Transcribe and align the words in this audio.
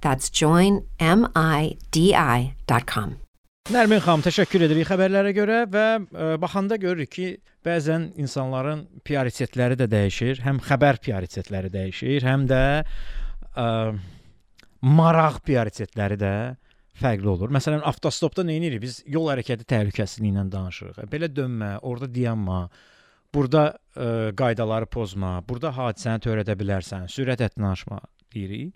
That's 0.00 0.30
joinmidi.com. 0.32 0.90
Nərmin 3.70 4.00
xanım, 4.02 4.22
təşəkkür 4.24 4.64
edirik 4.66 4.88
xəbərlərə 4.88 5.30
görə 5.36 5.58
və 5.70 5.84
ə, 6.00 6.02
baxanda 6.42 6.74
görürük 6.80 7.10
ki, 7.12 7.26
bəzən 7.62 8.08
insanların 8.18 8.80
prioritetləri 9.06 9.76
də 9.78 9.86
dəyişir. 9.92 10.40
Həm 10.42 10.58
xəbər 10.64 10.98
prioritetləri 11.04 11.70
dəyişir, 11.70 12.24
həm 12.26 12.48
də 12.50 12.62
ə, 12.82 13.66
maraq 14.82 15.38
prioritetləri 15.46 16.18
də 16.18 16.32
fərqli 17.00 17.30
olur. 17.30 17.52
Məsələn, 17.54 17.84
avtostopda 17.86 18.42
nə 18.48 18.56
edirik? 18.58 18.82
Biz 18.82 19.02
yol 19.12 19.30
hərəkəti 19.30 19.68
təhlükəsizliyi 19.70 20.34
ilə 20.34 20.48
danışırıq. 20.50 21.06
Belə 21.12 21.30
dönmə, 21.32 21.76
orada 21.86 22.08
dayanma. 22.10 22.64
Burada 23.30 23.68
ə, 23.70 24.32
qaydaları 24.34 24.88
pozma, 24.90 25.36
burada 25.46 25.70
hadisəni 25.76 26.24
törədə 26.26 26.56
bilərsən, 26.58 27.06
sürət 27.12 27.44
həddindən 27.44 27.70
aşma 27.76 28.00
deyirik. 28.34 28.74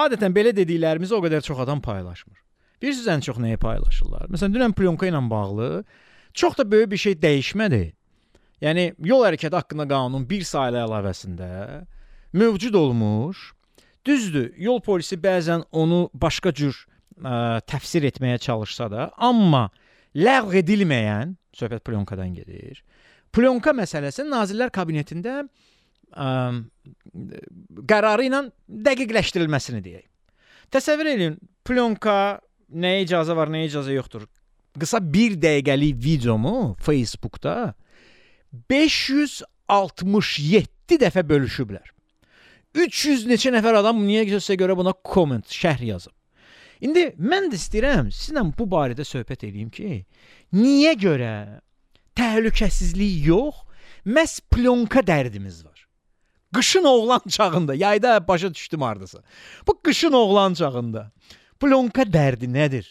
Adətən 0.00 0.34
belə 0.34 0.52
dediklərimizi 0.56 1.14
o 1.16 1.20
qədər 1.24 1.44
çox 1.44 1.60
adam 1.64 1.80
paylaşmır. 1.84 2.38
Bilirsiniz 2.80 3.08
ən 3.12 3.24
çox 3.24 3.40
nəyi 3.42 3.58
paylaşırlar? 3.60 4.28
Məsələn, 4.32 4.54
dünən 4.56 4.74
plyonka 4.76 5.08
ilə 5.08 5.20
bağlı 5.30 5.84
çox 6.32 6.56
da 6.58 6.64
böyük 6.70 6.90
bir 6.90 7.00
şey 7.04 7.16
dəyişmədi. 7.20 7.82
Yəni 8.64 8.84
yol 9.08 9.24
hərəkəti 9.24 9.56
haqqında 9.56 9.86
qanun 9.88 10.26
1 10.28 10.44
saylı 10.44 10.80
əlavəsində 10.84 11.50
mövcud 12.32 12.74
olmuş. 12.74 13.52
Düzdür, 14.06 14.52
yol 14.56 14.80
polisi 14.80 15.16
bəzən 15.20 15.66
onu 15.72 16.08
başqa 16.14 16.52
cür 16.56 16.72
ə, 16.72 17.60
təfsir 17.68 18.06
etməyə 18.08 18.38
çalışsa 18.40 18.88
da, 18.92 19.10
amma 19.16 19.68
ləğv 20.16 20.56
edilməyən 20.62 21.34
söhbət 21.56 21.84
plyonkadan 21.84 22.32
gedir. 22.34 22.80
Plyonka 23.32 23.74
məsələsi 23.76 24.24
Nazirlər 24.26 24.72
Kabinetində 24.74 25.42
ə, 26.14 26.26
qərarı 27.90 28.22
ilə 28.28 28.40
dəqiqləşdirilməsini 28.88 29.80
deyək. 29.84 30.06
Təsəvvür 30.70 31.06
edin, 31.14 31.34
plyonka 31.66 32.18
nəyə 32.70 33.02
icazə 33.06 33.32
var, 33.36 33.48
nəyə 33.52 33.66
icazə 33.70 33.92
yoxdur. 33.96 34.22
Qısa 34.78 34.98
1 35.02 35.34
dəqiqəlik 35.42 35.96
videomu 35.98 36.76
Facebookda 36.82 37.74
567 38.70 40.98
dəfə 41.00 41.22
bölüşüblər. 41.26 41.90
300 42.74 43.26
neçə 43.26 43.50
nəfər 43.50 43.74
adam 43.80 43.98
niyə 44.06 44.24
gözsə 44.28 44.54
görə 44.58 44.76
buna 44.78 44.92
komment, 45.02 45.46
şərh 45.50 45.82
yazıb. 45.88 46.14
İndi 46.80 47.10
mən 47.18 47.50
də 47.52 47.58
istəyirəm 47.58 48.10
sizinlə 48.14 48.52
bu 48.56 48.64
barədə 48.70 49.04
söhbət 49.04 49.44
edeyim 49.48 49.70
ki, 49.74 50.04
niyə 50.56 50.94
görə 51.00 51.32
təhlükəsizlik 52.16 53.26
yox, 53.26 53.54
məhz 54.06 54.40
plyonka 54.52 55.02
dərdimiz 55.04 55.64
var. 55.66 55.69
Qışın 56.54 56.84
oğlan 56.84 57.22
çağında, 57.28 57.74
yayda 57.74 58.28
başa 58.28 58.54
düşdüm 58.54 58.82
hardasa. 58.82 59.22
Bu 59.66 59.80
qışın 59.82 60.12
oğlan 60.12 60.54
çağında 60.54 61.12
Plonka 61.60 62.06
dərdi 62.08 62.48
nədir? 62.48 62.86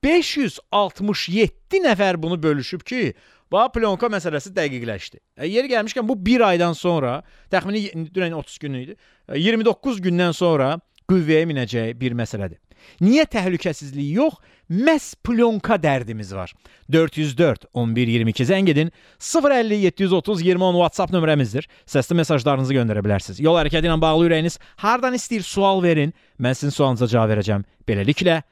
567 0.00 1.80
nəfər 1.84 2.16
bunu 2.22 2.38
bölüşüb 2.42 2.80
ki, 2.80 3.14
bax 3.52 3.74
plonka 3.74 4.08
məsələsi 4.08 4.54
dəqiqləşdi. 4.56 5.20
E, 5.36 5.48
yeri 5.48 5.68
gəlmişkən 5.68 6.08
bu 6.08 6.16
1 6.26 6.40
aydan 6.48 6.72
sonra, 6.72 7.18
təxmini 7.52 8.08
dünən 8.14 8.32
30 8.38 8.58
gün 8.58 8.78
idi. 8.80 8.96
29 9.34 10.00
gündən 10.00 10.32
sonra 10.32 10.78
qüvvəyə 11.10 11.44
minəcəyi 11.50 12.00
bir 12.00 12.16
məsələdir. 12.16 12.56
Niyə 13.00 13.26
təhlükəsizlik 13.30 14.12
yox, 14.16 14.38
məhz 14.70 15.14
plyonka 15.26 15.78
dərdimiz 15.82 16.34
var. 16.36 16.52
404 16.92 17.66
11 17.74 18.14
22 18.14 18.46
zəng 18.50 18.70
edin. 18.70 18.92
050 19.18 19.82
730 19.86 20.44
20 20.46 20.64
10 20.68 20.80
WhatsApp 20.82 21.14
nömrəmizdir. 21.14 21.66
Səsli 21.86 22.18
mesajlarınızı 22.22 22.78
göndərə 22.78 23.02
bilərsiniz. 23.06 23.42
Yol 23.42 23.58
hərəkəti 23.60 23.90
ilə 23.90 23.98
bağlı 24.00 24.30
ürəyiniz 24.30 24.60
hardan 24.84 25.18
istəyir 25.18 25.46
sual 25.46 25.82
verin. 25.82 26.14
Mən 26.38 26.56
sizin 26.58 26.76
sualınıza 26.76 27.10
cavab 27.10 27.34
verəcəm. 27.34 27.66
Beləliklə 27.88 28.42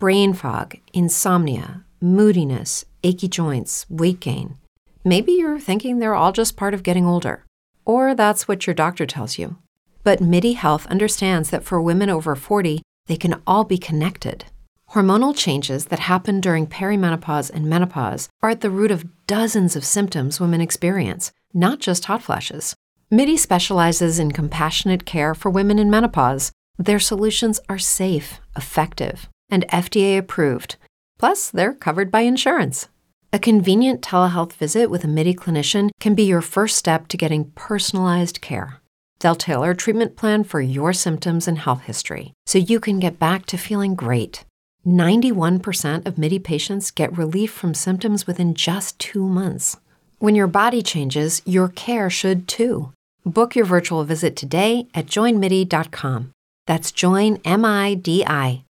Brain 0.00 0.32
fog, 0.32 0.78
insomnia, 0.94 1.84
moodiness, 2.00 2.86
achy 3.04 3.28
joints, 3.28 3.84
weight 3.90 4.18
gain. 4.18 4.56
Maybe 5.04 5.32
you're 5.32 5.60
thinking 5.60 5.98
they're 5.98 6.14
all 6.14 6.32
just 6.32 6.56
part 6.56 6.72
of 6.72 6.82
getting 6.82 7.04
older, 7.04 7.44
or 7.84 8.14
that's 8.14 8.48
what 8.48 8.66
your 8.66 8.72
doctor 8.72 9.04
tells 9.04 9.36
you. 9.36 9.58
But 10.02 10.22
MIDI 10.22 10.52
Health 10.54 10.86
understands 10.86 11.50
that 11.50 11.64
for 11.64 11.82
women 11.82 12.08
over 12.08 12.34
40, 12.34 12.80
they 13.10 13.16
can 13.16 13.42
all 13.44 13.64
be 13.64 13.76
connected. 13.76 14.44
Hormonal 14.92 15.36
changes 15.36 15.86
that 15.86 15.98
happen 15.98 16.40
during 16.40 16.68
perimenopause 16.68 17.50
and 17.50 17.68
menopause 17.68 18.28
are 18.40 18.50
at 18.50 18.60
the 18.60 18.70
root 18.70 18.92
of 18.92 19.26
dozens 19.26 19.74
of 19.74 19.84
symptoms 19.84 20.38
women 20.38 20.60
experience, 20.60 21.32
not 21.52 21.80
just 21.80 22.04
hot 22.04 22.22
flashes. 22.22 22.76
MIDI 23.10 23.36
specializes 23.36 24.20
in 24.20 24.30
compassionate 24.30 25.04
care 25.04 25.34
for 25.34 25.50
women 25.50 25.80
in 25.80 25.90
menopause. 25.90 26.52
Their 26.78 27.00
solutions 27.00 27.58
are 27.68 27.78
safe, 27.78 28.38
effective, 28.56 29.28
and 29.50 29.66
FDA 29.68 30.16
approved. 30.16 30.76
Plus, 31.18 31.50
they're 31.50 31.74
covered 31.74 32.12
by 32.12 32.20
insurance. 32.20 32.88
A 33.32 33.40
convenient 33.40 34.02
telehealth 34.02 34.52
visit 34.52 34.88
with 34.88 35.02
a 35.02 35.08
MIDI 35.08 35.34
clinician 35.34 35.90
can 35.98 36.14
be 36.14 36.22
your 36.22 36.42
first 36.42 36.76
step 36.76 37.08
to 37.08 37.16
getting 37.16 37.50
personalized 37.56 38.40
care. 38.40 38.79
They'll 39.19 39.35
tailor 39.35 39.71
a 39.71 39.75
treatment 39.75 40.15
plan 40.15 40.43
for 40.43 40.61
your 40.61 40.93
symptoms 40.93 41.47
and 41.47 41.57
health 41.57 41.81
history 41.81 42.33
so 42.45 42.57
you 42.57 42.79
can 42.79 42.99
get 42.99 43.19
back 43.19 43.45
to 43.47 43.57
feeling 43.57 43.95
great. 43.95 44.45
91% 44.85 46.05
of 46.05 46.17
MIDI 46.17 46.39
patients 46.39 46.91
get 46.91 47.17
relief 47.17 47.51
from 47.51 47.73
symptoms 47.73 48.27
within 48.27 48.53
just 48.53 48.99
two 48.99 49.27
months. 49.27 49.77
When 50.19 50.35
your 50.35 50.47
body 50.47 50.81
changes, 50.83 51.41
your 51.45 51.69
care 51.69 52.09
should 52.09 52.47
too. 52.47 52.91
Book 53.25 53.55
your 53.55 53.65
virtual 53.65 54.03
visit 54.03 54.35
today 54.35 54.87
at 54.93 55.07
joinmidi.com. 55.07 56.31
That's 56.67 56.91
joinmidi.com. 56.91 58.63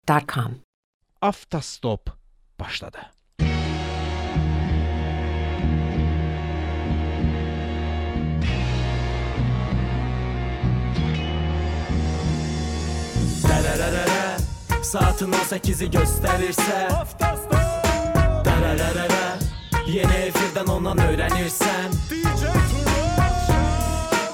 Автостоп 1.22 2.10
başladı. 2.58 3.15
Saatin 14.87 15.31
18'i 15.31 15.91
gösterirse. 15.91 16.87
Derelere 18.45 19.39
Yeni 19.88 20.13
efirden 20.13 20.65
ondan 20.65 20.97
öğrenirsen 20.97 21.91
DJ 22.09 22.44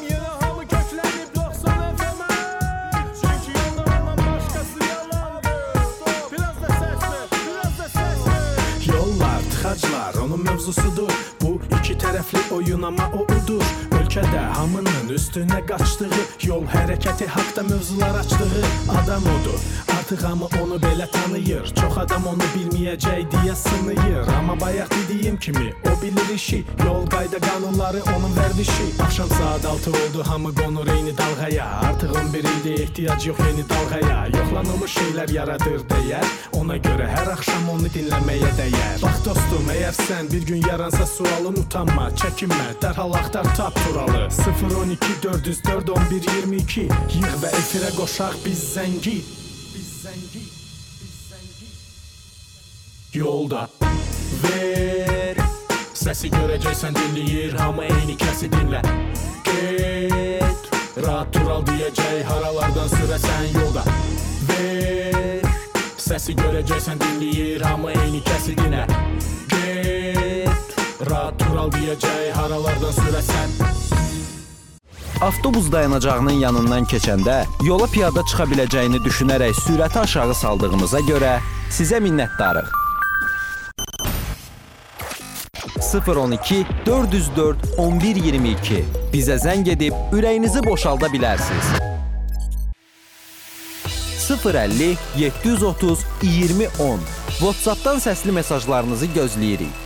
Yine 0.09 0.19
hamı 0.19 0.61
köklenip 0.61 1.35
90 1.35 1.95
FM'e 1.95 2.27
Çünkü 3.21 3.59
yanlarından 3.59 4.17
başkası 4.17 4.79
yalandı 4.89 5.49
Biraz 6.31 6.61
da 6.61 6.67
sesli, 6.67 7.39
biraz 7.47 7.79
da 7.79 7.89
sesli 7.89 8.91
Yollar, 8.91 9.39
tıxaclar 9.51 10.13
onun 10.13 10.43
mövzusudur 10.43 11.11
Bu 11.41 11.61
iki 11.79 11.93
tərəfli 11.93 12.53
oyun 12.53 12.81
ama 12.81 13.11
o 13.13 13.23
udur. 13.23 13.63
Ölkədə 13.91 14.39
hamının 14.53 15.09
üstünə 15.09 15.59
qaçdığı 15.65 16.21
Yol 16.47 16.63
hərəkəti 16.65 17.27
haqda 17.27 17.63
mövzular 17.63 18.15
açdığı 18.19 18.63
Adam 18.97 19.23
odur, 19.23 19.59
Artıq 20.03 20.23
hamı 20.23 20.45
onu 20.63 20.75
belə 20.75 21.11
tanıyır. 21.11 21.65
Çox 21.79 21.97
adam 21.97 22.25
onu 22.27 22.47
bilməyəcək 22.53 23.21
deyə 23.31 23.55
sınıyır. 23.55 24.27
Amma 24.37 24.59
bayaq 24.61 24.89
dediyim 24.91 25.37
kimi 25.37 25.73
o 25.87 26.01
bilir 26.01 26.33
işi. 26.35 26.63
Yol 26.85 27.05
qayda 27.07 27.39
qanunları 27.39 28.01
onun 28.15 28.33
vərdişi. 28.35 29.03
Axşam 29.03 29.29
saat 29.29 29.65
6 29.65 29.89
oldu, 29.89 30.23
hamı 30.27 30.55
qonur 30.55 30.87
eyni 30.87 31.13
dalğaya. 31.17 31.65
Artıq 31.65 32.11
11 32.19 32.39
ildir 32.39 32.79
ehtiyac 32.79 33.27
yox 33.27 33.39
yeni 33.39 33.63
dalğaya. 33.69 34.27
Yoxlanılmış 34.37 34.91
şeylər 34.97 35.33
yaradır 35.33 35.79
dəyər. 35.91 36.25
Ona 36.53 36.75
görə 36.77 37.07
hər 37.07 37.31
axşam 37.35 37.69
onu 37.75 37.87
dinləməyə 37.95 38.51
dəyər. 38.59 38.97
Bax 39.03 39.23
dostum, 39.25 39.69
əgər 39.75 39.95
sən 40.07 40.31
bir 40.33 40.43
gün 40.49 40.67
yaransa 40.67 41.07
sualın 41.07 41.61
utanma, 41.63 42.09
çəkinmə, 42.19 42.67
dərhal 42.81 43.15
axtar 43.21 43.47
tap 43.55 43.79
turalı. 43.85 44.27
012 44.83 45.23
404 45.23 45.89
11 45.89 46.27
22 46.35 46.81
yığ 47.15 47.33
və 47.45 47.53
efirə 47.61 47.95
qoşaq. 47.95 48.35
Biz 48.45 48.67
zəngi. 48.75 49.42
Yolda. 53.13 53.67
Ver. 54.41 55.37
Səsi 55.93 56.31
görəcəksən 56.33 56.95
dinləyir 56.97 57.53
Hamı 57.59 57.85
eyni 57.85 58.15
kəsi 58.17 58.49
dinlə 58.49 58.81
Get 59.45 60.97
Rahat 61.05 61.29
tural 61.35 61.61
deyəcək 61.67 62.23
Haralardan 62.25 62.89
sürəsən 62.95 63.53
yolda. 63.53 63.85
Ver. 64.49 65.45
Səsi 66.01 66.33
görəcəksən 66.41 66.97
dinləyir 67.05 67.61
Hamı 67.61 67.93
eyni 67.93 68.25
kəsi 68.25 68.57
dinlə 68.57 68.87
Get 69.53 70.77
Rahat 71.05 71.37
tural 71.45 71.69
deyəcək 71.77 72.33
Haralardan 72.33 72.97
sürəsən 72.97 73.57
Avtobus 75.21 75.69
dayanacağının 75.71 76.41
yanından 76.41 76.89
keçəndə 76.89 77.43
yola 77.63 77.85
piyada 77.93 78.25
çıxa 78.25 78.49
biləcəyini 78.49 79.05
düşünərək 79.05 79.59
sürəti 79.67 80.01
aşağı 80.01 80.35
saldığımıza 80.41 81.05
görə 81.05 81.37
sizə 81.69 82.01
minnətdarıq. 82.01 82.82
012 85.93 86.65
404 86.85 87.77
1122 87.77 88.81
bizə 89.13 89.37
zəng 89.43 89.67
edib 89.75 89.93
ürəyinizi 90.15 90.63
boşalda 90.65 91.11
bilərsiniz. 91.13 91.69
050 94.23 94.97
730 95.17 96.05
2010 96.23 96.99
WhatsApp-dan 97.39 97.99
səsli 98.01 98.31
mesajlarınızı 98.31 99.05
gözləyirik. 99.15 99.82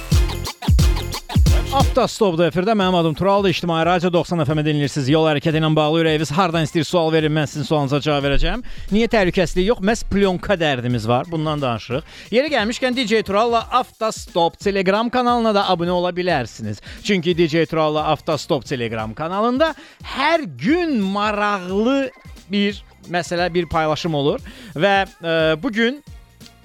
Avtostopda 1.77 2.47
efirdə 2.50 2.74
mənim 2.74 2.95
adım 2.97 3.13
Turaldır. 3.13 3.51
İctimai 3.53 3.83
Radio 3.85 4.09
90 4.13 4.39
FM-ə 4.47 4.63
dinləyirsiniz. 4.65 5.12
Yol 5.13 5.27
hərəkəti 5.29 5.59
ilə 5.59 5.68
bağlı 5.77 6.00
ürəyiniz 6.01 6.31
hardan 6.33 6.65
istəyir 6.65 6.88
sual 6.89 7.12
verin, 7.13 7.29
mən 7.35 7.45
sizin 7.45 7.68
sualınıza 7.68 8.00
cavab 8.01 8.25
verəcəm. 8.25 8.63
Niyə 8.89 9.06
təhlükəsizlik 9.13 9.68
yox? 9.68 9.83
Məhz 9.85 10.01
plyonka 10.09 10.57
dərdimiz 10.57 11.06
var. 11.06 11.27
Bundan 11.29 11.62
danışırıq. 11.62 12.07
Yeri 12.33 12.50
gəlmişkən 12.56 12.97
DJ 12.97 13.21
Turalla 13.27 13.62
Avtostop 13.81 14.57
Telegram 14.57 15.12
kanalına 15.13 15.53
da 15.53 15.68
abunə 15.69 15.94
ola 15.94 16.09
bilərsiniz. 16.18 16.81
Çünki 17.03 17.38
DJ 17.38 17.69
Turalla 17.69 18.07
Avtostop 18.15 18.65
Telegram 18.65 19.13
kanalında 19.13 19.75
hər 20.18 20.47
gün 20.57 20.97
maraqlı 21.13 22.09
bir 22.50 22.81
məsələ, 23.06 23.53
bir 23.53 23.69
paylaşım 23.69 24.18
olur 24.18 24.41
və 24.73 24.95
e, 25.06 25.62
bu 25.62 25.71
gün 25.71 26.01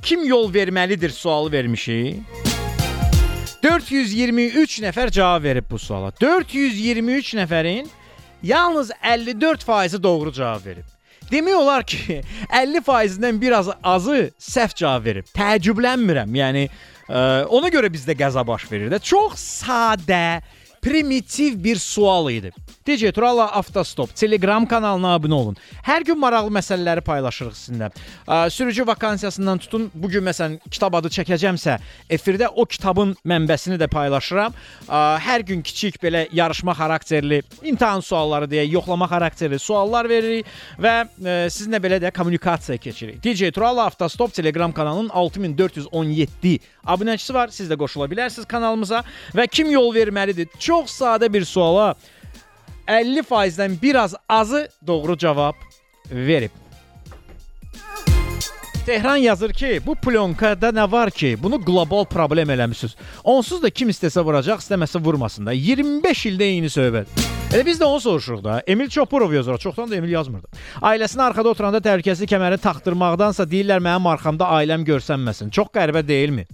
kim 0.03 0.25
yol 0.25 0.49
verməlidir 0.55 1.13
sualı 1.13 1.53
vermişik. 1.53 2.52
423 3.63 4.81
nəfər 4.83 5.11
cavab 5.15 5.45
verib 5.45 5.69
bu 5.71 5.79
suala. 5.79 6.11
423 6.21 7.35
nəfərin 7.39 7.91
yalnız 8.43 8.91
54%-i 8.91 10.03
doğru 10.03 10.33
cavab 10.33 10.67
verib. 10.67 10.89
Demək 11.31 11.55
olar 11.55 11.87
ki, 11.87 12.21
50%-dən 12.63 13.39
biraz 13.41 13.71
azı 13.83 14.33
səhv 14.43 14.75
cavab 14.75 15.05
verib. 15.07 15.29
Təəccüblənmirəm. 15.37 16.35
Yəni 16.41 16.65
ə, 16.67 17.23
ona 17.55 17.71
görə 17.73 17.93
bizdə 17.95 18.17
qəza 18.19 18.43
baş 18.47 18.67
verir 18.73 18.91
də. 18.93 18.99
Çox 18.99 19.39
sadə, 19.63 20.43
primitiv 20.83 21.65
bir 21.65 21.77
sual 21.77 22.31
idi. 22.31 22.53
DJ 22.87 23.13
Turalla 23.15 23.53
Avtostop 23.53 24.17
Telegram 24.17 24.67
kanalına 24.67 25.13
abunə 25.15 25.35
olun. 25.35 25.57
Hər 25.87 26.03
gün 26.03 26.19
maraqlı 26.19 26.51
məsələləri 26.51 27.05
paylaşırıq 27.07 27.55
sizinlə. 27.55 27.91
Sürücü 28.51 28.87
vakansiyasından 28.87 29.59
tutun, 29.63 29.91
bu 29.95 30.09
gün 30.11 30.25
məsələn 30.27 30.57
kitab 30.71 30.97
adı 30.99 31.13
çəkəcəmsə, 31.15 31.77
efirdə 32.11 32.49
o 32.51 32.65
kitabın 32.67 33.15
mənbəsini 33.23 33.79
də 33.79 33.87
paylaşıram. 33.87 34.57
Hər 35.27 35.45
gün 35.47 35.63
kiçik 35.63 36.01
belə 36.03 36.25
yarışma 36.35 36.75
xarakterli 36.75 37.43
imtahan 37.63 38.03
sualları 38.03 38.51
deyə 38.51 38.67
yoxlama 38.73 39.07
xarakterli 39.07 39.59
suallar 39.63 40.11
veririk 40.11 40.51
və 40.83 40.97
sizinlə 41.47 41.79
belə 41.85 42.03
də 42.03 42.11
kommunikasiya 42.11 42.79
keçirik. 42.83 43.23
DJ 43.23 43.55
Turalla 43.55 43.87
Avtostop 43.87 44.35
Telegram 44.35 44.73
kanalının 44.73 45.09
6417 45.15 46.59
abunəçisi 46.83 47.35
var. 47.35 47.55
Siz 47.55 47.71
də 47.71 47.79
qoşula 47.79 48.11
bilərsiniz 48.11 48.51
kanalımıza 48.51 49.05
və 49.39 49.47
kim 49.47 49.71
yol 49.71 49.95
verməlidir? 49.95 50.51
Çox 50.59 50.72
sadə 50.89 51.33
bir 51.33 51.45
suala 51.45 51.95
50%-dən 52.89 53.77
biraz 53.83 54.15
azı 54.29 54.69
doğru 54.87 55.19
cavab 55.19 55.55
verib. 56.11 56.51
Tehran 58.87 59.17
yazır 59.17 59.53
ki, 59.53 59.81
bu 59.87 59.95
plyonkada 59.95 60.69
nə 60.69 60.93
var 60.93 61.11
ki, 61.11 61.37
bunu 61.43 61.61
qlobal 61.65 62.05
problem 62.05 62.51
eləmisiniz. 62.51 62.97
Onsuz 63.25 63.63
da 63.63 63.71
kim 63.71 63.93
istəsə 63.93 64.25
vuracaq, 64.27 64.59
istəməsə 64.59 64.99
vurmasın 65.05 65.47
da. 65.47 65.53
25 65.55 66.27
ildə 66.33 66.49
eyni 66.51 66.67
söhbət. 66.67 67.07
Elə 67.55 67.63
biz 67.67 67.79
də 67.79 67.85
onu 67.85 68.01
soruşuruq 68.01 68.43
da. 68.45 68.63
Emil 68.67 68.89
Çopurov 68.89 69.33
yazır. 69.33 69.59
Çoxdan 69.59 69.91
da 69.91 69.97
Emil 69.97 70.11
yazmırdı. 70.11 70.49
Ailəsinə 70.83 71.23
arxada 71.29 71.49
oturanda 71.55 71.79
təhlükəsizlik 71.79 72.33
kəməri 72.35 72.59
taxdırmaqdansa 72.59 73.47
deyirlər 73.47 73.79
mənim 73.85 74.09
arxamda 74.09 74.51
ailəm 74.59 74.87
görsənməsin. 74.89 75.55
Çox 75.55 75.71
qəribə 75.71 76.03
deyilmi? 76.09 76.47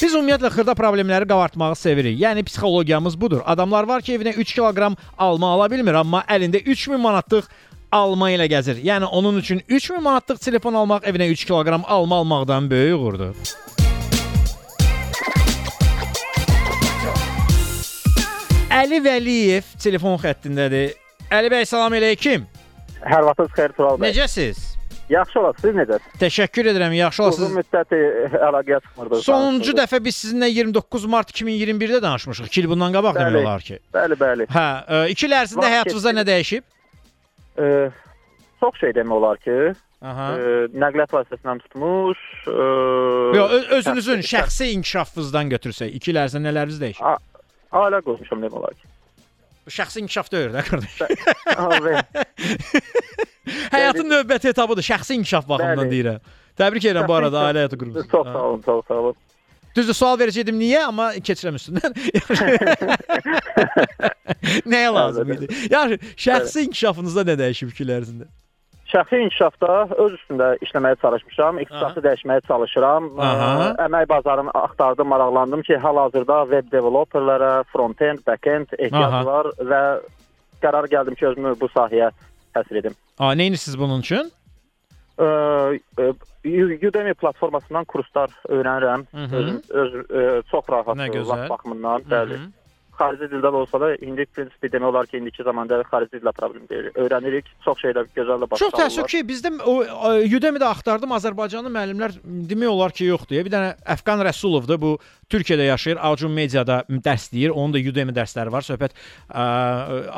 Biz 0.00 0.14
ümumiyyətlə 0.16 0.48
xırda 0.54 0.72
problemləri 0.72 1.26
qabartmağı 1.28 1.76
sevirik. 1.76 2.14
Yəni 2.22 2.40
psixologiyamız 2.48 3.18
budur. 3.20 3.42
Adamlar 3.44 3.84
var 3.84 4.00
ki, 4.00 4.14
evinə 4.16 4.32
3 4.32 4.54
kiloqram 4.56 4.96
alma 5.18 5.50
ala 5.52 5.66
bilmir, 5.68 5.98
amma 6.00 6.22
əlində 6.24 6.62
3000 6.64 7.02
manatlıq 7.02 7.50
alma 7.92 8.30
ilə 8.32 8.46
gəzir. 8.48 8.80
Yəni 8.80 9.10
onun 9.12 9.36
üçün 9.42 9.60
3000 9.68 10.00
manatlıq 10.00 10.40
telefon 10.40 10.78
almaq 10.80 11.04
evinə 11.04 11.28
3 11.34 11.44
kiloqram 11.44 11.84
alma 11.84 12.22
almaqdan 12.22 12.70
böyük 12.70 12.96
uğurdur. 12.96 13.36
Əli 18.80 19.04
Vəliyev 19.04 19.76
telefon 19.84 20.16
xəttindədir. 20.24 20.96
Əli 21.28 21.52
bəy 21.52 21.68
salam 21.68 22.00
əleykum. 22.00 22.48
Hər 23.04 23.28
vaxtınız 23.28 23.56
xeyir 23.58 23.76
Tural 23.76 24.00
bəy. 24.00 24.14
Necəsiz? 24.14 24.69
Yaxşı 25.10 25.40
olasınız, 25.40 25.62
siz 25.64 25.74
necəsiz? 25.74 26.18
Təşəkkür 26.22 26.68
edirəm. 26.70 26.92
Yaxşı 26.94 27.22
Uzun 27.22 27.44
olasınız. 27.44 27.56
müddət 27.58 27.94
e, 27.96 28.00
əlaqəyə 28.48 28.78
çıxmırdınız. 28.84 29.24
Sonuncu 29.26 29.72
dəfə 29.74 29.98
biz 30.04 30.16
sizinlə 30.24 30.48
29 30.50 31.04
mart 31.10 31.30
2021-də 31.34 31.98
danışmışıq. 32.02 32.46
2 32.46 32.60
il 32.60 32.68
bundan 32.70 32.92
qabaq 32.94 33.16
Bəli. 33.18 33.24
demək 33.34 33.42
olar 33.46 33.60
ki. 33.66 33.78
Bəli, 33.94 34.18
bəli. 34.20 34.46
Hə, 34.54 34.66
2 35.10 35.26
il 35.26 35.34
ərzində 35.40 35.64
Vaxt 35.66 35.74
həyatınızda 35.74 36.12
nə 36.20 36.24
dəyişib? 36.30 36.62
E, 37.58 37.90
çox 38.60 38.78
şey 38.84 38.90
demək 39.00 39.16
olar 39.18 39.36
ki, 39.42 39.56
Aha. 40.02 40.28
e, 40.38 40.54
nəqliyyat 40.84 41.10
vasitəsindən 41.18 41.58
tutmuş, 41.66 42.18
e, 42.46 42.54
Yox, 43.40 43.50
öz- 43.58 43.68
özünüzün 43.80 44.22
şəxsi- 44.30 44.70
inkişafınızdan 44.78 45.50
götürsək, 45.50 45.90
2 45.98 46.10
il 46.14 46.22
ərzində 46.22 46.46
nələriniz 46.52 46.78
dəyişib? 46.84 47.18
Ailə 47.72 48.00
qurmuşam 48.06 48.42
demək 48.46 48.56
olar 48.62 48.74
ki. 48.78 48.86
Bu 49.66 49.70
şəxsi 49.74 49.98
inkişaf 50.04 50.28
deyil 50.32 50.50
də 50.56 50.60
qardaş. 50.68 50.94
Həyatın 53.74 54.06
növbəti 54.10 54.46
etabıdır, 54.52 54.84
şəxsi 54.86 55.12
inkişaf 55.18 55.44
baxımından 55.48 55.88
deyirəm. 55.92 56.20
Təbrik 56.58 56.84
edirəm 56.86 57.06
bu 57.08 57.14
arada 57.16 57.38
ailə 57.48 57.58
həyatı 57.64 57.76
qurmusunuz. 57.80 58.08
Çox 58.10 58.26
sağ 58.26 58.42
olun, 58.48 58.60
çox 58.66 58.80
sağ 58.88 58.94
olun. 59.02 59.16
Düzdür, 59.76 59.94
sual 59.94 60.16
verəcəydim 60.18 60.56
niyə, 60.58 60.80
amma 60.88 61.06
keçirəm 61.28 61.54
üstündən. 61.60 61.92
Nəyə 64.72 64.90
lazım 64.94 65.26
idi? 65.36 65.46
Yəni 65.70 65.94
şəxsi 66.18 66.58
inkişafınızda 66.66 67.22
nə 67.30 67.34
dəyişib 67.42 67.68
2 67.74 67.78
il 67.86 67.90
ərzində? 68.00 68.26
Şəxsi 68.90 69.20
inkişafda 69.24 69.74
öz 70.02 70.14
üstündə 70.16 70.48
işləməyə 70.64 70.96
çalışmışam, 71.02 71.60
ixtisası 71.62 72.02
dəyişməyə 72.06 72.42
çalışıram. 72.48 73.06
Aha. 73.22 73.68
Əmək 73.86 74.08
bazarını 74.10 74.50
axtardım, 74.50 75.08
maraqlandım 75.12 75.62
ki, 75.68 75.76
hal-hazırda 75.84 76.40
web 76.50 76.72
developerlərə, 76.72 77.52
front-end, 77.70 78.24
back-end 78.26 78.74
ehtiyac 78.78 79.14
Aha. 79.14 79.22
var 79.28 79.50
və 79.70 79.82
qərar 80.64 80.90
gəldim 80.90 81.18
ki, 81.18 81.28
özümü 81.30 81.54
bu 81.60 81.70
sahəyə 81.70 82.10
həsr 82.58 82.82
edim. 82.82 82.98
A, 83.18 83.30
nə 83.38 83.46
edirsiniz 83.52 83.78
bunun 83.78 84.02
üçün? 84.02 84.32
Ə, 85.20 85.30
ə, 86.00 86.12
Udemy 86.40 87.12
platformasından 87.20 87.84
kurslar 87.84 88.32
öyrənirəm. 88.48 89.06
Mhm. 89.12 89.34
Özüm 89.42 89.60
öz 89.70 89.98
ə, 90.02 90.24
çox 90.50 90.70
rahat 90.72 90.96
vaxt 90.96 91.50
baxımından, 91.50 92.08
bəli. 92.10 92.40
Mhm. 92.40 92.59
Xarici 93.00 93.26
dildə 93.32 93.50
də 93.50 93.60
olsa 93.64 93.80
da 93.80 93.88
indi 94.04 94.26
prinsipi 94.28 94.68
demək 94.72 94.90
olar 94.92 95.08
ki, 95.10 95.18
indiki 95.22 95.42
zamanda 95.46 95.80
xarici 95.88 96.18
dillə 96.20 96.32
problem 96.36 96.66
deyil. 96.70 96.90
Öyrənirik, 97.00 97.48
çox 97.64 97.80
şeylər 97.84 98.10
gözəl 98.16 98.44
də 98.44 98.48
başa 98.50 98.60
Çox 98.66 98.76
təəssüf 98.76 99.08
ki, 99.10 99.22
bizdə 99.28 99.52
o 99.64 99.74
Udemy-də 100.20 100.68
axtardım, 100.68 101.14
Azərbaycanlı 101.18 101.72
müəllimlər 101.74 102.18
demək 102.52 102.70
olar 102.70 102.92
ki, 102.96 103.08
yoxdur. 103.10 103.40
Bir 103.46 103.52
dənə 103.54 103.72
Əfqan 103.96 104.22
Rəsulovdur, 104.28 104.78
bu 104.82 104.92
Türkiyədə 105.30 105.66
yaşayır, 105.70 106.00
Acun 106.10 106.32
Mediada 106.36 106.82
dərs 106.90 107.28
deyir. 107.32 107.50
Onun 107.54 107.74
da 107.74 107.82
Udemy 107.90 108.12
dərsləri 108.16 108.52
var. 108.52 108.66
Söhbət 108.66 108.92
ə, 109.30 109.44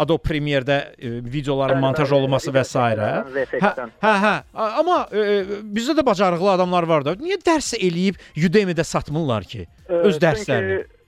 Adobe 0.02 0.22
Premiere-də 0.26 0.78
ə, 0.96 1.12
videoların 1.32 1.80
montaj 1.82 2.10
olunması 2.16 2.52
və 2.54 2.64
s. 2.66 2.78
Hə, 2.82 3.70
hə, 4.02 4.14
hə. 4.24 4.32
A- 4.54 4.72
Amma 4.80 5.02
ə, 5.12 5.60
bizdə 5.74 5.94
də 5.98 6.04
bacarıqlı 6.06 6.50
adamlar 6.56 6.88
var 6.88 7.04
da. 7.06 7.14
Niyə 7.20 7.38
dərs 7.44 7.74
eləyib 7.78 8.18
Udemy-də 8.36 8.84
satmırlar 8.88 9.46
ki? 9.48 9.66
Öz 9.92 10.18
dərslərini. 10.22 10.80
Çünki, 10.82 11.01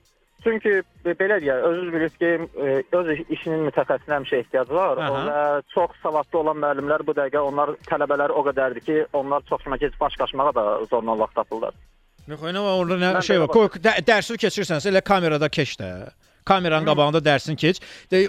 çünki 0.45 0.73
be- 1.05 1.17
belə 1.21 1.39
deyək, 1.43 1.63
özünüz 1.71 1.93
bilirsiniz 1.95 2.19
ki, 2.19 2.49
e, 2.67 2.83
öz 2.99 3.11
iş- 3.15 3.25
işinin 3.39 3.65
mütəxəssisinə 3.69 4.17
həmişə 4.19 4.41
ehtiyac 4.43 4.71
var. 4.71 4.99
Aha. 4.99 5.23
Və 5.29 5.63
çox 5.75 5.97
savadlı 6.03 6.39
olan 6.39 6.61
müəllimlər 6.65 7.07
bu 7.07 7.13
dəqiqə 7.19 7.39
onlar 7.45 7.75
tələbələr 7.91 8.31
o 8.31 8.45
qədərdir 8.49 8.85
ki, 8.89 8.99
onlar 9.13 9.43
çox 9.49 9.63
kimi 9.65 9.79
baş 10.01 10.17
qaçmağa 10.21 10.55
da 10.55 10.65
zorlanlıq 10.91 11.35
tapırlar. 11.35 11.75
Yox, 12.29 12.41
nə 12.41 12.61
var 12.65 12.79
orada 12.81 12.97
nə 13.01 13.11
Mən 13.19 13.23
şey 13.27 13.41
var. 13.41 13.49
Qoy 13.53 13.69
də, 13.85 13.99
dərsi 14.07 14.37
keçirsənsə 14.41 14.89
elə 14.93 15.03
kamerada 15.05 15.49
keç 15.49 15.77
də. 15.81 15.91
Kameranın 16.45 16.85
qabağında 16.87 17.19
dərsini 17.25 17.57
keç. 17.57 17.81
De, 18.13 18.27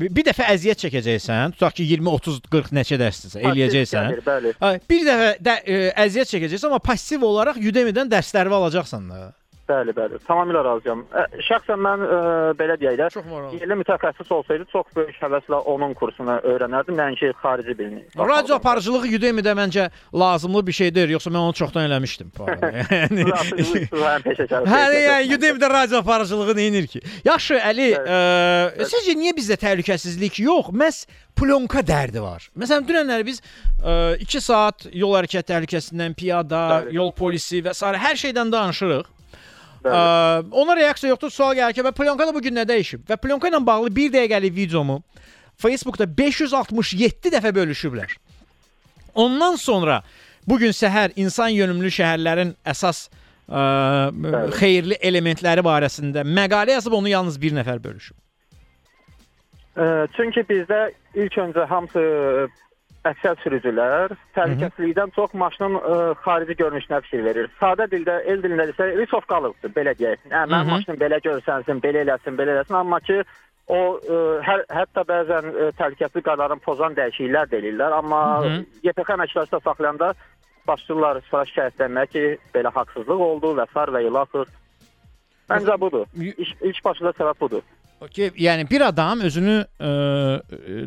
bir 0.00 0.24
dəfə 0.24 0.46
əziyyət 0.54 0.80
çəkəcəksən. 0.86 1.52
Tutaq 1.58 1.74
ki 1.76 1.84
20, 1.90 2.08
30, 2.08 2.38
40 2.52 2.72
neçə 2.72 2.96
dərsdirsə 3.00 3.42
eləyəcəksən. 3.44 4.14
Gəlir, 4.24 4.48
Bir 4.88 5.04
dəfə 5.08 5.28
də, 5.44 5.56
ə, 5.60 5.80
əziyyət 6.06 6.32
çəkəcəksən, 6.32 6.70
amma 6.70 6.78
passiv 6.84 7.24
olaraq 7.28 7.60
Udemy-dən 7.60 8.08
dərsləri 8.12 8.48
alacaqsan 8.60 9.10
da. 9.12 9.20
Bəli, 9.70 9.94
bəli. 9.94 10.18
Tamamilə 10.26 10.62
razıyam. 10.66 11.04
Ə, 11.14 11.24
şəxsən 11.46 11.80
mən 11.84 12.02
ə, 12.02 12.18
belə 12.58 12.76
deyək 12.80 12.96
də, 12.98 13.08
yerli 13.60 13.76
mütəxəssis 13.82 14.32
olsaydı 14.34 14.66
çox 14.72 14.88
böyük 14.96 15.18
həvəslə 15.22 15.60
onun 15.70 15.94
kursunu 15.98 16.38
öyrənərdim, 16.50 16.96
nəinki 16.98 17.30
xarici 17.42 17.76
birini. 17.78 18.02
Radio 18.18 18.58
aparıcılıq 18.58 19.06
Udemy-də 19.20 19.54
məncə 19.58 19.86
lazımlı 20.14 20.64
bir 20.66 20.78
şey 20.80 20.94
deyil, 20.94 21.14
yoxsa 21.16 21.30
mən 21.30 21.46
onu 21.46 21.56
çoxdan 21.60 21.86
eləmişdim. 21.90 22.32
yəni. 22.40 23.26
Hə, 24.72 24.82
yəni 24.96 25.38
Udemy-də 25.38 25.70
radio 25.70 26.02
aparıcılığı 26.02 26.56
neyinir 26.56 26.86
ki? 26.90 27.04
Yaxşı, 27.24 27.60
Əli, 27.70 27.90
ə, 28.00 28.20
sizcə 28.90 29.14
niyə 29.18 29.36
bizdə 29.36 29.60
təhlükəsizlik 29.60 30.40
yox? 30.42 30.74
Məs 30.74 31.04
plyonka 31.38 31.84
dərdi 31.86 32.22
var. 32.22 32.48
Məsələn, 32.58 32.86
dünənlər 32.88 33.24
biz 33.26 33.40
2 34.26 34.42
saat 34.44 34.88
yol 34.92 35.14
hərəkət 35.18 35.48
təhlükəsindən, 35.52 36.16
piyada, 36.18 36.66
Bəli. 36.74 36.98
yol 36.98 37.14
polisi 37.16 37.62
və 37.64 37.74
s. 37.76 37.86
hər 37.86 38.18
şeydən 38.24 38.52
danışırıq. 38.52 39.19
Ə, 39.80 40.00
ona 40.52 40.76
reaksiya 40.76 41.14
yoxdur. 41.14 41.32
Sual 41.32 41.54
gəlir 41.56 41.76
ki, 41.76 41.84
və 41.86 41.92
plyonka 41.96 42.26
da 42.28 42.34
bu 42.36 42.42
gün 42.44 42.58
nə 42.58 42.66
dəyişib? 42.68 43.06
Və 43.08 43.16
plyonka 43.20 43.48
ilə 43.48 43.62
bağlı 43.64 43.92
1 43.96 44.12
dəqiqəlik 44.16 44.56
videomu 44.56 45.00
Facebookda 45.60 46.06
567 46.18 47.32
dəfə 47.32 47.54
bölüşüblər. 47.56 48.12
Ondan 49.14 49.56
sonra 49.60 50.02
bu 50.48 50.58
gün 50.60 50.72
səhər 50.76 51.12
insan 51.20 51.52
yönümlü 51.56 51.90
şəhərlərin 51.96 52.54
əsas 52.64 53.06
ə, 53.48 53.62
xeyirli 54.60 55.00
elementləri 55.00 55.64
barəsində 55.64 56.24
məqalə 56.28 56.76
yazıb 56.76 56.96
onu 57.00 57.12
yalnız 57.12 57.40
bir 57.40 57.56
nəfər 57.56 57.80
bölüşüb. 57.84 58.16
Ə, 59.80 60.08
Çünki 60.16 60.44
bizdə 60.48 60.90
ilk 61.14 61.40
öncə 61.40 61.64
hamısı 61.68 62.04
əksər 63.08 63.38
sürücülər 63.40 64.12
təhlükəsizlikdən 64.36 65.12
çox 65.16 65.32
maşının 65.40 65.76
ə, 65.78 65.98
xarici 66.24 66.56
görünüşünə 66.58 67.00
fikir 67.06 67.22
verir. 67.24 67.48
Sadə 67.60 67.86
dildə, 67.92 68.18
el 68.28 68.42
dilində 68.44 68.66
isə 68.68 68.90
risovkalıqdır, 68.98 69.72
belə 69.76 69.94
deyək. 69.96 70.26
Hə, 70.28 70.42
Hı 70.42 70.50
mən 70.52 70.66
hı. 70.66 70.70
maşını 70.74 70.98
belə 71.00 71.20
görsənsin, 71.24 71.80
belə 71.84 72.04
eləsin, 72.04 72.36
belə 72.36 72.58
eləsin, 72.58 72.76
amma 72.82 73.00
ki 73.06 73.22
o 73.70 73.80
ə, 73.96 74.20
hər 74.44 74.66
hətta 74.80 75.06
bəzən 75.08 75.48
ə, 75.48 75.70
təhlükəsizlik 75.80 76.28
qaydalarını 76.28 76.64
pozan 76.66 76.98
dəyişikliklər 76.98 77.48
də 77.48 77.60
eləyirlər, 77.62 77.98
amma 78.02 78.22
Hı 78.44 78.52
hı. 78.52 78.62
YPX 78.90 79.16
əməkdaşları 79.16 79.64
saxlayanda 79.64 80.12
başlayırlar 80.68 81.24
sonra 81.30 81.48
şikayətlənməyə 81.50 82.14
ki, 82.14 82.24
belə 82.54 82.72
haqsızlıq 82.76 83.28
oldu 83.30 83.56
və 83.58 83.66
sar 83.72 83.92
və 83.96 84.04
ilaxır. 84.06 84.56
Məncə 85.50 85.80
budur. 85.80 86.06
İlk, 86.14 86.56
ilk 86.62 86.84
başlıca 86.84 87.16
səbəb 87.16 87.40
budur. 87.40 87.64
Okay, 88.00 88.30
yəni 88.40 88.64
bir 88.64 88.80
adam 88.80 89.20
özünü 89.28 89.58
ə, 89.60 89.88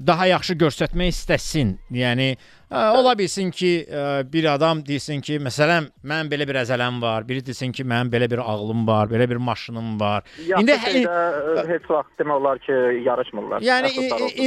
daha 0.02 0.26
yaxşı 0.32 0.56
göstərmək 0.58 1.12
istəsin. 1.14 1.76
Yəni 1.94 2.32
ə, 2.34 2.88
ola 2.98 3.14
bilsin 3.20 3.52
ki, 3.54 3.70
ə, 3.86 4.06
bir 4.34 4.48
adam 4.50 4.82
desin 4.88 5.22
ki, 5.22 5.38
məsələn, 5.46 5.92
mən 6.10 6.32
belə 6.32 6.48
bir 6.50 6.58
əzələm 6.64 6.98
var, 7.04 7.28
biri 7.30 7.46
desin 7.46 7.70
ki, 7.70 7.86
mənim 7.86 8.10
belə 8.10 8.26
bir 8.32 8.42
ağlım 8.42 8.82
var, 8.90 9.12
belə 9.14 9.30
bir 9.30 9.38
maşınım 9.38 9.94
var. 10.02 10.26
Yaxşı 10.48 10.66
İndi 10.66 10.80
şeydə 10.88 11.14
ə, 11.14 11.68
heç 11.70 11.88
vaxt 11.94 12.18
demək 12.24 12.42
olar 12.42 12.64
ki, 12.66 12.80
yarışmırlar. 13.06 13.70
Yəni 13.70 13.94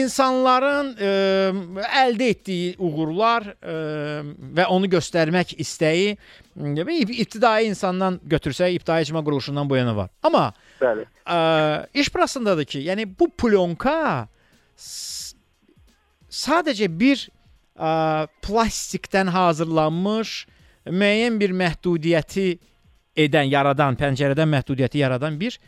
insanların 0.03 0.93
ə, 0.99 1.15
əldə 2.03 2.33
etdiyi 2.35 2.75
uğurlar 2.83 3.53
ə, 3.63 3.81
və 4.59 4.67
onu 4.75 4.91
göstərmək 4.91 5.55
istəyi 5.63 6.17
ibtidai 6.57 7.69
insandan 7.71 8.19
götürsək, 8.27 8.75
ibtidai 8.81 9.05
icma 9.07 9.23
quruluşundan 9.23 9.71
bu 9.71 9.79
yana 9.79 9.95
var. 9.95 10.11
Amma 10.27 10.51
Bəli. 10.81 11.07
Ə, 11.25 11.39
iş 11.97 12.11
burasındadır 12.15 12.69
ki, 12.69 12.83
yəni 12.91 13.07
bu 13.19 13.31
plyonka 13.33 14.29
sadəcə 16.37 16.89
bir 17.01 17.23
ə, 17.77 18.27
plastikdən 18.45 19.33
hazırlanmış 19.33 20.37
müəyyən 20.87 21.41
bir 21.41 21.55
məhdudiyyəti 21.57 22.49
edən, 23.17 23.49
yaradan, 23.51 23.97
pəncərədən 23.99 24.51
məhdudiyyəti 24.53 25.01
yaradan 25.03 25.39
bir 25.41 25.59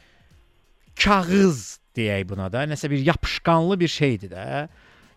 kağız 0.99 1.79
deyək 1.97 2.27
buna 2.29 2.51
da, 2.53 2.67
nəsə 2.69 2.91
bir 2.91 3.03
yapışqanlı 3.07 3.81
bir 3.81 3.89
şeydir 3.89 4.35
də. 4.35 4.69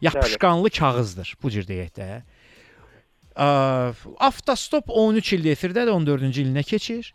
Yapışqanlı 0.02 0.70
kağızdır, 0.74 1.36
bu 1.44 1.52
cür 1.54 1.68
deyək 1.68 1.92
də. 2.00 2.10
Ə, 3.36 3.50
Avtostop 4.18 4.90
13 4.90 5.34
ildir 5.38 5.58
efirdədir, 5.58 5.94
14-cü 5.94 6.48
ilinə 6.48 6.64
keçir. 6.68 7.14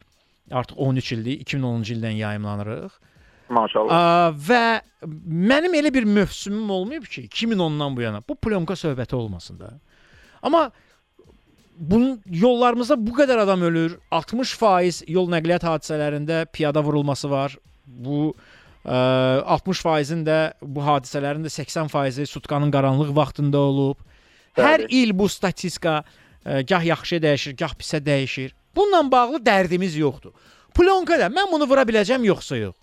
Artıq 0.51 0.77
13 0.79 1.13
ildir, 1.13 1.41
2010-cu 1.45 1.95
ildən 1.95 2.19
yayımlanırıq. 2.21 2.99
Maşallah. 3.49 4.35
Və 4.49 4.81
mənim 5.27 5.75
elə 5.79 5.93
bir 5.95 6.05
mövsümüm 6.05 6.71
olmayıb 6.71 7.05
ki, 7.05 7.29
2010-dan 7.29 7.97
bu 7.97 8.03
yana 8.03 8.23
bu 8.29 8.37
plyonka 8.37 8.75
söhbəti 8.75 9.15
olmasın 9.15 9.61
da. 9.61 9.71
Amma 10.43 10.71
bunun 11.77 12.21
yollarımızda 12.27 12.97
bu 13.07 13.15
qədər 13.21 13.43
adam 13.45 13.63
ölür. 13.63 13.99
60% 14.11 15.05
yol 15.11 15.31
nəqliyyat 15.31 15.67
hadisələrində 15.67 16.45
piyada 16.53 16.83
vurulması 16.85 17.31
var. 17.31 17.57
Bu 17.87 18.35
ə, 18.85 18.99
60%-in 19.57 20.25
də 20.27 20.41
bu 20.63 20.85
hadisələrin 20.87 21.47
də 21.47 21.53
80%-i 21.53 22.27
sutkanın 22.27 22.73
qaranlıq 22.75 23.15
vaxtında 23.17 23.59
olub. 23.59 24.03
Hər 24.57 24.87
il 24.89 25.13
bu 25.15 25.29
statistika 25.29 26.01
ə, 26.01 26.63
gah 26.67 26.85
yaxşı 26.85 27.21
dəyişir, 27.23 27.57
gah 27.59 27.77
pisə 27.79 28.03
dəyişir. 28.03 28.55
Bununla 28.77 29.11
bağlı 29.13 29.41
dərdimiz 29.45 29.97
yoxdur. 29.99 30.33
Plyonka 30.75 31.19
da 31.19 31.31
mən 31.33 31.49
bunu 31.53 31.69
vura 31.69 31.87
biləcəm 31.89 32.25
yoxsa 32.29 32.57
yox? 32.61 32.77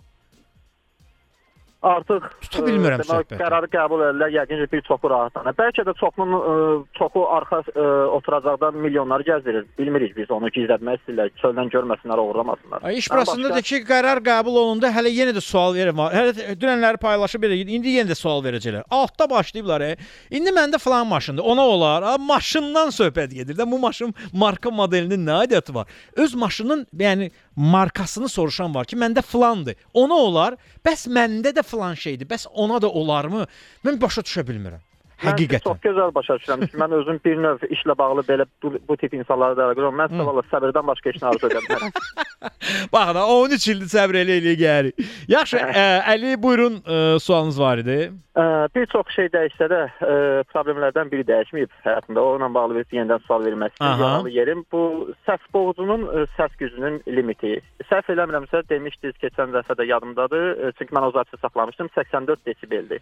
Artıq 1.83 2.23
Tuta 2.41 2.61
bilmirəm 2.63 3.01
demək, 3.01 3.09
söhbəti. 3.09 3.37
Qərarı 3.41 3.67
qəbul 3.73 4.01
edirlər, 4.07 4.29
yəqin 4.37 4.61
ki, 4.63 4.67
bir 4.71 4.81
çoxu 4.87 5.09
rahatlanır. 5.11 5.55
Bəlkə 5.59 5.83
də 5.83 5.93
çoxunun 5.99 6.35
ə, 6.37 6.53
çoxu 6.95 7.23
arxa 7.37 7.59
ə, 7.73 7.87
oturacaqdan 8.17 8.77
milyonları 8.85 9.25
gəzdirir. 9.27 9.65
Bilmirik 9.79 10.15
biz 10.15 10.31
onu 10.31 10.47
gizlətmək 10.55 11.01
istəyirlər. 11.01 11.33
Çöldən 11.41 11.71
görməsinlər, 11.73 12.21
oğurlamasınlar. 12.23 12.83
Ay, 12.87 12.97
iş 13.01 13.11
burasındadır 13.11 13.57
başqa- 13.59 13.67
ki, 13.67 13.81
qərar 13.91 14.21
qəbul 14.23 14.55
olundu. 14.63 14.87
Hələ 14.95 15.11
yenə 15.11 15.35
də 15.35 15.41
sual 15.43 15.75
verir. 15.75 15.91
Hələ 15.91 16.55
dünənləri 16.61 17.01
paylaşıb 17.03 17.43
belə 17.43 17.59
indi 17.67 17.97
yenə 17.97 18.09
də 18.13 18.15
sual 18.15 18.39
verəcəklər. 18.47 18.87
Altda 18.89 19.29
başlayıblar. 19.29 19.81
E. 19.81 19.97
İndi 20.31 20.55
məndə 20.55 20.79
falan 20.79 21.07
maşındır. 21.07 21.43
Ona 21.43 21.67
olar. 21.67 22.03
A, 22.13 22.17
maşından 22.17 22.95
söhbət 22.95 23.33
gedir 23.35 23.59
də. 23.59 23.67
Bu 23.71 23.79
maşın 23.79 24.13
marka 24.33 24.71
modelinin 24.71 25.27
nə 25.27 25.41
aidiyyəti 25.43 25.75
var? 25.75 25.87
Öz 26.15 26.35
maşının, 26.35 26.87
yəni 26.99 27.31
markasını 27.55 28.29
soruşan 28.29 28.75
var 28.75 28.85
ki, 28.85 28.95
məndə 28.95 29.21
filandır. 29.21 29.75
Ona 29.93 30.13
olar. 30.13 30.57
Bəs 30.85 31.07
məndə 31.07 31.53
də 31.55 31.63
filan 31.63 31.93
şeydir. 31.93 32.27
Bəs 32.27 32.47
ona 32.53 32.81
da 32.81 32.89
olarmı? 32.89 33.47
Mən 33.85 34.01
başa 34.01 34.21
düşə 34.21 34.45
bilmirəm. 34.47 34.81
Mən 35.23 35.31
Həqiqətən. 35.31 35.63
çox 35.63 35.77
gözəl 35.83 36.13
başa 36.15 36.35
düşürəm. 36.41 36.65
Çünki 36.65 36.81
mən 36.83 36.95
özüm 36.99 37.19
bir 37.25 37.37
növ 37.45 37.63
işlə 37.77 37.97
bağlı 37.97 38.25
belə 38.27 38.45
bu, 38.63 38.73
bu 38.87 38.97
tip 38.97 39.13
insanlara 39.13 39.57
da 39.57 39.69
görürəm. 39.73 39.95
Mən 40.01 40.11
sizə 40.13 40.25
valla 40.27 40.43
səbirdən 40.51 40.87
başqa 40.91 41.09
heç 41.13 41.21
nə 41.23 41.29
arzu 41.31 41.49
edəmirəm. 41.51 41.95
Bax 42.93 43.13
da 43.15 43.23
13 43.27 43.67
ildir 43.71 43.89
səbr 43.93 44.19
elə 44.23 44.35
elə 44.41 44.53
gəlir. 44.59 45.07
Yaxşı, 45.31 45.57
ə, 45.63 45.85
Əli 46.13 46.35
buyurun, 46.43 46.81
ə, 46.83 46.99
sualınız 47.23 47.59
var 47.61 47.79
idi. 47.83 47.97
Ə, 48.35 48.43
bir 48.75 48.85
çox 48.91 49.11
şey 49.15 49.29
dəyişsə 49.33 49.67
də 49.71 49.81
ə, 49.87 50.13
problemlərdən 50.51 51.11
biri 51.11 51.23
dəyişməyib 51.29 51.71
həyatımda. 51.85 52.19
Onunla 52.33 52.49
bağlı 52.53 52.79
bir 52.81 52.97
yenidən 52.97 53.23
sual 53.27 53.45
vermək 53.47 53.75
istəyirəm. 53.77 54.29
Yerim 54.35 54.65
bu 54.73 54.83
səs 55.27 55.43
boğucunun 55.55 56.07
ə, 56.09 56.25
səs 56.37 56.55
gücünün 56.59 56.99
limiti. 57.07 57.59
Səhv 57.91 58.11
eləmirəmsə 58.15 58.65
demişdiniz 58.69 59.19
keçən 59.23 59.53
dəfə 59.55 59.77
də 59.79 59.87
yadımdadır. 59.91 60.73
Çünki 60.79 60.95
mən 60.97 61.07
o 61.07 61.11
zadı 61.15 61.39
saxlamışdım 61.41 61.89
84 61.95 62.45
desibeldir. 62.45 63.01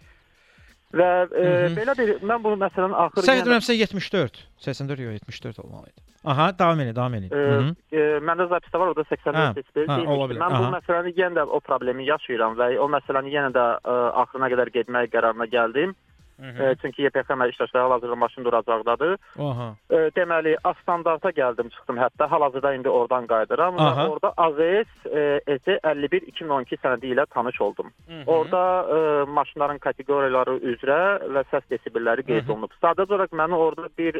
Və 0.92 1.08
e, 1.24 1.42
Hı 1.42 1.66
-hı. 1.66 1.76
belə 1.76 1.92
bir 1.98 2.08
mən 2.20 2.42
bunu 2.44 2.56
məsələn 2.64 2.92
axır 3.04 3.24
Səhv 3.24 3.38
etmirəmsə 3.42 3.72
74. 3.76 4.40
84 4.58 5.00
yox 5.00 5.12
74 5.12 5.58
olmalı 5.64 5.86
idi. 5.88 6.00
Aha, 6.24 6.58
davam 6.58 6.80
edin, 6.80 6.94
davam 6.96 7.14
edin. 7.14 7.30
e, 7.32 7.34
Hı 7.34 7.60
-hı. 7.60 7.74
e, 7.92 7.98
məndə 8.28 8.48
zapisdə 8.52 8.78
var, 8.78 8.88
84 9.08 9.56
hə, 9.56 9.74
deyilmiş. 9.74 10.08
ola 10.08 10.24
bilər, 10.28 10.40
Mən 10.42 10.50
bu 10.58 10.64
aha. 10.64 10.78
məsələni 10.78 11.14
yenə 11.16 11.34
də 11.38 11.42
o 11.48 11.60
problemi 11.60 12.04
yaşayıram 12.06 12.56
və 12.58 12.78
o 12.78 12.86
məsələni 12.88 13.28
yenə 13.36 13.50
də 13.58 13.64
ə, 13.80 13.94
axırına 14.22 14.48
qədər 14.52 14.68
getmək 14.76 15.10
qərarına 15.14 15.46
gəldim. 15.56 15.94
Hı 16.42 16.62
E, 16.62 16.74
çünki 16.82 17.02
YPX 17.06 17.30
əməkdaşları 17.34 17.82
hal-hazırda 17.82 18.16
maşın 18.16 18.44
duracaqdadır. 18.44 19.12
Aha. 19.38 19.68
E, 19.90 19.96
deməli, 20.16 20.56
A 20.64 20.74
standarta 20.82 21.30
gəldim, 21.30 21.70
çıxdım 21.70 21.96
hətta. 22.02 22.26
Hal-hazırda 22.32 22.74
indi 22.74 22.88
oradan 22.88 23.26
qayıdıram 23.26 23.78
Aha. 23.78 24.08
orada 24.08 24.32
AZS 24.36 25.06
e, 25.06 25.40
EC 25.46 25.78
51 25.84 26.22
2012 26.32 26.76
sənədi 26.76 27.06
ilə 27.14 27.26
tanış 27.30 27.60
oldum. 27.60 27.92
Hı 28.08 28.12
-hı. 28.12 28.24
Orada 28.26 28.62
ə, 28.96 29.26
maşınların 29.26 29.78
kateqoriyaları 29.78 30.56
üzrə 30.72 31.00
və 31.34 31.44
səs 31.52 31.64
desibelləri 31.70 32.22
qeyd 32.26 32.48
olunub. 32.48 32.72
Sadəcə 32.82 33.14
olaraq 33.14 33.32
məni 33.32 33.54
orada 33.54 33.88
bir 33.98 34.14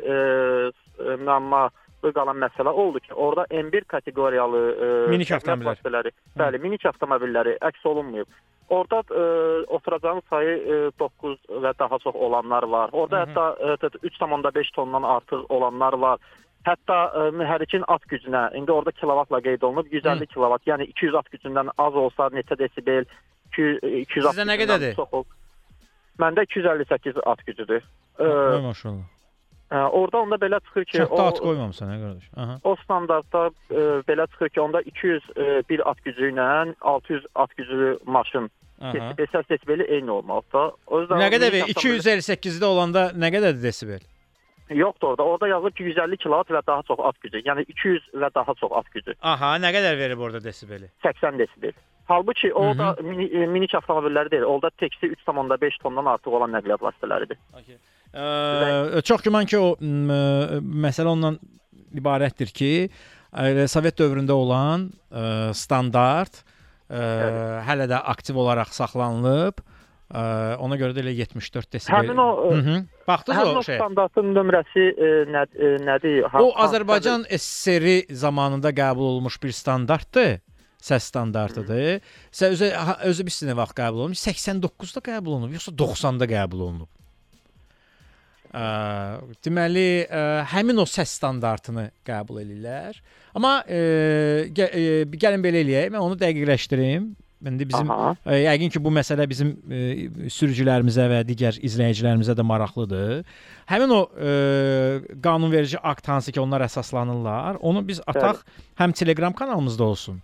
müəmma 0.99 1.71
qalan 2.11 2.37
məsələ 2.37 2.69
oldu 2.69 3.01
ki, 3.01 3.15
orada 3.15 3.45
M1 3.51 3.85
kateqoriyalı 3.85 4.59
ə, 4.59 4.89
Minik 5.11 5.29
xidmət 5.29 5.37
avtomobillər. 5.37 5.71
vasitələri, 5.71 6.11
bəli, 6.39 6.59
minik 6.59 6.87
avtomobilləri 6.87 7.57
əks 7.61 7.87
olunmayıb. 7.87 8.27
Orada 8.73 9.03
ə, 9.05 9.25
oturacağın 9.77 10.23
sayı 10.31 10.53
ə, 10.59 10.77
9 11.01 11.35
və 11.65 11.73
daha 11.79 11.99
çox 12.01 12.15
olanlar 12.17 12.65
var. 12.73 12.93
Hı. 12.95 13.19
hətta 13.27 13.45
ə, 13.77 13.91
3.5 14.09 14.71
tondan 14.77 15.05
artıq 15.05 15.45
olanlar 15.53 15.93
var. 16.01 16.23
Hətta 16.65 16.99
ə, 17.11 17.27
mühərrikin 17.37 17.85
at 17.93 18.05
gücünə, 18.09 18.47
indi 18.57 18.73
orada 18.73 18.95
kilovatla 18.97 19.43
qeyd 19.45 19.63
olunub 19.67 19.93
150 19.93 20.25
Hı. 20.25 20.31
kilovat, 20.33 20.65
yəni 20.71 20.87
200 20.95 21.15
at 21.21 21.29
gücündən 21.35 21.73
az 21.77 21.95
olsa 22.05 22.31
neçə 22.33 22.57
desibel, 22.59 23.05
200 23.53 23.83
200 23.83 24.27
at 24.31 24.37
Sizdə 24.39 24.47
nə 24.49 24.57
qədərdir? 24.63 24.95
çox 24.97 25.27
Məndə 26.23 26.45
258 26.47 27.19
at 27.27 27.45
gücüdür. 27.47 27.83
Ə, 28.21 28.31
Ay 28.55 28.63
maşallah. 28.63 29.05
ə, 29.73 29.85
orada 30.01 30.19
onda 30.23 30.37
belə 30.41 30.61
çıxır 30.65 30.85
ki, 30.85 30.99
Çox 31.03 31.13
da 31.19 31.29
at 31.29 31.39
qoymamısan 31.45 31.93
hə 31.93 32.01
qardaş. 32.07 32.27
Aha. 32.37 32.57
o 32.65 32.77
standartda 32.85 33.45
ə, 33.51 33.85
belə 34.09 34.27
çıxır 34.33 34.49
ki, 34.55 34.61
onda 34.61 34.81
201 34.95 35.87
at 35.91 36.05
gücü 36.05 36.33
ilə 36.33 36.75
600 36.81 37.27
at 37.35 37.57
güclü 37.57 37.99
maşın 38.07 38.51
Aha. 38.83 39.13
səs 39.33 39.49
desibeli 39.51 39.83
eyni 39.89 40.11
olmalıdır. 40.11 40.73
O 40.87 41.01
yüzden 41.01 41.21
Nə 41.23 41.29
qədər 41.31 41.53
minik 41.53 41.69
ver? 41.69 41.69
avtomobil- 41.69 42.03
258-də 42.03 42.65
olanda 42.65 43.05
nə 43.15 43.31
qədərdir 43.35 43.63
desibel? 43.63 44.01
Yoxdur 44.73 45.09
orada. 45.09 45.23
Orada 45.23 45.49
yazılıb 45.49 45.75
ki, 45.77 45.83
150 45.85 46.17
kilovat 46.17 46.49
və 46.51 46.61
daha 46.67 46.83
çox 46.89 46.99
at 47.05 47.17
gücü. 47.21 47.43
Yəni 47.45 47.65
200 47.69 48.03
və 48.23 48.31
daha 48.35 48.55
çox 48.61 48.73
at 48.79 48.87
gücü. 48.95 49.15
Aha, 49.23 49.57
nə 49.61 49.73
qədər 49.75 49.99
verib 49.99 50.19
orada 50.25 50.41
desibeli? 50.45 50.89
80 51.03 51.39
desibel. 51.39 51.73
Halbuki 52.09 52.53
orada 52.55 52.97
mini, 53.03 53.25
e, 53.31 53.47
minik 53.47 53.75
avtomobilləri 53.75 54.31
deyil. 54.31 54.43
Orada 54.49 54.71
teksi 54.71 55.07
3.5 55.27 55.79
tondan 55.83 56.07
artıq 56.15 56.33
olan 56.35 56.51
nəqliyyat 56.57 56.81
vasitələridir. 56.83 57.39
Okay. 57.55 57.77
Ə, 58.15 59.03
çox 59.07 59.23
güman 59.23 59.47
ki, 59.47 59.59
o 59.59 59.77
m, 59.81 60.13
məsələ 60.87 61.13
ondan 61.13 61.39
ibarətdir 61.97 62.51
ki, 62.53 62.73
ə, 63.33 63.69
Sovet 63.69 63.97
dövründə 64.01 64.33
olan 64.37 64.89
ə, 65.13 65.53
standart 65.57 66.43
ə, 66.93 67.63
hələ 67.69 67.89
də 67.91 67.99
aktiv 68.13 68.37
olaraq 68.43 68.73
saxlanılıb. 68.77 69.63
Ə, 70.13 70.23
ona 70.61 70.77
görə 70.77 70.93
də 70.93 71.01
elə 71.07 71.15
74 71.17 71.71
desibel. 71.73 71.97
Həmin 71.97 72.19
o, 72.21 72.29
ə. 72.53 72.79
Baxdınız 73.09 73.39
Həmin 73.41 73.57
o 73.59 73.63
şey? 73.65 73.79
standartın 73.81 74.33
nömrəsi 74.37 74.85
e, 74.93 75.11
nə, 75.33 75.47
e, 75.57 75.71
nədir? 75.89 76.27
Ha- 76.29 76.43
O 76.45 76.51
Azərbaycan 76.67 77.25
SSR 77.33 78.13
zamanında 78.13 78.71
qəbul 78.77 79.09
olunmuş 79.15 79.41
bir 79.43 79.55
standartdır. 79.57 80.35
Səs 80.83 81.09
standartıdır. 81.09 82.03
Sə 82.35 82.51
özü 82.53 82.69
özü 83.09 83.25
bir 83.29 83.35
sinə 83.39 83.57
vaxt 83.57 83.77
qəbul 83.79 84.05
olunmuş. 84.05 84.21
89-da 84.27 85.01
qəbul 85.09 85.37
olunub, 85.39 85.53
yoxsa 85.57 85.73
90-da 85.79 86.27
qəbul 86.29 86.61
olunub? 86.69 86.91
Deməli, 88.53 89.89
həmin 90.53 90.83
o 90.83 90.87
səs 90.89 91.17
standartını 91.19 91.89
qəbul 92.05 92.43
eləyirlər. 92.43 92.99
Amma 93.33 93.59
gəlin 93.65 95.45
belə 95.45 95.65
eləyək. 95.65 95.93
Mən 95.95 96.03
onu 96.05 96.19
dəqiqləşdirim. 96.21 97.11
İndi 97.43 97.67
bizim 97.69 97.91
Aha. 97.91 98.13
Ə, 98.23 98.37
Yəqin 98.45 98.71
ki, 98.71 98.81
bu 98.83 98.91
məsələ 98.95 99.25
bizim 99.27 99.49
ə, 99.67 100.29
sürücülərimizə 100.31 101.09
və 101.11 101.23
digər 101.27 101.57
izləyicilərimizə 101.67 102.37
də 102.39 102.45
maraqlıdır. 102.47 103.25
Həmin 103.71 103.95
o 103.97 104.01
ə, 104.07 104.35
qanunverici 105.25 105.81
akt 105.83 106.07
hansı 106.09 106.35
ki, 106.35 106.41
onlar 106.43 106.63
əsaslanırlar, 106.69 107.59
onu 107.61 107.83
biz 107.89 107.99
ataq 108.07 108.45
həm 108.79 108.95
Telegram 108.95 109.35
kanalımızda 109.35 109.85
olsun. 109.85 110.23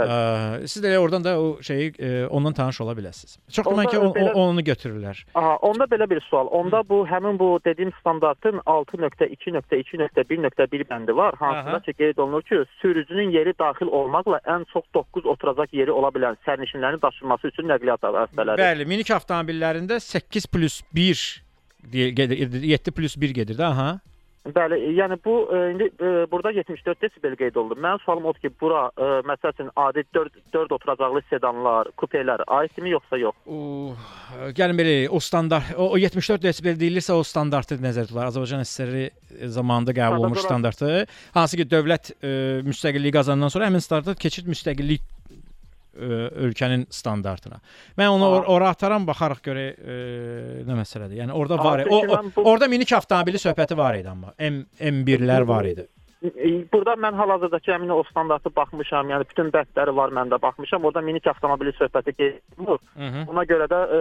Ə, 0.00 0.64
siz 0.66 0.82
də 0.82 0.86
elə 0.92 0.98
oradan 1.04 1.24
da 1.24 1.36
o 1.40 1.58
şeyi 1.62 1.90
ə, 1.92 2.26
ondan 2.32 2.52
tanış 2.56 2.80
ola 2.80 2.94
bilərsiniz. 2.96 3.36
Çox 3.52 3.66
güman 3.68 3.86
ki, 3.92 3.98
o, 3.98 4.08
o, 4.08 4.14
belə- 4.16 4.32
onu 4.34 4.60
götürürlər. 4.64 5.24
Aha, 5.34 5.56
onda 5.68 5.84
belə 5.84 6.08
bir 6.10 6.20
sual. 6.30 6.46
Onda 6.50 6.82
bu 6.88 7.04
həmin 7.06 7.38
bu 7.38 7.60
dediyim 7.64 7.92
standartın 8.00 8.58
6.2.2.1.1 8.66 10.84
bəndi 10.90 11.16
var. 11.16 11.34
Hansında 11.38 11.80
ki 11.80 11.92
qeyd 11.98 12.16
olunur 12.18 12.42
ki, 12.42 12.54
sürücünün 12.80 13.30
yeri 13.30 13.54
daxil 13.58 13.86
olmaqla 13.86 14.40
ən 14.46 14.64
çox 14.72 14.82
9 14.94 15.26
oturacaq 15.26 15.68
yeri 15.76 15.92
ola 15.92 16.08
bilən 16.14 16.36
sərnişinlərin 16.46 17.02
daşınması 17.02 17.48
üçün 17.52 17.68
nəqliyyat 17.70 18.02
vasitələri. 18.16 18.60
Bəli, 18.62 18.84
minik 18.88 19.10
avtomobillərində 19.10 20.00
8 20.00 20.46
plus 20.46 20.80
1 20.94 21.42
deyə- 21.92 22.10
gedir, 22.14 22.62
7 22.62 22.90
plus 22.90 23.16
1 23.16 23.30
gedir 23.40 23.56
də, 23.58 23.64
aha. 23.72 23.90
Bəli, 24.42 24.74
yəni 24.98 25.14
bu 25.22 25.36
e, 25.54 25.58
indi 25.70 25.86
e, 26.02 26.08
burada 26.30 26.50
74 26.50 27.02
desibel 27.04 27.36
qeyd 27.38 27.54
olundu. 27.54 27.76
Mənim 27.78 28.00
sualım 28.02 28.24
odur 28.26 28.40
ki, 28.42 28.50
bura 28.60 28.88
e, 28.98 29.10
məsəl 29.28 29.54
üçün 29.54 29.68
adi 29.78 30.02
4 30.14 30.40
4 30.54 30.74
oturacaqlı 30.74 31.22
sedanlar, 31.30 31.92
kupelər 32.00 32.42
aidmi 32.46 32.90
yoxsa 32.90 33.20
yox? 33.22 33.38
O 33.46 33.94
gəlin 34.58 34.80
belə 34.80 34.96
o 35.14 35.20
standart 35.22 35.70
o, 35.76 35.92
o 35.94 36.00
74 36.00 36.42
desibel 36.42 36.74
deyilirsə 36.80 37.14
o 37.14 37.22
standartı 37.22 37.78
nəzərdə 37.78 38.10
tutular. 38.10 38.32
Azərbaycan 38.32 38.66
SSR 38.66 39.46
zamanında 39.54 39.94
qəbul 39.94 40.18
olunmuş 40.24 40.42
Standart 40.42 40.74
standartı. 40.74 41.06
Hansı 41.38 41.62
ki 41.62 41.68
dövlət 41.70 42.12
e, 42.18 42.34
müstəqilliyi 42.66 43.14
qazanandan 43.14 43.54
sonra 43.54 43.70
həmin 43.70 43.84
standart 43.84 44.18
keçid 44.18 44.50
müstəqillik 44.50 45.06
e, 45.94 46.10
ölkənin 46.48 46.86
standartına. 46.90 47.60
Mən 47.98 48.12
onu 48.16 48.28
or 48.38 48.48
ora 48.56 48.72
ataram 48.74 49.06
baxarıq 49.08 49.42
görə 49.44 49.64
e, 49.72 49.96
nə 50.68 50.78
məsələdir. 50.82 51.18
Yəni 51.22 51.36
orada 51.36 51.58
var 51.62 51.84
idi. 51.84 51.92
O, 51.92 52.20
o 52.42 52.46
orada 52.52 52.68
minik 52.72 52.92
avtomobili 52.96 53.40
söhbəti 53.42 53.76
var 53.78 53.98
idi 54.00 54.10
amma. 54.12 54.34
M 54.38 54.64
M1-lər 54.80 55.46
var 55.48 55.68
idi. 55.68 55.86
Burada 56.22 56.92
mən 57.02 57.16
hal-hazırdakı 57.18 57.72
həmin 57.72 57.90
o 57.90 58.02
standartı 58.06 58.50
baxmışam. 58.56 59.08
Yəni 59.10 59.26
bütün 59.26 59.48
bəndləri 59.50 59.94
var 59.96 60.12
məndə 60.14 60.38
baxmışam. 60.42 60.84
Orada 60.86 61.00
minik 61.02 61.26
avtomobili 61.26 61.72
söhbəti. 61.74 62.14
Mhm. 62.58 63.24
Ona 63.32 63.42
görə 63.50 63.66
də 63.70 63.80
e, 63.96 64.00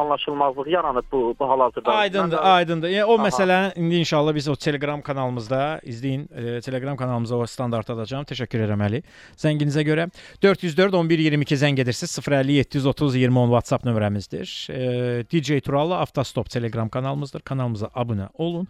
anlaşılmazlıq 0.00 0.70
yaranıb 0.72 1.04
bu, 1.12 1.34
bu 1.40 1.48
hal-hazırda. 1.50 1.92
Aydındır, 1.92 2.38
Mən 2.38 2.54
aydındır. 2.60 2.88
Yəni 2.88 3.04
o 3.04 3.18
Aha. 3.18 3.26
məsələ 3.28 3.58
indi 3.76 4.00
inşallah 4.04 4.34
biz 4.34 4.48
o 4.48 4.56
Telegram 4.56 5.02
kanalımızda 5.02 5.80
izləyin. 5.84 6.24
E, 6.32 6.60
Telegram 6.60 6.96
kanalımıza 6.96 7.36
o 7.36 7.46
standart 7.46 7.90
atacağam. 7.90 8.24
Təşəkkür 8.24 8.64
edirəm 8.64 8.84
Əli. 8.88 9.02
Zənginizə 9.36 9.84
görə 9.84 10.08
404 10.42 10.94
11 10.94 11.24
22 11.26 11.60
zəng 11.64 11.80
edirsiniz. 11.84 12.16
050 12.28 12.52
730 12.52 13.16
20 13.16 13.38
10 13.38 13.52
WhatsApp 13.56 13.84
nömrəmizdir. 13.84 14.48
E, 14.72 15.24
DJ 15.28 15.60
Turalla 15.60 16.00
Avtostop 16.00 16.50
Telegram 16.50 16.88
kanalımızdır. 16.88 17.40
Kanalımıza 17.40 17.92
abunə 17.94 18.28
olun. 18.34 18.68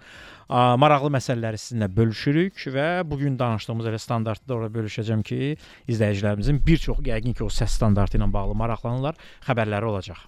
A, 0.49 0.77
maraqlı 0.81 1.11
məsələləri 1.13 1.61
sizinlə 1.61 1.91
bölüşürük 1.93 2.63
və 2.73 2.88
bu 3.05 3.19
gün 3.19 3.39
danışdığımız 3.39 3.87
elə 3.93 3.99
standartı 3.99 4.49
da 4.49 4.55
orada 4.55 4.73
bölüşəcəm 4.79 5.23
ki, 5.23 5.57
izləyicilərimizin 5.89 6.61
bir 6.67 6.83
çoxu 6.83 7.07
yəqin 7.11 7.35
ki, 7.35 7.45
o 7.45 7.51
səs 7.53 7.79
standartı 7.79 8.19
ilə 8.19 8.31
bağlı 8.33 8.57
maraqlanırlar. 8.59 9.19
Xəbərləri 9.47 9.93
olacaq. 9.93 10.27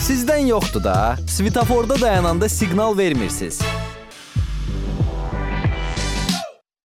Sizdən 0.00 0.48
yoxdur 0.50 0.82
da. 0.84 1.16
Svetoforda 1.26 2.00
dayananda 2.00 2.48
siqnal 2.48 2.98
vermirsiniz. 2.98 3.60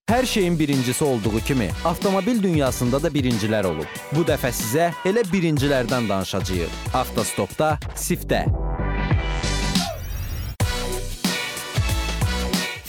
Hər 0.09 0.25
şeyin 0.25 0.59
birincisi 0.59 1.03
olduğu 1.03 1.39
kimi, 1.39 1.69
avtomobil 1.85 2.43
dünyasında 2.43 3.03
da 3.03 3.09
birincilər 3.09 3.65
olub. 3.65 3.89
Bu 4.13 4.21
dəfə 4.27 4.53
sizə 4.53 4.91
elə 5.09 5.25
birincilərdən 5.31 6.05
danışacağıq. 6.09 6.77
Avtostopda, 6.93 7.73
Sifdə. 7.97 8.45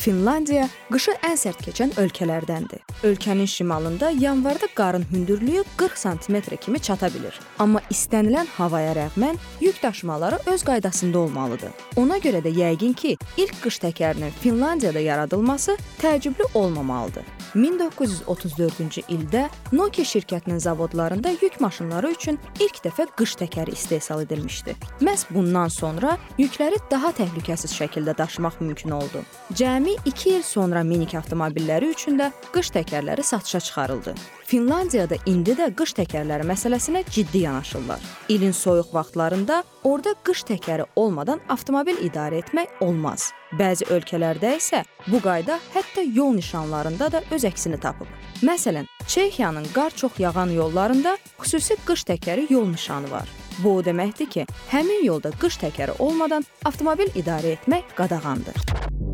Finlandiya 0.07 0.69
qışı 0.95 1.17
ən 1.27 1.35
sərt 1.35 1.65
keçən 1.67 1.91
ölkələrdəndir. 1.99 2.85
Ölkənin 3.09 3.49
şimalında 3.51 4.11
yanvarda 4.11 4.67
qarın 4.75 5.05
hündürlüyü 5.13 5.65
40 5.77 5.99
sm 5.99 6.37
kimi 6.61 6.79
çata 6.79 7.09
bilir. 7.15 7.41
Amma 7.59 7.81
istənilən 7.91 8.47
havaya 8.57 8.93
rəğmən 8.95 9.35
yük 9.61 9.83
daşımaları 9.83 10.39
öz 10.47 10.65
qaydasında 10.65 11.19
olmalıdır. 11.19 11.71
Ona 11.97 12.19
görə 12.19 12.39
də 12.45 12.53
yəqin 12.55 12.95
ki, 12.95 13.17
ilk 13.37 13.59
qış 13.65 13.81
təkərinin 13.83 14.31
Finlandiyada 14.31 15.03
yaradılması 15.03 15.77
təəccüblü 16.03 16.53
olmamalıdır. 16.55 17.25
1934-cü 17.57 19.03
ildə 19.09 19.47
Nokia 19.73 20.05
şirkətinin 20.05 20.59
zavodlarında 20.59 21.31
yük 21.43 21.61
maşınları 21.61 22.11
üçün 22.13 22.39
ilk 22.61 22.79
dəfə 22.85 23.09
qış 23.17 23.35
təkəri 23.43 23.73
istehsal 23.73 24.23
edilmişdi. 24.23 24.77
Məhz 25.01 25.27
bundan 25.31 25.69
sonra 25.69 26.19
yükləri 26.39 26.79
daha 26.91 27.11
təhlükəsiz 27.17 27.75
şəkildə 27.75 28.19
daşımaq 28.19 28.61
mümkün 28.61 28.91
oldu. 28.91 29.25
Cəmi 29.55 29.96
2 30.05 30.31
il 30.31 30.43
sonra 30.43 30.83
minik 30.85 31.15
avtomobilləri 31.15 31.91
üçün 31.95 32.19
də 32.21 32.31
qış 32.55 32.71
təkərləri 32.75 33.23
satışa 33.23 33.61
çıxarıldı. 33.61 34.15
Finlandiyada 34.47 35.17
indi 35.27 35.57
də 35.59 35.71
qış 35.79 35.95
təkərləri 35.99 36.47
məsələsinə 36.47 37.05
ciddi 37.11 37.45
yanaşırlar. 37.47 38.03
İlin 38.29 38.53
soyuq 38.53 38.93
vaxtlarında 38.95 39.63
orada 39.85 40.15
qış 40.25 40.45
təkəri 40.51 40.87
olmadan 40.97 41.41
avtomobil 41.49 41.99
idarə 42.07 42.43
etmək 42.43 42.81
olmaz. 42.81 43.33
Bəzi 43.59 43.87
ölkələrdə 43.95 44.57
isə 44.59 44.83
bu 45.07 45.21
qayda 45.23 45.59
hətta 45.75 46.03
yol 46.15 46.35
nişanlarında 46.35 47.13
da 47.13 47.23
öz 47.31 47.45
əksini 47.45 47.81
tapıb. 47.81 48.11
Məsələn, 48.43 48.87
Çexiyanın 49.07 49.67
qar 49.75 49.91
çox 49.91 50.19
yağan 50.19 50.51
yollarında 50.51 51.17
xüsusi 51.39 51.77
qış 51.87 52.03
təkəri 52.11 52.47
yol 52.53 52.69
nişanı 52.69 53.11
var. 53.11 53.29
Bu 53.59 53.77
o 53.79 53.83
deməkdir 53.85 54.31
ki, 54.31 54.47
həmin 54.71 55.05
yolda 55.07 55.31
qış 55.41 55.61
təkəri 55.63 55.97
olmadan 55.99 56.45
avtomobil 56.65 57.15
idarə 57.15 57.57
etmək 57.57 57.95
qadağandır. 57.97 59.06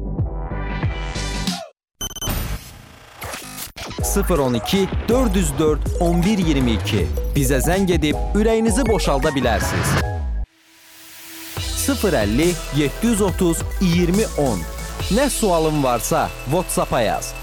012 4.00 4.86
404 5.08 5.80
1122 6.00 7.04
bizə 7.36 7.60
zəng 7.66 7.92
edib 7.92 8.16
ürəyinizi 8.38 8.86
boşalda 8.88 9.34
bilərsiniz. 9.36 9.98
050 11.82 12.54
730 12.76 13.62
2010 13.80 14.58
Nə 15.10 15.30
sualın 15.30 15.82
varsa 15.82 16.28
WhatsApp-a 16.44 17.00
yaz. 17.00 17.34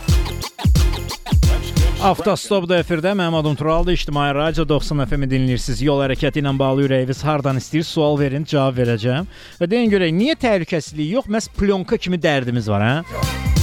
Avtostop 2.00 2.64
da 2.70 2.78
efirdə 2.80 3.12
mənim 3.12 3.36
adım 3.36 3.56
Turaldır. 3.60 3.92
İctimai 3.92 4.34
Radio 4.36 4.70
90 4.70 5.06
FM-i 5.06 5.28
dinləyirsiniz. 5.28 5.84
Yol 5.84 6.00
hərəkəti 6.06 6.40
ilə 6.40 6.54
bağlı 6.60 6.88
ürəyiniz 6.88 7.20
hardan 7.28 7.60
istəyir 7.60 7.84
sual 7.84 8.16
verin, 8.20 8.48
cavab 8.48 8.80
verəcəm. 8.80 9.28
Və 9.60 9.68
deyin 9.68 9.92
görək, 9.92 10.16
niyə 10.16 10.40
təhlükəsizlik 10.40 11.12
yox, 11.18 11.28
məhz 11.28 11.52
plyonka 11.60 12.00
kimi 12.00 12.18
dərdimiz 12.24 12.72
var, 12.72 12.88
hə? 12.88 13.59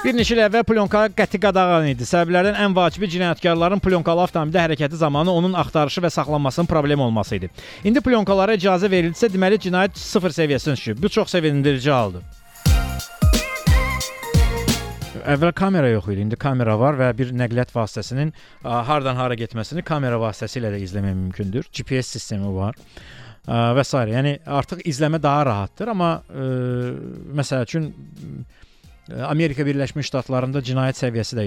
Bir 0.00 0.14
neçə 0.16 0.32
il 0.32 0.40
əvvəl 0.40 0.62
plyonka 0.64 1.00
qəti 1.12 1.36
qadağan 1.42 1.90
idi. 1.90 2.06
Səbəblərdən 2.08 2.54
ən 2.64 2.72
vacibi 2.72 3.04
cinayətkarların 3.12 3.82
plyonkalı 3.84 4.22
avtomobildə 4.22 4.62
hərəkəti 4.62 4.96
zamanı 4.96 5.28
onun 5.28 5.52
axtarışı 5.60 6.00
və 6.00 6.08
saxlanmasının 6.14 6.70
problem 6.70 7.02
olması 7.04 7.36
idi. 7.36 7.50
İndi 7.84 8.00
plyonkalara 8.06 8.54
icazə 8.56 8.88
verilsə, 8.88 9.28
deməli 9.28 9.58
cinayət 9.60 10.00
sıfır 10.00 10.32
səviyyəsinə 10.38 10.78
düşüb. 10.78 11.02
Bu 11.02 11.10
çox 11.12 11.34
sevindirici 11.36 11.92
haldır. 11.92 12.24
Əvvəl 15.34 15.52
kamera 15.60 15.92
yox 15.92 16.08
idi. 16.14 16.24
İndi 16.24 16.40
kamera 16.40 16.78
var 16.80 16.96
və 16.96 17.10
bir 17.18 17.34
nəqliyyat 17.36 17.76
vasitəsinin 17.76 18.32
hardan 18.64 19.20
hara 19.20 19.36
getməsini 19.36 19.84
kamera 19.84 20.16
vasitəsilə 20.24 20.72
də 20.72 20.80
izləmək 20.86 21.18
mümkündür. 21.26 21.68
GPS 21.76 22.16
sistemi 22.16 22.48
var 22.56 22.80
və 23.44 23.84
s. 23.84 24.00
Yəni 24.16 24.38
artıq 24.48 24.80
izləmə 24.88 25.20
daha 25.20 25.44
rahatdır, 25.50 25.92
amma 25.92 26.10
ə, 26.24 26.48
məsəl 27.36 27.68
üçün 27.68 27.92
Amerika 29.08 29.64
Birləşmiş 29.66 30.10
Ştatlarında 30.10 30.60
cinayət 30.62 31.00
səviyyəsi 31.00 31.38
də 31.38 31.44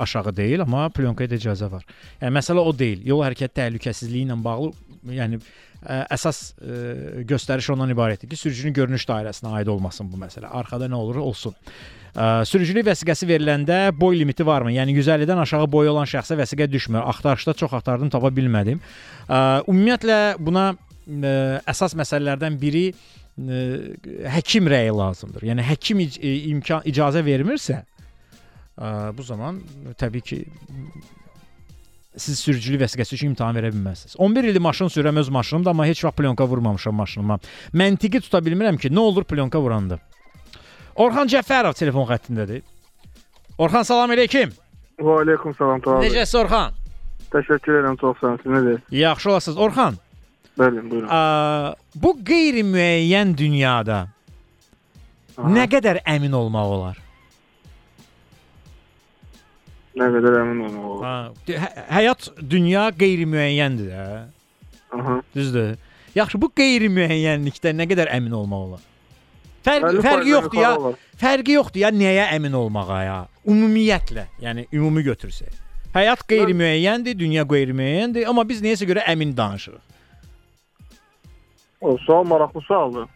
aşağı 0.00 0.32
deyil, 0.36 0.64
amma 0.64 0.88
plyonkaya 0.94 1.30
da 1.30 1.38
icazə 1.38 1.68
var. 1.70 1.84
Yəni 2.22 2.34
məsələ 2.38 2.64
o 2.64 2.72
deyil. 2.74 3.04
Yol 3.06 3.22
hərəkəti 3.26 3.54
təhlükəsizliyi 3.60 4.26
ilə 4.26 4.38
bağlı, 4.42 4.72
yəni 5.14 5.38
ə, 5.38 6.00
əsas 6.16 6.40
ə, 6.56 6.80
göstəriş 7.30 7.70
ondan 7.76 7.92
ibarətdir 7.94 8.32
ki, 8.32 8.40
sürücünün 8.40 8.74
görünüş 8.80 9.06
dairəsinə 9.12 9.54
aid 9.60 9.70
olmasın 9.70 10.10
bu 10.10 10.18
məsələ. 10.24 10.50
Arxada 10.50 10.90
nə 10.90 10.98
olur 10.98 11.20
olsun. 11.22 11.54
Ə, 12.10 12.42
sürücülük 12.48 12.88
vəsiqəsi 12.88 13.28
veriləndə 13.28 13.80
boy 13.94 14.18
limiti 14.18 14.46
varmı? 14.46 14.74
Yəni 14.74 14.96
150-dən 14.98 15.44
aşağı 15.44 15.70
boyu 15.70 15.92
olan 15.94 16.10
şəxsə 16.10 16.40
vəsiqə 16.40 16.66
düşmür. 16.72 17.04
Axtarışda 17.12 17.54
çox 17.60 17.78
axtardım, 17.78 18.10
tapa 18.10 18.32
bilmədim. 18.34 18.82
Ə, 19.28 19.62
ümumiyyətlə 19.70 20.20
buna 20.42 20.72
ə, 20.74 21.34
əsas 21.70 21.94
məsələlərdən 22.02 22.58
biri 22.58 22.88
ə, 22.90 23.19
həkim 23.38 24.68
rəyi 24.68 24.90
lazımdır. 24.96 25.42
Yəni 25.50 25.64
həkim 25.64 26.02
ic 26.04 26.18
imkan 26.22 26.82
icazə 26.88 27.22
vermirsə, 27.24 27.82
bu 29.16 29.22
zaman 29.22 29.60
təbii 30.00 30.24
ki 30.24 30.38
siz 32.16 32.40
sürücülük 32.42 32.82
vəsiqəsi 32.82 33.14
üçün 33.14 33.30
imtahan 33.32 33.54
verə 33.56 33.70
bilməzsiniz. 33.70 34.16
11 34.18 34.44
ildir 34.50 34.60
maşın 34.60 34.90
sürürəm 34.90 35.18
öz 35.20 35.28
maşınımda, 35.28 35.70
amma 35.70 35.86
heç 35.86 36.04
vaxt 36.04 36.18
plyonka 36.18 36.46
vurmamışam 36.48 36.94
maşınıma. 36.94 37.38
Məntiqi 37.72 38.20
tuta 38.20 38.42
bilmirəm 38.44 38.80
ki, 38.82 38.90
nə 38.90 38.98
olur 38.98 39.24
plyonka 39.24 39.60
vuranda. 39.62 40.00
Orxan 40.96 41.30
Cəfərov 41.30 41.78
telefon 41.78 42.08
xəttindədir. 42.10 42.64
Orxan 43.58 43.86
salam 43.86 44.10
əleykum. 44.16 44.52
Və 44.98 45.16
aleykum 45.22 45.54
salam. 45.56 45.80
Necəsiz 46.02 46.36
Orxan? 46.42 46.74
Təşəkkür 47.30 47.78
edirəm 47.78 47.96
çox 48.00 48.18
sağ 48.18 48.26
olun. 48.26 48.40
Siz 48.42 48.52
necəsiz? 48.52 48.80
Yaxşı 48.90 49.30
olasınız. 49.30 49.58
Orxan, 49.58 49.98
Bəli, 50.58 50.82
buyurun. 50.90 51.08
ə, 51.08 51.74
bu 51.94 52.10
qeyri-müəyyən 52.26 53.36
dünyada 53.38 54.00
Aha. 55.38 55.48
nə 55.54 55.64
qədər 55.72 56.02
əmin 56.04 56.34
olmaq 56.36 56.72
olar? 56.74 56.98
Nə 60.00 60.06
qədər 60.14 60.36
əmin 60.42 60.60
olmaq 60.66 60.84
olur. 60.90 61.04
Ha, 61.06 61.14
hə- 61.48 61.86
həyat 61.96 62.28
dünya 62.50 62.88
qeyri-müəyyəndir 62.98 63.88
də. 63.90 64.04
Aha. 64.98 65.16
Düzdür? 65.34 65.72
Yaxşı, 66.14 66.38
bu 66.42 66.50
qeyri-müəyyənlikdə 66.58 67.72
nə 67.78 67.86
qədər 67.90 68.10
əmin 68.18 68.34
olmaq 68.38 68.66
olar? 68.68 68.84
Fərq 69.66 69.84
Bəlli 69.84 70.02
fərqi 70.04 70.30
yoxdur 70.32 70.62
ya. 70.62 70.70
olar. 70.78 70.94
Fərqi 71.20 71.56
yoxdur 71.58 71.82
ya 71.82 71.90
nəyə 71.92 72.28
əmin 72.36 72.54
olmağa 72.56 73.00
ya. 73.04 73.18
Ümumiyyətlə, 73.50 74.24
yəni 74.40 74.66
ümumi 74.72 75.02
götürsək. 75.04 75.58
Həyat 75.94 76.22
qeyri-müəyyəndir, 76.30 77.16
dünya 77.18 77.42
qeyri-müəyyəndir, 77.50 78.24
amma 78.30 78.44
biz 78.48 78.62
nəyəsə 78.64 78.86
görə 78.88 79.02
əmin 79.10 79.34
danışırıq. 79.36 79.82
O 81.80 81.96
sual 81.98 82.24
maraqlı 82.24 82.60
sualdır. 82.60 83.06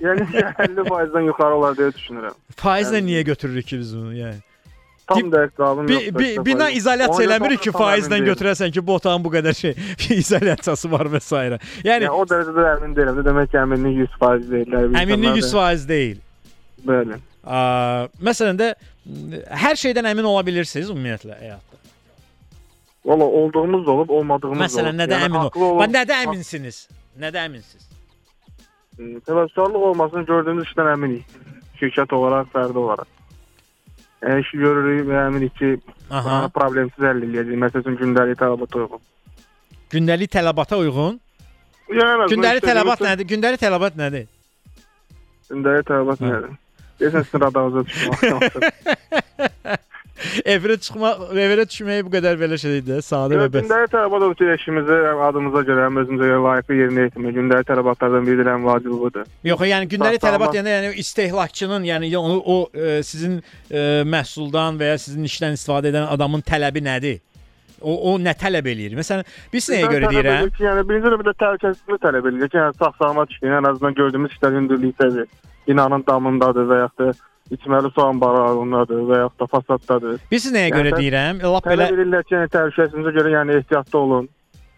yəni 0.00 0.24
50%-dən 0.58 1.26
yuxarı 1.28 1.54
olar 1.58 1.74
deyə 1.76 1.92
düşünürəm. 1.96 2.36
Faizlə 2.56 2.98
Yəni- 3.00 3.06
niyə 3.10 3.22
götürürük 3.28 3.66
ki 3.66 3.78
biz 3.78 3.96
bunu? 3.96 4.14
Yəni 4.14 4.40
Tam 5.06 5.18
Bi- 5.18 5.30
dəqiq 5.36 5.50
cavabım 5.58 5.88
bir, 5.88 5.94
yoxdur. 5.94 6.18
bir, 6.18 6.24
işte 6.28 6.44
bina 6.44 6.58
faiz. 6.64 6.76
izolyasiya 6.76 7.16
Ona 7.16 7.24
eləmirik 7.24 7.60
ki, 7.62 7.72
tam 7.72 7.80
əmin 7.80 7.84
faizlə 7.84 8.10
deyiləm. 8.16 8.28
götürəsən 8.32 8.72
ki, 8.72 8.86
bu 8.86 8.94
otağın 8.94 9.24
bu 9.24 9.28
qədər 9.34 9.54
şey 9.60 9.74
izolyasiyası 10.22 10.90
var 10.92 11.06
və 11.12 11.20
s. 11.20 11.34
Yəni 11.36 11.58
Yəni 11.84 12.08
o 12.10 12.22
dərəcədə 12.24 12.64
əmin 12.76 12.94
deyiləm. 12.96 13.18
də 13.18 13.24
Demək 13.28 13.50
ki, 13.50 13.56
əminlik 13.64 13.98
100% 14.06 14.50
deyil. 14.50 14.72
əminlik 15.02 15.42
100% 15.42 15.88
deyil. 15.88 16.18
Bəli. 16.86 17.18
Ə, 17.44 17.58
məsələn 18.22 18.56
də 18.62 18.70
m, 19.06 19.42
hər 19.66 19.74
şeydən 19.84 20.06
əmin 20.14 20.24
ola 20.32 20.46
bilirsiniz 20.46 20.88
ümumiyyətlə 20.94 21.36
həyatda. 21.42 21.76
Valla 23.04 23.24
olduğumuz 23.24 23.86
da 23.86 23.90
olub, 23.90 24.08
olmadığımız 24.10 24.58
da 24.58 24.62
olub. 24.62 24.70
Məsələn, 24.70 24.96
nədə 25.02 25.18
Yəni 25.18 25.26
əmin 25.28 25.38
ol? 25.42 25.48
haqlı 25.50 25.64
olub- 25.64 25.78
Bax 25.82 25.90
nədə 25.98 26.20
əminsiniz? 26.24 26.78
Nədə 27.20 27.42
əminsiniz? 27.46 27.88
Hmm, 28.96 29.18
Təvəkküllük 29.26 29.84
olmasını 29.90 30.24
gördüyümüz 30.28 30.68
işdən 30.70 30.92
əminik. 30.94 31.34
Şirkət 31.80 32.14
olaraq, 32.16 32.48
fərdi 32.54 32.78
olaraq. 32.78 33.10
Yəni 34.22 34.44
işi 34.44 34.60
görürük 34.60 35.06
və 35.08 35.18
əminik 35.26 35.54
ki, 35.58 35.70
Aha. 36.14 36.36
problemsiz 36.54 37.02
həll 37.02 37.24
edəcəyik. 37.26 37.58
Məsələn, 37.64 37.98
gündəlik 38.00 38.38
tələbata 38.38 38.84
uyğun. 38.84 39.02
Gündəlik 39.92 40.32
tələbata 40.32 40.78
uyğun. 40.78 41.18
Yəni 41.92 42.28
Gündəlik 42.32 42.64
tələbat 42.64 43.02
nədir? 43.04 43.28
Gündəlik 43.32 43.60
tələbat 43.60 43.98
nədir? 43.98 44.28
Gündəlik 45.50 45.88
tələbat 45.90 46.22
nədir? 46.24 46.52
Deyəsən 47.00 47.26
sizin 47.26 47.42
radarınıza 47.42 47.82
düşmək. 47.88 48.20
Evrə 50.54 50.76
çıxmaq, 50.82 51.22
evrə 51.44 51.66
düşmək 51.68 52.04
bu 52.06 52.12
qədər 52.12 52.38
belə 52.40 52.58
şey 52.60 52.76
deyil 52.76 52.86
də, 52.88 52.98
sadə 53.06 53.38
və 53.40 53.48
bəs. 53.52 53.66
Gündəlik 53.66 53.92
tələbat 53.94 54.44
işimizi 54.56 54.98
adımıza 55.28 55.62
görə, 55.68 55.88
özümüzə 56.02 56.28
görə 56.30 56.42
layiqli 56.46 56.78
yerinə 56.82 57.06
yetirmək. 57.06 57.34
Gündəlik 57.38 57.68
tələbatlardan 57.70 58.28
biridir, 58.28 58.52
ən 58.52 58.64
vacibi 58.66 59.00
budur. 59.00 59.26
Yox, 59.48 59.66
yəni 59.72 59.90
gündəlik 59.92 60.22
tələbat 60.22 60.56
yəni, 60.58 60.74
yəni 60.76 60.94
istehlakçının, 61.02 61.88
yəni 61.90 62.12
onu 62.18 62.38
o 62.38 62.56
e, 62.74 63.02
sizin 63.06 63.40
e, 63.70 64.02
məhsuldan 64.06 64.80
və 64.80 64.92
ya 64.92 65.02
sizin 65.02 65.26
işdən 65.28 65.58
istifadə 65.58 65.92
edən 65.92 66.08
adamın 66.14 66.44
tələbi 66.46 66.84
nədir? 66.84 67.20
O 67.82 67.94
o 68.12 68.18
nə 68.22 68.34
tələb 68.38 68.68
eləyir? 68.70 68.94
Məsələn, 68.94 69.26
biz 69.52 69.66
nəyə 69.72 69.88
görə 69.90 70.12
deyirəm? 70.12 70.50
ki, 70.54 70.62
Yəni 70.68 70.84
birinci 70.86 71.10
növbədə 71.10 71.34
təhlükəsizlik 71.42 72.02
tələb 72.04 72.28
edir 72.30 72.52
ki, 72.52 72.60
yəni 72.60 72.78
sağ-salamat 72.78 73.34
işləyin, 73.34 73.56
ən 73.58 73.68
azından 73.72 73.98
gördüyümüz 73.98 74.36
işlər 74.36 74.54
hündürlükdədir. 74.60 75.30
Binanın 75.66 76.04
damındadır 76.06 76.68
və 76.70 76.78
yaxud 76.84 77.02
da 77.02 77.31
içməli 77.56 77.90
su 77.94 78.04
anbarlarındadır 78.04 79.02
və 79.10 79.18
yaxud 79.24 79.42
da 79.42 79.48
fasaddadır. 79.54 80.20
Biz 80.32 80.48
nəyə 80.54 80.70
Yəni 80.70 80.78
görə 80.78 80.92
deyirəm? 80.98 81.42
Lap 81.54 81.66
belə 81.68 81.88
Tələb 81.88 81.98
edirlər 81.98 82.26
ki, 82.28 82.36
yəni 82.38 82.52
təhlükəsizliyinizə 82.56 83.14
görə 83.18 83.34
yəni 83.36 83.58
ehtiyatlı 83.60 83.98
olun. 83.98 84.30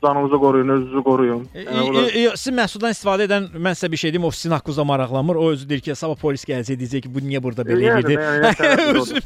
Canınızı 0.05 0.39
qoruyun, 0.45 0.69
özünüzü 0.69 1.03
qoruyun. 1.09 1.43
E, 1.55 1.65
Yəni, 1.65 2.37
Siz 2.37 2.53
məhsuldan 2.55 2.93
istifadə 2.95 3.27
edən 3.29 3.49
mən 3.57 3.77
sizə 3.79 3.91
bir 3.93 4.01
şey 4.03 4.13
deyim, 4.15 4.25
o 4.25 4.31
sizin 4.31 4.55
haqqınızda 4.57 4.85
maraqlanmır. 4.85 5.37
O 5.37 5.51
özü 5.51 5.69
deyir 5.69 5.81
ki, 5.81 5.95
sabah 5.99 6.17
polis 6.21 6.45
gəlsə 6.49 6.77
deyəcək 6.81 7.07
ki, 7.07 7.13
bu 7.15 7.23
niyə 7.25 7.43
burada 7.43 7.65
belə 7.67 7.99
idi? 8.03 8.17
yəni, 8.19 8.57
yəni, 8.69 8.87
Özünü. 9.01 9.23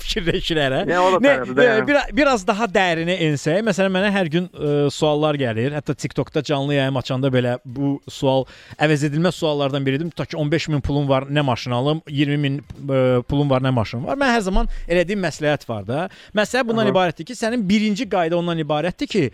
Yəni, 0.89 1.21
tərəfli 1.25 1.57
də, 1.59 1.67
e, 1.83 1.87
bir, 1.89 1.99
biraz 2.17 2.47
daha 2.47 2.69
dərinə 2.79 3.17
ensək, 3.29 3.61
məsələn 3.67 3.95
mənə 3.99 4.13
hər 4.15 4.31
gün 4.33 4.49
e, 4.53 4.75
suallar 4.95 5.39
gəlir. 5.41 5.75
Hətta 5.77 5.95
TikTokda 5.95 6.43
canlı 6.47 6.75
yayım 6.79 6.97
açanda 7.01 7.31
belə 7.35 7.57
bu 7.65 7.97
sual 8.09 8.47
əvəz 8.79 9.07
edilməz 9.11 9.39
suallardan 9.41 9.87
biridir. 9.87 10.11
Tutaq 10.15 10.33
ki 10.35 10.37
15 10.45 10.69
min 10.75 10.81
pulum 10.85 11.09
var, 11.09 11.29
nə 11.29 11.43
maşın 11.47 11.75
alım? 11.79 12.03
20 12.09 12.37
min 12.45 12.61
e, 12.61 13.23
pulum 13.29 13.51
var, 13.51 13.65
nə 13.65 13.73
maşın 13.75 14.05
var? 14.07 14.19
Mən 14.21 14.35
hər 14.37 14.45
zaman 14.49 14.71
elədiyim 14.89 15.23
məsləhət 15.27 15.69
var 15.69 15.87
da. 15.89 16.09
Məsələ 16.37 16.67
bundan 16.69 16.87
Aha. 16.87 16.95
ibarətdir 16.95 17.29
ki, 17.29 17.37
sənin 17.39 17.65
birinci 17.69 18.09
qayda 18.11 18.39
ondan 18.39 18.61
ibarətdir 18.63 19.11
ki, 19.11 19.25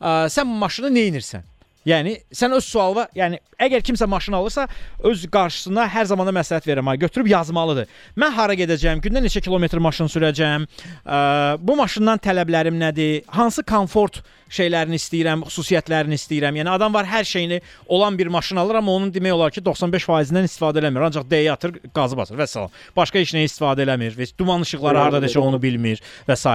ə, 0.00 0.14
sən 0.32 0.48
maşını 0.64 0.93
nə 0.94 1.08
edirsən? 1.10 1.44
Yəni 1.84 2.16
sən 2.32 2.54
öz 2.56 2.64
sualına, 2.64 3.08
yəni 3.16 3.40
əgər 3.60 3.84
kimsə 3.84 4.06
maşın 4.08 4.38
alırsa, 4.38 4.66
öz 5.04 5.24
qarşısına 5.32 5.86
hər 5.92 6.08
zaman 6.10 6.28
da 6.28 6.32
məsləhət 6.38 6.68
verirəm. 6.68 6.88
ha, 6.88 6.94
Götürüb 6.96 7.28
yazmalıdır. 7.28 7.90
Mən 8.16 8.32
hara 8.32 8.54
gedəcəm, 8.56 9.02
gündə 9.04 9.20
neçə 9.24 9.42
kilometr 9.44 9.78
maşın 9.84 10.08
sürəcəm, 10.08 10.64
ə, 11.04 11.18
bu 11.60 11.76
maşından 11.76 12.22
tələblərim 12.24 12.80
nədir, 12.80 13.22
hansı 13.28 13.62
komfort 13.62 14.22
şeylərini 14.54 14.98
istəyirəm, 15.00 15.44
xüsusiyyətlərini 15.48 16.18
istəyirəm. 16.18 16.58
Yəni 16.60 16.70
adam 16.74 16.94
var 16.94 17.08
hər 17.08 17.24
şeyini 17.26 17.60
olan 17.86 18.18
bir 18.18 18.30
maşın 18.32 18.60
alır, 18.62 18.80
amma 18.80 18.92
onun 18.92 19.12
demək 19.14 19.34
olar 19.34 19.54
ki 19.54 19.62
95%-dən 19.64 20.48
istifadə 20.48 20.82
eləmir. 20.82 21.06
Ancaq 21.08 21.26
D-yə 21.30 21.54
atır, 21.56 21.74
qazı 21.96 22.16
basır 22.18 22.38
və 22.38 22.46
salam. 22.50 22.74
Başqa 22.96 23.22
heç 23.22 23.34
nə 23.36 23.44
istifadə 23.48 23.84
eləmir 23.86 24.16
və 24.18 24.28
duman 24.38 24.62
işıqları 24.66 24.98
hardadır, 24.98 25.36
onu 25.42 25.60
bilmir 25.62 26.02
və 26.28 26.36
s. 26.38 26.54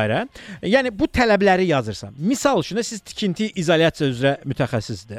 Yəni 0.63 0.93
bu 0.95 1.09
tələbləri 1.11 1.67
yazırsan. 1.73 2.13
Misal 2.17 2.61
üçün 2.63 2.79
də 2.79 2.83
siz 2.87 3.01
tikinti 3.01 3.51
izolyasiya 3.59 4.09
üzrə 4.13 4.35
mütəxəssisdir. 4.47 5.18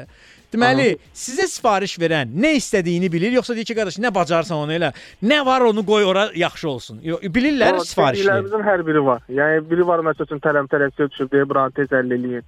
Deməli, 0.51 0.97
sizə 1.15 1.45
sifariş 1.47 1.93
verən 2.01 2.31
nə 2.35 2.51
istədiyini 2.57 3.07
bilir, 3.11 3.31
yoxsa 3.37 3.55
deyir 3.55 3.69
ki, 3.69 3.75
qardaş, 3.77 3.97
nə 4.03 4.09
bacarsan 4.11 4.59
onu 4.65 4.75
elə, 4.75 4.89
nə 5.23 5.37
var 5.47 5.63
onu 5.63 5.83
qoy 5.87 6.03
ora 6.03 6.25
yaxşı 6.35 6.69
olsun. 6.69 6.99
Yo, 7.07 7.21
bilirlər 7.23 7.79
O 7.79 7.85
sifarişi. 7.87 8.25
Dediklərimizin 8.25 8.65
hər 8.67 8.83
biri 8.87 9.03
var. 9.05 9.23
Yəni 9.31 9.63
biri 9.69 9.87
var 9.87 10.03
məsəl 10.09 10.27
üçün 10.27 10.43
tələm 10.43 10.67
tələbçi 10.73 11.07
düşüb 11.13 11.31
deyə 11.31 11.47
buranı 11.47 11.71
tez 11.79 11.95
əldə 11.95 12.19
eləyin. 12.19 12.43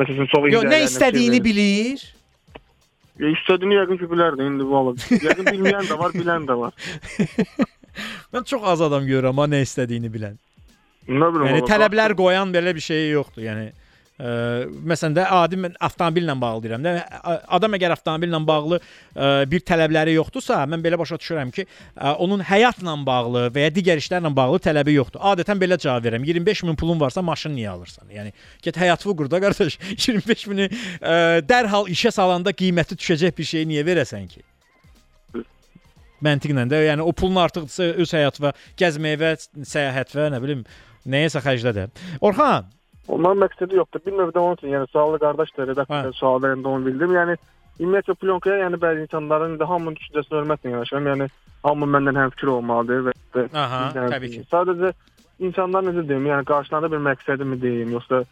Məsəl 0.00 0.16
üçün 0.16 0.32
çox 0.32 0.48
Yo, 0.54 0.64
nə 0.64 0.80
istədiyini 0.86 1.42
bilir. 1.44 2.08
Ya, 3.20 3.28
istədiyini 3.36 3.76
yəqin 3.76 4.00
ki 4.00 4.10
bilərdi 4.10 4.48
indi 4.48 4.64
valla. 4.66 4.96
Yəqin 5.12 5.52
bilməyən 5.52 5.92
də 5.92 6.00
var, 6.00 6.16
bilən 6.16 6.48
də 6.48 6.56
var. 6.58 6.72
Mən 8.34 8.48
çox 8.48 8.64
az 8.72 8.88
adam 8.88 9.04
görürəm 9.06 9.36
amma 9.36 9.50
nə 9.52 9.60
istədiyini 9.68 10.08
bilən. 10.10 10.40
Nə 11.12 11.28
bilim. 11.28 11.46
Yəni 11.50 11.60
valla. 11.60 11.68
tələblər 11.74 12.16
qoyan 12.18 12.56
belə 12.56 12.72
bir 12.74 12.88
şey 12.88 13.10
yoxdur. 13.12 13.44
Yəni 13.44 13.68
ə, 14.18 14.66
məsələn 14.92 15.16
də 15.16 15.24
adi 15.36 15.58
mən 15.60 15.74
avtomobillə 15.82 16.36
bağlı 16.40 16.64
deyirəm 16.64 16.84
də 16.84 16.94
ə, 17.02 17.34
adam 17.56 17.76
əgər 17.78 17.94
avtomobillə 17.96 18.40
bağlı 18.46 18.78
ə, 18.78 19.28
bir 19.50 19.64
tələbləri 19.66 20.14
yoxdursa, 20.16 20.60
mən 20.70 20.84
belə 20.84 20.98
başa 21.00 21.18
düşürəm 21.20 21.50
ki, 21.54 21.66
ə, 21.66 22.14
onun 22.22 22.44
həyatla 22.46 22.96
bağlı 23.06 23.48
və 23.54 23.66
ya 23.66 23.74
digər 23.74 24.02
işlərlə 24.02 24.30
bağlı 24.36 24.62
tələbi 24.64 24.96
yoxdur. 24.98 25.22
Adətən 25.34 25.60
belə 25.60 25.78
cavab 25.80 26.06
verirəm. 26.06 26.24
25 26.28 26.64
min 26.68 26.78
pulun 26.78 27.00
varsa 27.00 27.22
maşın 27.22 27.54
niyə 27.56 27.74
alırsan? 27.74 28.08
Yəni 28.14 28.34
get 28.62 28.78
həyatını 28.78 29.16
qur 29.18 29.30
da 29.30 29.40
qardaş. 29.42 29.78
25 30.06 30.46
mini 30.52 30.70
ə, 30.70 31.42
dərhal 31.46 31.90
işə 31.90 32.14
salanda 32.14 32.54
qiyməti 32.54 32.98
düşəcək 33.00 33.36
bir 33.38 33.50
şeyi 33.50 33.70
niyə 33.72 33.86
verəsən 33.86 34.28
ki? 34.30 34.44
Məntiqlə 36.24 36.64
də, 36.70 36.78
yəni 36.86 37.04
o 37.04 37.12
pulun 37.12 37.42
artıqsa 37.42 37.90
öz 38.00 38.12
həyat 38.16 38.38
və 38.40 38.54
gəzməyə 38.80 39.18
və 39.20 39.32
səyahət 39.68 40.14
və 40.16 40.30
nə 40.32 40.40
bilim 40.40 40.62
nəyəsə 41.10 41.42
xərclə 41.44 41.74
də. 41.76 41.84
Orxan, 42.24 42.70
Onların 43.08 43.42
məqsədi 43.44 43.76
yoxdur. 43.76 44.00
Bir 44.06 44.16
növdə 44.18 44.38
onun 44.40 44.56
üçün, 44.58 44.72
yəni 44.72 44.90
suallı 44.92 45.18
qardaşdır, 45.22 45.68
redaktor 45.72 46.08
Hə. 46.08 46.12
sual 46.16 46.38
verəndə 46.42 46.70
onu 46.70 46.86
bildim. 46.86 47.12
Yəni 47.18 47.36
ümumiyyətlə 47.80 48.14
plonkaya 48.20 48.62
yəni 48.64 48.80
bəzi 48.80 49.04
insanların 49.04 49.58
da 49.60 49.68
hamının 49.68 49.98
düşüncəsini 49.98 50.38
hörmətlə 50.38 50.72
yanaşıram. 50.72 51.10
Yəni 51.12 51.28
hamı 51.64 51.90
məndən 51.96 52.20
həmfikir 52.22 52.52
olmalıdır 52.54 53.10
və, 53.10 53.44
Aha, 53.52 53.82
yəni, 53.96 54.14
təbii 54.14 54.32
ki. 54.36 54.46
Sadəcə 54.52 54.94
insanlar 55.44 55.84
necə 55.88 56.06
deyim, 56.08 56.30
yəni 56.32 56.48
qarşılarında 56.48 56.90
bir 56.94 57.04
məqsədi 57.10 57.50
mi 57.50 57.60
deyim, 57.60 57.92
yoxsa 57.98 58.22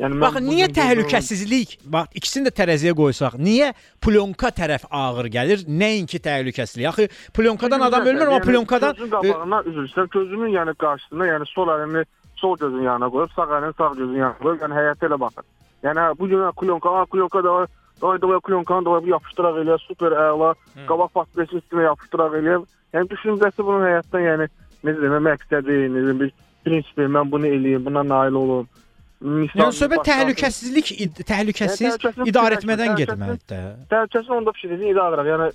yəni 0.00 0.20
Baxın, 0.20 0.46
niyə 0.50 0.68
təhlükəsizlik? 0.76 1.78
Bax, 1.92 2.10
ikisini 2.18 2.48
də 2.48 2.54
tərəziyə 2.60 2.94
qoysaq, 2.98 3.38
niyə 3.40 3.72
plyonka 4.04 4.50
tərəf 4.58 4.86
ağır 4.90 5.30
gəlir, 5.38 5.66
nəinki 5.70 6.20
təhlükəsizlik? 6.26 6.88
Axı 6.90 7.08
plyonkadan 7.36 7.86
adam 7.88 8.06
ölmür, 8.06 8.26
amma 8.26 8.40
Yəni, 8.40 8.46
plyonkadan 8.50 8.94
gözün 8.96 9.12
qabağına 9.14 9.62
istəyirəm, 9.70 10.12
gözünün 10.18 10.54
yəni 10.58 10.76
qarşısına, 10.82 11.28
yəni 11.32 11.50
sol 11.54 11.72
əlini 11.74 12.06
sol 12.46 12.56
gözün 12.62 12.82
yanına 12.86 13.08
qoyub, 13.10 13.30
sağ 13.36 13.46
əlini 13.58 13.76
sağ 13.78 13.88
gözün 13.98 14.18
yanına 14.22 14.38
qoyub, 14.42 14.62
yəni 14.64 14.78
həyətə 14.78 15.08
elə 15.08 15.18
baxır. 15.20 15.44
Yəni 15.86 16.06
bu 16.18 16.28
gün 16.30 16.44
plyonka, 16.60 16.94
ha 16.98 17.04
plyonka 17.12 17.44
da. 17.44 17.66
Davay 18.02 18.20
davay 18.22 18.40
plyonkanı 18.44 18.84
da 18.84 18.90
var, 18.90 19.02
bu 19.04 19.08
yapışdıraq 19.08 19.58
elə, 19.62 19.78
super 19.88 20.12
əla. 20.12 20.54
Qabaq 20.88 21.12
paspesi 21.16 21.56
üstünə 21.60 21.86
yapışdıraq 21.88 22.34
elə. 22.40 22.56
Yəni 22.94 23.08
düşüncəsi 23.12 23.64
bunun 23.68 23.86
həyatdan 23.88 24.24
yəni 24.26 24.48
necə 24.84 24.98
deyim, 25.00 25.16
məqsədi, 25.28 25.76
necə 25.94 26.12
bir 26.20 26.32
prinsipi, 26.66 27.06
mən 27.16 27.30
bunu 27.32 27.46
eləyim, 27.56 27.84
buna 27.88 28.02
nail 28.04 28.36
olum. 28.42 28.68
Misal, 29.20 29.62
Yəni 29.62 29.78
söhbət 29.80 30.04
təhlükəsizlik, 30.10 30.90
təhlükəsiz 31.24 31.80
Yəni, 31.86 31.96
təhlükəsizlik 31.96 32.28
idarə 32.34 32.58
etmədən 32.60 32.92
təhlükəsizlik- 32.92 33.16
getməlidir. 33.16 33.70
Təhlükəsiz 33.94 34.34
onda 34.38 34.52
fikirləşir, 34.58 34.90
idarə 34.92 35.16
edir. 35.16 35.30
Yəni 35.32 35.46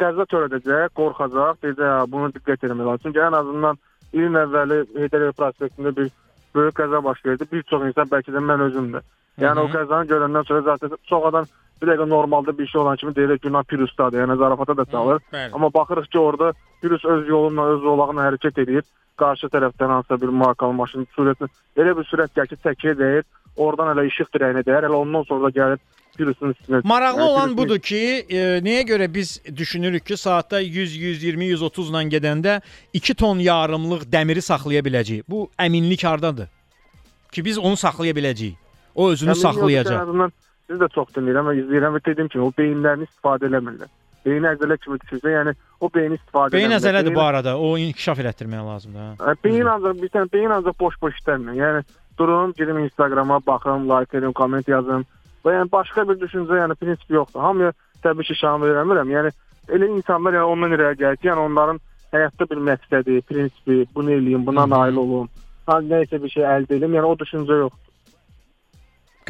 qəza 0.00 0.24
törədəcək, 0.32 0.88
qorxacaq, 0.96 1.60
deyəcək, 1.62 1.90
"Ha, 1.92 2.06
bunu 2.08 2.32
diqqət 2.36 2.64
etmək 2.64 2.86
lazım." 2.88 3.02
Çünki 3.04 3.20
ən 3.28 3.36
azından 3.40 3.78
ilin 4.16 4.40
əvvəli 4.42 4.80
Heydər 4.96 5.28
prospektində 5.36 5.92
bir 5.96 6.10
böyük 6.56 6.80
qəza 6.80 7.02
baş 7.04 7.22
verdi. 7.26 7.46
Bir 7.52 7.62
çox 7.70 7.86
insan 7.90 8.10
bəlkə 8.12 8.34
də 8.34 8.42
mən 8.50 8.64
özüm 8.70 8.90
də. 8.94 9.04
Yəni 9.42 9.64
o 9.64 9.70
qəzanı 9.72 10.08
görəndən 10.12 10.46
sonra 10.48 10.62
zaten 10.70 10.96
çox 11.10 11.24
adam 11.30 11.48
bir 11.80 11.90
dəqiqə 11.90 12.08
normalda 12.08 12.58
bir 12.58 12.66
şey 12.66 12.80
olan 12.80 12.96
kimi 12.96 13.14
deyir, 13.16 13.38
günah 13.42 13.64
pirusdadır. 13.64 14.22
Yəni 14.24 14.36
zarafata 14.38 14.76
da 14.76 14.84
çalır. 14.84 15.20
Bəli. 15.32 15.50
Amma 15.52 15.72
baxırıq 15.74 16.06
ki, 16.12 16.18
orada 16.18 16.52
virus 16.84 17.04
öz 17.04 17.28
yolunla, 17.28 17.66
öz 17.74 17.80
zolağına 17.80 18.28
hərəkət 18.28 18.62
edir. 18.62 18.84
Qarşı 19.16 19.48
tərəfdən 19.52 19.92
hansısa 19.94 20.20
bir 20.20 20.32
markalı 20.42 20.72
maşın 20.72 21.06
sürətini 21.16 21.48
elə 21.76 21.96
bir 21.98 22.08
sürət 22.08 22.32
gəlir 22.36 22.52
ki, 22.54 22.62
təkiyə 22.64 22.96
dəyir. 23.00 23.28
Oradan 23.56 23.92
elə 23.92 24.06
işıq 24.08 24.32
dirəyinə 24.32 24.64
dəyər. 24.64 24.88
Elə 24.88 25.02
ondan 25.04 25.28
sonra 25.28 25.48
da 25.48 25.54
gəlir 25.60 25.84
virusun 26.20 26.54
üstünə. 26.54 26.80
Maraqlı 26.84 27.20
Yəni, 27.20 27.30
olan 27.30 27.56
budur 27.58 27.78
ki, 27.78 28.00
e, 28.28 28.42
nəyə 28.64 28.82
görə 28.88 29.08
biz 29.14 29.40
düşünürük 29.56 30.06
ki, 30.06 30.16
saatda 30.16 30.60
100, 30.60 30.96
120, 30.96 31.44
130 31.44 31.90
ilə 31.90 32.04
gedəndə 32.16 32.60
2 32.92 33.14
ton 33.14 33.38
yarımlıq 33.38 34.06
dəmiri 34.12 34.42
saxlaya 34.42 34.80
biləcəyik. 34.80 35.24
Bu 35.28 35.50
əminlik 35.58 36.04
hardadır? 36.06 36.48
Ki 37.32 37.44
biz 37.44 37.58
onu 37.58 37.76
saxlaya 37.76 38.12
biləcəyik. 38.12 38.56
O 38.94 39.10
özünü 39.10 39.30
Yəni, 39.30 39.40
saxlayacaq. 39.42 40.00
azından 40.02 40.32
Siz 40.66 40.80
də 40.82 40.88
çox 40.90 41.12
və 41.14 41.52
izləyirəm 41.60 41.94
və 41.94 42.00
dediyim 42.06 42.28
kimi 42.28 42.42
o 42.44 42.50
beyinlərini 42.58 43.06
istifadə 43.06 43.46
eləmirlər. 43.46 43.86
Beyni 44.26 44.48
əzələ 44.50 44.76
kimi 44.82 44.96
düşürsə, 44.98 45.30
yəni 45.30 45.52
o 45.80 45.90
beyni 45.94 46.16
istifadə 46.18 46.52
Beyin 46.56 46.72
əzələdir 46.74 47.14
bu 47.14 47.20
arada. 47.22 47.52
O 47.58 47.76
inkişaf 47.78 48.18
elətdirmək 48.18 48.64
lazımdır. 48.66 49.00
ha. 49.00 49.12
Ə, 49.30 49.36
Beyin 49.44 49.68
ancaq 49.70 50.02
bir 50.02 50.08
tane 50.08 50.32
beyin 50.32 50.50
ancaq 50.50 50.74
boş-boş 50.80 51.14
işləmir. 51.20 51.54
Yəni 51.54 51.84
durum, 52.18 52.52
girim 52.58 52.78
Instagrama, 52.78 53.38
baxım, 53.46 53.86
like 53.90 54.18
edim, 54.18 54.32
komment 54.32 54.68
yazım. 54.68 55.06
Və 55.46 55.54
yəni 55.54 55.70
başqa 55.70 56.02
bir 56.08 56.18
düşüncə, 56.18 56.58
yəni 56.58 56.74
prinsip 56.80 57.10
yoxdur. 57.14 57.40
Hamıya 57.40 57.72
təbii 58.02 58.26
ki, 58.26 58.34
şan 58.40 58.64
vermirəm. 58.66 59.12
Yəni 59.14 59.30
elə 59.76 59.90
insanlar 59.94 60.34
yəni 60.34 60.52
ondan 60.52 60.74
irəli 60.74 60.98
gəlir 61.02 61.20
ki, 61.22 61.30
yəni 61.30 61.44
onların 61.48 61.80
həyatda 62.14 62.48
bir 62.50 62.62
məqsədi, 62.70 63.20
prinsipi, 63.30 63.84
bunu 63.94 64.16
eləyim, 64.16 64.46
buna 64.46 64.66
nail 64.70 64.98
olum. 65.02 65.30
Ha 65.66 65.78
nəsə 65.82 66.18
bir 66.22 66.32
şey 66.34 66.46
əldə 66.56 66.80
edim. 66.80 66.98
Yəni 66.98 67.10
o 67.12 67.14
düşüncə 67.22 67.60
yoxdur. 67.62 67.82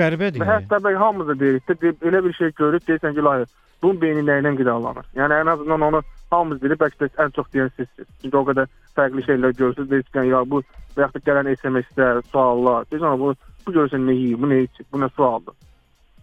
Qəribədir. 0.01 0.43
Və 0.43 0.49
hətta 0.49 0.81
bəlkə 0.85 1.01
hamımız 1.01 1.31
da 1.33 1.39
deyirik 1.41 1.71
də, 1.71 1.95
elə 2.09 2.25
bir 2.25 2.35
şey 2.37 2.53
görüb 2.57 2.89
deyirsən 2.89 3.15
ki, 3.17 3.25
layə, 3.29 3.47
bunun 3.83 4.01
beyni 4.01 4.25
nə 4.25 4.41
ilə 4.43 4.53
qidalanır? 4.59 5.07
Yəni 5.17 5.39
ən 5.43 5.53
azından 5.53 5.87
onu 5.89 6.03
hamımız 6.33 6.63
bilir, 6.63 6.81
bəlkə 6.81 7.07
də 7.07 7.25
ən 7.25 7.33
çox 7.37 7.49
deyən 7.55 7.73
sizsiniz. 7.77 8.11
Çünki 8.23 8.37
o 8.37 8.45
qədər 8.51 8.69
fərqli 8.97 9.25
şeylər 9.29 9.57
görürsüz, 9.61 9.89
deyirsən 9.93 10.29
ya 10.33 10.43
bu 10.49 10.61
və 10.97 11.07
yaxud 11.07 11.25
da 11.25 11.31
gələn 11.31 11.53
SMS-lər, 11.55 12.21
suallar, 12.33 12.89
deyirsən 12.93 13.21
bu 13.21 13.33
bu 13.67 13.73
görürsən 13.79 14.05
nə 14.09 14.15
yeyir, 14.15 14.41
bu 14.43 14.53
nə 14.53 14.61
içir, 14.67 14.87
bu 14.93 15.01
nə 15.01 15.09
sualdır, 15.17 15.57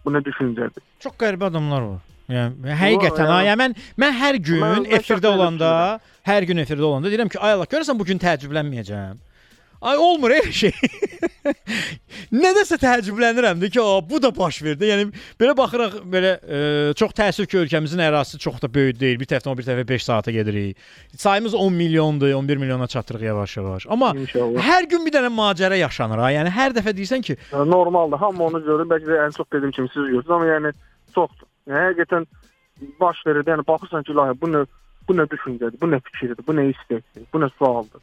bu 0.04 0.12
nə 0.14 0.22
düşüncədir. 0.24 0.82
Çox 1.00 1.14
qəribə 1.20 1.48
adamlar 1.50 1.82
var. 1.82 2.00
Yəni 2.32 2.76
həqiqətən 2.80 3.28
ha, 3.28 3.38
yəni- 3.44 3.60
mən 3.60 3.74
mən 4.00 4.14
hər 4.20 4.38
gün 4.40 4.86
efirdə 4.98 5.28
olanda, 5.28 6.00
hər 6.26 6.46
gün 6.48 6.62
efirdə 6.64 6.86
olanda 6.88 7.12
deyirəm 7.12 7.28
ki, 7.28 7.38
ay 7.38 7.52
Allah, 7.52 7.68
görəsən 7.68 7.98
bu 7.98 8.04
gün 8.08 8.18
təəccüblənməyəcəm. 8.18 9.18
Ay 9.84 9.98
olmur 10.00 10.32
elə 10.32 10.52
şey. 10.54 10.72
Nədəsə 12.44 12.78
təəccüblənirəm 12.80 13.60
də 13.60 13.68
ki, 13.74 13.80
a, 13.82 13.98
bu 14.08 14.20
da 14.22 14.30
baş 14.34 14.62
verdi. 14.64 14.88
Yəni 14.88 15.06
belə 15.40 15.52
baxıraq 15.58 15.98
belə 16.10 16.30
e, 16.40 16.60
çox 16.96 17.12
təəssüf 17.18 17.48
ki, 17.50 17.58
ölkəmizin 17.64 18.00
ərazisi 18.06 18.40
çox 18.40 18.62
da 18.62 18.70
böyük 18.72 18.96
deyil. 19.00 19.18
Bir 19.20 19.28
tərəfdən 19.28 19.52
o 19.52 19.56
bir 19.58 19.66
tərəfə 19.66 19.84
5 19.90 20.06
saata 20.06 20.32
gedirik. 20.34 20.80
Sayımız 21.16 21.54
10 21.54 21.72
milyondur, 21.72 22.32
11 22.32 22.62
milyona 22.62 22.86
çatdırıq 22.86 23.26
yavaş-yavaş. 23.28 23.86
Amma 23.90 24.14
İnşallah. 24.16 24.70
hər 24.70 24.88
gün 24.88 25.04
bir 25.06 25.12
dənə 25.18 25.32
macəra 25.34 25.76
yaşanır 25.82 26.24
ha. 26.24 26.30
Yəni 26.32 26.54
hər 26.54 26.76
dəfə 26.78 26.96
deyirsən 26.96 27.26
ki, 27.28 27.36
normaldır. 27.52 28.22
Hamı 28.24 28.44
onu 28.48 28.62
görür. 28.64 28.88
Bəlkə 28.88 29.10
də 29.10 29.20
ən 29.26 29.36
çox 29.36 29.50
dediyim 29.52 29.76
kimi 29.76 29.92
siz 29.92 30.08
görürsüz, 30.08 30.30
amma 30.30 30.48
yəni 30.48 30.72
çoxdur. 31.14 31.50
Yəni 31.68 31.84
həqiqətən 31.90 32.26
baş 33.00 33.20
verir. 33.26 33.44
Yəni 33.52 33.68
baxırsan 33.68 34.08
ki, 34.08 34.16
layə 34.16 34.40
bu 34.40 34.48
nə 34.54 34.64
bu 35.08 35.12
nə 35.12 35.28
düşüncədir, 35.28 35.76
bu 35.80 35.92
nə 35.92 36.00
fikirdir, 36.08 36.40
bu 36.46 36.56
nə 36.56 36.70
istəkdir, 36.72 37.28
bu 37.32 37.40
nə 37.42 37.50
sualdır. 37.58 38.00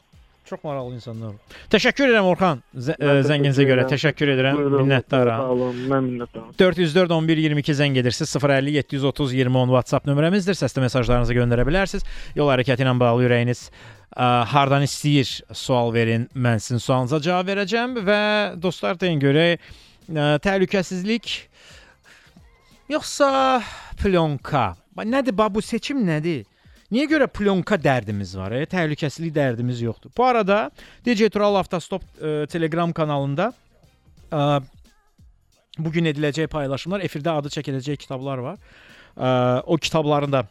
Çox 0.52 0.64
maraqlı 0.68 0.96
insanlar. 0.98 1.36
Təşəkkür 1.72 2.10
edirəm 2.10 2.26
Orxan 2.28 2.60
zə- 2.76 2.98
ə, 3.00 3.12
zənginizə 3.24 3.64
görə. 3.70 3.86
Təşəkkür 3.88 4.32
edirəm. 4.34 4.58
Minnətdaram. 4.74 5.40
Sağ 5.40 5.54
olun, 5.54 5.78
mən 5.88 6.04
minnətdaram. 6.10 6.50
404 6.60 7.14
11 7.16 7.40
22 7.46 7.76
zəng 7.80 7.96
edirsiniz. 8.02 8.34
050 8.36 8.74
730 8.82 9.32
20 9.38 9.58
10 9.62 9.72
WhatsApp 9.72 10.10
nömrəmizdir. 10.12 10.58
Səsli 10.60 10.84
mesajlarınızı 10.84 11.38
göndərə 11.40 11.64
bilərsiniz. 11.70 12.04
Yol 12.36 12.52
hərəkəti 12.52 12.84
ilə 12.84 12.98
bağlı 13.00 13.30
ürəyiniz 13.30 13.62
ə, 13.72 14.28
hardan 14.52 14.84
istəyir 14.90 15.32
sual 15.56 15.94
verin. 15.96 16.28
Mən 16.36 16.60
sizin 16.60 16.84
sualınıza 16.84 17.22
cavab 17.30 17.48
verəcəm 17.54 17.96
və 18.12 18.20
dostlar 18.68 19.00
deyin 19.00 19.24
görək 19.24 19.56
ə, 20.12 20.36
təhlükəsizlik 20.44 21.32
yoxsa 22.92 23.62
plyonka? 24.04 24.74
Ba- 24.98 25.08
Nədir 25.08 25.32
bu 25.56 25.62
seçim 25.64 26.04
nədir? 26.04 26.44
Niyə 26.92 27.08
görə 27.08 27.28
plyonka 27.32 27.78
dərdimiz 27.80 28.34
var? 28.36 28.52
E? 28.52 28.66
Təhlükəsizlik 28.68 29.32
dərdimiz 29.36 29.80
yoxdur. 29.86 30.12
Bu 30.18 30.26
arada 30.28 30.66
DJ 31.06 31.30
Tural 31.32 31.56
Avtostop 31.62 32.04
ə, 32.20 32.46
Telegram 32.52 32.92
kanalında 32.92 33.52
ə, 34.28 34.60
bu 35.80 35.92
gün 35.96 36.10
ediləcək 36.12 36.50
paylaşımlar, 36.52 37.06
efirdə 37.08 37.38
adı 37.40 37.54
çəkiləcək 37.56 38.02
kitablar 38.04 38.44
var. 38.44 38.60
Ə, 39.16 39.30
o 39.64 39.78
kitabların 39.80 40.36
da 40.36 40.44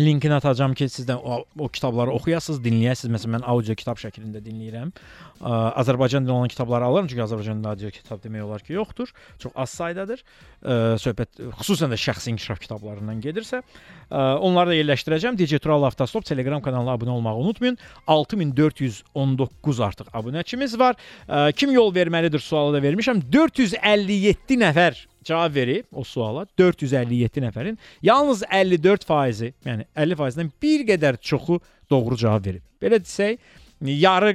linkini 0.00 0.34
atacağam 0.34 0.74
ki, 0.78 0.88
siz 0.88 1.06
də 1.08 1.16
o, 1.16 1.42
o 1.58 1.68
kitabları 1.68 2.12
oxuyasınız, 2.16 2.60
dinləyəsiniz. 2.64 3.12
Məsələn, 3.14 3.34
mən 3.38 3.46
audio 3.48 3.74
kitab 3.78 4.00
şəklində 4.00 4.42
dinləyirəm. 4.44 4.92
Ə, 4.92 5.58
Azərbaycan 5.82 6.24
dilində 6.26 6.36
olan 6.36 6.52
kitabları 6.52 6.88
alıram 6.88 7.10
çünki 7.10 7.24
Azərbaycan 7.24 7.58
dilində 7.58 7.74
audio 7.74 7.90
kitab 7.94 8.22
demək 8.24 8.46
olar 8.46 8.64
ki, 8.64 8.76
yoxdur. 8.78 9.12
Çox 9.42 9.54
az 9.64 9.74
saydadır. 9.80 10.22
Ə, 10.62 10.78
söhbət 11.02 11.42
xüsusən 11.60 11.92
də 11.94 12.00
şəxsi 12.04 12.32
inkişaf 12.34 12.62
kitablarından 12.64 13.20
gedirsə, 13.24 13.62
ə, 13.62 14.22
onları 14.44 14.74
da 14.74 14.80
yerləşdirəcəm. 14.80 15.38
Tural 15.58 15.88
Avtostop 15.88 16.24
Telegram 16.24 16.62
kanalına 16.62 16.94
abunə 16.94 17.16
olmağı 17.16 17.44
unutmayın. 17.44 17.78
6419 18.06 19.80
artıq 19.80 20.10
abunəçimiz 20.14 20.78
var. 20.78 20.98
Ə, 21.26 21.52
kim 21.52 21.74
yol 21.74 21.94
verməlidir 21.94 22.42
sualı 22.42 22.78
da 22.78 22.84
vermişəm. 22.86 23.24
457 23.32 24.60
nəfər 24.62 25.06
cavab 25.28 25.54
verib 25.54 25.86
o 25.92 26.04
suala. 26.04 26.46
457 26.58 27.44
nəfərin 27.44 27.78
yalnız 28.02 28.44
54 28.50 29.06
faizi, 29.08 29.52
yəni 29.66 29.86
50 29.96 30.20
faizdən 30.22 30.52
bir 30.62 30.84
qədər 30.88 31.20
çoxu 31.20 31.60
doğru 31.90 32.18
cavab 32.20 32.46
verib. 32.48 32.64
Belə 32.82 33.00
desək, 33.02 33.40
yarı 33.80 34.34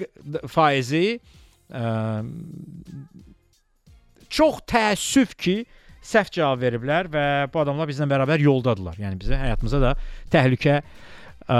faizi 0.51 1.05
ə, 1.73 1.85
çox 4.33 4.61
təəssüf 4.69 5.35
ki, 5.39 5.57
səhv 6.03 6.31
cavab 6.35 6.61
veriblər 6.63 7.09
və 7.11 7.25
bu 7.53 7.61
adamlar 7.63 7.87
bizlə 7.89 8.07
bərabər 8.11 8.43
yoldadılar. 8.43 8.97
Yəni 8.99 9.19
bizə 9.21 9.39
həyatımıza 9.39 9.79
da 9.83 9.93
təhlükə 10.33 10.81
ə, 11.47 11.57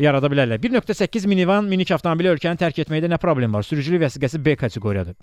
yarada 0.00 0.30
bilərlər. 0.32 0.60
1.8 0.62 1.28
minivan 1.30 1.68
minik 1.70 1.92
avtomobili 1.94 2.32
ölkəni 2.32 2.60
tərk 2.60 2.82
etməkdə 2.84 3.10
nə 3.10 3.20
problem 3.22 3.56
var? 3.56 3.66
Sürücülük 3.66 4.04
vəsiqəsi 4.06 4.42
B 4.44 4.56
kateqoriyadır. 4.60 5.16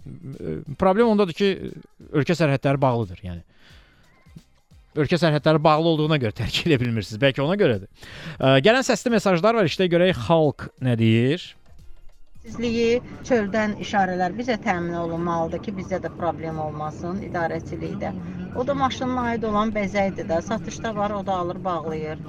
Problem 0.80 1.13
ondadır 1.13 1.38
ki, 1.38 1.52
ölkə 2.12 2.38
sərhədləri 2.38 2.82
bağlıdır, 2.82 3.22
yəni. 3.28 3.43
Ölkə 4.98 5.20
sərhədləri 5.22 5.62
bağlı 5.62 5.93
olduğuna 5.93 6.17
görə 6.24 6.34
tərk 6.39 6.63
edə 6.65 6.80
bilmirsiniz. 6.82 7.22
Bəlkə 7.22 7.43
ona 7.46 7.60
görədir. 7.60 7.88
Ə, 8.39 8.58
Gələn 8.65 8.86
səsli 8.88 9.13
mesajlar 9.13 9.60
var. 9.60 9.70
İşte 9.70 9.89
görək 9.91 10.17
xalq 10.26 10.70
nə 10.82 10.98
deyir. 11.00 11.46
Sizliyi 12.48 13.02
çöldən 13.28 13.74
işarələr 13.84 14.32
bizə 14.38 14.56
təmin 14.63 14.96
olunmalıdır 14.96 15.60
ki, 15.65 15.74
bizdə 15.82 15.98
də 16.06 16.12
problem 16.15 16.62
olmasın 16.63 17.20
idarəçilikdə. 17.28 18.13
O 18.56 18.63
da 18.67 18.74
maşınına 18.74 19.26
aid 19.34 19.43
olan 19.50 19.74
bəzəkdir 19.76 20.30
də, 20.30 20.38
satışda 20.46 20.96
var, 20.96 21.12
o 21.12 21.26
da 21.28 21.36
alır, 21.43 21.60
bağlayır. 21.63 22.22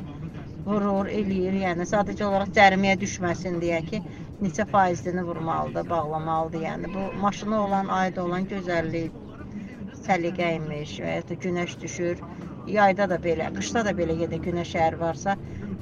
Vurur, 0.69 1.09
eləyir, 1.19 1.55
yəni 1.63 1.85
sadəcə 1.91 2.27
olaraq 2.27 2.51
cəriməyə 2.57 2.97
düşməsin 3.03 3.55
deyə 3.63 3.79
ki, 3.91 4.01
neçə 4.45 4.67
faizini 4.73 5.25
vurmalıdır, 5.29 5.87
bağlamalıdır. 5.93 6.65
Yəni 6.67 6.91
bu 6.97 7.05
maşına 7.23 7.61
olan 7.67 7.89
aid 8.01 8.21
olan 8.25 8.45
gözəllik, 8.53 9.17
səliqə 10.07 10.51
imiş 10.59 10.93
və 11.05 11.15
ya 11.17 11.25
da 11.31 11.39
günəş 11.47 11.79
düşür. 11.85 12.21
Yayda 12.77 13.09
da 13.15 13.19
belə, 13.29 13.49
qışda 13.57 13.85
da 13.89 13.97
belə 14.03 14.19
gedə 14.23 14.43
günəş 14.49 14.75
əgər 14.77 14.99
varsa, 15.05 15.39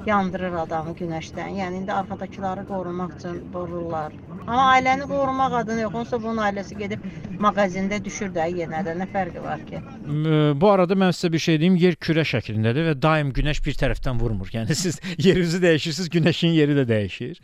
yandırır 0.07 0.53
adamı 0.63 0.95
günəşdən. 0.97 1.55
Yəni 1.61 1.83
indi 1.83 1.93
arxadakıları 1.93 2.65
qorumaq 2.67 3.15
üçün 3.17 3.39
vururlar. 3.53 4.13
Amma 4.47 4.65
ailəni 4.73 5.07
qorumaq 5.09 5.55
adına 5.61 5.81
yox, 5.81 5.95
onsa 6.01 6.19
bunun 6.23 6.39
ailəsi 6.47 6.77
gedib 6.79 7.03
mağazində 7.43 7.99
düşür 8.03 8.29
də 8.35 8.45
yenə 8.61 8.79
də 8.87 8.93
nə 8.95 9.07
fərqi 9.11 9.43
var 9.43 9.63
ki? 9.67 9.81
Bu 10.61 10.69
arada 10.71 10.95
mən 10.95 11.11
sizə 11.15 11.31
bir 11.33 11.43
şey 11.43 11.59
deyim, 11.63 11.75
yer 11.81 11.97
kürə 12.07 12.23
şəklindədir 12.27 12.87
və 12.91 12.93
daim 13.03 13.33
günəş 13.35 13.59
bir 13.65 13.75
tərəfdən 13.81 14.21
vurmur. 14.21 14.51
Yəni 14.53 14.75
siz 14.75 15.01
yerinizi 15.27 15.59
dəyişirsiniz, 15.63 16.11
günəşin 16.15 16.55
yeri 16.55 16.77
də 16.79 16.87
dəyişir. 16.91 17.41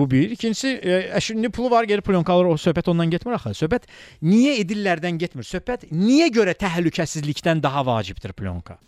Bu 0.00 0.08
bir. 0.10 0.34
İkincisi, 0.34 0.74
ə, 0.78 0.98
əşində 1.20 1.52
pulu 1.54 1.70
var, 1.76 1.86
geri 1.90 2.02
plyonkalar 2.02 2.50
o 2.50 2.56
söhbət 2.58 2.90
ondan 2.90 3.14
getmir 3.14 3.38
axı. 3.38 3.54
Söhbət 3.64 3.86
niyə 4.22 4.58
edillərdən 4.64 5.22
getmir? 5.22 5.46
Söhbət 5.46 5.86
niyə 5.92 6.32
görə 6.34 6.56
təhlükəsizlikdən 6.58 7.62
daha 7.62 7.86
vacibdir 7.86 8.34
plyonka? 8.34 8.80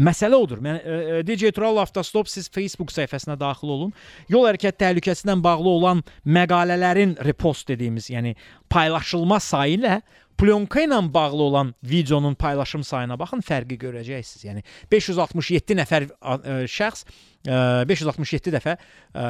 Məsələ 0.00 0.38
odur. 0.40 0.62
Mən 0.64 0.78
ə, 0.78 0.96
ə, 1.20 1.20
DJ 1.26 1.52
Tural 1.54 1.80
Avtostop 1.82 2.30
siz 2.30 2.48
Facebook 2.52 2.92
səhifəsinə 2.94 3.36
daxil 3.40 3.72
olun. 3.74 3.92
Yol 4.32 4.46
hərəkət 4.48 4.78
təhlükəsindən 4.80 5.42
bağlı 5.44 5.68
olan 5.76 6.02
məqalələrin 6.24 7.18
repost 7.26 7.68
dediyimiz, 7.68 8.08
yəni 8.14 8.34
paylaşılma 8.72 9.40
sayı 9.44 9.78
ilə 9.80 10.00
plyonka 10.40 10.86
ilə 10.86 11.02
bağlı 11.12 11.42
olan 11.42 11.74
videonun 11.84 12.34
paylaşım 12.34 12.84
sayına 12.84 13.18
baxın, 13.20 13.44
fərqi 13.44 13.76
görəcəksiniz. 13.82 14.46
Yəni 14.48 14.64
567 14.92 15.76
nəfər 15.82 16.08
ə, 16.08 16.38
ə, 16.38 16.58
şəxs 16.64 17.04
ə, 17.44 17.84
567 17.90 18.56
dəfə 18.56 18.76
ə, 18.80 19.28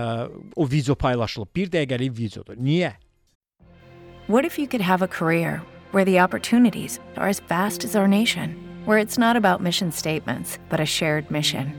o 0.54 0.68
video 0.70 0.94
paylaşılıb. 0.94 1.50
1 1.56 1.74
dəqiqəlik 1.74 2.14
videodur. 2.14 2.54
Niyə? 2.54 2.94
What 4.28 4.44
if 4.44 4.58
you 4.58 4.68
could 4.68 4.86
have 4.86 5.02
a 5.02 5.08
career 5.08 5.62
where 5.90 6.04
the 6.04 6.20
opportunities 6.20 7.00
are 7.16 7.26
as 7.26 7.40
vast 7.40 7.84
as 7.84 7.96
our 7.96 8.06
nation, 8.06 8.69
where 8.84 8.98
it's 8.98 9.18
not 9.18 9.36
about 9.36 9.60
mission 9.60 9.92
statements, 9.92 10.58
but 10.68 10.78
a 10.78 10.86
shared 10.86 11.28
mission? 11.30 11.74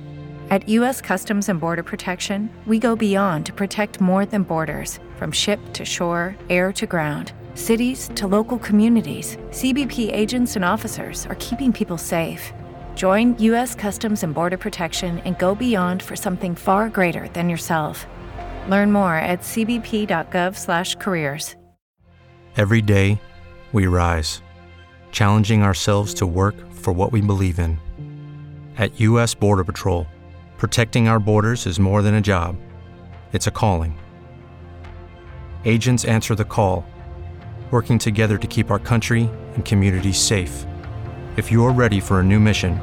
At 0.49 0.67
U.S. 0.67 0.99
Customs 0.99 1.47
and 1.47 1.61
Border 1.61 1.83
Protection, 1.83 2.49
we 2.67 2.77
go 2.77 2.93
beyond 2.93 3.45
to 3.45 3.53
protect 3.53 4.01
more 4.01 4.25
than 4.25 4.43
borders 4.43 4.99
from 5.15 5.31
ship 5.31 5.61
to 5.71 5.85
shore, 5.85 6.35
air 6.49 6.73
to 6.73 6.85
ground, 6.85 7.31
cities 7.55 8.09
to 8.15 8.27
local 8.27 8.57
communities. 8.57 9.37
CBP 9.51 10.13
agents 10.13 10.57
and 10.57 10.65
officers 10.65 11.25
are 11.27 11.35
keeping 11.35 11.71
people 11.71 11.97
safe. 11.97 12.51
Join 12.95 13.39
U.S. 13.39 13.75
Customs 13.75 14.23
and 14.23 14.33
Border 14.33 14.57
Protection 14.57 15.19
and 15.19 15.39
go 15.39 15.55
beyond 15.55 16.03
for 16.03 16.17
something 16.17 16.55
far 16.55 16.89
greater 16.89 17.29
than 17.29 17.47
yourself. 17.47 18.05
Learn 18.67 18.91
more 18.91 19.15
at 19.15 19.39
cbp.gov/careers. 19.41 21.55
Every 22.57 22.81
day, 22.81 23.21
we 23.71 23.87
rise, 23.87 24.41
challenging 25.13 25.63
ourselves 25.63 26.13
to 26.15 26.27
work 26.27 26.55
for 26.81 26.91
what 26.91 27.13
we 27.13 27.21
believe 27.21 27.57
in. 27.57 27.79
At 28.77 28.99
U.S. 28.99 29.33
Border 29.33 29.63
Patrol, 29.63 30.05
protecting 30.57 31.07
our 31.07 31.19
borders 31.19 31.65
is 31.65 31.79
more 31.79 32.01
than 32.01 32.15
a 32.15 32.21
job, 32.21 32.57
it's 33.31 33.47
a 33.47 33.51
calling. 33.51 33.97
Agents 35.63 36.03
answer 36.03 36.35
the 36.35 36.43
call, 36.43 36.85
working 37.71 37.97
together 37.97 38.37
to 38.37 38.47
keep 38.47 38.71
our 38.71 38.79
country 38.79 39.29
and 39.55 39.63
communities 39.63 40.19
safe. 40.19 40.65
If 41.37 41.49
you're 41.49 41.71
ready 41.71 42.01
for 42.01 42.19
a 42.19 42.23
new 42.23 42.41
mission, 42.41 42.77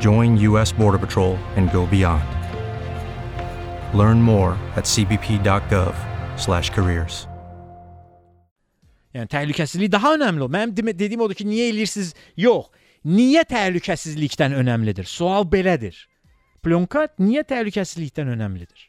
join 0.00 0.36
U.S. 0.38 0.72
Border 0.72 0.98
Patrol 0.98 1.36
and 1.54 1.72
go 1.72 1.86
beyond. 1.86 2.24
Learn 3.96 4.20
more 4.20 4.58
at 4.74 4.84
cbp.gov/careers. 4.84 7.28
Yəni 9.16 9.30
təhlükəsizlik 9.32 9.92
daha 9.92 10.14
önəmli. 10.16 10.48
Mənim 10.52 10.74
dediyim 10.76 11.22
odur 11.24 11.38
ki, 11.38 11.46
niyə 11.48 11.70
eləyirsiniz? 11.72 12.12
Yox. 12.36 12.68
Niyə 13.06 13.44
təhlükəsizlikdən 13.46 14.56
önəmlidir? 14.58 15.06
Sual 15.06 15.46
belədir. 15.46 15.94
Plyonka 16.66 17.04
niyə 17.22 17.44
təhlükəsizlikdən 17.46 18.32
önəmlidir? 18.34 18.88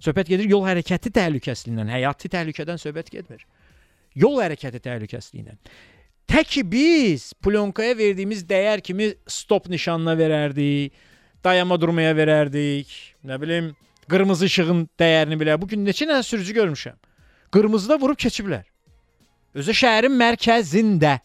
Söhbət 0.00 0.30
gedir 0.32 0.48
yol 0.48 0.64
hərəkəti 0.64 1.12
təhlükəsizliyindən, 1.12 1.90
həyati 1.92 2.30
təhlükədən 2.32 2.80
söhbət 2.80 3.10
getmir. 3.12 3.44
Yol 4.16 4.40
hərəkəti 4.40 4.80
təhlükəsizliyindən. 4.86 5.58
Tək 6.30 6.48
ki 6.54 6.62
biz 6.72 7.26
plyonkaya 7.44 7.96
verdiyimiz 7.98 8.46
dəyər 8.48 8.80
kimi 8.84 9.10
stop 9.28 9.68
nişanına 9.68 10.16
verərdik, 10.16 10.94
dayanma 11.44 11.76
durmaya 11.80 12.14
verərdik, 12.16 12.88
nə 13.28 13.36
bilim, 13.40 13.74
qırmızı 14.08 14.48
işığın 14.48 14.86
dəyərini 15.00 15.36
bilər. 15.40 15.60
Bu 15.60 15.68
gün 15.68 15.84
neçə 15.84 16.08
dənə 16.08 16.24
sürücü 16.24 16.56
görmüşəm. 16.56 16.96
Qırmızıda 17.52 18.00
vurub 18.00 18.16
keçiblər. 18.24 18.64
Özü 19.54 19.76
şəhərin 19.84 20.16
mərkəzində. 20.16 21.18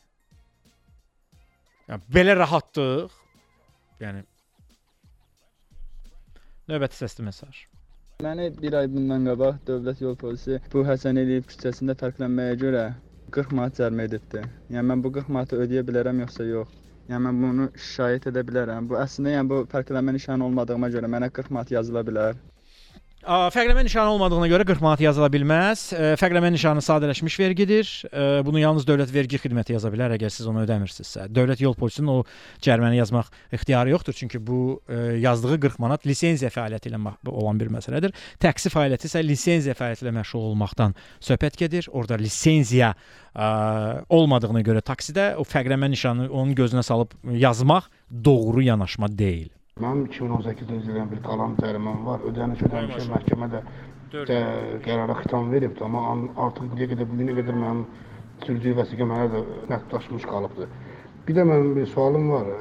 Yəni 1.90 2.14
belə 2.16 2.36
rahatlıq. 2.38 3.14
Yəni 4.04 4.20
növbəti 6.70 7.00
səsli 7.00 7.26
mesaj. 7.26 7.64
Məni 8.26 8.50
bir 8.60 8.76
ay 8.78 8.90
bundan 8.94 9.26
qabaq 9.30 9.58
dövlət 9.70 10.04
yol 10.06 10.18
polisi 10.24 10.60
bu 10.74 10.84
Həsən 10.86 11.18
Əliyev 11.22 11.48
küçəsində 11.50 11.96
fərqlənməyə 12.02 12.60
görə 12.64 12.84
40 13.38 13.56
manat 13.58 13.80
cərimə 13.80 14.06
edibdi. 14.10 14.44
Yəni 14.76 14.86
mən 14.92 15.02
bu 15.06 15.14
40 15.18 15.34
manatı 15.34 15.62
ödəyə 15.66 15.84
bilərəm 15.88 16.22
yoxsa 16.26 16.46
yox? 16.50 16.78
Yəni 17.10 17.24
mən 17.26 17.42
bunu 17.46 17.68
şikayət 17.88 18.30
edə 18.34 18.46
bilərəm. 18.52 18.92
Bu 18.92 19.00
əslində 19.02 19.34
yəni 19.34 19.50
bu 19.50 19.60
fərqlənmə 19.74 20.14
nişanı 20.20 20.46
olmadığıma 20.46 20.92
görə 20.94 21.10
mənə 21.16 21.32
40 21.40 21.56
manat 21.58 21.74
yazıla 21.74 22.06
bilər. 22.12 22.38
A, 23.28 23.50
Fərqləmə 23.52 23.82
nişanı 23.84 24.14
olmadığına 24.14 24.48
görə 24.48 24.64
40 24.64 24.80
manat 24.80 25.02
yazıla 25.04 25.28
bilməz. 25.34 25.82
Fərqləmə 26.22 26.54
nişanı 26.54 26.80
sadələşmiş 26.86 27.36
vergidir. 27.42 27.90
Bunu 28.48 28.62
yalnız 28.62 28.86
Dövlət 28.88 29.12
Vergi 29.12 29.42
Xidməti 29.44 29.76
yaza 29.76 29.92
bilər 29.92 30.14
əgər 30.16 30.32
siz 30.32 30.48
onu 30.48 30.64
ödəmirsinizsə. 30.64 31.26
Dövlət 31.36 31.60
Yol 31.66 31.76
Polisinin 31.76 32.14
o 32.14 32.16
cəriməni 32.64 33.02
yazmaq 33.02 33.28
ixtiyarı 33.60 33.92
yoxdur, 33.92 34.16
çünki 34.16 34.40
bu 34.48 34.80
yazdığı 35.20 35.60
40 35.68 35.84
manat 35.84 36.08
lisenziya 36.08 36.54
fəaliyyəti 36.56 36.94
ilə 36.94 37.04
olan 37.28 37.60
bir 37.60 37.74
məsələdir. 37.76 38.16
Taksi 38.40 38.72
fəaliyyəti 38.72 39.12
isə 39.12 39.26
lisenziya 39.28 39.76
fəaliyyəti 39.76 40.08
ilə 40.08 40.16
məşğul 40.22 40.50
olmaqdan 40.54 40.96
söhbət 41.20 41.60
gedir. 41.60 41.92
Orda 41.92 42.16
lisenziya 42.16 42.94
ə, 43.36 43.54
olmadığına 44.08 44.64
görə 44.64 44.80
taksidə 44.80 45.34
o 45.36 45.44
fərqləmə 45.44 45.92
nişanı 45.92 46.32
onun 46.32 46.56
gözünə 46.56 46.88
salıb 46.88 47.20
yazmaq 47.36 47.92
doğru 48.24 48.64
yanaşma 48.72 49.12
deyil. 49.12 49.52
Mənim 49.80 50.08
2018-də 50.12 50.78
üzrələn 50.82 51.10
bir 51.14 51.22
qalan 51.24 51.54
cəriməm 51.62 52.04
var. 52.08 52.24
Ödəniş 52.28 52.66
ödəmişəm. 52.68 53.12
Məhkəmə 53.14 53.48
də 53.54 53.62
qərara 54.84 55.16
xitam 55.22 55.52
veribdi, 55.54 55.84
amma 55.86 56.02
artıq 56.46 56.66
indiyə 56.68 56.90
qədər 56.94 57.08
bu 57.08 57.20
günə 57.22 57.36
qədər 57.38 57.60
mənim 57.62 57.86
sürücü 58.44 58.74
vəsiqə 58.80 59.08
mənə 59.08 59.30
də 59.36 59.44
məhdudlaşmış 59.72 60.28
qalıbdı. 60.34 60.68
Bir 61.28 61.38
də 61.38 61.46
mənim 61.48 61.74
bir 61.78 61.88
sualım 61.94 62.30
var. 62.34 62.52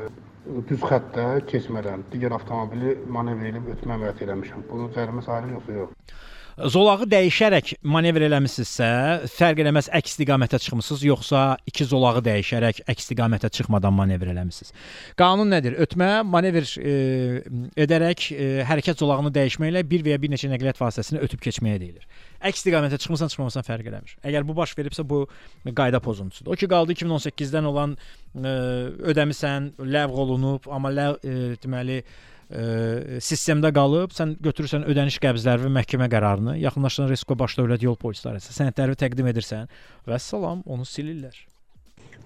Düz 0.68 0.80
xəttdə 0.90 1.26
keçmədən 1.50 2.06
digər 2.12 2.36
avtomobili 2.38 2.94
manevr 3.16 3.50
edib 3.50 3.66
ötmə 3.74 3.96
əməliyyatı 3.98 4.28
eləmişəm. 4.28 4.68
Bunun 4.70 4.94
cərimə 4.94 5.24
sayılır 5.26 5.56
yoxsa 5.58 5.78
yox? 5.80 6.14
Zolağı 6.58 7.06
dəyişərək 7.06 7.76
manevr 7.86 8.24
eləmisinizsə, 8.26 8.88
fərq 9.30 9.60
eləməz 9.62 9.88
əks 9.94 10.16
istiqamətə 10.16 10.58
çıxmısınız, 10.64 11.04
yoxsa 11.06 11.42
iki 11.70 11.84
zolağı 11.86 12.22
dəyişərək 12.26 12.80
əks 12.90 13.04
istiqamətə 13.04 13.50
çıxmadan 13.54 13.94
manevr 13.94 14.32
eləmisiniz. 14.32 14.72
Qanun 15.20 15.52
nədir? 15.54 15.76
Ötmə 15.84 16.08
manevr 16.26 16.66
e, 16.82 16.94
edərək 17.84 18.24
e, 18.34 18.48
hərəkət 18.66 18.98
zolağını 19.04 19.30
dəyişməklə 19.36 19.84
bir 19.86 20.02
və 20.02 20.16
ya 20.16 20.22
bir 20.22 20.32
neçə 20.32 20.50
nəqliyyat 20.50 20.80
vasitəsini 20.82 21.22
ötüb 21.22 21.44
keçməyə 21.46 21.78
deyilir. 21.78 22.08
Əks 22.42 22.64
istiqamətə 22.64 22.98
çıxmısan, 23.04 23.30
çıxmamasan 23.34 23.66
fərq 23.68 23.92
eləmir. 23.92 24.16
Əgər 24.26 24.48
bu 24.48 24.56
baş 24.58 24.74
veribsə 24.80 25.04
bu 25.06 25.28
qayda 25.68 26.00
pozuntusudur. 26.02 26.56
O 26.56 26.58
ki 26.58 26.66
qaldı 26.70 26.98
2018-dən 26.98 27.70
olan 27.70 27.94
e, 28.34 28.56
ödəmisən, 29.14 29.76
ləğv 29.78 30.18
olunub, 30.24 30.66
amma 30.74 30.90
ləğv 30.90 31.22
e, 31.22 31.38
deməli 31.62 32.00
ə, 32.48 33.20
sistemdə 33.24 33.72
qalıb, 33.76 34.14
sən 34.16 34.36
götürürsən 34.44 34.86
ödəniş 34.88 35.20
qəbzləri 35.24 35.66
və 35.66 35.74
məhkəmə 35.80 36.08
qərarını, 36.12 36.56
yaxınlaşan 36.62 37.10
Resko 37.12 37.36
Baş 37.38 37.58
Dövlət 37.60 37.84
Yol 37.84 37.96
Polisi 38.00 38.26
İdarəsi 38.26 38.56
sənədləri 38.56 38.98
təqdim 38.98 39.30
edirsən 39.32 39.70
və 40.08 40.18
salam 40.22 40.64
onu 40.66 40.88
silirlər. 40.88 41.36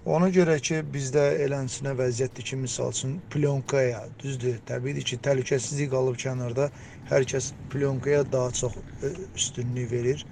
Ona 0.03 0.27
görə 0.35 0.57
ki, 0.59 0.81
bizdə 0.91 1.21
eləncə 1.45 1.93
vəziyyətdir 1.95 2.43
ki, 2.49 2.57
misal 2.59 2.91
üçün 2.91 3.13
plyonkaya, 3.31 4.01
düzdür, 4.19 4.57
təbiidir 4.67 5.05
ki, 5.07 5.19
təhlükəsizlik 5.23 5.93
qalıb 5.93 6.17
kənarda, 6.19 6.67
hər 7.07 7.23
kəs 7.31 7.53
plyonkaya 7.71 8.25
daha 8.31 8.51
çox 8.51 8.75
ə, 8.75 9.13
üstünlük 9.35 9.91
verir. 9.91 10.25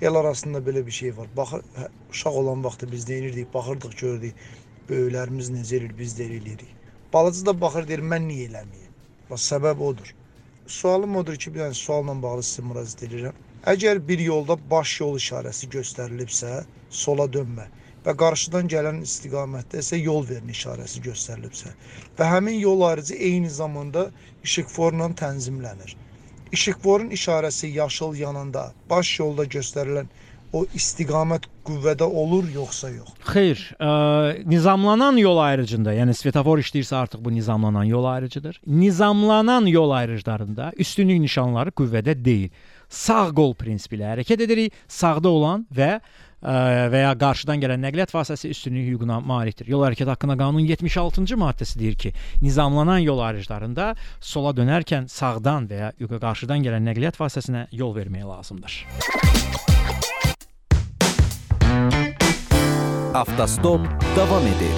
El 0.00 0.16
arasında 0.16 0.64
belə 0.64 0.80
bir 0.86 0.96
şey 0.96 1.12
var. 1.18 1.28
Baxır, 1.36 1.60
hə, 1.76 1.90
uşaq 2.14 2.38
olan 2.40 2.64
vaxtı 2.64 2.88
biz 2.88 3.04
nə 3.10 3.18
edirdik, 3.20 3.52
baxırdıq, 3.52 3.96
gördük, 4.00 4.46
böyüklərimiz 4.88 5.52
necə 5.52 5.76
edir, 5.82 5.92
biz 5.98 6.16
də 6.16 6.24
elə 6.24 6.40
eləyirik. 6.40 6.70
Balaca 7.12 7.44
da 7.50 7.60
baxır, 7.60 7.88
deyir, 7.92 8.00
mən 8.00 8.24
niyə 8.24 8.48
eləməyim? 8.48 8.89
Bax, 9.30 9.42
səbəb 9.52 9.80
odur. 9.88 10.08
Sualım 10.66 11.16
odur 11.20 11.36
ki, 11.42 11.50
bir 11.54 11.62
dənə 11.62 11.76
sualla 11.80 12.14
bağlı 12.22 12.42
sizə 12.46 12.64
müraciət 12.66 13.04
edirəm. 13.06 13.36
Əgər 13.72 14.00
bir 14.08 14.22
yolda 14.24 14.56
baş 14.72 14.94
yol 15.00 15.18
işarəsi 15.20 15.68
göstərilibsə, 15.74 16.50
sola 17.02 17.26
dönmə 17.36 17.66
və 18.06 18.14
qarşıdan 18.22 18.70
gələn 18.72 18.98
istiqamətdə 19.06 19.82
isə 19.84 20.00
yol 20.00 20.26
verin 20.30 20.50
işarəsi 20.54 21.02
göstərilibsə 21.04 21.74
və 22.18 22.30
həmin 22.32 22.58
yol 22.64 22.82
ayrıcı 22.88 23.18
eyni 23.28 23.50
zamanda 23.60 24.04
işıqforla 24.48 25.10
tənzimlənir. 25.22 25.94
İşıqforun 26.58 27.10
işarəsi 27.18 27.70
yaşıl 27.76 28.16
yananda 28.24 28.64
baş 28.94 29.18
yolda 29.20 29.44
göstərilən 29.56 30.10
o 30.52 30.64
istiqamət 30.74 31.46
qüvvədə 31.66 32.06
olur 32.06 32.48
yoxsa 32.54 32.90
yox? 32.92 33.12
Xeyr, 33.28 33.62
ə, 33.78 33.90
nizamlanan 34.50 35.18
yol 35.20 35.38
ayrıcında, 35.42 35.94
yəni 35.98 36.14
svetofor 36.16 36.62
işləyirsə 36.62 36.96
artıq 37.04 37.22
bu 37.24 37.34
nizamlanan 37.34 37.86
yol 37.90 38.08
ayrıcıdır. 38.10 38.60
Nizamlanan 38.66 39.66
yol 39.70 39.90
ayrıclarında 39.90 40.72
üstünlük 40.76 41.20
nişanları 41.20 41.74
qüvvədə 41.76 42.16
deyil. 42.24 42.50
Sağ 42.90 43.28
qol 43.38 43.54
prinsipi 43.54 44.00
ilə 44.00 44.16
hərəkət 44.16 44.42
edirik. 44.48 44.74
Sağda 44.90 45.30
olan 45.30 45.62
və 45.70 45.92
ə, 46.42 46.54
və 46.90 47.04
ya 47.04 47.12
qarşıdan 47.20 47.62
gələn 47.62 47.84
nəqliyyat 47.86 48.14
vasitəsi 48.14 48.50
üstünlük 48.50 48.88
hüququna 48.90 49.20
malikdir. 49.22 49.70
Yol 49.70 49.84
hərəkəti 49.86 50.10
haqqında 50.10 50.34
qanunun 50.40 50.66
76-cı 50.66 51.38
maddəsi 51.38 51.78
deyir 51.78 51.98
ki, 52.00 52.14
nizamlanan 52.42 52.98
yol 53.06 53.22
ayrıclarında 53.28 53.92
sola 54.18 54.50
dönərkən 54.58 55.06
sağdan 55.08 55.70
və 55.70 55.84
ya 55.84 55.92
qarşıdan 56.10 56.66
gələn 56.66 56.90
nəqliyyat 56.90 57.20
vasitəsinə 57.20 57.68
yol 57.70 57.94
vermək 57.94 58.26
lazımdır. 58.26 58.80
Avtostop 63.14 63.80
davam 64.16 64.42
edir. 64.42 64.74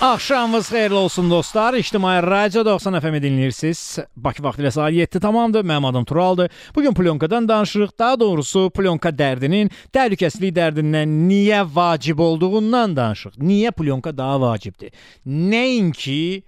Axşamınız 0.00 0.66
xeyirli 0.66 0.94
olsun 0.94 1.30
dostlar. 1.30 1.74
İctimai 1.74 2.22
Radio 2.22 2.64
90 2.64 3.00
FM-i 3.00 3.20
dinləyirsiniz. 3.20 3.98
Bakı 4.16 4.42
vaxtı 4.42 4.62
ilə 4.62 4.70
saat 4.70 4.92
7 4.92 5.20
tamamdır. 5.20 5.64
Mənim 5.64 5.86
adım 5.86 6.04
Turaldır. 6.04 6.50
Bu 6.74 6.82
gün 6.82 6.94
plyonkadan 6.94 7.48
danışırıq. 7.48 7.90
Daha 7.98 8.20
doğrusu 8.20 8.70
plyonka 8.70 9.08
dərdinin 9.08 9.70
təhlükəsizlik 9.92 10.56
dərdindən 10.56 11.28
niyə 11.28 11.66
vacib 11.74 12.18
olduğundan 12.18 12.96
danışırıq. 12.96 13.36
Niyə 13.38 13.72
plyonka 13.72 14.16
daha 14.18 14.40
vacibdir? 14.40 14.90
Nəinki 15.26 16.42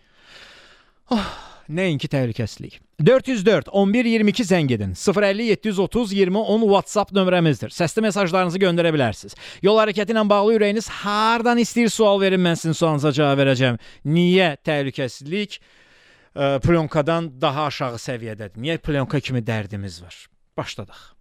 Oh, 1.10 1.28
nəinki 1.68 2.08
təhlükəsizlik. 2.10 2.78
404 3.04 3.68
11 3.72 4.08
22 4.12 4.46
zəng 4.48 4.72
edin. 4.74 4.94
050 4.98 5.50
730 5.52 6.12
20 6.12 6.38
10 6.54 6.64
WhatsApp 6.72 7.12
nömrəmizdir. 7.14 7.74
Səsli 7.74 8.02
mesajlarınızı 8.08 8.62
göndərə 8.62 8.92
bilərsiniz. 8.94 9.36
Yol 9.62 9.78
hərəkəti 9.82 10.14
ilə 10.14 10.24
bağlı 10.28 10.56
ürəyiniz 10.58 10.88
hardan 11.02 11.60
istəyir 11.62 11.92
sual 11.94 12.20
verin, 12.20 12.42
mən 12.42 12.58
sizin 12.58 12.78
sualınıza 12.78 13.12
cavab 13.20 13.44
verəcəm. 13.44 13.78
Niyə 14.08 14.54
təhlükəsizlik 14.66 15.60
ə, 15.60 16.56
plyonkadan 16.64 17.30
daha 17.40 17.68
aşağı 17.70 18.02
səviyyədədir? 18.02 18.58
Niyə 18.58 18.80
plyonka 18.82 19.20
kimi 19.20 19.44
dərdimiz 19.44 20.02
var? 20.02 20.26
Başladıq. 20.58 21.17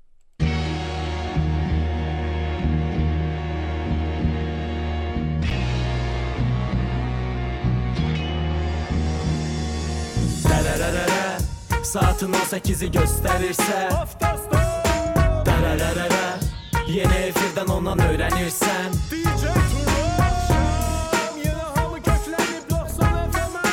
Saatın 11.88 12.34
18-i 12.36 12.90
göstərirsə 12.92 13.78
Dərərərərə 15.48 16.26
Yeni 16.92 17.20
efirdən 17.30 17.72
ondan 17.72 18.02
öyrənirsən 18.10 18.98
DJ 19.08 19.54
Turan 19.72 21.40
Yenə 21.40 21.70
hamı 21.78 22.02
köklənib 22.10 22.68
90 22.74 23.32
FM-ə 23.38 23.72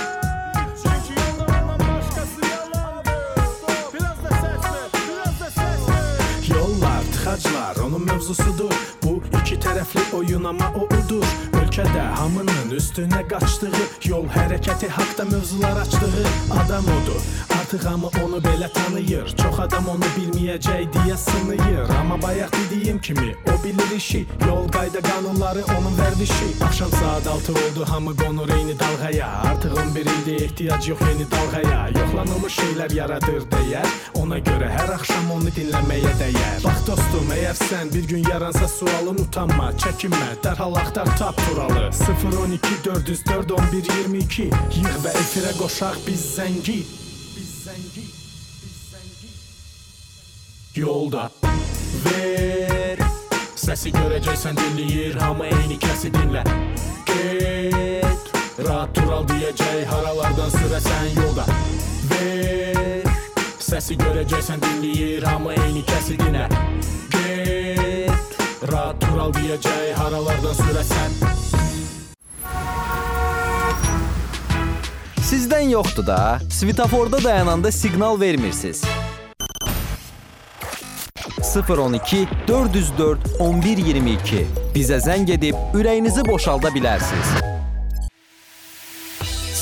Çünki 0.85 1.19
yolda 1.19 1.49
ondan 1.59 1.83
başqası 1.83 2.47
yalandır 2.53 3.83
Biraz 3.97 4.23
da 4.23 4.39
səslə, 4.45 4.83
biraz 4.95 5.37
da 5.43 5.51
səslə 5.59 6.01
Yollar, 6.53 7.03
tıxaclar 7.17 7.83
onun 7.89 8.07
mövzusudur 8.13 8.79
Bu 9.03 9.19
iki 9.41 9.59
tərəfli 9.61 10.07
oyun 10.17 10.47
amma 10.49 10.71
o 10.79 10.87
udur. 10.87 11.27
Ölkədə 11.59 12.05
hamının 12.17 12.71
üstünə 12.79 13.21
qaçdığı 13.29 13.83
Yol 14.09 14.25
hərəkəti 14.33 14.89
haqda 14.89 15.27
mövzular 15.29 15.77
açdığı 15.83 16.25
Adam 16.63 16.87
odur, 16.95 17.21
artıq 17.75 17.91
hamı 17.91 18.07
onu 18.25 18.37
belə 18.37 18.73
tanıyır. 18.73 19.29
Çox 19.37 19.59
adam 19.61 19.89
onu 19.89 20.09
bilməyəcək 20.17 20.93
deyə 20.95 21.17
sınıyır. 21.17 21.89
Amma 22.01 22.23
bayaq 22.23 22.51
dediyim 22.53 23.01
kimi 23.01 23.35
o 23.47 23.65
bilir 23.65 23.97
işi. 23.97 24.27
Yol 24.47 24.69
qayda 24.69 25.01
qanunları 25.01 25.63
onun 25.65 25.95
vərdişi. 25.99 26.65
Axşam 26.65 26.91
saat 26.91 27.27
6 27.27 27.53
oldu 27.53 27.85
hamı 27.89 28.17
qonur 28.17 28.49
eyni 28.49 28.75
dalğaya. 28.79 29.29
Artıq 29.29 29.73
11 29.91 30.01
ildir 30.01 30.45
ehtiyac 30.45 30.89
yox 30.89 31.01
yeni 31.01 31.27
dalğaya. 31.31 31.89
Yoxlanılmış 31.89 32.59
şeylər 32.59 32.95
yaradır 32.95 33.43
dəyər 33.53 33.87
Ona 34.15 34.39
görə 34.39 34.69
hər 34.71 34.95
axşam 34.95 35.31
onu 35.31 35.51
dinləməyə 35.57 36.13
dəyər. 36.21 36.65
Bax 36.65 36.87
dostum, 36.87 37.31
əgər 37.37 37.57
sən 37.69 37.95
bir 37.95 38.05
gün 38.09 38.23
yaransa 38.31 38.69
sualın 38.69 39.19
utanma, 39.25 39.73
çəkinmə. 39.83 40.31
Dərhal 40.45 40.79
axtar 40.79 41.17
tap 41.19 41.37
turalı. 41.49 41.91
012 42.39 42.85
404 42.85 43.51
11 43.51 43.89
22 43.99 44.43
Yığ 44.79 44.99
və 45.05 45.17
efirə 45.23 45.57
qoşaq 45.59 46.07
Biz 46.07 46.23
zəngi 46.37 47.04
Yolda. 50.75 51.29
Ver. 52.03 52.99
Səsi 53.55 53.93
görəcəksən 53.95 54.57
dinləyir 54.59 55.15
Hamı 55.23 55.47
eyni 55.47 55.77
kəsi 55.79 56.11
dinlə 56.11 56.43
Get 57.07 58.33
Rahat 58.67 58.91
tural 58.97 59.23
deyəcək 59.31 59.85
Haralardan 59.87 60.51
sürəsən 60.57 61.15
yolda. 61.21 61.47
Ver. 62.11 63.07
Səsi 63.63 63.95
görəcəksən 64.03 64.67
dinləyir 64.67 65.23
Hamı 65.31 65.55
eyni 65.55 65.85
kəsi 65.87 66.19
dinlə 66.19 66.49
Get 67.15 68.37
Rahat 68.73 68.99
tural 69.07 69.31
deyəcək 69.39 69.95
Haralardan 70.03 70.59
sürəsən 70.59 71.19
Sizdən 75.23 75.71
yoxdur 75.71 76.11
da. 76.11 76.21
Svetoforda 76.51 77.23
dayananda 77.23 77.71
siqnal 77.71 78.19
vermirsiniz. 78.21 78.83
012 81.55 82.27
404 82.49 83.19
1122. 83.41 84.45
Bizə 84.75 84.99
zəng 85.05 85.31
edib 85.31 85.55
ürəyinizi 85.75 86.27
boşalda 86.27 86.73
bilərsiniz. 86.75 87.35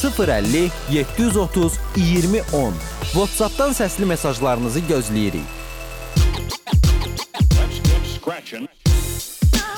050 0.02 0.70
730 0.90 1.78
2010. 1.96 2.72
WhatsApp-dan 3.12 3.76
səsli 3.76 4.08
mesajlarınızı 4.08 4.80
gözləyirik. 4.88 5.60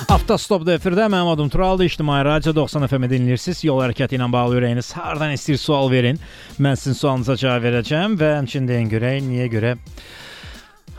Avtostopda 0.08 0.76
efirdə 0.78 1.08
mənim 1.10 1.28
adım 1.32 1.48
Turaldır. 1.48 1.84
İctimai 1.84 2.24
Radio 2.24 2.54
90 2.54 2.86
FM-i 2.86 3.08
dinləyirsiniz. 3.10 3.64
Yol 3.66 3.82
hərəkəti 3.82 4.14
ilə 4.18 4.30
bağlı 4.32 4.60
ürəyiniz 4.60 4.92
hardan 4.94 5.34
istəyir 5.34 5.58
sual 5.58 5.90
verin. 5.90 6.20
Mən 6.60 6.78
sizin 6.78 6.98
sualınıza 6.98 7.36
cavab 7.40 7.64
verəcəm 7.66 8.14
və 8.20 8.34
həmçinin 8.38 8.68
deyin 8.68 8.90
görək 8.92 9.20
niyə 9.26 9.48
görə 9.52 9.76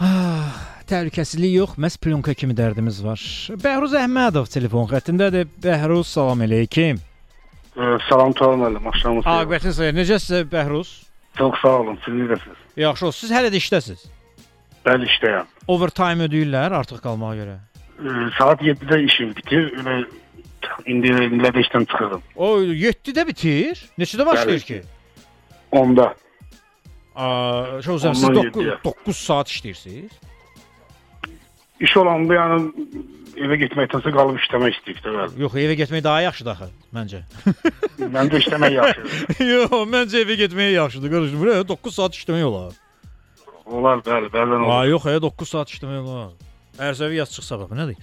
ah, 0.02 0.75
təhlükəsizlik 0.90 1.54
yox, 1.56 1.76
məhz 1.82 1.98
plyonka 2.02 2.34
kimi 2.38 2.56
dərdimiz 2.58 3.02
var. 3.06 3.22
Bəhruz 3.64 3.96
Əhmədov 4.00 4.50
telefon 4.54 4.88
xəttindədir. 4.92 5.50
Bəhruz, 5.64 6.08
salam 6.16 6.44
əleykum. 6.46 7.00
Salam 8.10 8.34
Tural 8.38 8.60
müəllim, 8.62 8.86
axşamınız 8.92 9.26
xeyir. 9.26 9.40
Aqibətiniz 9.42 9.80
xeyir. 9.82 9.96
Necəsiz 10.00 10.50
Bəhruz? 10.52 10.92
Çox 11.38 11.62
sağ 11.62 11.74
olun, 11.82 11.98
siz 12.06 12.14
necəsiniz? 12.14 12.60
Yaxşı. 12.80 13.12
Siz 13.20 13.32
hələ 13.36 13.50
də 13.52 13.60
işdəsiz. 13.60 14.06
Bəli, 14.86 15.10
işdəyəm. 15.12 15.50
Overtime 15.68 16.28
ödəyirlər 16.30 16.76
artıq 16.80 17.02
qalmağa 17.04 17.34
görə. 17.40 17.56
Ee, 18.00 18.30
saat 18.38 18.62
7-də 18.62 19.00
işim 19.08 19.34
bitir. 19.36 19.72
Elə 19.82 19.98
indi 20.92 21.12
də 21.42 21.52
işdən 21.64 21.88
çıxıram. 21.90 22.22
O 22.36 22.52
7-də 22.62 23.28
bitir. 23.28 23.82
Neçədə 24.00 24.26
başlayır 24.26 24.68
ki? 24.70 24.82
10-da. 25.72 26.14
Aa, 27.16 27.82
şu 27.82 28.00
siz 28.00 28.24
Ondan 28.24 28.36
9, 28.36 28.64
yediyə. 28.64 28.78
9 28.84 29.18
saat 29.18 29.48
işləyirsiniz. 29.48 30.12
İş 31.84 31.94
olanda 32.00 32.34
yəni 32.38 32.58
evə 33.46 33.56
getməkdənsə 33.66 34.10
qalıb 34.16 34.38
işləmək 34.40 34.72
istəyir 34.78 35.00
də. 35.04 35.10
Yox, 35.42 35.54
evə 35.60 35.74
getmək 35.82 36.02
daha 36.06 36.20
yaxşıdır 36.30 36.52
axı, 36.54 36.68
məncə. 36.96 37.20
Məncə 38.16 38.36
işləmək 38.44 38.72
yaxşıdır. 38.78 39.10
Yox, 39.52 39.74
məncə 39.92 40.16
evə 40.24 40.36
getmək 40.40 40.70
yaxşıdır. 40.76 41.10
Qardaşım, 41.16 41.40
buraya 41.44 41.64
9 41.68 41.96
saat 42.00 42.14
işləmək 42.20 42.46
olar. 42.48 42.72
Olar, 43.66 43.98
bəli, 44.06 44.28
bəzən 44.32 44.60
olur. 44.62 44.72
Aa, 44.72 44.86
yox, 44.88 45.04
ya 45.12 45.20
9 45.26 45.52
saat 45.52 45.68
işləmək 45.76 46.00
olar. 46.06 46.30
Ərzəvi 46.86 47.16
yaz 47.20 47.30
çıxsa 47.36 47.54
bax, 47.60 47.70
nədir? 47.76 47.96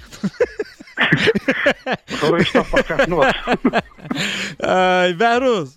Sonra 2.21 2.39
iş 2.43 2.51
tapmaq 2.53 2.85
çətin 2.89 3.17
var. 3.17 3.37
Ay, 4.61 5.15
Bəhruz. 5.21 5.75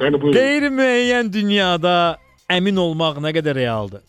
Bəli, 0.00 0.16
buyurun. 0.20 0.36
Qeyri-müəyyən 0.36 1.26
dünyada 1.34 1.94
əmin 2.52 2.76
olmaq 2.80 3.20
nə 3.24 3.30
qədər 3.36 3.54
realdır? 3.58 4.02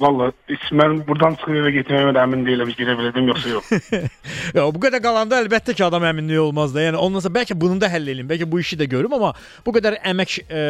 Vallahi 0.00 0.30
heç 0.46 0.66
mən 0.78 1.00
buradan 1.06 1.34
çıxıb 1.40 1.56
evə 1.58 1.70
getməyimə 1.74 2.12
də 2.14 2.22
əmin 2.22 2.44
deyiləm, 2.46 2.70
girə 2.78 2.94
biləcəm 2.98 3.30
yoxsa 3.32 3.50
yox. 3.50 3.70
Ya 4.56 4.62
bu 4.72 4.80
qədər 4.82 5.02
qalanda 5.02 5.40
əlbəttə 5.42 5.74
ki, 5.74 5.82
adam 5.84 6.06
əminliyi 6.06 6.38
olmaz 6.40 6.72
da. 6.74 6.84
Yəni 6.84 7.00
ondan 7.02 7.24
sonra 7.24 7.40
bəlkə 7.40 7.56
bunu 7.58 7.80
da 7.82 7.90
həll 7.90 8.06
eləyim, 8.12 8.28
bəlkə 8.30 8.46
bu 8.50 8.60
işi 8.62 8.78
də 8.78 8.86
görüm, 8.90 9.16
amma 9.18 9.32
bu 9.66 9.74
qədər 9.74 9.98
əmək 10.12 10.36
e, 10.44 10.62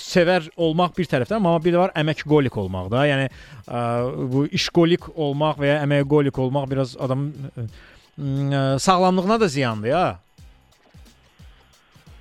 sevər 0.00 0.48
olmaq 0.56 0.96
bir 0.96 1.10
tərəfdən, 1.12 1.36
amma 1.38 1.60
bir 1.62 1.76
də 1.76 1.82
var 1.82 1.94
əmək 2.00 2.24
qolik 2.24 2.56
olmaq 2.62 2.88
da. 2.94 3.04
Yəni 3.10 3.28
e, 3.28 3.84
bu 4.32 4.46
işqolik 4.56 5.10
olmaq 5.12 5.60
və 5.60 5.74
ya 5.74 5.78
əmək 5.84 6.08
qolik 6.10 6.40
olmaq 6.46 6.70
biraz 6.72 6.96
adamın 6.96 7.30
e, 7.52 7.68
e, 8.16 8.64
sağlamlığına 8.88 9.40
da 9.44 9.48
ziyandır 9.52 9.92
ya. 9.92 10.04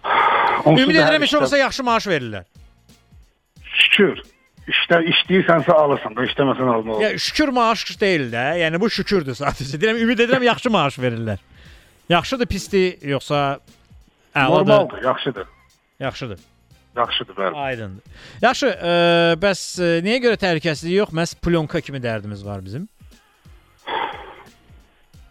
Ümid 0.66 0.96
edirəm 1.00 1.24
heç 1.24 1.40
olmasa 1.40 1.58
yaxşı 1.64 1.84
maaş 1.88 2.12
verirlər. 2.12 2.44
Şükür. 3.64 4.35
İşdə 4.66 4.98
işləyirsənsə 5.12 5.74
alırsan 5.78 6.16
da, 6.18 6.24
işləməsən 6.26 6.70
alma. 6.74 6.96
Ya 7.04 7.12
şükür 7.22 7.52
maaş 7.54 7.84
deyil 8.02 8.32
də. 8.34 8.46
Yəni 8.64 8.80
bu 8.82 8.90
şükürdür 8.90 9.38
sadəcə. 9.38 9.78
Deyirəm 9.78 10.00
ümid 10.02 10.24
edirəm 10.26 10.46
yaxşı 10.48 10.72
maaş 10.74 10.98
verirlər. 10.98 11.44
Yaxşıdır, 12.10 12.50
pisdir, 12.50 13.08
yoxsa 13.12 13.60
əladır? 14.34 14.72
Normaldır, 14.72 15.04
yaxşıdır. 15.04 15.48
Yaxşıdır. 16.00 16.40
Yaxşıdır, 16.98 17.36
bəli. 17.36 17.56
Aydındır. 17.56 18.24
Yaxşı, 18.42 18.68
ə, 18.68 18.94
bəs 19.44 19.62
ə, 19.78 19.90
niyə 20.06 20.18
görə 20.24 20.40
təhlükəsizlik 20.42 20.96
yox? 20.96 21.14
Məs 21.14 21.36
plyonka 21.46 21.82
kimi 21.86 22.00
dərdimiz 22.02 22.46
var 22.46 22.64
bizim. 22.66 22.88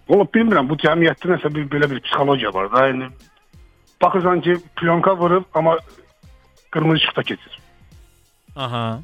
Valla 0.09 0.27
bilmirəm, 0.37 0.69
bu 0.69 0.77
cəmiyyətdə 0.83 1.31
nəsə 1.33 1.51
bir 1.55 1.67
belə 1.73 1.89
bir 1.91 2.03
psixologiya 2.05 2.53
var 2.55 2.69
da. 2.75 2.85
Yəni 2.91 3.09
baxırsan 4.03 4.45
ki, 4.45 4.59
plyonka 4.77 5.17
vurub, 5.19 5.49
amma 5.55 5.79
qırmızı 6.71 7.03
işıqda 7.03 7.23
keçir. 7.23 7.59
Aha. 8.57 9.01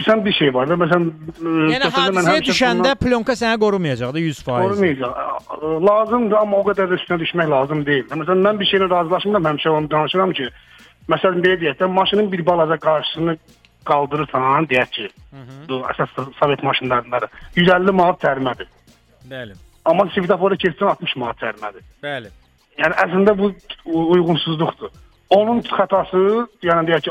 Bilsən 0.00 0.24
bir 0.24 0.32
şey 0.32 0.54
var 0.54 0.68
da, 0.70 0.76
məsələn, 0.80 1.08
e, 1.44 1.50
Yəni 1.74 1.88
hadisəyə 1.92 2.42
düşəndə 2.46 2.78
bundan- 2.78 3.00
plyonka 3.04 3.34
səni 3.36 3.58
qorumayacaq 3.60 4.14
da 4.14 4.18
100%. 4.18 4.64
Olmayacaq. 4.64 5.12
Lazımdır, 5.88 6.36
amma 6.40 6.56
o 6.56 6.64
qədər 6.70 6.88
də 6.90 6.96
üstünə 6.96 7.18
düşmək 7.20 7.50
lazım 7.50 7.84
deyil. 7.86 8.06
Məsələn, 8.08 8.40
mən 8.46 8.60
bir 8.60 8.66
şeylə 8.72 8.88
razılaşmıram, 8.90 9.44
həmişə 9.50 9.68
onu 9.76 9.90
danışıram 9.90 10.32
ki, 10.32 10.48
məsələn, 11.12 11.42
belə 11.44 11.58
deyək 11.62 11.76
də, 11.82 11.88
maşının 11.98 12.32
bir 12.32 12.46
balaca 12.46 12.76
qarşısını 12.86 13.36
qaldırırsan, 13.84 14.68
deyək 14.72 14.90
ki, 14.96 15.08
bu 15.68 15.82
əsas 15.92 16.16
Sovet 16.40 16.62
maşınlarında 16.62 17.28
150 17.56 17.92
manat 17.92 18.24
cərimədir. 18.24 18.66
Bəli. 19.30 19.52
Amma 19.84 20.08
svetoforu 20.14 20.54
keçsən 20.54 20.88
60 20.96 21.16
manat 21.16 21.38
cərimədir. 21.44 21.84
Bəli. 22.02 22.32
Yəni 22.80 22.94
əslində 23.04 23.36
bu 23.38 23.52
uyğunsuzluqdur. 23.84 24.90
Onun 25.30 25.60
xətası, 25.62 26.46
yəni 26.66 26.88
deyək 26.88 27.04
ki, 27.06 27.10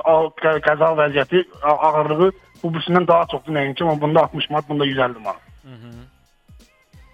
qəza 0.65 0.89
vəziyyəti, 0.99 1.43
ağırlığı 1.63 2.31
bu 2.63 2.71
birisindən 2.75 3.07
daha 3.07 3.25
çoxdur 3.31 3.53
nəinki, 3.55 3.83
amma 3.83 3.95
bunda 4.01 4.23
60 4.27 4.49
manat, 4.49 4.69
bunda 4.69 4.85
150 4.85 5.19
manat. 5.19 5.41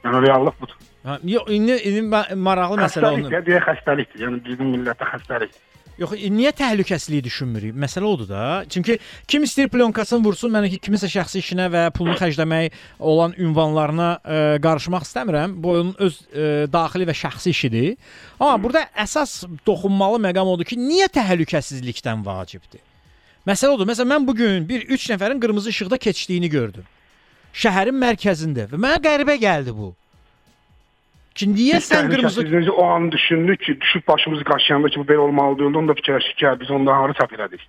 Yəni 0.06 0.22
reallıq 0.28 0.58
budur. 0.62 0.76
Ha, 1.06 1.20
yox, 1.24 1.50
indi, 1.54 1.76
indi 1.90 2.02
ma- 2.10 2.28
maraqlı 2.36 2.78
məsələ 2.82 3.06
Xəstəlik 3.10 3.24
onu. 3.26 3.32
də 3.34 3.40
deyə 3.48 3.62
xəstəlikdir. 3.66 4.22
Yəni 4.26 4.44
bizim 4.46 4.70
millətdə 4.74 5.08
xəstəlik. 5.14 5.56
Yox, 5.98 6.12
e, 6.18 6.30
niyə 6.34 6.52
təhlükəsizliyi 6.60 7.24
düşünmürük? 7.24 7.76
Məsələ 7.80 8.04
odur 8.10 8.28
da. 8.30 8.42
Çünki 8.70 8.98
kim 9.32 9.46
istəyir 9.48 9.70
plyonkasını 9.72 10.26
vursun, 10.26 10.52
mən 10.52 10.68
ki, 10.74 10.80
kimisə 10.84 11.08
şəxsi 11.14 11.40
işinə 11.42 11.70
və 11.74 11.84
pulunu 11.96 12.18
xərcləmək 12.20 12.74
olan 13.00 13.34
ünvanlarına 13.40 14.10
ə, 14.20 14.40
qarışmaq 14.66 15.06
istəmirəm. 15.08 15.54
Bu 15.64 15.72
onun 15.78 15.94
öz 16.04 16.18
ə, 16.34 16.50
daxili 16.74 17.08
və 17.10 17.16
şəxsi 17.22 17.54
işidir. 17.56 17.94
Amma 18.40 18.58
burada 18.66 18.84
əsas 19.06 19.46
toxunmalı 19.66 20.20
məqam 20.28 20.52
odur 20.52 20.68
ki, 20.68 20.76
niyə 20.82 21.08
təhlükəsizlikdən 21.16 22.26
vacibdir? 22.28 22.84
Məsələ 23.46 23.76
odur. 23.76 23.88
Məsələn, 23.90 24.12
mən 24.14 24.28
bu 24.28 24.36
gün 24.36 24.66
bir 24.70 24.88
3 24.98 25.10
nəfərin 25.14 25.40
qırmızı 25.42 25.70
işıqda 25.70 25.98
keçdiyini 25.98 26.50
gördüm. 26.50 26.88
Şəhərin 27.54 27.96
mərkəzində 28.02 28.68
və 28.72 28.80
mənə 28.82 29.00
qəribə 29.06 29.38
gəldi 29.42 29.76
bu. 29.76 29.94
Ki 31.36 31.48
niyə 31.52 31.80
sən 31.84 32.10
qırmızı 32.12 32.42
Təhlükəsizliyi 32.42 32.72
o 32.72 32.84
an 32.88 33.12
düşündük 33.12 33.62
ki, 33.62 33.82
düşüb 33.82 34.08
başımızı 34.08 34.44
qaşıyanda 34.44 34.90
ki, 34.90 35.00
bu 35.00 35.06
belə 35.12 35.28
olmalı 35.28 35.60
deyildi. 35.60 35.78
Onu 35.78 35.88
da 35.92 35.96
fikirləşdik 36.00 36.38
ki, 36.38 36.46
hə, 36.46 36.60
biz 36.60 36.72
ondan 36.72 37.02
harı 37.02 37.14
çap 37.14 37.34
elədik. 37.34 37.66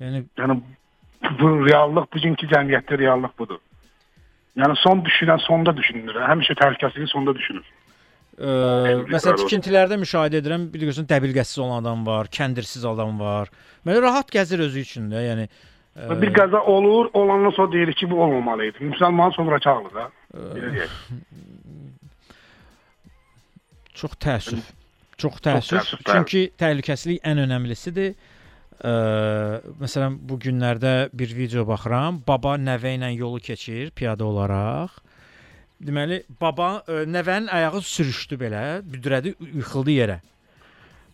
Yəni 0.00 0.22
Yəni 0.38 0.60
bu 1.40 1.48
reallıq, 1.66 2.06
bugünkü 2.14 2.46
cəmiyyətdə 2.52 2.98
reallıq 2.98 3.32
budur. 3.38 3.58
Yəni 4.58 4.76
son 4.82 5.02
düşünən 5.06 5.40
sonda 5.46 5.74
düşünür. 5.76 6.20
Həmişə 6.30 6.54
təhlükəsizliyi 6.60 7.10
sonda 7.10 7.34
düşünür. 7.34 7.64
Ə, 8.38 8.52
məsələn 9.10 9.40
tikintilərdə 9.42 9.98
müşahidə 9.98 10.38
edirəm, 10.38 10.68
bilirsən 10.70 11.08
dəbilqəsiz 11.10 11.58
olan 11.64 11.82
adam 11.82 12.04
var, 12.06 12.30
kəndirsiz 12.30 12.84
adam 12.86 13.18
var. 13.18 13.50
Belə 13.86 14.04
rahat 14.04 14.30
gəzir 14.30 14.62
özü 14.68 14.84
üçün 14.86 15.10
də, 15.10 15.24
yəni 15.26 15.48
Və 15.98 16.14
bir 16.20 16.30
qəza 16.30 16.60
olur, 16.70 17.08
olandan 17.18 17.50
sonra 17.56 17.72
deyirik 17.72 17.96
ki, 17.98 18.06
bu 18.10 18.20
olmamalı 18.22 18.68
idi. 18.70 18.84
Müsəlman 18.92 19.34
sonra 19.34 19.58
çağırır 19.60 19.94
da. 19.94 20.04
Belə 20.54 20.68
deyək. 20.76 20.92
çox 23.98 24.14
təəssüf. 24.22 24.68
Çox 25.18 25.40
təəssüf. 25.42 25.74
təəssüf, 25.74 26.04
bəli. 26.04 26.12
Çünki 26.12 26.42
təhlükəsizlik 26.62 27.26
ən 27.26 27.42
önəmlisidir. 27.48 28.14
Ə, 28.78 28.92
məsələn 29.82 30.20
bu 30.22 30.38
günlərdə 30.44 30.94
bir 31.10 31.34
video 31.34 31.66
baxıram. 31.66 32.22
Baba 32.28 32.54
nəvə 32.62 32.94
ilə 33.00 33.10
yolu 33.16 33.42
keçir 33.42 33.90
piyada 33.90 34.28
olaraq. 34.28 35.00
Deməli, 35.78 36.22
baba 36.40 36.82
ə, 36.82 37.02
nəvənin 37.06 37.50
ayağı 37.54 37.82
sürüşdü 37.86 38.38
belə, 38.40 38.62
büdrədi, 38.82 39.34
yıxıldı 39.60 39.94
yerə. 39.94 40.20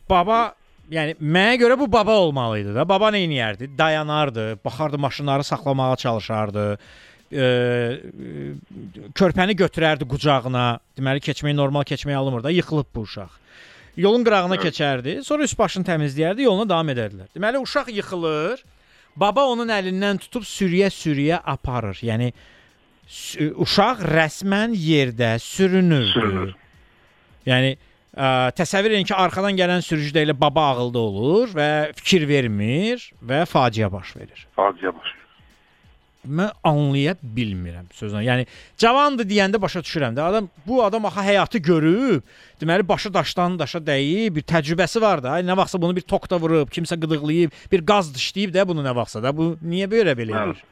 Baba 0.08 0.54
Yəni 0.92 1.14
mənə 1.16 1.56
görə 1.62 1.78
bu 1.80 1.86
baba 1.88 2.12
olmalı 2.20 2.58
idi 2.60 2.74
da. 2.76 2.84
Baba 2.88 3.08
nə 3.14 3.22
edərdi? 3.24 3.70
Dayanardı, 3.78 4.58
baxardı 4.64 4.98
maşınları 4.98 5.44
saxlamağa 5.44 5.96
çalışardı. 5.96 6.64
E, 7.32 7.46
körpəni 9.16 9.56
götürərdi 9.56 10.04
qucağına. 10.04 10.66
Deməli 10.98 11.24
keçməyi 11.24 11.56
normal 11.56 11.88
keçməyi 11.88 12.16
almır 12.16 12.44
da, 12.44 12.52
yıxılıb 12.52 12.92
bu 12.94 13.06
uşaq. 13.08 13.40
Yolun 13.96 14.24
qırağına 14.26 14.56
keçərdi, 14.60 15.22
sonra 15.24 15.48
üst 15.48 15.58
başını 15.58 15.88
təmizləyərdi, 15.88 16.44
yoluna 16.44 16.68
davam 16.68 16.88
edərdilər. 16.92 17.32
Deməli 17.36 17.62
uşaq 17.64 17.88
yıxılır. 17.94 18.64
Baba 19.16 19.46
onun 19.46 19.70
əlindən 19.70 20.18
tutub 20.20 20.44
sürüyə-sürüyə 20.44 21.38
aparır. 21.46 22.00
Yəni 22.02 22.32
uşaq 23.64 24.04
rəsmən 24.08 24.76
yerdə 24.76 25.34
sürünürdü. 25.42 26.12
Sürünür. 26.12 26.54
Yəni 27.46 27.74
Ə, 28.14 28.54
təsəvvür 28.54 28.92
edin 28.94 29.06
ki, 29.08 29.14
arxadan 29.18 29.56
gələn 29.58 29.82
sürücü 29.82 30.12
də 30.14 30.22
elə 30.22 30.34
baba 30.38 30.68
ağılda 30.70 31.00
olur 31.02 31.50
və 31.50 31.68
fikir 31.98 32.28
vermir 32.30 33.02
və 33.18 33.40
faciə 33.50 33.88
baş 33.90 34.12
verir. 34.14 34.44
Faciə 34.54 34.92
baş. 34.94 35.08
Mən 36.24 36.52
anlaya 36.64 37.16
bilmirəm 37.20 37.88
sözlə. 37.92 38.22
Yəni 38.24 38.46
cavandır 38.80 39.26
deyəndə 39.28 39.58
başa 39.60 39.82
düşürəm 39.82 40.14
də. 40.14 40.22
Adam 40.30 40.46
bu 40.66 40.78
adam 40.84 41.10
axı 41.10 41.24
həyatı 41.26 41.58
görüb, 41.66 42.22
deməli 42.62 42.86
başı 42.88 43.10
daşdan 43.14 43.58
daşa 43.58 43.82
dəyib, 43.82 44.38
bir 44.38 44.46
təcrübəsi 44.46 45.02
var 45.02 45.24
da. 45.24 45.34
Nə 45.42 45.58
vaxtsa 45.58 45.82
bunu 45.82 45.98
bir 45.98 46.06
tokda 46.06 46.38
vurub, 46.38 46.70
kimsə 46.70 46.96
qıdıqlayıb, 47.02 47.58
bir 47.72 47.84
qaz 47.84 48.14
dişləyib 48.14 48.54
də 48.54 48.68
bunu 48.68 48.86
nə 48.86 48.94
vaxtsa 48.94 49.24
da. 49.26 49.34
Bu 49.36 49.56
niyə 49.58 49.90
belə 49.90 50.14
belə 50.14 50.38
edir? 50.44 50.62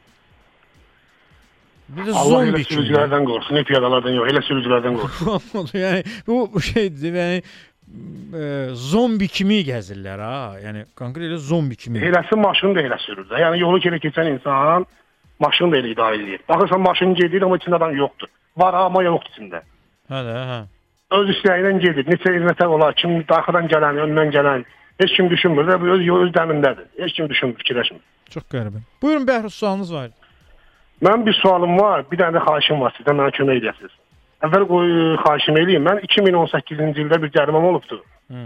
Bir 1.89 2.07
də 2.07 2.15
Allah 2.15 2.47
elə 2.47 2.61
kimi. 2.63 2.69
sürücülərdən 2.69 3.25
qorusun, 3.27 3.55
ne 3.57 3.63
piyadalardan 3.67 4.15
yox, 4.15 4.31
elə 4.31 4.41
sürücülərdən 4.47 4.97
qorusun. 5.01 5.69
yəni 5.83 6.03
bu 6.27 6.61
şeydir, 6.61 7.17
yəni 7.19 7.41
e, 7.43 8.45
zombi 8.73 9.27
kimi 9.27 9.59
gəzirlər 9.67 10.23
ha. 10.23 10.35
Yəni 10.63 10.85
konkret 10.99 11.27
elə 11.27 11.39
zombi 11.49 11.75
kimi. 11.79 11.99
Eləsi 11.99 12.39
maşını 12.39 12.77
da 12.77 12.85
elə 12.87 12.99
sürür 13.03 13.27
də. 13.29 13.41
Yəni 13.43 13.59
yolu 13.61 13.81
keçə 13.83 13.99
keçən 14.05 14.31
insan 14.31 14.87
maşını 15.43 15.75
da 15.75 15.81
elə 15.81 15.91
idarə 15.93 16.21
edir. 16.21 16.45
Baxırsan 16.49 16.81
maşın 16.87 17.13
gedir 17.19 17.45
amma 17.45 17.59
içində 17.59 17.81
adam 17.81 17.97
yoxdur. 17.99 18.31
Var 18.63 18.79
amma 18.85 19.03
yoxdur 19.03 19.35
içində. 19.35 19.63
Hə 20.11 20.23
də, 20.29 20.39
hə. 20.53 20.59
Öz 21.19 21.35
istəyindən 21.35 21.83
gedir. 21.83 22.07
Neçə 22.09 22.33
il 22.33 22.47
nətər 22.47 22.71
olar, 22.73 22.95
kim 22.97 23.19
arxadan 23.27 23.67
gələn, 23.69 23.99
öndən 24.07 24.33
gələn, 24.33 24.65
heç 25.01 25.13
kim 25.17 25.29
düşünmür 25.29 25.69
bu 25.81 25.93
öz 25.97 26.09
öz 26.23 26.33
dəmindədir. 26.37 26.89
Heç 27.03 27.13
kim 27.19 27.29
düşünmür, 27.29 27.59
fikirləşmir. 27.61 28.01
Çox 28.33 28.47
qəribə. 28.49 28.81
Buyurun 29.01 29.27
Bəhruz 29.27 29.53
sualınız 29.59 29.93
var. 29.93 30.09
Mənim 31.03 31.25
bir 31.25 31.33
sualım 31.41 31.77
var, 31.79 32.05
bir 32.11 32.17
dənə 32.21 32.37
də 32.37 32.41
xahişim 32.47 32.81
var 32.81 32.93
sizdən, 32.97 33.17
mənə 33.19 33.31
kömək 33.37 33.61
edəsiniz. 33.61 33.93
Əvvəl 34.47 34.65
qoy 34.67 34.91
xahişimi 35.23 35.59
eləyim. 35.63 35.83
Mən 35.87 36.01
2018-ci 36.07 37.01
ildə 37.05 37.21
bir 37.23 37.31
cəriməm 37.37 37.65
olubdu. 37.71 37.99
Hı. 38.31 38.43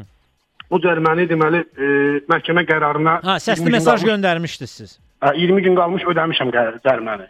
Bu 0.72 0.80
cəriməni 0.84 1.28
deməli 1.30 1.62
e, 1.64 1.89
məhkəmə 2.32 2.64
qərarına 2.70 3.20
Ha, 3.24 3.36
səsli 3.39 3.62
20 3.62 3.70
gün 3.70 3.78
mesaj 3.78 3.99
qalmış- 4.01 4.10
göndərmişdiniz 4.12 4.72
siz. 4.80 4.97
Hə, 5.24 5.32
20 5.38 5.62
gün 5.66 5.76
qalmış 5.76 6.03
ödəmişəm 6.12 6.49
cəriməni. 6.86 7.28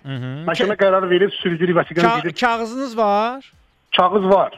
Məhkəmə 0.48 0.76
qərarı 0.80 1.10
verib 1.10 1.32
sürücü 1.42 1.70
vəsiqəni 1.76 2.02
Ka 2.08 2.20
gedib 2.20 2.40
kağızınız 2.42 2.98
var? 2.98 3.52
kağız 3.98 4.26
var. 4.30 4.58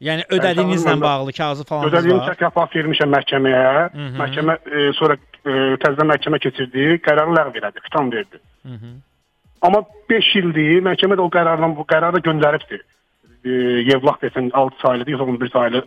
Yəni 0.00 0.26
ödədiyinizlə 0.28 0.84
kağızım 0.84 1.00
bağlı 1.00 1.32
kağızı 1.32 1.64
falan 1.64 1.88
Ödədiyim 1.88 2.18
var. 2.18 2.34
təkaffulat 2.34 2.74
vermişəm 2.76 3.10
məhkəməyə. 3.14 3.90
Hı 3.94 4.06
hı. 4.06 4.16
Məhkəmə 4.20 4.54
e, 4.66 4.92
sonra 4.98 5.14
e, 5.16 5.50
təzədən 5.84 6.10
məhkəmə 6.12 6.38
keçirdi, 6.44 6.84
qərarı 7.06 7.32
ləğv 7.38 7.56
elədi, 7.60 7.82
xitam 7.86 8.12
verdi. 8.12 8.40
Hı 8.66 8.74
-hı. 8.74 8.90
Amma 9.64 9.80
5 10.10 10.30
ildir 10.40 10.84
məhkəmə 10.84 11.16
də 11.18 11.24
o 11.24 11.30
qərarla 11.32 11.70
bu 11.76 11.86
qərarı 11.88 12.20
göndəribdi. 12.24 12.80
E, 13.44 13.50
Yevlax 13.88 14.20
desin 14.22 14.50
6 14.52 14.80
saylıdır, 14.82 15.16
yoxsa 15.16 15.30
11 15.32 15.52
saylı 15.56 15.84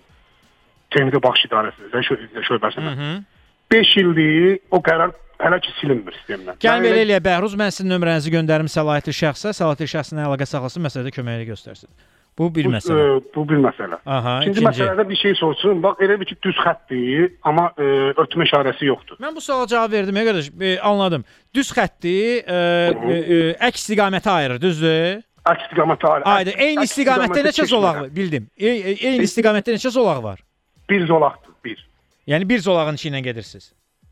Temizə 0.96 1.22
Baxış 1.24 1.50
İdarəsi, 1.50 1.90
şö 2.08 2.44
şöbəsinə. 2.50 2.94
Hı 2.94 3.02
-hı. 3.02 3.24
5 3.72 3.98
ildir 3.98 4.60
o 4.72 4.80
qərar 4.82 5.12
hələ 5.40 5.60
ki 5.62 5.74
silinmir 5.80 6.16
sistemdən. 6.20 6.60
Gəl 6.62 6.70
Yəni 6.70 6.88
belə 6.88 7.02
eləyə 7.06 7.24
Bəhruz, 7.30 7.58
mən 7.60 7.74
sizin 7.74 7.92
nömrənizi 7.94 8.34
göndərim 8.34 8.70
səlahiyyətli 8.72 9.14
şəxsə, 9.22 9.54
səlahiyyətli 9.60 9.90
şəxslə 9.94 10.24
əlaqə 10.28 10.48
saxlasın, 10.50 10.86
məsələdə 10.88 11.14
köməklik 11.18 11.52
göstərsin. 11.54 11.90
Bu 12.38 12.56
bir 12.56 12.66
bu, 12.66 12.70
məsələ. 12.70 13.18
e, 13.18 13.22
bu 13.36 13.44
bir 13.50 13.58
məsələ. 13.64 13.98
Aha, 14.06 14.34
İkinci, 14.42 14.60
ikinci. 14.62 14.82
məsələdə 14.84 15.10
bir 15.10 15.16
şey 15.16 15.36
sorsun. 15.36 15.80
Bax 15.84 16.02
elə 16.06 16.20
bir 16.20 16.26
ki 16.30 16.36
düz 16.44 16.58
xəttdir, 16.66 17.32
amma 17.50 17.72
e, 17.78 17.88
ötmə 18.24 18.46
işarəsi 18.46 18.86
yoxdur. 18.86 19.18
Mən 19.24 19.36
bu 19.36 19.42
suala 19.42 19.68
cavab 19.68 19.92
verdim, 19.92 20.16
ya 20.18 20.26
qardaş. 20.28 20.50
E, 20.62 20.80
anladım. 20.80 21.26
Düz 21.56 21.72
xətti 21.74 22.14
e, 22.46 22.58
e, 22.58 23.18
e, 23.18 23.40
əks 23.70 23.82
istiqamətə 23.88 24.30
ayırır, 24.30 24.62
düzdür? 24.62 25.24
Əks 25.48 25.66
istiqamətə 25.66 26.12
ayırır. 26.12 26.28
Ayda 26.36 26.52
eyni 26.68 26.86
istiqamətdə 26.86 27.44
neçə 27.50 27.66
zolaq 27.74 28.02
var? 28.04 28.14
Bildim. 28.16 28.48
Eyni 28.58 29.26
istiqamətdə 29.26 29.78
neçə 29.80 29.90
zolaq 29.98 30.22
var? 30.24 30.44
Bir 30.90 31.08
zolaqdır, 31.08 31.54
bir. 31.66 31.84
Yəni 32.28 32.50
bir 32.50 32.60
zolağın 32.60 32.96
içi 33.02 33.10
ilə 33.10 33.20
gedirsiniz. 33.24 33.72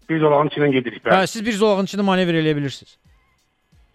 Bir 0.09 0.19
zolağın 0.19 0.47
içindən 0.49 0.71
gedirik. 0.71 1.03
Hə, 1.05 1.11
Bəli. 1.11 1.28
siz 1.28 1.45
bir 1.45 1.53
zolağın 1.53 1.86
içində 1.89 2.03
manevr 2.05 2.38
eləyə 2.41 2.55
bilirsiniz. 2.57 2.97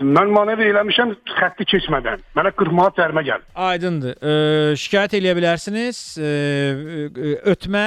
Mən 0.01 0.31
manevr 0.33 0.65
eləmişəm 0.71 1.11
xətti 1.29 1.67
keçmədən. 1.75 2.23
Mənə 2.39 2.55
40 2.57 2.73
manat 2.73 2.97
cərimə 2.97 3.21
gəldi. 3.27 3.45
Aydındır. 3.69 4.15
E, 4.17 4.33
şikayət 4.81 5.19
eləyə 5.19 5.35
bilərsiniz. 5.37 6.01
E, 6.17 6.31
e, 6.31 7.35
ötmə 7.53 7.85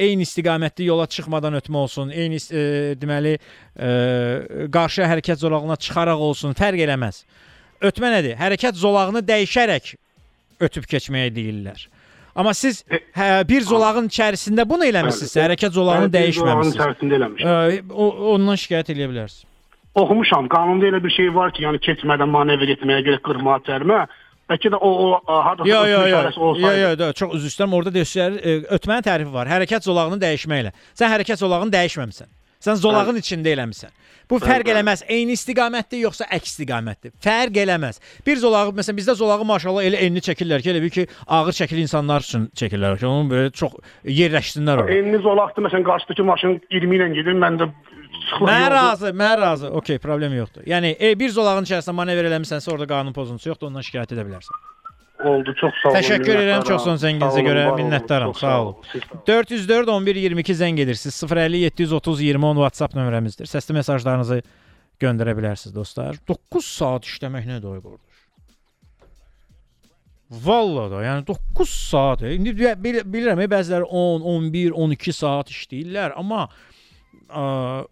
eyni 0.00 0.24
istiqamətli 0.24 0.86
yola 0.88 1.06
çıxmadan 1.06 1.58
ötmə 1.60 1.82
olsun, 1.84 2.08
eyni 2.08 2.40
e, 2.40 2.62
deməli 2.96 3.34
e, 3.36 3.90
qarşı 4.72 5.04
hərəkət 5.12 5.44
zolağına 5.44 5.76
çıxaraq 5.76 6.24
olsun, 6.30 6.56
fərq 6.56 6.86
eləməz. 6.86 7.22
Ötmə 7.84 8.14
nədir? 8.16 8.38
Hərəkət 8.40 8.80
zolağını 8.80 9.20
dəyişərək 9.28 9.92
ötüb 10.62 10.88
keçməyə 10.88 11.34
deyirlər. 11.36 11.86
Amma 12.32 12.54
siz 12.56 12.80
hə, 12.88 13.42
bir 13.44 13.64
zolağın 13.68 14.08
içərisində 14.08 14.64
bunu 14.68 14.86
eləmisiniz, 14.88 15.34
Bəli. 15.36 15.44
hərəkət 15.50 15.76
zolağını 15.76 16.08
bir 16.08 16.32
zolağın 16.32 16.62
dəyişməmisiniz. 16.72 16.76
içərisində 16.80 17.18
eləmişəm. 17.20 17.72
E, 17.76 18.04
ondan 18.32 18.60
şikayət 18.64 18.94
eləyə 18.94 19.10
bilərsiniz. 19.12 19.48
Oxumuşam. 19.94 20.48
Qanunda 20.48 20.86
elə 20.88 21.02
bir 21.04 21.10
şey 21.12 21.34
var 21.34 21.52
ki, 21.52 21.64
yəni 21.66 21.80
keçmədən 21.84 22.30
manevr 22.32 22.70
etməyə 22.76 23.04
görə 23.08 23.18
40 23.28 23.42
manat 23.44 23.66
cərimə. 23.68 24.02
Bəlkə 24.50 24.72
də 24.74 24.78
o 24.80 24.90
o 25.06 25.38
hardasa 25.44 25.68
Yo 25.68 25.84
yo 25.86 26.06
yo. 26.08 26.20
olsaydı. 26.36 26.80
yo, 26.80 27.06
yo, 27.06 27.12
çox 27.12 27.34
üzr 27.38 27.50
istəyirəm. 27.52 27.74
Orada 27.78 27.92
deyirlər, 27.94 28.38
e, 28.42 28.54
ötmənin 28.76 29.04
tərifi 29.06 29.32
var. 29.32 29.46
Hərəkət 29.52 29.86
zolağını 29.88 30.18
dəyişməklə. 30.22 30.72
Sən 30.98 31.12
hərəkət 31.12 31.44
zolağını 31.44 31.72
dəyişməmisən. 31.72 32.30
Sən 32.62 32.78
zolağın 32.78 33.16
içində 33.18 33.50
eləmisən. 33.52 33.90
Bu 34.30 34.38
fərq 34.38 34.68
eləməz. 34.70 35.02
Eyni 35.10 35.34
istiqamətdir 35.36 36.04
yoxsa 36.06 36.24
əks 36.30 36.52
istiqamətdir. 36.52 37.10
Fərq 37.24 37.56
eləməz. 37.64 37.98
Bir 38.26 38.36
zolağı 38.38 38.70
məsələn 38.78 39.00
bizdə 39.00 39.16
zolağı 39.18 39.44
maşallah 39.44 39.82
elə 39.84 39.98
enli 40.06 40.22
çəkirlər 40.22 40.62
ki, 40.62 40.70
elə 40.70 40.82
bil 40.84 40.92
ki, 40.94 41.06
ağır 41.26 41.52
çəkili 41.58 41.82
insanlar 41.82 42.22
üçün 42.22 42.46
çəkirlər 42.56 43.00
ki, 43.00 43.06
onu 43.06 43.30
böyle 43.30 43.50
çox 43.50 43.74
yerləşsinlər 44.06 44.84
orada. 44.84 44.94
Enli 44.94 45.18
zolaqdır. 45.26 45.66
Məsələn, 45.66 45.84
qarşıdakı 45.90 46.24
maşın 46.24 46.60
20 46.70 46.96
ilə 46.96 47.08
gedir, 47.18 47.34
mən 47.34 47.58
də 47.60 47.66
sıxlıq 47.66 47.91
Mən 48.40 48.66
razı, 48.70 49.06
mən 49.16 49.36
razı. 49.40 49.70
Okay, 49.80 49.98
problem 49.98 50.34
yoxdur. 50.36 50.62
Yəni 50.66 50.94
e, 51.00 51.12
bir 51.18 51.30
zolağın 51.34 51.64
içərisində 51.68 51.94
manevr 51.96 52.28
eləmisənsə 52.30 52.72
orada 52.72 52.86
qanun 52.90 53.12
pozuntusu 53.16 53.48
yoxdur, 53.52 53.68
ondan 53.70 53.84
şikayət 53.86 54.14
edə 54.16 54.24
bilərsən. 54.28 54.60
oldu. 55.24 55.54
Çox 55.60 55.72
sağ 55.82 55.88
olun. 55.88 55.96
Təşəkkür 55.98 56.38
edirəm, 56.40 56.64
çox 56.66 56.84
son 56.84 56.96
zənginizə 56.98 57.42
görə 57.46 57.66
minnətdaram. 57.78 58.32
Sağ 58.38 58.54
olun. 58.62 58.76
Siz 58.92 59.02
sağ 59.02 59.14
olun. 59.14 59.22
404 59.26 59.88
11 59.88 60.16
22 60.16 60.54
zəng 60.62 60.80
edirsiniz. 60.82 61.20
050 61.32 61.56
730 61.58 62.20
20 62.20 62.46
10 62.46 62.54
WhatsApp 62.64 62.96
nömrəmizdir. 62.98 63.46
Səsli 63.46 63.76
mesajlarınızı 63.78 64.40
göndərə 65.02 65.36
bilərsiniz 65.38 65.74
dostlar. 65.74 66.18
9 66.28 66.66
saat 66.66 67.06
işləmək 67.06 67.46
nə 67.52 67.60
demək 67.62 67.84
qardaş? 67.86 68.08
Vallahi 70.32 70.90
da, 70.90 71.00
yəni 71.04 71.26
9 71.28 71.68
saat. 71.70 72.22
İndi 72.22 72.54
bi- 72.58 72.76
bil- 72.84 73.04
bilirəm, 73.04 73.40
e, 73.42 73.46
bəziləri 73.52 73.84
10, 73.84 74.22
11, 74.22 74.70
12 74.72 75.12
saat 75.12 75.50
işləyirlər, 75.52 76.14
amma 76.16 76.46
ə, 77.32 77.44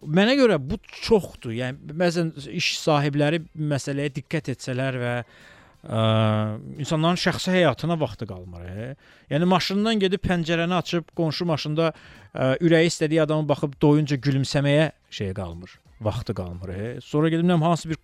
mənə 0.05 0.35
görə 0.39 0.59
bu 0.61 0.77
çoxdur. 1.01 1.53
Yəni 1.57 1.95
bəzən 1.99 2.31
iş 2.53 2.75
sahibləri 2.81 3.41
məsələyə 3.57 4.13
diqqət 4.15 4.53
etsələr 4.55 4.99
və 5.01 5.13
ə, 5.21 6.01
insanların 6.77 7.19
şəxsi 7.25 7.55
həyatına 7.57 7.97
vaxtı 8.01 8.29
qalmır. 8.29 8.65
E. 8.69 8.89
Yəni 9.33 9.49
maşından 9.49 10.01
gedib 10.05 10.23
pəncərəni 10.27 10.77
açıb 10.77 11.13
qonşu 11.17 11.49
maşında 11.49 11.91
ə, 11.91 12.51
ürəyi 12.61 12.93
istədiyi 12.93 13.25
adama 13.25 13.49
baxıb 13.49 13.79
doyunca 13.81 14.19
gülümsəməyə 14.21 14.91
şey 15.09 15.33
qalmır. 15.41 15.80
Vaxtı 16.01 16.33
qalmır. 16.33 16.69
E. 16.69 17.01
Sonra 17.01 17.31
bilim, 17.31 17.61
hansı 17.61 17.89
bir 17.89 17.97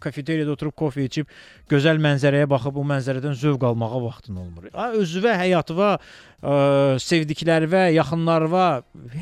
kafeteriyada 0.00 0.52
oturub 0.52 0.72
kofe 0.72 1.04
içib 1.04 1.28
gözəl 1.68 2.00
mənzərəyə 2.00 2.48
baxıb 2.48 2.78
o 2.80 2.84
mənzərədən 2.88 3.36
zövq 3.36 3.66
almağa 3.68 4.00
vaxtın 4.06 4.38
olmur. 4.40 4.70
Ha, 4.72 4.90
özünə, 4.96 5.34
həyatına, 5.42 5.90
ə, 6.40 6.54
sevdiklərinə, 7.04 7.90
yaxınlarına 7.98 8.68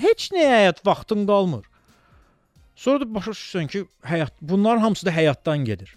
heç 0.05 0.31
nəyə 0.37 0.53
həyat 0.61 0.85
vaxtın 0.87 1.27
qalmır. 1.27 1.67
Sonra 2.77 3.03
da 3.03 3.15
başa 3.15 3.35
düşürsən 3.35 3.67
ki, 3.75 3.85
həyat 4.07 4.39
bunların 4.41 4.87
hamısı 4.87 5.07
da 5.07 5.17
həyatdan 5.19 5.67
gedir. 5.67 5.97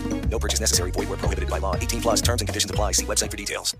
No 0.31 0.39
purchase 0.39 0.59
necessary. 0.59 0.91
Void 0.91 1.09
where 1.09 1.17
prohibited 1.17 1.49
by 1.49 1.59
law. 1.59 1.75
18 1.75 2.01
plus 2.01 2.21
terms 2.21 2.41
and 2.41 2.47
conditions 2.47 2.71
apply. 2.71 2.93
See 2.93 3.05
website 3.05 3.29
for 3.29 3.37
details. 3.37 3.75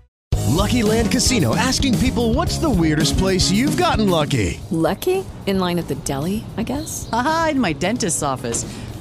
Lucky 0.48 0.82
Land 0.82 1.10
Casino 1.10 1.56
asking 1.56 1.98
people 1.98 2.34
what's 2.34 2.58
the 2.58 2.68
weirdest 2.68 3.16
place 3.16 3.50
you've 3.50 3.76
gotten 3.76 4.08
lucky? 4.10 4.60
Lucky? 4.70 5.24
In 5.46 5.58
line 5.58 5.78
at 5.78 5.88
the 5.88 5.96
deli, 5.96 6.44
I 6.56 6.62
guess? 6.62 7.08
Haha, 7.10 7.48
in 7.48 7.58
my 7.58 7.72
dentist's 7.72 8.22
office. 8.22 8.64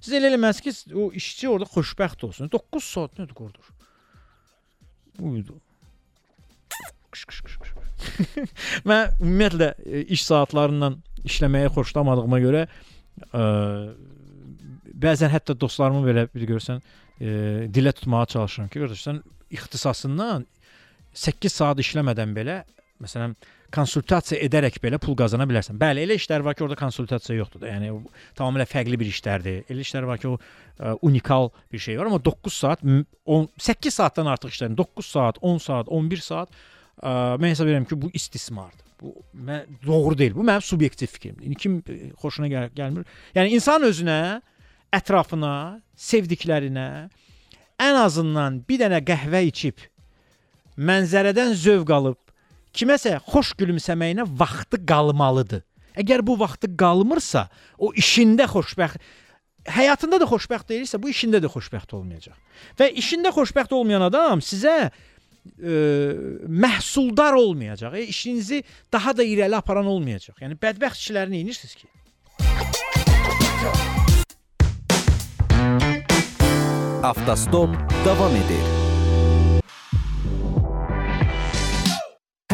Siz 0.00 0.14
elə 0.14 0.30
eləməlisiniz 0.30 0.82
ki, 0.84 0.94
o 0.94 1.08
işçi 1.18 1.48
orada 1.50 1.68
xoşbəxt 1.72 2.24
olsun. 2.28 2.50
9 2.52 2.84
saat 2.84 3.18
nədir 3.18 3.34
qordur? 3.38 3.72
Uyudu. 5.18 5.58
Mən 8.88 9.16
ümumiyyətlə 9.18 9.72
e, 9.82 10.04
iş 10.14 10.22
saatlarından 10.28 11.00
işləməyi 11.26 11.72
xoşlamadığıma 11.74 12.38
görə 12.44 12.62
ə, 12.68 13.42
bəzən 15.02 15.32
hətta 15.32 15.56
dostlarımı 15.58 16.04
belə 16.06 16.26
bir 16.34 16.46
görsən 16.52 16.78
e, 17.18 17.66
dilə 17.74 17.92
tutmağa 17.96 18.26
çalışıram 18.34 18.70
ki, 18.70 18.84
qardaş 18.84 19.04
sən 19.08 19.22
ixtisasından 19.58 20.46
8 21.26 21.58
saat 21.60 21.82
işləmədən 21.82 22.34
belə 22.36 22.60
məsələn 23.02 23.34
konsultasiya 23.74 24.40
edərək 24.46 24.78
belə 24.82 24.98
pul 25.02 25.16
qazana 25.18 25.44
bilərsən. 25.48 25.76
Bəli, 25.80 26.04
elə 26.06 26.16
işlər 26.18 26.44
var 26.46 26.56
ki, 26.56 26.64
orada 26.64 26.78
konsultasiya 26.80 27.36
yoxdur 27.42 27.62
da. 27.62 27.68
Yəni 27.74 27.90
tamamilə 28.38 28.64
fərqli 28.68 28.98
bir 29.00 29.10
işlərdir. 29.10 29.62
Elə 29.68 29.84
işlər 29.84 30.06
var 30.08 30.20
ki, 30.22 30.30
o 30.32 30.38
ə, 30.38 30.94
unikal 31.04 31.50
bir 31.72 31.82
şey 31.84 31.98
var, 32.00 32.08
amma 32.08 32.20
9 32.24 32.54
saat, 32.54 32.84
m- 32.86 33.04
10 33.28 33.48
8 33.60 33.98
saatdan 34.00 34.30
artıq 34.32 34.54
işlərin. 34.54 34.76
9 34.78 35.06
saat, 35.12 35.40
10 35.44 35.60
saat, 35.64 35.90
11 36.00 36.24
saat 36.24 36.52
ə, 36.54 37.12
mən 37.40 37.52
hesab 37.52 37.68
edirəm 37.68 37.88
ki, 37.90 37.98
bu 38.00 38.10
istismardır. 38.16 38.84
Bu 39.02 39.12
mən 39.46 39.68
doğru 39.86 40.16
deyil. 40.18 40.32
Bu 40.34 40.46
mənim 40.48 40.64
subyektiv 40.64 41.12
fikrimdir. 41.12 41.54
Kim 41.60 41.80
ə, 41.84 41.98
xoşuna 42.22 42.48
gəl 42.50 42.72
gəlmir. 42.78 43.04
Yəni 43.36 43.52
insan 43.58 43.84
özünə, 43.86 44.18
ətrafına, 44.96 45.52
sevdiklərinə 46.08 46.88
ən 47.84 48.00
azından 48.00 48.62
bir 48.68 48.80
dənə 48.80 49.02
qəhvə 49.06 49.44
içib 49.52 49.84
mənzərədən 50.78 51.52
zövq 51.58 51.92
alıb 51.94 52.18
kiməsə 52.78 53.18
xoş 53.26 53.54
gülümsəməyinə 53.58 54.26
vaxtı 54.38 54.80
qalmalıdır. 54.86 55.64
Əgər 55.98 56.22
bu 56.22 56.36
vaxtı 56.38 56.70
qalmırsa, 56.78 57.48
o 57.78 57.90
işində 57.98 58.46
xoşbəxt 58.50 59.02
həyatında 59.68 60.20
da 60.22 60.28
xoşbəxt 60.30 60.70
deyilsə, 60.70 61.00
bu 61.02 61.10
işində 61.12 61.42
də 61.42 61.50
xoşbəxt 61.52 61.94
olmayacaq. 61.98 62.36
Və 62.78 62.90
işində 63.02 63.32
xoşbəxt 63.34 63.74
olmayan 63.74 64.06
adam 64.06 64.42
sizə 64.44 64.76
ə, 64.88 64.90
məhsuldar 66.48 67.36
olmayacaq. 67.38 67.98
E, 67.98 68.06
işinizi 68.06 68.62
daha 68.92 69.16
da 69.16 69.26
irəli 69.26 69.58
aparan 69.58 69.90
olmayacaq. 69.90 70.38
Yəni 70.44 70.58
bədbəxt 70.62 71.02
kişiləri 71.02 71.34
nə 71.34 71.42
edirsiniz 71.44 71.74
ki? 71.82 71.88
Avtostop 77.02 77.74
davam 78.04 78.34
edir. 78.36 78.77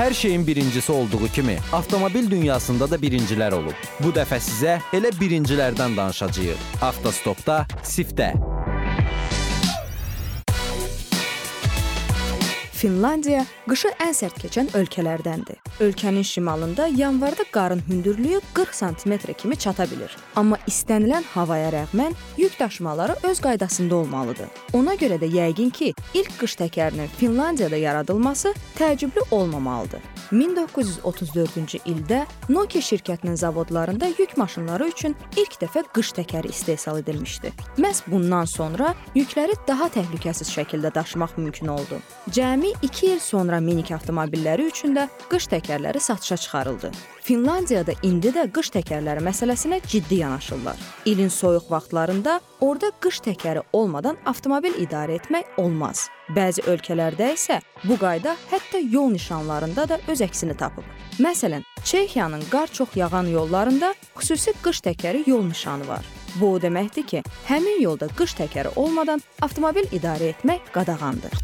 Hər 0.04 0.12
şeyin 0.12 0.46
birincisi 0.46 0.92
olduğu 0.92 1.28
kimi, 1.28 1.56
avtomobil 1.72 2.30
dünyasında 2.30 2.90
da 2.90 2.96
birincilər 3.00 3.56
olub. 3.56 3.86
Bu 4.04 4.10
dəfə 4.12 4.36
sizə 4.36 4.74
elə 4.92 5.08
birincilərdən 5.16 5.96
danışacağıq. 5.96 6.66
Avtostopda 6.84 7.62
Sifdə. 7.80 8.34
Finlandiya 12.84 13.46
qışı 13.64 13.94
ən 14.04 14.10
sərt 14.12 14.36
keçən 14.42 14.66
ölkələrdəndir. 14.76 15.56
Ölkənin 15.80 16.24
şimalında 16.28 16.86
yanvarda 16.86 17.44
qarın 17.52 17.80
hündürlüyü 17.88 18.40
40 18.54 18.74
sm 18.74 19.12
kimi 19.38 19.56
çata 19.56 19.86
bilir. 19.90 20.16
Amma 20.36 20.58
istənilən 20.68 21.24
havaya 21.34 21.70
rəğmən 21.72 22.12
yük 22.36 22.60
daşımaları 22.60 23.16
öz 23.22 23.40
qaydasında 23.40 23.94
olmalıdır. 23.94 24.48
Ona 24.72 24.94
görə 25.00 25.16
də 25.16 25.30
yəqin 25.32 25.70
ki, 25.72 25.94
ilk 26.14 26.36
qış 26.40 26.58
təkərinin 26.60 27.08
Finlandiyada 27.16 27.76
yaradılması 27.76 28.52
təəccüblü 28.76 29.30
olmamalıdır. 29.30 30.04
1934-cü 30.32 31.80
ildə 31.88 32.24
Nokia 32.48 32.80
şirkətinin 32.80 33.36
zavodlarında 33.36 34.06
yük 34.18 34.36
maşınları 34.36 34.88
üçün 34.88 35.16
ilk 35.36 35.56
dəfə 35.62 35.84
qış 35.94 36.12
təkəri 36.20 36.52
istehsal 36.52 36.98
edilmişdi. 36.98 37.52
Məhz 37.78 38.02
bundan 38.06 38.44
sonra 38.44 38.94
yükləri 39.14 39.56
daha 39.68 39.88
təhlükəsiz 39.88 40.52
şəkildə 40.52 40.94
daşımaq 40.94 41.36
mümkün 41.36 41.66
oldu. 41.66 42.00
Cəmi 42.30 42.73
2 42.82 43.06
il 43.06 43.20
sonra 43.20 43.60
minik 43.60 43.90
avtomobilləri 43.94 44.68
üçün 44.70 44.94
də 44.96 45.08
qış 45.30 45.48
təkərləri 45.52 46.00
satışa 46.00 46.36
çıxarıldı. 46.36 46.90
Finlandiyada 47.24 47.92
indi 48.02 48.32
də 48.34 48.46
qış 48.52 48.70
təkərləri 48.74 49.22
məsələsinə 49.24 49.80
ciddi 49.86 50.20
yanaşırlar. 50.22 50.76
İlin 51.04 51.28
soyuq 51.28 51.70
vaxtlarında 51.70 52.40
orada 52.60 52.90
qış 53.00 53.20
təkəri 53.28 53.62
olmadan 53.72 54.16
avtomobil 54.26 54.76
idarə 54.84 55.18
etmək 55.20 55.58
olmaz. 55.58 56.08
Bəzi 56.36 56.64
ölkələrdə 56.68 57.34
isə 57.36 57.60
bu 57.84 57.98
qayda 58.00 58.36
hətta 58.50 58.80
yol 58.80 59.10
nişanlarında 59.12 59.88
da 59.88 60.00
öz 60.08 60.20
əksini 60.24 60.56
tapıb. 60.56 60.84
Məsələn, 61.18 61.62
Çexiyanın 61.84 62.42
qar 62.50 62.66
çox 62.66 62.96
yağan 62.96 63.26
yollarında 63.26 63.94
xüsusi 64.16 64.54
qış 64.62 64.80
təkəri 64.80 65.28
yol 65.30 65.44
nişanı 65.44 65.88
var. 65.88 66.04
Bu 66.40 66.54
o 66.54 66.60
deməkdir 66.60 67.06
ki, 67.06 67.22
həmin 67.48 67.82
yolda 67.82 68.08
qış 68.18 68.34
təkəri 68.40 68.72
olmadan 68.76 69.22
avtomobil 69.42 69.86
idarə 69.92 70.32
etmək 70.34 70.72
qadağandır. 70.74 71.36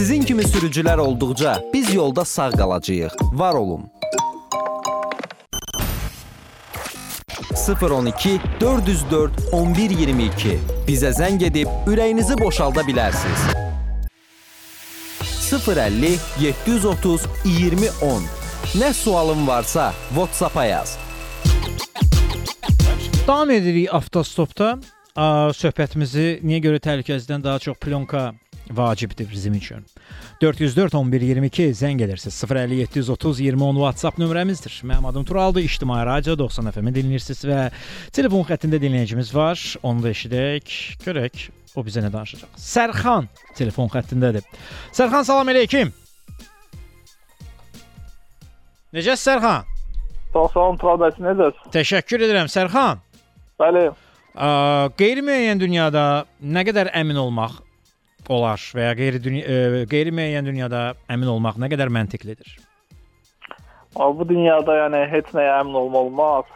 Sizin 0.00 0.22
kimi 0.22 0.42
sürücülər 0.42 0.96
olduqca 0.98 1.58
biz 1.72 1.94
yolda 1.94 2.24
sağ 2.24 2.50
qalacağıq. 2.50 3.10
Var 3.32 3.54
olun. 3.54 3.82
012 7.82 8.40
404 8.60 9.32
1122 9.52 10.56
bizə 10.88 11.12
zəng 11.12 11.44
edib 11.44 11.68
ürəyinizi 11.86 12.40
boşalda 12.40 12.80
bilərsiniz. 12.80 13.40
050 15.68 16.16
730 16.40 17.28
2010 17.44 18.22
Nə 18.80 18.92
sualın 18.92 19.46
varsa 19.46 19.92
WhatsApp-a 20.08 20.64
yaz. 20.64 20.98
Davam 23.26 23.50
edirik 23.50 23.94
avtostopda. 23.94 24.78
Söhbətimizi 25.60 26.38
niyə 26.40 26.64
görə 26.70 26.80
təhlükəsizlikdən 26.88 27.44
daha 27.44 27.58
çox 27.58 27.76
plyonka 27.76 28.30
vacibdir 28.70 29.30
bizim 29.30 29.54
üçün. 29.54 29.84
404 30.40 30.94
11 30.94 31.20
22 31.20 31.62
zəng 31.62 32.02
edirsiniz. 32.02 32.44
050 32.50 32.74
730 32.74 33.40
2010 33.40 33.74
WhatsApp 33.74 34.18
nömrəmizdir. 34.18 34.74
Mənim 34.86 35.06
adım 35.06 35.24
Turaldır. 35.24 35.60
İctimai 35.60 36.06
Radio 36.06 36.38
90 36.38 36.70
FM-i 36.70 36.92
dinləyirsiniz 36.94 37.44
və 37.44 37.70
telefon 38.12 38.44
xəttində 38.48 38.80
dinləyicimiz 38.80 39.34
var. 39.34 39.60
Onu 39.82 40.02
da 40.02 40.10
eşidək. 40.14 40.74
Görək 41.04 41.48
o 41.76 41.84
bizə 41.86 42.04
nə 42.04 42.12
danışacaq. 42.12 42.50
Sərxan 42.56 43.28
telefon 43.58 43.90
xəttindədir. 43.92 44.46
Sərxan 44.92 45.26
salam 45.28 45.48
əleykum. 45.52 45.92
Necəsiz 48.94 49.26
Sərxan? 49.28 49.66
Sağ 50.32 50.60
olun 50.62 50.78
Tural 50.78 50.98
bəy, 51.02 51.12
siz 51.14 51.26
necəsiz? 51.26 51.72
Təşəkkür 51.74 52.26
edirəm 52.26 52.50
Sərxan. 52.50 53.02
Bəli. 53.60 53.88
Qeyri-müəyyən 54.98 55.58
dünyada 55.58 56.04
nə 56.40 56.62
qədər 56.66 56.92
əmin 56.94 57.18
olmaq 57.18 57.58
olar 58.30 58.62
və 58.76 58.88
ya 58.88 58.96
qeyri-dünya 58.98 59.42
ə, 59.44 59.84
qeyri-müəyyən 59.90 60.48
dünyada 60.48 60.82
əmin 61.10 61.32
olmaq 61.34 61.58
nə 61.60 61.70
qədər 61.72 61.92
məntiqlidir? 61.92 62.56
Bu 63.96 64.26
dünyada 64.28 64.76
yəni 64.84 65.04
heç 65.10 65.32
nəyə 65.34 65.60
əmin 65.60 65.78
olmaq 65.82 66.08
olmaz. 66.08 66.50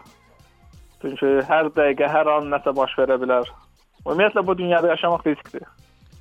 Çünki 1.03 1.33
hər 1.49 1.69
dəqiqə, 1.77 2.09
hər 2.09 2.31
an 2.39 2.47
nəsə 2.53 2.73
baş 2.77 2.95
verə 3.01 3.19
bilər. 3.21 3.51
Ümumiyyətlə 4.07 4.45
bu 4.47 4.55
dünyada 4.57 4.93
yaşamaq 4.95 5.27
riskdir. 5.27 5.67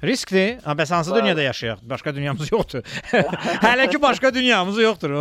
Riskdir. 0.04 0.58
Ha, 0.66 0.72
bəs 0.76 0.90
hansı 0.94 1.16
dünyada 1.16 1.42
yaşayaq? 1.42 1.78
Başqa 1.90 2.12
dünyamız 2.16 2.52
yoxdur. 2.52 2.82
Hələ 3.64 3.86
ki 3.92 4.02
başqa 4.02 4.34
dünyamız 4.36 4.78
yoxdur. 4.82 5.14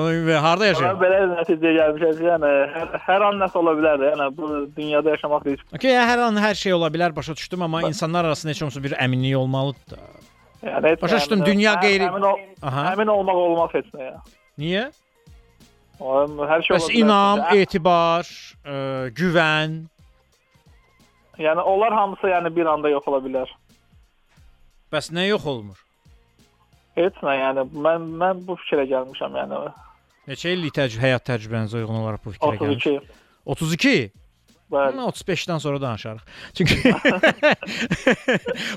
Harda 0.43 0.67
yaşayaq? 0.67 0.97
belə 1.03 1.21
nəticəyə 1.37 1.75
gəlmişəm 1.79 2.23
yəni 2.27 2.51
hər, 2.75 2.89
hər 3.07 3.27
an 3.29 3.39
nəsə 3.45 3.59
ola 3.63 3.77
bilər. 3.79 4.03
Yəni 4.11 4.27
bu 4.37 4.49
dünyada 4.77 5.15
yaşamaq 5.15 5.47
riskdir. 5.47 5.77
Okay, 5.79 5.95
hər 5.95 6.25
an 6.27 6.41
hər 6.43 6.59
şey 6.59 6.75
ola 6.75 6.91
bilər, 6.91 7.15
başa 7.17 7.37
düşdüm, 7.39 7.63
amma 7.63 7.85
insanlar 7.87 8.25
arasında 8.25 8.51
heç 8.57 8.63
olmasa 8.63 8.83
bir 8.83 8.97
əminlik 8.99 9.37
olmalıdır. 9.39 9.87
da. 9.95 10.03
Yəni 10.67 11.01
Başa 11.03 11.17
düşdüm, 11.23 11.47
dünya 11.47 11.75
qeyri- 11.83 12.11
əmin, 12.11 12.27
ol, 12.33 12.43
Aha. 12.63 12.83
əmin 12.97 13.09
olmaq 13.11 13.39
olmaz 13.47 13.71
heç 13.79 13.87
nəyə. 13.95 14.19
Niyə? 14.59 14.85
Hər 16.03 16.63
şey 16.67 16.75
Bəs 16.77 16.83
ola 16.83 16.91
bilər. 16.91 16.99
inam, 16.99 17.39
Ə- 17.39 17.57
etibar, 17.63 18.27
ə, 18.67 18.75
güvən, 19.15 19.81
Yəni 21.39 21.63
onlar 21.65 21.93
hamısı 21.97 22.27
yəni 22.29 22.51
bir 22.57 22.67
anda 22.67 22.91
yox 22.93 23.07
ola 23.09 23.19
bilər. 23.25 23.49
Bəs 24.93 25.09
nə 25.15 25.29
yox 25.31 25.47
olmur? 25.49 25.79
Heç 26.99 27.21
nə, 27.25 27.37
yəni 27.39 27.65
mən 27.73 28.11
mən 28.21 28.43
bu 28.47 28.59
fikrə 28.65 28.85
gəlmişəm, 28.91 29.39
yəni 29.41 29.61
Neçə 30.31 30.53
illik 30.55 30.75
təcrübə, 30.77 31.03
həyat 31.03 31.25
təcrübənizə 31.27 31.81
uyğun 31.81 32.03
olaraq 32.03 32.21
bu 32.23 32.35
fikrə 32.35 32.53
32. 32.55 32.91
gəlmiş? 32.91 33.23
32. 33.55 33.95
Bəli. 34.73 35.03
35-dən 35.05 35.59
sonra 35.61 35.81
danışarıq. 35.83 36.23
Çünki 36.57 36.77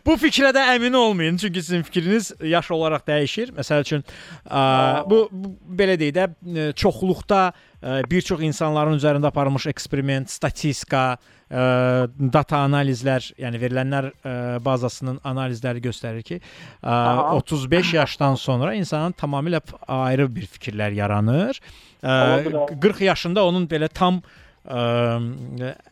bu 0.07 0.16
fikrə 0.20 0.49
də 0.55 0.63
əmin 0.74 0.97
olmayın, 0.99 1.38
çünki 1.39 1.61
sizin 1.61 1.86
fikriniz 1.88 2.34
yaş 2.43 2.72
olaraq 2.76 3.05
dəyişir. 3.07 3.53
Məsəl 3.55 3.86
üçün 3.86 4.03
ə, 4.03 4.63
bu, 5.07 5.22
bu 5.32 5.53
belə 5.84 5.95
deyək 6.01 6.18
də 6.18 6.28
ə, 6.28 6.68
çoxluqda 6.82 7.45
ə, 7.45 8.01
bir 8.11 8.28
çox 8.28 8.43
insanların 8.43 8.99
üzərində 8.99 9.32
aparılmış 9.32 9.70
eksperiment, 9.72 10.34
statistika, 10.34 11.05
ə, 11.16 11.34
data 11.49 12.61
analizlər, 12.65 13.27
yəni 13.37 13.59
verilənlər 13.61 14.07
ə, 14.09 14.31
bazasının 14.65 15.19
analizləri 15.27 15.83
göstərir 15.83 16.25
ki, 16.25 16.39
ə, 16.39 16.89
Aha. 16.89 17.35
35 17.37 17.93
yaşdan 17.99 18.39
sonra 18.41 18.73
insanın 18.73 19.13
tamamilə 19.13 19.61
ayrı 19.87 20.27
bir 20.35 20.49
fikirlər 20.49 20.97
yaranır. 20.97 21.61
Ə, 22.01 22.09
Ola 22.09 22.41
bilər. 22.47 22.75
40 22.81 23.05
yaşında 23.09 23.45
onun 23.45 23.69
belə 23.69 23.89
tam 23.93 24.21
ə, 24.65 24.81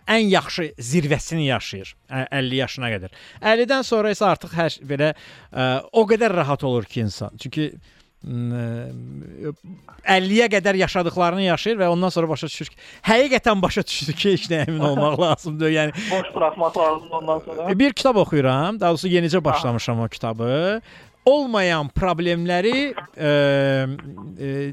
ən 0.09 0.29
yaxşı 0.33 0.71
zirvəsini 0.81 1.45
yaşayır 1.51 1.95
ə, 2.09 2.27
50 2.31 2.61
yaşına 2.63 2.93
qədər. 2.97 3.17
50-dən 3.53 3.85
sonra 3.85 4.13
isə 4.15 4.31
artıq 4.33 4.57
hər 4.57 4.79
belə 4.89 5.13
ə, 5.13 5.67
o 5.93 6.07
qədər 6.09 6.33
rahat 6.41 6.65
olur 6.65 6.89
ki 6.89 7.05
insan. 7.05 7.37
Çünki 7.37 7.69
ə, 7.75 7.93
50-yə 8.23 10.47
qədər 10.51 10.75
yaşadıklarını 10.79 11.41
yaşayır 11.49 11.77
və 11.81 11.87
ondan 11.91 12.09
sonra 12.13 12.29
başa 12.31 12.47
düşür 12.47 12.67
ki, 12.71 12.77
həqiqətən 13.03 13.61
başa 13.61 13.83
düşdü 13.83 14.13
ki, 14.15 14.31
heç 14.37 14.45
nə 14.51 14.57
əmin 14.67 14.83
olmaq 14.91 15.19
lazımdır. 15.19 15.69
Yəni 15.73 15.91
boş 16.11 16.27
buraxmaq 16.35 16.77
lazımdır 16.79 17.15
ondan 17.19 17.39
sonra. 17.45 17.79
bir 17.79 17.93
kitab 17.93 18.15
oxuyuram, 18.23 18.79
daha 18.79 18.89
doğrusu 18.95 19.07
yenicə 19.11 19.43
başlamışam 19.43 19.99
o 19.99 20.07
kitabı. 20.07 20.81
Olmayan 21.25 21.89
problemləri 21.91 22.93
ə, 22.93 22.95
ə, 23.19 23.31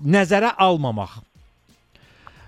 nəzərə 0.06 0.50
almamaq. 0.58 1.10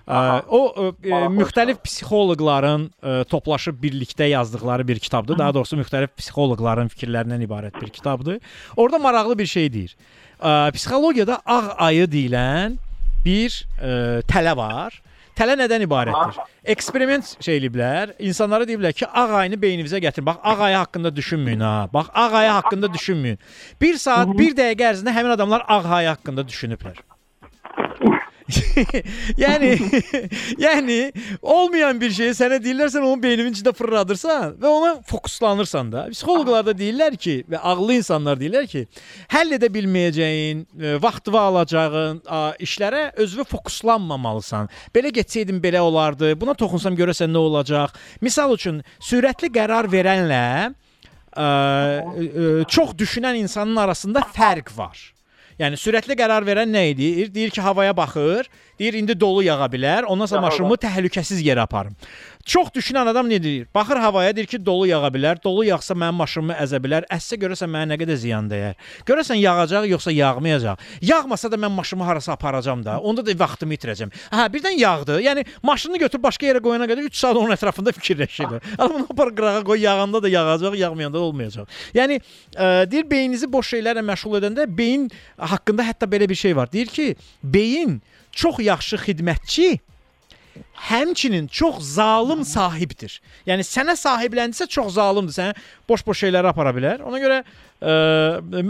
Ə, 0.07 0.42
o 0.50 0.70
ə, 0.70 0.72
ə, 1.03 1.28
müxtəlif 1.34 1.78
psixoloqların 1.82 2.90
ə, 2.90 2.92
toplaşıb 3.30 3.74
birlikdə 3.82 4.24
yazdıqları 4.32 4.88
bir 4.88 4.98
kitabdır. 5.03 5.38
Daha 5.38 5.55
doğrusu 5.55 5.76
müxtəlif 5.82 6.11
psixoloqların 6.18 6.88
fikirlərindən 6.94 7.42
ibarət 7.46 7.74
bir 7.82 7.90
kitabdır. 7.94 8.36
Orada 8.76 8.98
maraqlı 8.98 9.38
bir 9.38 9.46
şey 9.46 9.72
deyir. 9.72 9.96
Ə, 10.43 10.72
psixologiyada 10.74 11.38
ağ 11.47 11.76
ayı 11.86 12.09
deyilən 12.11 12.76
bir 13.24 13.55
ə, 13.78 14.22
tələ 14.26 14.57
var. 14.59 14.97
Tələ 15.38 15.55
nədən 15.57 15.86
ibarətdir? 15.86 16.40
Eksperiment 16.74 17.30
şey 17.40 17.61
eləyiblər. 17.61 18.11
İnsanlara 18.20 18.66
deyiblər 18.68 18.93
ki, 18.93 19.07
ağ 19.07 19.38
ayını 19.45 19.57
beyninizə 19.62 20.03
gətirin. 20.03 20.26
Bax, 20.26 20.43
ağ 20.43 20.59
ayı 20.66 20.76
haqqında 20.82 21.14
düşünməyin 21.16 21.62
ha. 21.64 21.88
Bax, 21.95 22.11
ağ 22.12 22.26
ayı 22.43 22.51
haqqında 22.59 22.90
düşünməyin. 22.93 23.38
1 23.80 23.97
saat, 24.03 24.34
1 24.38 24.59
dəqiqə 24.59 24.90
ərzində 24.90 25.14
həmin 25.16 25.32
adamlar 25.38 25.64
ağ 25.68 25.80
ayı 26.03 26.09
haqqında 26.12 26.45
düşünüblər. 26.51 27.01
yəni 29.44 29.70
yəni 30.66 30.98
olmayan 31.42 32.00
bir 32.00 32.12
şeyi 32.14 32.34
sənə 32.36 32.59
deyirlər, 32.62 32.90
sən 32.92 33.07
onu 33.07 33.22
beyninin 33.22 33.55
içində 33.55 33.72
fırladırsan 33.76 34.57
və 34.62 34.70
ona 34.70 34.92
fokuslanırsan 35.09 35.92
da. 35.92 36.05
Psixoloqlar 36.12 36.66
da 36.66 36.74
deyirlər 36.76 37.16
ki 37.16 37.36
və 37.50 37.61
ağıllı 37.61 37.98
insanlar 38.00 38.40
deyirlər 38.40 38.68
ki, 38.70 38.84
həll 39.32 39.57
edə 39.59 39.70
bilməyəcəyin, 39.72 40.64
e, 40.80 40.94
vaxtını 41.03 41.40
alacağın 41.40 42.22
işlərə 42.62 43.05
özünü 43.22 43.46
fokuslanmamalısan. 43.50 44.70
Belə 44.94 45.12
getsəydin 45.14 45.61
belə 45.62 45.82
olardı. 45.84 46.34
Buna 46.40 46.55
toxunsam 46.59 46.96
görəsən 46.98 47.32
nə 47.32 47.42
olacaq? 47.42 47.96
Misal 48.20 48.55
üçün 48.57 48.82
sürətli 49.03 49.53
qərar 49.53 49.88
verənlə 49.92 50.44
ə, 50.68 51.46
ə, 51.46 51.48
çox 52.68 52.94
düşünən 52.98 53.40
insanın 53.42 53.76
arasında 53.86 54.24
fərq 54.34 54.76
var. 54.76 55.12
Yəni 55.62 55.78
sürətli 55.78 56.16
qərar 56.18 56.42
verən 56.42 56.72
nə 56.74 56.88
edir? 56.90 57.28
Deyir 57.30 57.52
ki, 57.54 57.62
havaya 57.62 57.94
baxır, 57.94 58.48
deyir 58.82 58.98
indi 58.98 59.14
dolu 59.20 59.42
yağa 59.46 59.70
bilər, 59.70 60.06
ondan 60.10 60.26
sonra 60.26 60.42
maşınımı 60.48 60.76
təhlükəsiz 60.82 61.40
yerə 61.46 61.62
aparım. 61.62 61.94
Çox 62.42 62.72
düşünən 62.74 63.06
adam 63.06 63.28
nə 63.30 63.38
deyir? 63.42 63.66
Baxır 63.74 64.00
havaya, 64.02 64.34
deyir 64.34 64.48
ki, 64.50 64.58
dolu 64.66 64.88
yağa 64.90 65.10
bilər. 65.14 65.38
Dolu 65.44 65.62
yağsa 65.68 65.94
mənim 65.94 66.18
maşınımı 66.18 66.56
əzə 66.64 66.80
bilər. 66.82 67.06
Əssə 67.14 67.38
görəsən 67.38 67.70
mənə 67.70 67.92
nə 67.92 67.98
qədər 68.00 68.18
ziyan 68.18 68.48
dəyər. 68.50 68.74
Görəsən 69.06 69.38
yağacaq 69.38 69.86
yoxsa 69.92 70.10
yağmayacaq. 70.10 70.82
Yağmasa 71.06 71.52
da 71.52 71.60
mən 71.62 71.70
maşınımı 71.76 72.08
harasa 72.08 72.32
aparacam 72.32 72.82
da. 72.84 72.98
Onda 72.98 73.22
da 73.26 73.36
vaxtımı 73.38 73.78
itirəcəm. 73.78 74.10
Hə, 74.34 74.48
birdən 74.54 74.74
yağdı. 74.80 75.20
Yəni 75.22 75.46
maşını 75.62 76.02
götür 76.02 76.22
başqa 76.22 76.50
yerə 76.50 76.62
qoyana 76.64 76.90
qədər 76.90 77.06
3 77.12 77.20
saat 77.22 77.38
onun 77.38 77.54
ətrafında 77.54 77.94
fikirləşir. 77.94 78.58
Amma 78.78 78.94
bunu 78.94 79.06
apar 79.14 79.30
qırağa 79.36 79.62
qoy, 79.68 79.84
yağanda 79.86 80.22
da 80.22 80.28
yağacaq, 80.28 80.74
yağmayanda 80.82 81.18
da 81.18 81.22
olmayacaq. 81.22 81.70
Yəni 81.94 82.18
ə, 82.18 82.90
deyir 82.90 83.06
beyninizi 83.10 83.46
boş 83.52 83.76
şeylərlə 83.76 84.02
məşğul 84.10 84.40
edəndə 84.40 84.66
beyin 84.66 85.06
haqqında 85.38 85.86
hətta 85.86 86.10
belə 86.10 86.26
bir 86.28 86.42
şey 86.42 86.56
var. 86.56 86.72
Deyir 86.72 86.90
ki, 86.90 87.14
beyin 87.44 88.00
çox 88.32 88.60
yaxşı 88.64 88.96
xidmətçi 89.06 89.70
həmçinin 90.88 91.46
çox 91.48 91.78
zalım 91.94 92.44
sahibdir. 92.44 93.20
Yəni 93.46 93.64
sənə 93.66 93.94
sahibləndisə 93.96 94.66
çox 94.68 94.94
zalımdır. 94.96 95.34
Sənə 95.36 95.54
boş-boş 95.88 96.24
şeyləri 96.24 96.50
apara 96.50 96.72
bilər. 96.76 97.04
Ona 97.06 97.20
görə 97.22 97.38
ə, 97.42 97.94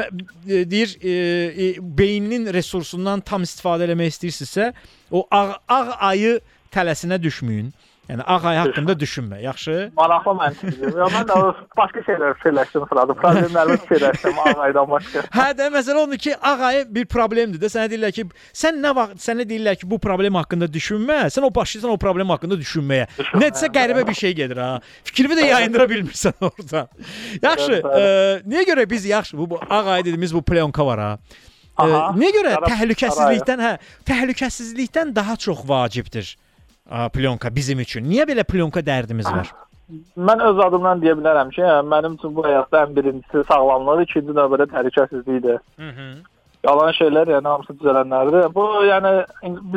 mə- 0.00 0.10
e, 0.46 0.62
deyir 0.70 0.96
e, 1.00 1.12
e, 1.12 1.68
beyninin 1.80 2.52
resursundan 2.54 3.24
tam 3.26 3.46
istifadə 3.46 3.88
etmək 3.88 4.12
istəyirsinizsə, 4.14 4.72
o 5.10 5.24
ağ, 5.30 5.58
ağ 5.68 5.96
ayı 6.12 6.36
tələsinə 6.74 7.18
düşməyin. 7.22 7.72
Yəni 8.12 8.24
ağ 8.28 8.48
ayı 8.48 8.58
haqqında 8.58 8.92
düşünmə. 8.92 9.38
Yaxşı? 9.40 9.74
Maraqlı 9.96 10.32
məntiqdir. 10.36 10.96
Ya 11.00 11.06
mən 11.14 11.24
də 11.30 11.36
başqa 11.78 12.00
şeylər 12.04 12.34
fikirləşdim 12.40 12.84
sırada. 12.90 13.14
Problemlərimi 13.22 13.78
fikirləşdim 13.86 14.40
ağaydan 14.42 14.90
başqa. 14.90 15.22
Hə 15.38 15.46
də 15.56 15.68
məsələ 15.72 16.02
odur 16.02 16.20
ki, 16.20 16.34
ağ 16.36 16.66
ayı 16.68 16.82
bir 16.96 17.06
problemdir 17.14 17.62
də. 17.62 17.70
Sənə 17.72 17.88
deyirlər 17.92 18.12
ki, 18.12 18.26
sən 18.62 18.82
nə 18.84 18.92
vaxt 18.98 19.24
sənə 19.24 19.46
deyirlər 19.48 19.80
ki, 19.80 19.88
bu 19.88 20.00
problem 20.02 20.36
haqqında 20.42 20.68
düşünmə, 20.74 21.22
sən 21.32 21.48
o 21.48 21.52
başlayırsan 21.54 21.94
o 21.94 21.96
problem 22.04 22.34
haqqında 22.34 22.60
düşünməyə. 22.60 23.08
Nəsə 23.40 23.72
qəribə 23.72 24.04
bir 24.08 24.20
şey 24.20 24.36
gedir 24.42 24.60
ha. 24.60 24.68
Fikrimi 25.08 25.40
də 25.40 25.48
yayındıra 25.48 25.88
bilmirsən 25.94 26.36
orada. 26.50 26.84
Yaxşı, 27.40 27.80
ə, 27.80 28.04
niyə 28.44 28.68
görə 28.74 28.88
biz 28.92 29.08
yaxşı 29.08 29.40
bu, 29.40 29.50
bu 29.54 29.64
ağ 29.70 29.82
ayı 29.96 30.04
dediyimiz 30.04 30.36
bu 30.36 30.44
plyonka 30.44 30.86
var 30.86 31.00
ha. 31.06 31.10
Ə, 31.72 31.88
Aha, 31.88 32.06
niyə 32.20 32.36
görə 32.36 32.56
təhlükəsizlikdən, 32.68 33.68
hə, 33.70 33.76
təhlükəsizlikdən 34.04 35.16
daha 35.16 35.40
çox 35.40 35.64
vacibdir 35.64 36.34
ə, 36.36 36.41
plyonka 37.14 37.50
bizim 37.54 37.80
üçün. 37.80 38.04
Niyə 38.08 38.26
belə 38.28 38.44
plyonka 38.44 38.80
dərdimiz 38.84 39.26
var? 39.32 39.52
Mən 40.16 40.40
öz 40.48 40.58
adımdan 40.66 41.00
deyə 41.02 41.14
bilərəm 41.18 41.50
ki, 41.52 41.60
yəni, 41.60 41.88
mənim 41.92 42.14
üçün 42.16 42.34
bu 42.36 42.44
həyatda 42.46 42.84
ən 42.86 42.94
birincisi 42.96 43.42
sağlamlıq, 43.48 44.04
ikinci 44.06 44.36
növbədə 44.38 44.68
təhlükəsizlikdir. 44.72 45.58
Mhm. 45.78 46.12
Yalan 46.62 46.92
şeylər, 46.94 47.26
yəni 47.34 47.48
hamısı 47.50 47.74
düzələnlərdir. 47.80 48.44
Bu 48.54 48.64
yəni 48.86 49.10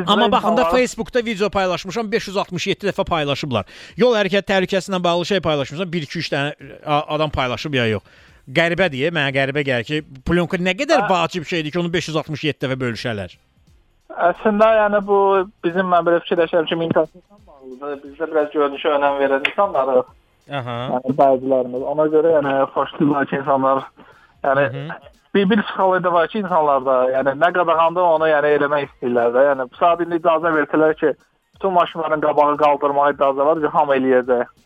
Amma 0.06 0.30
baxında 0.32 0.60
insanlar- 0.62 0.70
Facebookda 0.70 1.24
video 1.24 1.50
paylaşmışam, 1.50 2.12
567 2.12 2.86
dəfə 2.86 3.04
paylaşıblar. 3.04 3.64
Yol 3.96 4.14
hərəkət 4.14 4.46
təhlükəsi 4.52 4.92
ilə 4.92 5.02
bağlı 5.04 5.26
şey 5.26 5.40
paylaşmışam, 5.40 5.90
1-2-3 5.90 6.30
dənə 6.32 6.52
adam 6.86 7.30
paylaşıb 7.30 7.74
ya 7.74 7.86
yox. 7.90 8.02
Qəribədir, 8.46 9.10
mənə 9.10 9.32
qəribə 9.34 9.64
gəlir 9.66 9.84
ki, 9.84 10.02
plyonka 10.24 10.56
nə 10.62 10.76
qədər 10.78 11.08
vacib 11.10 11.44
şeydir 11.44 11.74
ki, 11.74 11.78
onu 11.82 11.90
567 11.92 12.62
dəfə 12.62 12.78
bölüşərlər. 12.84 13.34
Əslində 14.16 14.68
yəni 14.78 15.00
bu 15.04 15.18
bizim 15.64 15.90
mən 15.92 16.06
belə 16.06 16.20
fikirləşirəm 16.24 16.68
ki, 16.70 16.78
mentalitetlə 16.80 17.36
bağlıdır. 17.48 17.98
Bizdə 18.04 18.28
biraz 18.30 18.48
görünüşə 18.54 18.94
önəm 18.96 19.18
verən 19.20 19.44
insanlarıq. 19.50 20.08
Aha. 20.58 20.76
Yəni 20.94 21.16
bəzilərimiz. 21.18 21.84
Ona 21.92 22.06
görə 22.14 22.32
yəni 22.38 22.54
xoşlayırlar 22.72 23.28
ki, 23.28 23.40
insanlar 23.42 23.82
yəni 24.46 24.86
bir 25.34 25.50
bir 25.50 25.62
psixologiyada 25.62 26.12
var 26.12 26.28
ki, 26.32 26.38
insanlarda 26.38 26.94
yəni 27.12 27.34
nə 27.42 27.50
qadağanda 27.58 28.04
onu 28.14 28.30
yəni 28.30 28.54
eləmək 28.56 28.86
istəyirlər 28.88 29.34
də. 29.34 29.42
Yəni 29.50 29.68
saat 29.80 30.00
indi 30.06 30.20
icazə 30.22 30.54
versələr 30.54 30.96
ki, 31.02 31.12
bütün 31.56 31.76
maşınların 31.76 32.24
qabağı 32.24 32.56
qaldırmağa 32.62 33.10
icazə 33.16 33.48
var 33.50 33.60
ki, 33.60 33.74
hamı 33.76 33.98
eləyəcək. 33.98 34.56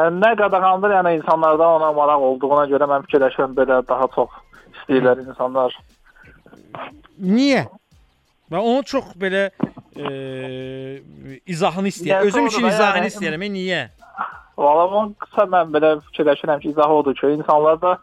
Yəni 0.00 0.18
nə 0.24 0.32
qadağandır, 0.42 0.96
yəni 0.98 1.14
insanlarda 1.20 1.70
ona 1.76 1.92
maraq 1.94 2.26
olduğuna 2.32 2.66
görə 2.74 2.90
mən 2.90 3.06
fikirləşirəm 3.06 3.54
belə 3.54 3.78
daha 3.86 4.10
çox 4.16 4.34
istəyirlər 4.80 5.22
insanlar. 5.28 5.78
Niyə? 7.22 7.66
Və 8.54 8.62
onu 8.62 8.84
çox 8.86 9.10
belə 9.18 9.48
e, 9.98 11.02
izahını 11.50 11.90
istəyirəm. 11.90 12.28
Özüm 12.30 12.46
üçün 12.46 12.68
izahını 12.70 13.10
istəyirəm. 13.10 13.44
Niyə? 13.56 13.82
Valla 14.58 14.84
mən 14.92 15.14
qısa 15.24 15.48
mən 15.50 15.72
belə 15.74 15.96
fikirləşirəm 16.08 16.62
ki, 16.62 16.70
izahı 16.70 17.00
odur 17.02 17.16
ki, 17.18 17.32
insanlarda 17.34 17.96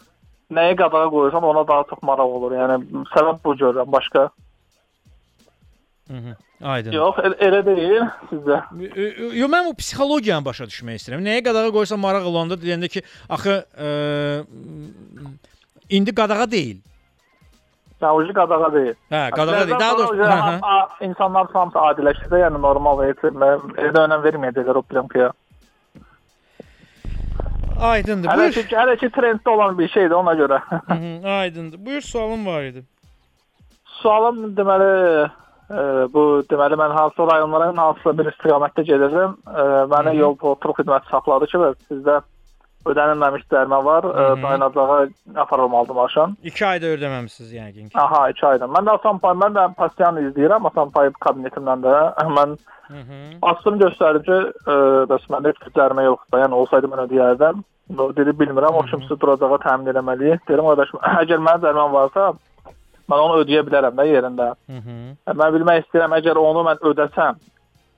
nəyi 0.52 0.76
qadağa 0.82 1.08
qoyursan 1.14 1.47
ona 1.47 1.64
daha 1.68 1.86
çox 1.89 2.04
maraq 2.04 2.36
olur. 2.38 2.58
Yəni 2.60 3.06
səbəb 3.14 3.39
bu 3.45 3.56
görürəm, 3.64 3.91
başqa. 3.91 4.28
Mhm. 6.12 6.36
Aydın. 6.62 6.91
Yox, 6.91 7.16
el- 7.24 7.39
elə 7.47 7.62
deyil 7.66 8.04
sizdə. 8.30 8.58
Yo 9.39 9.47
mən 9.47 9.66
bu 9.70 9.74
psixologiyanı 9.80 10.45
başa 10.45 10.68
düşmək 10.70 10.99
istəyirəm. 10.99 11.24
Nəyə 11.26 11.45
qadağa 11.47 11.72
qoysa 11.74 11.97
maraq 11.97 12.28
olanda 12.28 12.60
deyəndə 12.60 12.89
ki, 12.91 13.02
axı 13.30 13.56
e, 13.86 13.88
indi 15.97 16.14
qadağa 16.16 16.52
deyil. 16.52 16.84
Ucu 18.10 18.34
qadağa 18.34 18.74
deyil. 18.74 18.95
Hə, 19.12 19.22
qadağa 19.36 19.68
deyil. 19.68 19.80
Daha 19.80 19.97
doğrusu 19.97 20.24
hə, 20.24 20.60
hə. 20.62 21.06
insanlar 21.08 21.47
hamısı 21.54 21.78
adiləşsə, 21.78 22.39
yəni 22.43 22.62
normal 22.62 23.04
elə 23.06 23.99
önəm 24.06 24.24
verməyəcəklər 24.26 24.76
o 24.76 24.82
plyonкaya. 24.82 25.32
Aydındır. 27.82 28.30
Hələ 28.30 28.38
Buyur. 28.38 28.54
ki, 28.54 28.76
hələ 28.76 28.95
ki 29.02 29.08
trenddə 29.16 29.49
olan 29.49 29.78
bir 29.78 29.88
şeydir 29.89 30.12
ona 30.16 30.34
görə. 30.38 30.60
Mhm, 30.89 31.26
Aydındır. 31.39 31.86
Buyur 31.86 32.02
sualım 32.02 32.45
var 32.45 32.64
idi. 32.64 32.84
sualım 34.02 34.56
deməli 34.58 34.89
e, 35.70 35.82
bu 36.14 36.22
deməli 36.49 36.74
mən 36.80 36.93
hansı 36.97 37.26
rayonlara 37.32 37.68
hansısa 37.78 38.18
bir 38.18 38.30
istiqamətdə 38.32 38.84
gedirdim. 38.84 39.36
E, 39.47 39.66
mənə 39.93 40.16
yol 40.18 40.36
patrul 40.41 40.74
xidməti 40.78 41.10
saxladı 41.12 41.45
ki, 41.52 41.58
sizdə 41.89 42.22
ödənilməmiş 42.86 43.43
dərmə 43.51 43.79
var. 43.86 44.03
Hı 44.03 44.07
-hı. 44.07 44.43
dayanacağa 44.43 45.07
aparılmalıdır 45.36 45.93
maşın. 45.95 46.38
2 46.43 46.65
ayda 46.65 46.86
ödəməmisiniz 46.86 47.51
yəqin 47.53 47.89
ki. 47.89 47.97
Aha, 47.99 48.29
2 48.29 48.45
aydan. 48.47 48.69
Mən 48.69 48.86
də 48.88 48.91
Asanpay, 48.99 49.34
mən 49.43 49.53
də 49.57 49.73
pasiyan 49.75 50.17
izləyirəm 50.17 50.67
Asanpay 50.67 51.11
kabinetimdən 51.25 51.84
də. 51.88 51.95
Mən 52.38 52.57
açdım 53.41 53.79
göstərir 53.79 54.23
ki, 54.27 54.38
e, 54.67 54.73
bəs 55.11 55.27
məndə 55.32 55.53
heç 55.53 55.75
cərimə 55.77 56.03
yoxdur. 56.09 56.39
Yəni 56.43 56.53
olsaydı 56.53 56.88
mən 56.88 57.05
ödəyərdim. 57.07 57.63
Dedi 58.17 58.32
bilmirəm, 58.39 58.75
o 58.79 58.82
kimsə 58.91 59.19
duracağa 59.19 59.57
təmin 59.67 59.93
etməli. 59.93 60.39
Deyirəm 60.47 60.67
qardaş, 60.69 60.89
əgər 61.23 61.39
mənim 61.47 61.63
cəriməm 61.65 61.91
varsa, 61.99 62.34
mən 63.09 63.19
onu 63.25 63.41
ödəyə 63.43 63.63
bilərəm 63.67 63.95
də 63.99 64.05
yerində. 64.15 64.53
Hı 64.73 64.79
-hı. 64.86 64.97
E, 65.27 65.32
Mən 65.32 65.49
bilmək 65.55 65.84
istəyirəm, 65.84 66.17
əgər 66.19 66.38
onu 66.38 66.61
mən 66.69 66.77
ödəsəm 66.89 67.36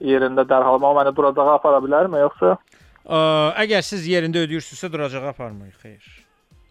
yerində 0.04 0.44
dərhal 0.50 0.84
o 0.84 0.94
məni 0.98 1.16
duracağa 1.16 1.54
apara 1.56 1.80
bilərmi 1.84 2.20
yoxsa? 2.20 2.58
Ə, 3.04 3.18
əgər 3.66 3.84
siz 3.84 4.06
yerində 4.08 4.46
ödəyirsinizsə 4.46 4.90
duracağa 4.94 5.28
aparmayın, 5.34 5.74
xeyr. 5.82 6.06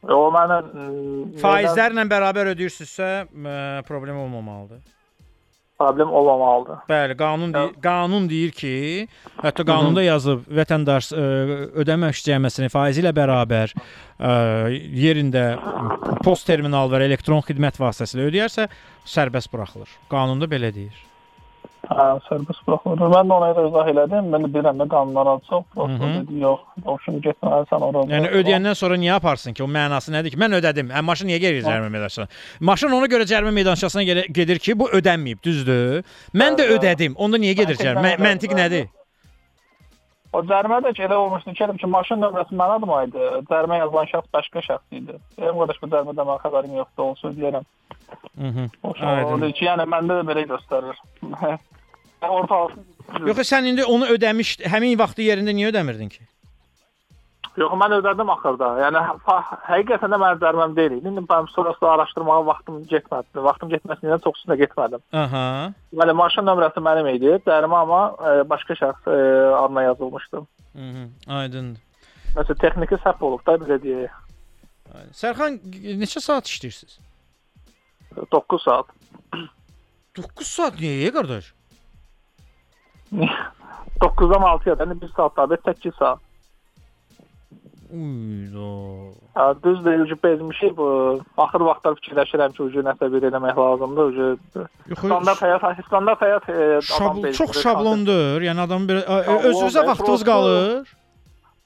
O 0.03 0.24
mənə 0.35 0.57
mm, 0.64 1.37
Faizlərlə 1.43 2.03
bərabər 2.11 2.55
ödəyirsinizsə 2.57 3.11
problem 3.87 4.16
olmamalıdır. 4.24 4.80
problem 5.83 6.11
olmamalıdır. 6.14 6.76
Bəli, 6.89 7.14
qanun 7.18 7.53
deyir, 7.55 7.72
qanun 7.83 8.28
deyir 8.30 8.51
ki, 8.55 8.72
hətta 9.43 9.64
qanunda 9.66 10.03
yazıb 10.05 10.45
vətəndaş 10.59 11.09
ə, 11.11 11.24
ödəmə 11.83 12.12
cəməsini 12.14 12.70
faizi 12.70 13.03
ilə 13.03 13.11
bərabər 13.16 13.72
ə, 13.74 14.35
yerində 15.05 15.45
post 16.22 16.47
terminal 16.47 16.91
və 16.93 17.03
elektron 17.09 17.43
xidmət 17.43 17.80
vasitəsilə 17.83 18.28
ödəyərsə 18.30 18.68
sərbəst 19.05 19.51
buraxılır. 19.51 19.91
Qanunda 20.12 20.47
belə 20.47 20.70
deyir. 20.74 20.95
Hə, 21.83 22.05
sərbəst 22.28 22.62
buraxılır. 22.66 23.01
Mən 23.11 23.26
də 23.26 23.35
ona 23.37 23.49
görə 23.57 23.64
izah 23.68 23.89
elədim. 23.91 24.28
Mən 24.30 24.45
də 24.47 24.51
bilirəm 24.55 24.78
də 24.78 24.87
qanunlara 24.93 25.35
çox. 25.49 25.64
Hı 25.74 25.74
Prosta 25.74 26.11
dedi, 26.14 26.39
yox, 26.45 26.61
şimdi 27.05 27.20
getməlisən 27.26 27.87
ora. 27.89 28.05
Yəni 28.12 28.30
ödəyəndən 28.39 28.78
sonra 28.78 28.99
niyə 29.03 29.16
aparsın 29.18 29.57
ki? 29.59 29.64
O 29.66 29.68
mənası 29.76 30.14
nədir 30.14 30.35
ki? 30.35 30.39
Mən 30.39 30.55
ödədim. 30.61 30.95
Hə 30.95 31.03
maşın 31.09 31.33
niyə 31.33 31.41
gedir 31.43 31.66
cərimə 31.66 31.91
meydançasına? 31.91 32.28
Maşın 32.70 32.95
ona 33.01 33.11
görə 33.11 33.26
cərimə 33.33 33.53
meydançasına 33.59 34.22
gedir 34.39 34.62
ki, 34.62 34.78
bu 34.78 34.89
ödənməyib, 35.01 35.43
düzdür? 35.43 36.03
Mən 36.39 36.59
də 36.61 36.70
ödədim. 36.78 37.18
Onda 37.18 37.43
niyə 37.43 37.59
gedir 37.64 37.80
cərimə? 37.83 38.14
Mə- 38.14 38.18
Məntiq 38.28 38.55
nədir? 38.57 38.87
O 40.33 40.41
cərimə 40.49 40.78
də 40.87 40.95
ki, 40.97 41.03
elə 41.05 41.18
olmuşdu 41.18 41.53
ki, 41.53 41.66
ki, 41.83 41.87
maşın 41.93 42.22
nömrəsi 42.24 42.57
mənə 42.57 42.78
adım 42.78 42.93
idi. 43.03 43.26
Cərimə 43.51 43.83
yazılan 43.83 44.07
şəxs 44.14 44.30
başqa 44.33 44.62
şəxs 44.70 44.97
idi. 45.03 45.18
Deyirəm 45.37 45.59
qardaş, 45.61 45.83
bu 45.83 45.91
cərimədən 45.93 46.30
mən 46.30 46.41
xəbərim 46.47 46.78
yoxdur, 46.78 47.11
onu 47.11 47.20
söyləyərəm. 47.24 47.66
Mhm. 48.36 48.70
O 48.82 48.94
şey 48.94 49.52
ki, 49.52 49.64
yəni 49.68 49.86
məndə 49.94 50.20
də 50.20 50.26
belə 50.30 50.46
göstərir. 50.50 50.98
Orta 52.22 52.66
Yox, 53.26 53.40
sən 53.48 53.66
indi 53.68 53.84
onu 53.84 54.06
ödəmiş, 54.14 54.60
həmin 54.72 54.94
vaxtı 54.98 55.26
yerində 55.26 55.52
niyə 55.56 55.72
ödəmirdin 55.72 56.08
ki? 56.12 56.22
Yox, 57.60 57.74
mən 57.76 57.92
ödədim 57.98 58.30
axırda. 58.32 58.68
Yəni 58.80 59.00
həqiqətən 59.66 60.14
də 60.14 60.18
mənim 60.22 60.40
cəriməm 60.40 60.76
deyil. 60.78 60.94
İndi 61.02 61.24
mən 61.26 61.50
sonrasında 61.52 61.90
araşdırmağa 61.96 62.38
vaxtım 62.46 62.78
getmədi. 62.88 63.42
Vaxtım 63.48 63.74
getməsindən 63.74 64.22
çox 64.24 64.40
üstünə 64.40 64.56
getmədim. 64.62 65.04
Aha. 65.12 65.44
Deməli, 65.92 66.16
maşın 66.22 66.48
nömrəsi 66.48 66.84
mənim 66.88 67.10
idi. 67.12 67.34
Cərimə 67.48 67.82
amma 67.82 68.02
e, 68.30 68.34
başqa 68.48 68.78
şəxs 68.80 69.12
e, 69.12 69.20
adına 69.58 69.82
yazılmışdı. 69.90 70.42
Mhm. 70.74 71.06
Aydındır. 71.28 71.80
Məsələn, 72.32 72.60
texniki 72.64 73.00
səhv 73.04 73.24
olub 73.28 73.44
da 73.46 73.58
belə 73.60 73.76
deyək. 73.82 74.20
Sərxan 75.16 75.60
neçə 76.00 76.20
saat 76.24 76.48
işləyirsiniz? 76.48 76.96
9 78.32 78.62
saat. 78.62 78.86
9 80.16 80.46
saat 80.46 80.80
niyə 80.80 81.12
qardaş? 81.12 81.52
9-dan 83.12 84.42
6-ya, 84.56 84.74
yəni 84.80 85.00
1 85.00 85.10
saat 85.16 85.36
daha, 85.36 85.56
8 85.64 85.94
saat. 85.98 86.18
Uydo. 87.92 89.12
Ha, 89.34 89.54
düzdür, 89.64 90.00
ucu 90.00 90.16
bezmişik 90.24 90.76
bu. 90.76 90.86
Axır 91.36 91.60
vaxtlar 91.60 91.92
fikirləşirəm 91.98 92.54
ki, 92.56 92.62
ucu 92.64 92.80
nəsə 92.86 93.10
bir 93.12 93.26
eləmək 93.28 93.58
lazımdır. 93.60 94.08
Ucu 94.12 94.28
standart 94.96 95.42
həyat, 95.44 95.82
standart 95.86 96.24
həyat 96.24 96.48
e, 96.48 96.56
adam 96.56 96.88
Şabl 96.88 97.20
bezdirir. 97.22 97.36
çox 97.36 97.62
şablondur. 97.62 98.46
Yəni 98.48 98.64
adam 98.64 98.88
bir 98.88 99.02
özünüzə 99.04 99.84
və 99.84 99.86
vaxtınız 99.92 100.24
qalır. 100.24 100.96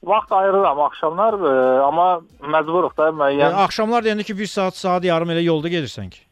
Vaxt 0.07 0.32
ayırıram 0.32 0.80
axşamlar, 0.88 1.38
e, 1.53 1.55
amma 1.86 2.09
məcburuq 2.42 2.99
da 2.99 3.12
müəyyən. 3.14 3.44
Yəni 3.47 3.62
axşamlar 3.68 4.03
deyəndə 4.03 4.26
ki 4.26 4.38
1 4.38 4.47
saat, 4.57 4.76
saat 4.76 5.07
yarım 5.07 5.30
elə 5.30 5.47
yolda 5.47 5.70
gedirsən 5.70 6.11
ki. 6.11 6.26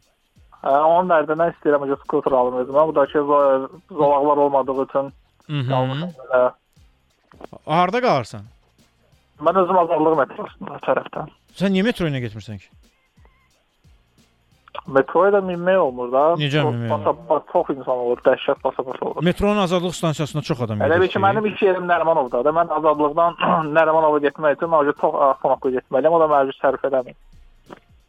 Onun 0.64 1.10
dərdindən 1.12 1.52
istəyirəm 1.54 1.82
ki, 1.90 1.96
skuter 2.04 2.32
alım 2.32 2.54
özümə. 2.64 2.86
Bu 2.88 2.94
da 2.96 3.06
ki, 3.06 3.18
zo- 3.18 3.68
zolaqlar 3.90 4.36
olmadığı 4.46 4.82
üçün 4.84 5.12
Mhm. 5.48 6.04
Harda 7.66 8.00
qalırsan? 8.00 8.42
Mən 9.44 9.58
özüm 9.62 9.78
azadlıq 9.78 10.14
metrosunda 10.22 10.78
tərəfdən. 10.86 11.28
Sən 11.58 11.74
niyə 11.74 11.82
metro 11.84 12.06
ilə 12.08 12.20
getmirsən 12.24 12.58
ki? 12.62 12.68
Metroya 14.94 15.32
da 15.32 15.38
minmək 15.40 15.78
olmur 15.80 16.08
da. 16.12 16.22
Necə 16.40 16.62
minmək 16.64 16.90
basa- 16.92 17.42
Çox 17.52 17.68
insan 17.76 17.98
olur, 18.04 18.18
dəhşət 18.26 18.58
basa-basa 18.64 19.04
olur. 19.06 19.22
Metronun 19.24 19.56
Azadlıq 19.62 19.94
stansiyasına 19.94 20.42
çox 20.42 20.60
adam 20.60 20.78
Elə 20.80 20.88
gedir. 20.88 21.00
bil 21.00 21.08
ki, 21.08 21.18
mənim 21.18 21.46
iş 21.54 21.62
yerim 21.62 21.84
Nərimanovdadır. 21.88 22.52
Mən 22.58 22.68
azadlıqdan 22.78 23.32
Nərimanova 23.78 24.18
getmək 24.26 24.56
üçün 24.56 24.68
məcbur 24.74 24.96
çox 25.00 25.14
avtomatla 25.28 25.70
getməliyəm. 25.76 26.16
O 26.16 26.20
da 26.20 26.26
məcbur 26.34 26.56
sərf 26.62 26.84
eləmir. 26.90 27.14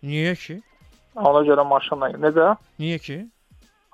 Niyə 0.04 0.36
ki? 0.46 0.62
Ona 1.16 1.42
görə 1.48 1.64
maşınla. 1.68 2.10
Necə? 2.20 2.56
Niyə 2.80 3.00
ki? 3.00 3.18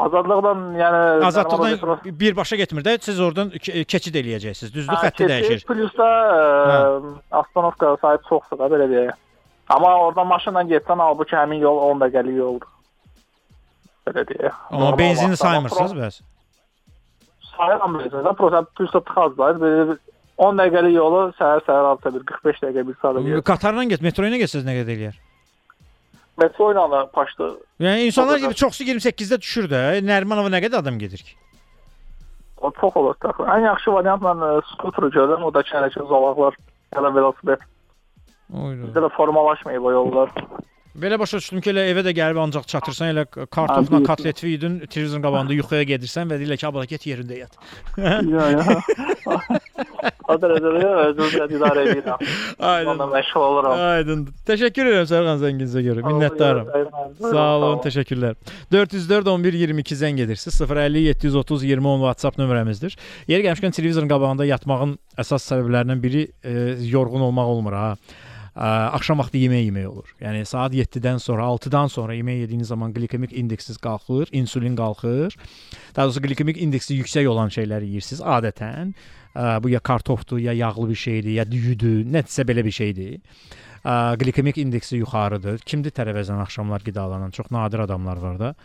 Azadlıqdan, 0.02 0.62
yəni 0.80 1.02
Azadlıqdan 1.28 1.72
Nərimanova- 1.76 2.20
birbaşa 2.20 2.56
getmir 2.56 2.84
də 2.84 2.96
siz 3.02 3.20
oradan 3.20 3.50
ke- 3.50 3.84
keçid 3.86 4.16
eləyəcəksiniz. 4.18 4.72
Düzdür? 4.74 4.94
Hə, 4.94 5.04
Xətti 5.06 5.28
keçid, 5.28 5.30
dəyişir. 5.30 5.66
Plus 5.70 5.94
da 5.98 6.08
ə, 6.08 7.02
avtonovka 7.32 7.92
sahib 8.02 8.26
çoxdur 8.30 8.58
da 8.64 8.70
belə 8.74 8.88
deyək. 8.90 9.12
Amma 9.70 9.92
oradan 10.08 10.28
maşınla 10.28 10.64
getsən, 10.74 10.98
halbuki 11.06 11.36
həmin 11.38 11.62
yol 11.62 11.78
10 11.92 12.02
dəqiqəlik 12.02 12.36
yoldur. 12.42 12.68
Belə 14.08 14.26
deyək. 14.32 14.54
Amma 14.72 14.98
benzini 14.98 15.38
saymırsınız 15.38 15.94
bəs. 15.94 16.22
Sayıram 17.58 18.00
benzini. 18.00 18.34
Prosta 18.40 18.64
plus 18.76 18.94
da. 18.94 19.02
Belə 19.38 19.98
10 20.38 20.58
dəqiqəlik 20.58 20.94
yolu 20.98 21.22
səhər-səhər 21.38 21.86
alsa 21.94 22.14
bir 22.16 22.24
45 22.26 22.64
dəqiqə 22.64 22.88
bir 22.88 22.96
saat 23.02 23.16
eləyir. 23.22 23.44
Qatarla 23.46 23.84
get, 23.92 24.02
metro 24.02 24.26
ilə 24.26 24.42
getsəz 24.42 24.66
nə 24.66 24.74
qədər 24.82 24.96
eləyər? 24.98 25.20
Metro 26.40 26.72
ilə 26.72 26.84
də 26.94 27.02
paşdı. 27.12 27.50
Yəni 27.84 28.08
insanlar 28.08 28.40
Çox 28.40 28.46
gibi 28.48 28.56
çoxsu 28.62 28.84
28-də 28.84 29.42
düşür 29.42 29.70
də. 29.72 29.82
Nərimanova 30.06 30.52
nə 30.54 30.62
qədər 30.64 30.80
adam 30.80 31.00
gedir 31.00 31.24
ki? 31.28 31.36
O 32.62 32.72
çox 32.80 32.96
olur 32.96 33.16
təxmin. 33.22 33.50
Ən 33.52 33.66
yaxşı 33.66 33.94
variant 33.94 34.22
mən 34.22 34.44
ə, 34.46 34.52
skuter 34.72 35.10
görürəm. 35.12 35.44
O 35.44 35.54
da 35.54 35.64
ki, 35.66 35.74
hələ 35.76 35.90
ki 35.94 36.04
zolaqlar 36.10 36.58
ya 36.96 37.04
da 37.04 37.14
velosiped. 37.16 37.64
Oydu. 38.54 38.88
Bizdə 38.88 39.06
də 39.06 39.10
formalaşmayıb 39.18 39.84
o 39.90 39.92
yollar. 39.92 40.30
Belə 41.02 41.18
başa 41.20 41.40
düşdüm 41.40 41.62
ki, 41.64 41.72
elə 41.72 41.86
evə 41.94 42.04
də 42.04 42.12
gəlib 42.16 42.40
ancaq 42.44 42.66
çatırsan, 42.68 43.14
elə 43.14 43.24
kartofla 43.32 44.02
Hə, 44.02 44.06
kotlet 44.10 44.44
yedin, 44.44 44.80
televizorun 44.92 45.24
qabağında 45.24 45.56
yuxuya 45.56 45.86
gedirsən 45.88 46.28
və 46.28 46.40
deyirlər 46.42 46.60
ki, 46.60 46.68
"Abla 46.68 46.86
get 46.86 47.08
yerində 47.08 47.38
yat." 47.38 47.56
Ya 47.98 48.50
ya. 48.52 48.82
O 50.32 50.38
dərəcədə 50.40 50.92
özümü 51.10 51.58
idarə 51.58 51.84
edirəm. 51.92 52.22
Aydın. 52.60 52.90
Onunla 52.94 53.08
məşğul 53.12 53.46
oluram. 53.48 53.82
Aydındır. 53.90 54.36
Təşəkkür 54.48 54.90
edirəm 54.92 55.08
Sərxan 55.10 55.42
zənginizə 55.42 55.84
görə. 55.86 56.06
Minnətdaram. 56.08 56.72
Sağ 57.20 57.48
olun, 57.58 57.82
təşəkkürlər. 57.86 58.38
404 58.72 59.32
11 59.34 59.60
22 59.66 60.00
zəng 60.04 60.24
edirsiniz. 60.26 60.62
050 60.62 61.06
730 61.10 61.68
20 61.74 61.94
10 61.94 62.04
WhatsApp 62.08 62.42
nömrəmizdir. 62.42 62.98
Yeri 63.32 63.48
gəlmişkən 63.50 63.76
televizorun 63.76 64.12
qabağında 64.12 64.48
yatmağın 64.54 64.98
əsas 65.22 65.48
səbəblərindən 65.52 66.04
biri 66.04 66.28
e, 66.44 66.58
yorğun 66.92 67.28
olmaq 67.32 67.56
olmur 67.56 67.78
ha. 67.78 67.96
Ə, 68.52 68.68
axşam 68.98 69.22
vaxtı 69.22 69.40
yemək 69.40 69.62
yemək 69.64 69.86
olur. 69.88 70.10
Yəni 70.20 70.44
saat 70.48 70.74
7-dən 70.76 71.22
sonra, 71.24 71.46
6-dan 71.56 71.88
sonra 71.88 72.18
yemək 72.18 72.42
yediyiniz 72.44 72.68
zaman 72.68 72.92
glikemik 72.92 73.32
indeksiniz 73.32 73.78
qalxır, 73.80 74.28
insulin 74.36 74.76
qalxır. 74.76 75.38
Daha 75.96 76.06
doğrusu 76.06 76.22
glikemik 76.22 76.60
indeksi 76.60 76.98
yüksək 77.00 77.28
olan 77.32 77.48
şeyləri 77.48 77.88
yeyirsiniz 77.94 78.20
adətən. 78.20 78.92
Bu 79.36 79.70
ya 79.70 79.80
kartofdur, 79.80 80.38
ya 80.38 80.54
yağlı 80.54 80.90
bir 80.90 80.96
şeydir, 80.96 81.32
ya 81.40 81.46
düyüdür, 81.52 82.06
nədirsə 82.06 82.48
belə 82.48 82.66
bir 82.66 82.76
şeydir. 82.76 83.20
Ə, 83.82 84.16
glikemik 84.22 84.58
indeksi 84.62 85.00
yuxarıdır. 85.00 85.62
Kimdir 85.66 85.94
tərəvəzən 85.96 86.42
axşamlar 86.44 86.84
qidalanan? 86.86 87.32
Çox 87.32 87.52
nadir 87.52 87.86
adamlar 87.88 88.18
var 88.18 88.40
da. 88.40 88.56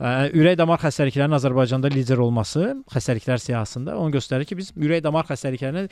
Ürək 0.00 0.54
damar 0.56 0.80
xəstəliklərinin 0.80 1.36
Azərbaycanda 1.36 1.90
lider 1.92 2.16
olması 2.24 2.70
xəstəliklər 2.88 3.36
siyahısında 3.42 3.98
onu 4.00 4.14
göstərir 4.14 4.48
ki, 4.48 4.56
biz 4.56 4.70
ürək 4.72 5.02
damar 5.04 5.26
xəstəliklərinə 5.28 5.82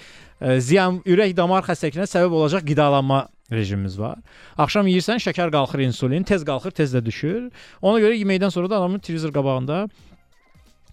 ziyan 0.65 1.03
ürək 1.05 1.35
damar 1.37 1.67
xəstəliklərinə 1.67 2.09
səbəb 2.09 2.39
olacaq 2.39 2.65
qidalanma 2.71 3.27
rejimimiz 3.53 3.99
var. 4.01 4.17
Axşam 4.57 4.89
yeyirsən, 4.89 5.21
şəkər 5.21 5.53
qalxır, 5.53 5.85
insulin, 5.85 6.25
tez 6.25 6.41
qalxır, 6.49 6.73
tez 6.81 6.97
də 6.97 7.05
düşür. 7.05 7.51
Ona 7.83 8.01
görə 8.01 8.17
yeməkdən 8.17 8.55
sonra 8.55 8.71
da 8.73 8.81
adamın 8.81 9.05
televizor 9.05 9.33
qabağında 9.37 9.83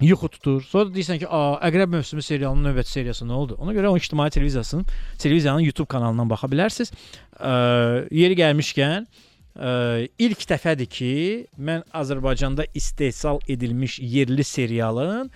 yuxu 0.02 0.30
tutur. 0.30 0.62
Sonra 0.62 0.90
deyirsən 0.96 1.20
ki, 1.20 1.28
"A, 1.28 1.60
Əqrəb 1.68 1.94
mövsümü 1.96 2.22
serialının 2.22 2.70
növbəti 2.70 2.92
seriyası 2.92 3.26
nə 3.26 3.32
oldu?" 3.32 3.56
Ona 3.60 3.74
görə 3.74 3.88
o 3.88 3.98
ictimai 3.98 4.30
televiziyasının, 4.30 4.86
televiziyanın 5.20 5.60
YouTube 5.60 5.88
kanalından 5.88 6.30
baxa 6.30 6.48
bilərsiniz. 6.48 6.92
Ə, 7.40 8.08
yeri 8.12 8.36
gəlmişkən, 8.36 9.08
ə, 9.56 10.08
ilk 10.20 10.48
dəfədir 10.52 10.86
ki, 10.86 11.12
mən 11.58 11.84
Azərbaycanda 11.94 12.66
istehsal 12.74 13.40
edilmiş 13.48 14.00
yerli 14.00 14.44
serialın 14.44 15.32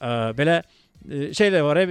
ə, 0.00 0.34
belə 0.38 0.62
ə, 0.62 0.77
şeylər 1.08 1.64
var, 1.66 1.80
ə, 1.82 1.86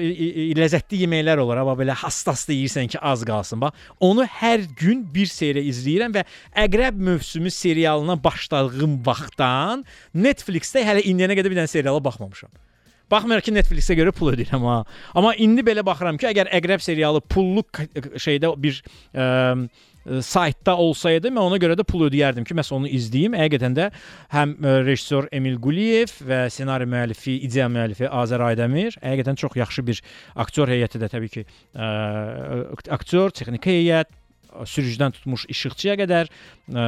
ləzzətli 0.57 1.01
yeməklər 1.03 1.41
olar, 1.43 1.61
amma 1.63 1.75
belə 1.79 1.95
hassas 1.97 2.45
deyirsən 2.49 2.91
ki, 2.93 3.01
az 3.01 3.25
qalsın. 3.27 3.61
Bax, 3.63 3.87
onu 4.03 4.27
hər 4.39 4.67
gün 4.77 5.03
bir 5.13 5.29
seriya 5.31 5.65
izləyirəm 5.71 6.15
və 6.17 6.23
Əqrəb 6.67 7.01
mövsümü 7.09 7.51
serialına 7.53 8.17
başladığım 8.23 8.99
vaxtdan 9.07 9.83
Netflix-də 10.13 10.85
hələ 10.87 11.05
indiyənə 11.09 11.37
qədər 11.39 11.53
bir 11.53 11.61
dənə 11.61 11.71
seriala 11.71 12.03
baxmamışam. 12.03 12.53
Baxmayaraq 13.11 13.45
ki, 13.47 13.53
Netflix-ə 13.55 13.95
görə 13.95 14.11
pul 14.11 14.33
ödəyirəm 14.33 14.65
ha. 14.67 14.81
Amma 15.15 15.31
indi 15.39 15.63
belə 15.63 15.83
baxıram 15.87 16.19
ki, 16.19 16.27
əgər 16.33 16.51
Əqrəb 16.57 16.83
serialı 16.83 17.21
pullu 17.23 17.63
şeydə 18.19 18.51
bir 18.59 18.81
ə, 19.15 19.27
saytda 20.23 20.75
olsaydı 20.77 21.31
mən 21.33 21.41
ona 21.43 21.59
görə 21.61 21.77
də 21.79 21.85
pul 21.87 22.07
ödəyərdim 22.07 22.45
ki, 22.47 22.55
məs 22.57 22.71
onu 22.75 22.89
izləyim. 22.91 23.35
Həqiqətən 23.37 23.77
də 23.77 23.89
həm 24.33 24.55
ə, 24.57 24.75
rejissor 24.87 25.29
Emil 25.35 25.57
Quliyev 25.63 26.13
və 26.27 26.45
ssenari 26.53 26.87
müəllifi, 26.89 27.39
ideya 27.47 27.67
müəllifi 27.71 28.07
Azər 28.09 28.43
Aydəmir 28.51 28.99
həqiqətən 29.03 29.39
çox 29.39 29.57
yaxşı 29.59 29.87
bir 29.87 30.03
aktyor 30.45 30.71
heyəti 30.71 31.01
də 31.01 31.11
təbii 31.11 31.33
ki, 31.33 31.45
ə, 31.75 31.91
aktyor, 32.95 33.35
texniki 33.35 33.79
heyət, 33.81 34.15
sürücüdən 34.65 35.13
tutmuş 35.17 35.45
işıqçıya 35.53 35.95
qədər, 35.99 36.29
ə, 36.71 36.85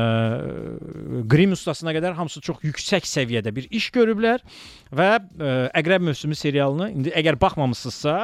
qrim 1.30 1.54
ustasına 1.54 1.94
qədər 1.98 2.16
hamısı 2.18 2.42
çox 2.46 2.64
yüksək 2.66 3.08
səviyyədə 3.10 3.54
bir 3.56 3.68
iş 3.76 3.90
görüblər 3.96 4.46
və 4.96 5.10
ə, 5.20 5.52
Əqrəb 5.82 6.08
mövsümü 6.10 6.38
serialını 6.40 6.92
indi 6.96 7.14
əgər 7.20 7.40
baxmamısınızsa 7.42 8.16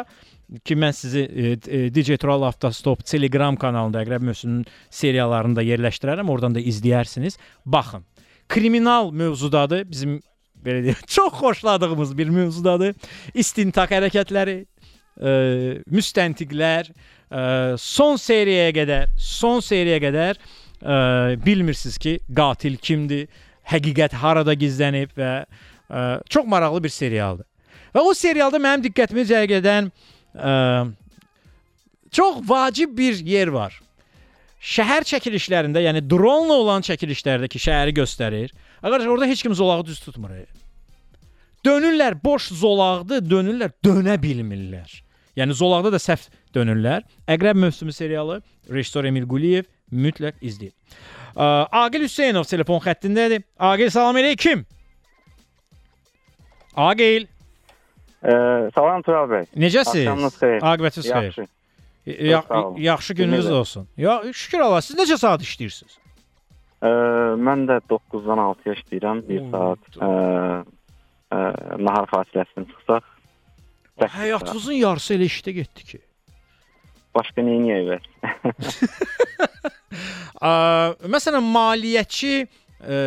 ki 0.66 0.78
mən 0.78 0.93
sizi 0.93 1.24
e, 1.26 1.80
DJ 1.93 2.20
Tural 2.22 2.46
Avtostop 2.46 3.04
Telegram 3.06 3.56
kanalında 3.58 4.04
Əqrəb 4.04 4.26
mövsümünün 4.30 4.66
seriallarını 4.93 5.58
da 5.58 5.66
yerləşdirərəm, 5.66 6.30
oradan 6.30 6.56
da 6.56 6.62
izləyərsiniz. 6.62 7.39
Baxın. 7.66 8.06
Kriminal 8.50 9.12
mövzudadır. 9.12 9.86
Bizim 9.89 10.20
belə 10.66 10.84
deyək, 10.86 11.06
çox 11.18 11.34
xoşladığımız 11.39 12.18
bir 12.18 12.30
mövzudadır. 12.34 12.93
İstintaq 13.34 13.96
hərəkətləri, 13.98 14.60
ə, 15.18 15.34
müstəntiqlər, 15.89 16.91
ə, 16.91 17.41
son 17.82 18.22
seriyaya 18.22 18.76
qədər, 18.78 19.10
son 19.18 19.66
seriyaya 19.66 20.04
qədər 20.06 20.39
ə, 20.39 20.98
bilmirsiniz 21.46 21.98
ki, 22.02 22.20
qatil 22.38 22.78
kimdir, 22.78 23.28
həqiqət 23.66 24.14
harada 24.22 24.54
gizlənib 24.54 25.14
və 25.18 25.36
ə, 25.41 26.08
çox 26.30 26.46
maraqlı 26.46 26.84
bir 26.86 26.93
serialdır. 26.93 27.50
Və 27.96 28.04
o 28.04 28.12
serialda 28.14 28.60
mənim 28.60 28.84
diqqətimi 28.84 29.24
cəlb 29.26 29.54
edən 29.58 29.88
ə, 29.89 30.14
çox 32.12 32.38
vacib 32.50 32.98
bir 32.98 33.20
yer 33.26 33.48
var. 33.48 33.80
Şəhər 34.66 35.06
çəkilişlərində, 35.06 35.82
yəni 35.86 36.02
dronla 36.10 36.54
olan 36.64 36.82
çəkilişlərdəki 36.86 37.60
şəhəri 37.62 37.94
göstərir. 38.00 38.54
Arkadaşlar 38.82 39.12
orada 39.14 39.26
heç 39.30 39.44
kim 39.44 39.54
zolağı 39.56 39.86
düz 39.86 40.00
tutmur. 40.00 40.32
Dönürlər 41.66 42.18
boş 42.24 42.50
zolaqdı, 42.54 43.20
dönürlər 43.26 43.72
dönə 43.86 44.18
bilmirlər. 44.22 45.02
Yəni 45.38 45.54
zolaqda 45.54 45.92
da 45.94 46.00
səhv 46.02 46.30
dönürlər. 46.56 47.04
Əqrəb 47.28 47.60
mövsümü 47.62 47.94
serialı 47.94 48.42
rejissor 48.72 49.06
Emil 49.06 49.28
Quliyev 49.30 49.70
mütləq 49.92 50.42
izləyin. 50.42 50.74
Aqil 51.36 52.08
Hüseynov 52.08 52.48
telefon 52.50 52.80
xəttindədir. 52.86 53.44
Aqil 53.60 53.92
salam 53.94 54.18
əleykum. 54.18 54.66
Aqil. 56.76 57.28
Ee, 58.26 58.71
salam 58.76 59.01
Tural 59.05 59.30
bəy. 59.30 59.45
Necəsiz? 59.53 60.01
Axşamınız 60.01 60.38
xeyir. 60.39 60.61
Aqibətiniz 60.61 61.09
xeyir. 61.11 61.26
Yaxşı. 61.26 61.45
Ya, 62.05 62.43
yaxşı 62.78 63.13
gününüz 63.13 63.51
olsun. 63.51 63.88
Ya 63.97 64.23
şükür 64.34 64.59
Allah. 64.59 64.82
Siz 64.82 64.97
neçə 64.97 65.17
saat 65.17 65.41
işləyirsiniz? 65.41 65.97
Ee, 66.84 66.89
mən 67.47 67.65
də 67.69 67.80
9-dan 67.89 68.41
6-ya 68.45 68.76
işləyirəm. 68.78 69.21
1 69.30 69.45
saat 69.51 69.97
ə, 69.97 70.09
ə, 71.34 71.39
nahar 71.82 72.09
fasiləsini 72.13 72.65
çıxsaq. 72.71 73.07
Həyatınızın 74.17 74.78
yarısı 74.82 75.15
elə 75.15 75.30
işdə 75.32 75.55
getdi 75.61 75.88
ki. 75.91 76.01
Başqa 77.15 77.45
nə 77.45 77.55
edəyik? 77.80 78.09
Ə, 80.43 80.51
məsələn 81.07 81.45
maliyyətçi 81.55 82.34
ə, 82.86 83.00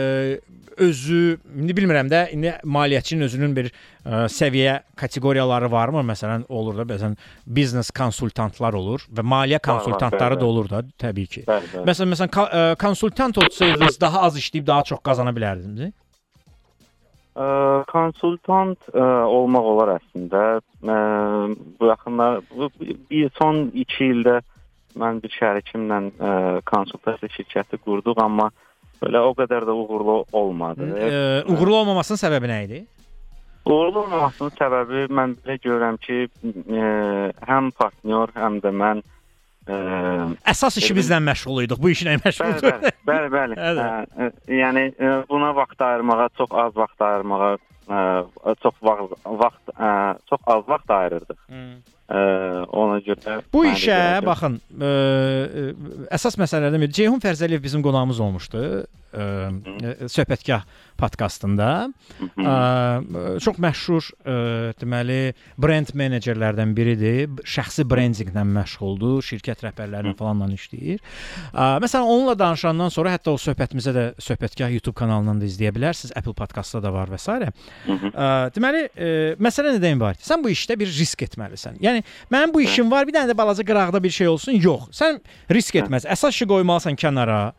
özü 0.79 1.21
indi 1.59 1.75
bilmirəm 1.75 2.11
də 2.11 2.21
indi 2.35 2.53
maliyyətçinin 2.65 3.27
özünün 3.27 3.55
bir 3.57 3.69
ə, 3.71 4.25
səviyyə 4.33 4.75
kateqoriyaları 4.99 5.71
varmı? 5.73 6.03
Məsələn 6.13 6.45
olur 6.49 6.77
da 6.79 6.87
bəzən 6.89 7.17
biznes 7.47 7.91
konsultantlar 7.95 8.77
olur 8.79 9.07
və 9.11 9.25
maliyyə 9.27 9.61
konsultantları 9.65 10.39
da 10.41 10.47
olur 10.47 10.69
da 10.71 10.83
təbii 11.03 11.27
ki. 11.27 11.47
Bəli, 11.49 11.73
bəli. 11.75 11.87
Məsələn 11.91 12.13
məsələn 12.15 12.35
ka- 12.35 12.51
ə, 12.51 12.67
konsultant 12.83 13.39
olsaydınız 13.45 14.01
daha 14.01 14.23
az 14.29 14.39
işləyib 14.39 14.67
daha 14.67 14.87
çox 14.93 15.03
qazana 15.05 15.35
bilərdiniz. 15.35 15.91
Ə, 17.39 17.49
konsultant 17.91 18.79
ə, 18.93 19.03
olmaq 19.31 19.67
olar 19.73 19.97
əslində. 19.99 20.45
Ə, 20.83 21.01
bu 21.79 21.91
yaxınlar 21.91 22.41
bu 22.51 22.71
bir 23.11 23.31
son 23.39 23.69
2 23.75 24.09
ildə 24.13 24.39
mən 24.99 25.21
bir 25.23 25.31
şərikimlə 25.31 25.99
ə, 26.19 26.31
konsultasiya 26.67 27.31
şirkəti 27.37 27.79
qurduq, 27.85 28.19
amma 28.23 28.49
belə 29.03 29.25
o 29.27 29.35
qədər 29.39 29.67
də 29.69 29.75
uğurlu 29.75 30.23
olmadı. 30.33 30.89
Ə, 30.95 31.21
uğurlu 31.53 31.77
olmamasının 31.83 32.21
səbəbi 32.21 32.51
nə 32.51 32.59
idi? 32.67 32.81
Uğurlu 33.69 34.05
olmamasının 34.07 34.57
səbəbi 34.59 35.07
mən 35.13 35.37
belə 35.43 35.59
görürəm 35.65 36.01
ki, 36.05 36.27
ə, 36.49 36.91
həm 37.51 37.71
partnyor, 37.79 38.33
həm 38.37 38.61
də 38.65 38.73
mən 38.83 39.03
ə, 39.69 39.79
Əsas 40.49 40.81
işimizlə 40.81 41.21
məşğul 41.25 41.65
idik. 41.67 41.83
Bu 41.83 41.93
işlə 41.93 42.17
məşğul. 42.23 42.57
Bəli, 42.65 42.95
bəli, 43.09 43.33
bəli. 43.35 43.61
Bəli. 43.61 43.85
Ə, 43.89 44.29
ə, 44.29 44.31
yəni 44.63 44.87
buna 45.29 45.53
vaxt 45.59 45.85
ayırmağa, 45.85 46.31
çox 46.41 46.57
az 46.65 46.75
vaxt 46.79 47.05
ayırmağa, 47.11 47.53
ə, 47.89 48.57
çox 48.65 48.83
vaxt 48.89 49.15
vaxt 49.45 49.77
ə, 49.77 49.93
çox 50.33 50.51
az 50.57 50.67
vaxt 50.73 50.99
ayırırdıq. 50.99 51.41
Ə, 52.09 52.21
ona 52.73 53.01
görə 53.05 53.41
Bu 53.53 53.67
işə 53.69 53.93
görəcəm. 53.93 54.25
baxın, 54.25 54.55
ə, 54.81 54.89
ə, 54.89 55.65
əsas 56.17 56.39
məsələlərdən 56.41 56.87
biri 56.87 56.97
Ceyhun 57.03 57.21
Fərzəliyev 57.21 57.61
bizim 57.61 57.85
qonağımız 57.85 58.23
olmuşdu. 58.25 58.63
Ə, 59.09 59.25
ə, 59.25 59.93
söhbətgah 60.13 60.65
podkastında. 61.01 61.67
Ə, 62.37 62.55
çox 63.45 63.61
məşhur 63.63 64.09
ə, 64.25 64.37
deməli 64.81 65.19
brend 65.61 65.93
menecerlərdən 66.01 66.73
biridir. 66.77 67.29
Şəxsi 67.45 67.85
brendinqlə 67.89 68.45
məşğuldur, 68.57 69.21
şirkət 69.29 69.67
rəhbərləri 69.69 70.15
falanla 70.19 70.49
işləyir. 70.57 71.05
Ə, 71.53 71.69
məsələn 71.85 72.09
onunla 72.09 72.37
danışandan 72.41 72.93
sonra 72.95 73.13
hətta 73.19 73.37
o 73.37 73.41
söhbətimizə 73.41 73.93
də 73.97 74.07
söhbətgah 74.25 74.73
YouTube 74.79 74.97
kanalından 74.99 75.41
da 75.45 75.49
izləyə 75.49 75.73
bilərsiniz. 75.77 76.17
Apple 76.17 76.37
podkastda 76.41 76.81
da 76.89 76.93
var 76.97 77.13
və 77.13 77.21
s. 77.21 77.29
Ə, 77.39 78.29
deməli, 78.57 78.85
ə, 78.97 79.13
məsələ 79.45 79.77
nədən 79.77 80.01
ibarət? 80.01 80.25
Sən 80.29 80.45
bu 80.45 80.53
işdə 80.57 80.77
bir 80.81 80.89
risk 80.99 81.25
etməlisən. 81.29 81.81
Yəni 81.85 81.98
mənim 82.33 82.55
bu 82.55 82.63
işim 82.65 82.91
var, 82.91 83.07
bir 83.09 83.17
dənə 83.17 83.33
də 83.33 83.39
balaca 83.39 83.65
qıraqda 83.65 84.03
bir 84.03 84.15
şey 84.21 84.29
olsun. 84.29 84.61
Yox. 84.63 84.91
Sən 85.01 85.21
risk 85.51 85.81
etməz. 85.81 86.07
Əsas 86.09 86.37
işi 86.37 86.49
qoymalısan 86.51 86.97
kənara. 86.99 87.53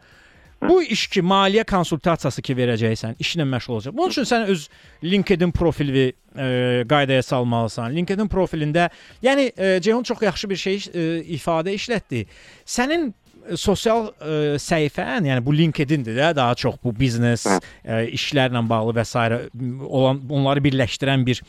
Bu 0.68 0.82
iş 0.84 1.08
ki, 1.08 1.22
maliyyə 1.24 1.64
konsultasiyası 1.68 2.42
ki 2.44 2.56
verəcəksən, 2.58 3.16
işlə 3.24 3.46
məşğul 3.48 3.78
olacaq. 3.78 3.96
Bunun 3.96 4.12
üçün 4.12 4.28
sən 4.28 4.50
öz 4.52 4.66
LinkedIn 5.04 5.54
profilini 5.56 6.12
e, 6.36 6.84
qaydaya 6.90 7.24
salmalısan. 7.24 7.96
LinkedIn 7.96 8.28
profilində, 8.28 8.90
yəni 9.24 9.52
e, 9.56 9.80
Ceyhun 9.82 10.04
çox 10.04 10.22
yaxşı 10.22 10.50
bir 10.50 10.60
şey 10.60 10.76
e, 10.76 11.08
ifadə 11.38 11.72
işlətdi. 11.80 12.26
Sənin 12.68 13.08
e, 13.48 13.56
sosial 13.58 14.10
e, 14.20 14.60
səhifən, 14.60 15.32
yəni 15.32 15.46
bu 15.46 15.56
LinkedIn-dir 15.56 16.20
də 16.20 16.36
daha 16.36 16.56
çox 16.60 16.76
bu 16.84 16.92
biznes 17.00 17.48
e, 17.48 18.04
işlərlə 18.20 18.66
bağlı 18.70 18.98
və 19.00 19.08
s. 19.08 19.42
olan 19.88 20.22
onları 20.30 20.60
birləşdirən 20.68 21.26
bir 21.26 21.40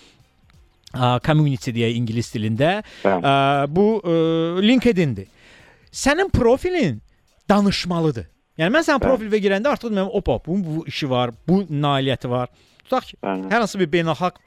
community 1.27 1.73
deyə 1.77 1.93
ingilis 1.97 2.33
dilində. 2.35 2.81
Ə, 3.05 3.35
bu 3.71 3.87
ə, 4.01 4.17
LinkedIn-dir. 4.65 5.29
Sənin 5.91 6.31
profilin 6.35 7.01
danışmalıdır. 7.51 8.29
Yəni 8.61 8.75
mən 8.75 8.85
sənin 8.87 9.03
profilinə 9.03 9.41
girəndə 9.43 9.71
artıq 9.73 9.91
mənim 9.95 10.11
opa, 10.19 10.37
bunun 10.45 10.63
bu 10.67 10.85
işi 10.91 11.09
var, 11.11 11.33
bu 11.49 11.63
nailiyyəti 11.71 12.29
var. 12.31 12.51
Tutaq 12.85 13.07
ki, 13.09 13.17
hər 13.23 13.63
hansı 13.63 13.79
bir 13.81 13.89
beynəlxalq 13.95 14.39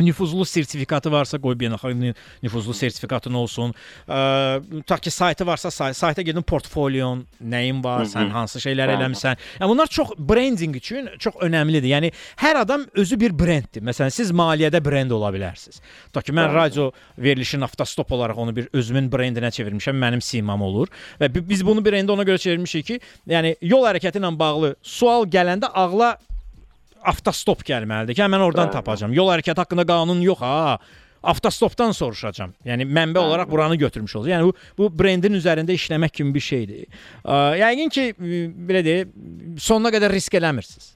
nüfuzlu 0.00 0.44
sertifikatı 0.44 1.12
varsa 1.12 1.38
qoy 1.38 1.54
beynəlxalq 1.54 1.94
nü- 2.00 2.14
nüfuzlu 2.42 2.74
sertifikatın 2.74 3.34
olsun. 3.34 3.74
Ə, 4.08 4.60
tutaq 4.70 5.00
ki, 5.06 5.10
saytı 5.10 5.46
varsa 5.46 5.70
say 5.70 5.94
sayta 5.94 6.22
gedin 6.22 6.42
portfolyon, 6.42 7.24
nəyin 7.42 7.84
var, 7.84 8.04
sən 8.10 8.30
hansı 8.34 8.58
şeylər 8.58 8.90
eləmisən. 8.96 9.38
Yəni 9.60 9.68
bunlar 9.70 9.86
çox 9.86 10.10
brendinq 10.18 10.76
üçün 10.76 11.08
çox 11.18 11.34
önəmlidir. 11.46 11.86
Yəni 11.92 12.10
hər 12.42 12.58
adam 12.64 12.86
özü 12.94 13.20
bir 13.20 13.38
brenddir. 13.38 13.82
Məsələn, 13.86 14.10
siz 14.10 14.32
maliyyədə 14.32 14.82
brend 14.84 15.10
ola 15.14 15.30
bilərsiniz. 15.34 15.80
Tutaq 16.10 16.26
ki, 16.26 16.32
mən 16.32 16.54
radio 16.54 16.90
verilişin 17.18 17.60
avtostop 17.60 18.12
olaraq 18.12 18.38
onu 18.38 18.56
bir 18.56 18.68
özümün 18.72 19.10
brendinə 19.12 19.50
çevirmişəm, 19.54 19.94
mənim 19.98 20.20
simam 20.20 20.62
olur 20.62 20.88
və 21.20 21.30
bi- 21.34 21.48
biz 21.48 21.66
bunu 21.66 21.80
brendə 21.80 22.10
ona 22.10 22.22
görə 22.22 22.38
çevirmişik 22.38 22.86
ki, 22.86 23.00
yəni 23.30 23.56
yol 23.62 23.86
hərəkəti 23.86 24.18
ilə 24.18 24.34
bağlı 24.38 24.74
sual 24.82 25.26
gələndə 25.26 25.70
ağla 25.74 26.16
avtostop 27.12 27.64
gəlməlidir 27.66 28.16
ki, 28.16 28.26
mən 28.26 28.44
oradan 28.44 28.68
Bəli. 28.68 28.78
tapacağam. 28.78 29.14
Yol 29.16 29.32
hərəkəti 29.34 29.62
haqqında 29.64 29.86
qanun 29.88 30.22
yox 30.24 30.40
ha. 30.44 30.78
avtostopdan 31.24 31.94
soruşacağam. 31.96 32.50
Yəni 32.68 32.84
mənbə 32.84 33.18
olaraq 33.18 33.48
buranı 33.48 33.78
götürmüş 33.80 34.16
olacaq. 34.16 34.34
Yəni 34.34 34.50
bu 34.50 34.54
bu 34.78 34.90
brendin 34.98 35.38
üzərində 35.38 35.72
işləmək 35.72 36.12
kimi 36.18 36.34
bir 36.34 36.44
şeydir. 36.44 36.82
Yəqin 37.60 37.92
ki, 37.94 38.04
belə 38.68 38.82
deyək, 38.84 39.14
sonuna 39.56 39.92
qədər 39.94 40.12
risk 40.12 40.36
eləmirsiniz. 40.36 40.90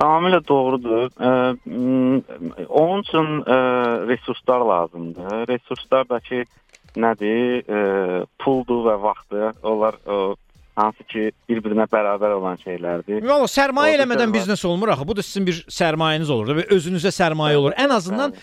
Tamamilə 0.00 0.40
doğrudur. 0.48 1.10
Ə, 1.20 1.30
onun 2.68 3.02
üçün 3.04 3.42
ə, 3.44 3.58
resurslar 4.08 4.64
lazımdır. 4.64 5.44
Resurslar 5.50 6.08
da 6.08 6.20
ki, 6.24 6.46
nədir? 6.96 7.60
Ə, 7.68 7.82
puldur 8.40 8.86
və 8.88 8.96
vaxtdır. 9.02 9.58
Onlar 9.62 10.00
ə, 10.00 10.20
hansı 10.84 11.04
ki 11.12 11.26
bir-birinə 11.48 11.86
bərabər 11.92 12.34
olan 12.38 12.56
şeylərdir. 12.64 13.20
Valla 13.28 13.48
sərmayə 13.50 13.94
Orada 13.94 14.02
eləmədən 14.02 14.30
var. 14.32 14.34
biznes 14.38 14.64
olmur 14.64 14.94
axı. 14.94 15.06
Bu 15.08 15.16
da 15.16 15.22
sizin 15.26 15.46
bir 15.46 15.60
sərmayəniz 15.80 16.30
olur 16.32 16.50
da 16.50 16.58
və 16.60 16.66
özünüzə 16.76 17.12
sərmayə 17.14 17.60
olur. 17.60 17.76
Ən 17.78 17.94
azından 17.96 18.34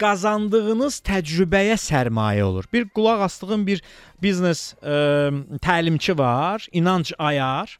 qazandığınız 0.00 1.00
təcrübəyə 1.06 1.78
sərmayə 1.80 2.44
olur. 2.44 2.68
Bir 2.72 2.88
qulaq 2.96 3.22
asdığım 3.30 3.66
bir 3.66 3.82
biznes 4.22 4.74
ə, 4.82 5.32
təlimçi 5.64 6.16
var, 6.18 6.66
İnanc 6.76 7.14
Ayar. 7.18 7.72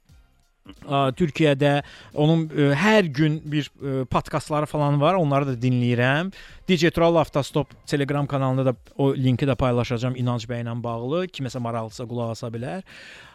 Ə, 0.67 1.13
Türkiyədə 1.15 1.75
onun 2.19 2.47
ə, 2.49 2.71
hər 2.75 3.07
gün 3.15 3.37
bir 3.47 3.69
ə, 3.69 4.01
podkastları 4.11 4.67
falan 4.67 4.97
var. 5.01 5.15
Onları 5.21 5.53
da 5.53 5.55
dinləyirəm. 5.63 6.33
DJ 6.67 6.91
Tural 6.91 7.21
Avtostop 7.21 7.77
Telegram 7.87 8.27
kanalında 8.27 8.65
da 8.73 8.75
o 8.97 9.13
linki 9.15 9.47
də 9.47 9.55
paylaşacağam 9.61 10.17
İnanc 10.19 10.49
bəylə 10.51 10.75
bağlı. 10.83 11.27
Kiməsə 11.37 11.63
maraqlısa 11.63 12.09
qulaq 12.11 12.33
asa 12.35 12.51
bilər. 12.51 12.83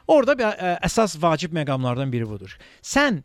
Orada 0.08 0.38
bir 0.38 0.50
ə, 0.52 0.74
əsas 0.88 1.18
vacib 1.22 1.54
məqamlardan 1.56 2.12
biri 2.14 2.28
budur. 2.30 2.58
Sən 2.82 3.22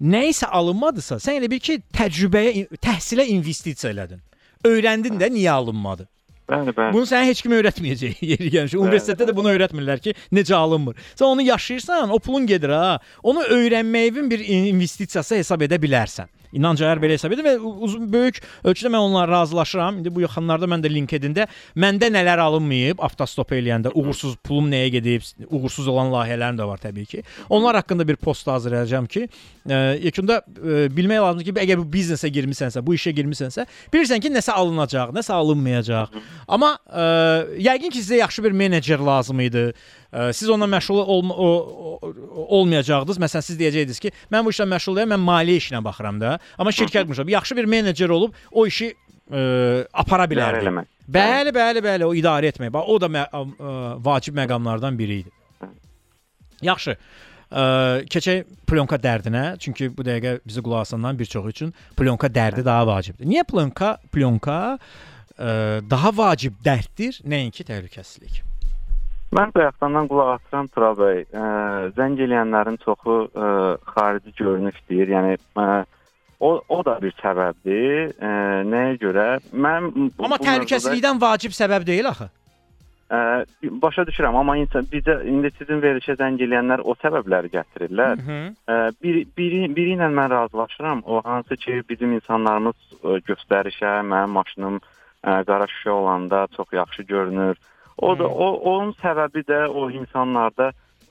nə 0.00 0.24
isə 0.30 0.48
alınmadısa, 0.48 1.20
sən 1.22 1.40
elə 1.40 1.50
bil 1.50 1.60
ki, 1.62 1.80
təcrübəyə, 1.96 2.66
təhsilə 2.82 3.26
investisiya 3.34 3.92
elədin. 3.94 4.22
Öyrəndin 4.66 5.20
də 5.20 5.30
niyə 5.32 5.52
alınmadı? 5.56 6.06
Bəli, 6.50 6.74
bəli. 6.74 6.92
Bunu 6.94 7.06
sənə 7.06 7.28
heç 7.28 7.44
kim 7.44 7.54
öyrətməyəcək. 7.54 8.18
Yeri 8.32 8.50
gəlmiş. 8.56 8.74
Universitetdə 8.80 9.28
də 9.28 9.36
bunu 9.36 9.52
öyrətmirlər 9.52 10.02
ki, 10.02 10.16
necə 10.34 10.56
alınmır. 10.58 10.98
Sən 11.14 11.28
onu 11.28 11.46
yaşayırsan, 11.46 12.10
o 12.10 12.18
pulun 12.18 12.48
gedir 12.50 12.74
ha. 12.74 12.98
Onu 13.22 13.44
öyrənməyin 13.54 14.30
bir 14.30 14.42
investisiyası 14.48 15.38
hesab 15.38 15.62
edə 15.68 15.78
bilərsən. 15.82 16.30
İnanc 16.56 16.80
əgər 16.82 17.00
belə 17.02 17.16
hesab 17.16 17.34
edir 17.34 17.46
və 17.46 17.54
uzun 17.60 18.08
böyük 18.10 18.40
ölçüdə 18.64 18.90
mən 18.90 19.04
onunla 19.04 19.26
razılaşıram. 19.28 20.00
İndi 20.00 20.14
bu 20.14 20.24
yaxınlarda 20.24 20.68
mən 20.70 20.82
də 20.84 20.90
LinkedIn-də 20.92 21.46
məndə 21.78 22.10
nələr 22.10 22.42
alınmayıb 22.42 23.02
avtostop 23.06 23.52
eləyəndə 23.54 23.92
uğursuz 23.94 24.36
pulum 24.44 24.70
nəyə 24.72 24.90
gedib, 24.96 25.26
uğursuz 25.46 25.88
olan 25.88 26.10
layihələrim 26.14 26.58
də 26.58 26.66
var 26.66 26.82
təbii 26.82 27.06
ki. 27.06 27.22
Onlar 27.48 27.78
haqqında 27.80 28.08
bir 28.08 28.16
post 28.16 28.46
hazırlayacağam 28.50 29.06
ki, 29.06 29.26
ə, 29.68 29.80
yekunda 30.02 30.40
ə, 30.40 30.88
bilmək 30.96 31.22
lazımdır 31.22 31.48
ki, 31.50 31.56
əgər 31.66 31.82
bu 31.84 31.86
biznesə 31.94 32.32
girmisənsə, 32.34 32.82
bu 32.86 32.96
işə 32.98 33.14
girmisənsə, 33.16 33.66
bilirsən 33.92 34.22
ki, 34.24 34.32
nəsə 34.34 34.56
alınacaq, 34.56 35.14
nəsə 35.16 35.36
alınmayacaq. 35.38 36.18
Amma 36.48 36.74
ə, 36.90 37.06
yəqin 37.70 37.94
ki, 37.94 38.02
sizə 38.02 38.22
yaxşı 38.24 38.44
bir 38.48 38.58
menecer 38.64 38.98
lazım 38.98 39.40
idi. 39.46 39.70
Siz 40.10 40.50
onunla 40.50 40.66
məşğul 40.76 40.98
olma, 40.98 41.34
o, 41.34 41.48
o, 42.02 42.46
olmayacaqdınız. 42.58 43.18
Məsələn, 43.22 43.46
siz 43.46 43.58
deyəcəydiniz 43.60 44.00
ki, 44.02 44.10
mən 44.32 44.42
bu 44.42 44.50
işlə 44.50 44.66
məşğul 44.66 44.98
deyiləm, 44.98 45.14
mən 45.14 45.22
maliyyə 45.22 45.62
işinə 45.62 45.82
baxıram 45.86 46.18
da. 46.18 46.32
Amma 46.58 46.72
şirkət 46.74 47.06
məşğul. 47.06 47.30
Yaxşı 47.30 47.56
bir 47.56 47.70
menecer 47.70 48.10
olub 48.10 48.34
o 48.50 48.66
işi 48.66 48.90
ə, 48.90 49.86
apara 49.94 50.26
İdarə 50.26 50.32
bilərdi. 50.32 50.86
Bəli, 51.10 51.54
bəli, 51.54 51.84
bəli, 51.86 52.06
o 52.06 52.14
idarə 52.14 52.50
etmək. 52.50 52.72
Bax, 52.74 52.90
o 52.90 52.98
da 53.02 53.10
mə 53.10 53.24
ə, 53.30 53.44
vacib 54.02 54.34
məqamlardan 54.38 54.98
biri 54.98 55.22
idi. 55.22 55.32
Yaxşı. 56.66 56.96
Ə, 57.50 57.62
keçək 58.10 58.50
plyonka 58.66 58.98
dərdinə. 58.98 59.46
Çünki 59.62 59.92
bu 59.94 60.06
dəqiqə 60.06 60.40
bizi 60.42 60.62
qulaq 60.66 60.88
asanların 60.88 61.22
bir 61.22 61.30
çoxu 61.30 61.54
üçün 61.54 61.74
plyonka 61.98 62.26
dərdi 62.34 62.66
daha 62.66 62.86
vacibdir. 62.90 63.30
Niyə 63.30 63.46
plyonka 63.46 63.96
plyonka 64.10 64.60
ə, 64.74 65.80
daha 65.86 66.14
vacib 66.18 66.58
dərddir, 66.66 67.22
nəinki 67.30 67.66
təhlükəsizlik? 67.70 68.42
Mən 69.36 69.52
bayaqdan 69.54 70.08
qulaq 70.10 70.32
asıram 70.34 70.66
Tural 70.74 70.96
bəy. 70.98 71.22
Ə, 71.30 71.44
zəng 71.94 72.18
eləyənlərin 72.24 72.80
çoxu 72.82 73.16
ə, 73.30 73.50
xarici 73.92 74.34
görünüş 74.40 74.80
deyir. 74.90 75.12
Yəni 75.14 75.36
ə, 75.38 75.66
o 76.42 76.50
o 76.66 76.80
da 76.86 76.96
bir 77.02 77.14
səbəbdir. 77.20 78.10
Ə, 78.18 78.32
nəyə 78.66 78.98
görə? 79.04 79.28
Mən 79.54 79.88
Amma 80.18 80.40
təhlükəsizlikdən 80.42 81.22
vacib 81.22 81.54
səbəb 81.54 81.86
deyil 81.86 82.10
axı. 82.10 82.26
Ə, 83.10 83.22
başa 83.82 84.02
düşürəm, 84.10 84.34
amma 84.38 84.58
insan 84.58 84.90
bizə 84.90 85.20
indi 85.26 85.54
sizin 85.58 85.78
verilişə 85.82 86.18
zəng 86.18 86.42
eləyənlər 86.42 86.82
o 86.82 86.98
səbəbləri 86.98 87.54
gətirirlər. 87.54 88.20
Hı. 88.26 88.42
Ə, 88.66 88.82
bir 89.02 89.24
biri 89.38 89.64
biri 89.76 89.94
ilə 89.94 90.10
mən 90.10 90.30
razılaşıram. 90.34 91.06
O 91.06 91.22
hansı 91.24 91.54
ki 91.54 91.84
bizim 91.88 92.18
insanlarımız 92.18 92.78
ə, 92.98 93.18
göstərişə, 93.30 94.00
mənim 94.10 94.38
maşınım 94.40 94.82
ə, 94.82 95.42
qara 95.46 95.70
şüşə 95.70 95.94
olanda 96.02 96.48
çox 96.58 96.80
yaxşı 96.82 97.06
görünür. 97.14 97.66
O 98.00 98.18
da 98.18 98.28
o 98.28 98.48
onun 98.72 98.92
səbəbi 99.02 99.44
də 99.48 99.66
o 99.68 99.90
insanlarda 99.92 100.70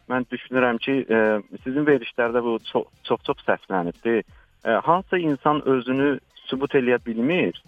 mən 0.10 0.26
düşünürəm 0.32 0.80
ki, 0.82 0.95
ə, 1.06 1.20
sizin 1.64 1.86
verilişlərdə 1.86 2.41
bu 2.41 2.57
çox 2.72 2.88
çox, 3.06 3.22
çox 3.28 3.44
səslənibdi. 3.45 4.24
Ə, 4.66 4.80
hansı 4.86 5.20
insan 5.22 5.61
özünü 5.70 6.16
sübut 6.49 6.74
eləyə 6.80 6.98
bilmir? 7.06 7.60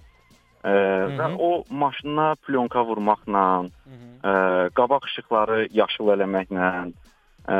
Ə, 0.66 0.74
və 1.20 1.28
o 1.38 1.52
maşına 1.70 2.34
plyonka 2.46 2.82
vurmaqla, 2.86 3.46
ə, 4.26 4.34
qabaq 4.78 5.06
işıqları 5.12 5.68
yaşıl 5.74 6.14
eləməklə, 6.16 6.72
ə, 7.46 7.60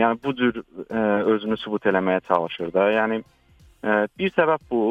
yəni 0.00 0.20
bu 0.24 0.34
cür 0.40 0.62
ə, 0.88 1.04
özünü 1.36 1.60
sübut 1.60 1.88
eləməyə 1.92 2.24
çalışır 2.28 2.72
da. 2.72 2.88
Yəni 2.96 3.20
ə, 3.84 4.00
bir 4.18 4.32
səbəb 4.40 4.64
bu. 4.72 4.84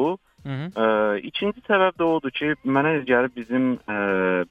Hı 0.44 0.50
-hı. 0.50 0.66
Ə, 0.76 1.18
ikinci 1.24 1.60
səbəb 1.68 1.96
də 2.00 2.04
odur 2.04 2.30
ki, 2.30 2.54
mənə 2.64 2.90
elə 2.94 3.04
gəlir 3.08 3.30
bizim 3.36 3.78
ə, 3.88 3.98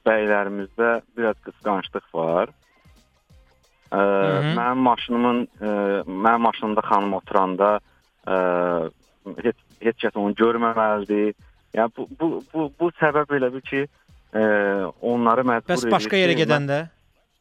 bəylərimizdə 0.06 0.90
biraz 1.16 1.36
qısqanclıq 1.46 2.06
var. 2.14 2.50
Ə, 3.90 4.00
hı. 4.00 4.54
mənim 4.58 4.80
maşınımın 4.88 5.38
ə, 5.60 5.70
mənim 6.06 6.42
maşınımda 6.48 6.82
xanım 6.90 7.12
oturanda 7.20 7.70
ə, 8.26 8.36
heç 9.44 9.58
heç 9.86 9.96
kəs 10.02 10.18
onu 10.18 10.34
görməməlidir. 10.34 11.34
Yəni 11.74 11.90
bu 11.96 12.08
bu 12.20 12.26
bu 12.54 12.72
bu 12.80 12.90
səbəb 13.02 13.36
elə 13.38 13.52
bir 13.54 13.62
ki, 13.70 13.86
ə, 14.34 14.42
onları 15.00 15.46
məcbur 15.46 15.74
Bəs 15.74 15.86
başqa 15.90 16.16
yerə 16.16 16.34
gedəndə? 16.42 16.80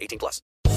18 0.00 0.18
plus. 0.18 0.42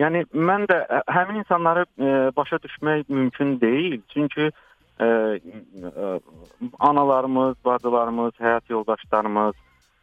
Yəni 0.00 0.24
mən 0.32 0.64
də 0.70 0.78
həmin 1.12 1.42
insanları 1.42 1.84
ə, 1.84 2.30
başa 2.36 2.58
düşmək 2.64 3.10
mümkün 3.12 3.58
deyil. 3.60 3.98
Çünki 4.12 4.48
ə, 4.48 5.08
ə, 5.08 6.12
analarımız, 6.80 7.58
bacılarımız, 7.64 8.32
həyat 8.40 8.72
yoldaşlarımız 8.72 9.54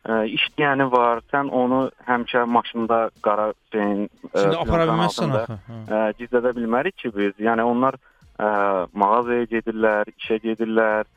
ə, 0.05 0.19
işləyəni 0.37 0.89
var. 0.93 1.23
Sən 1.33 1.49
onu 1.49 1.87
həmişə 2.07 2.45
maşında 2.45 2.99
qara 3.25 3.51
şeyin 3.73 4.05
ə, 4.29 4.43
Şimdi 4.43 4.61
apara 4.61 4.89
bilməzsən 4.91 5.37
axı. 5.41 5.59
Hə. 5.89 6.03
gizlədə 6.21 6.53
bilmərik 6.59 6.97
ki 7.01 7.13
biz. 7.15 7.33
Yəni 7.41 7.65
onlar 7.65 7.97
ə, 8.37 8.51
mağazaya 8.93 9.49
gedirlər, 9.49 10.13
işə 10.19 10.37
gedirlər. 10.45 11.09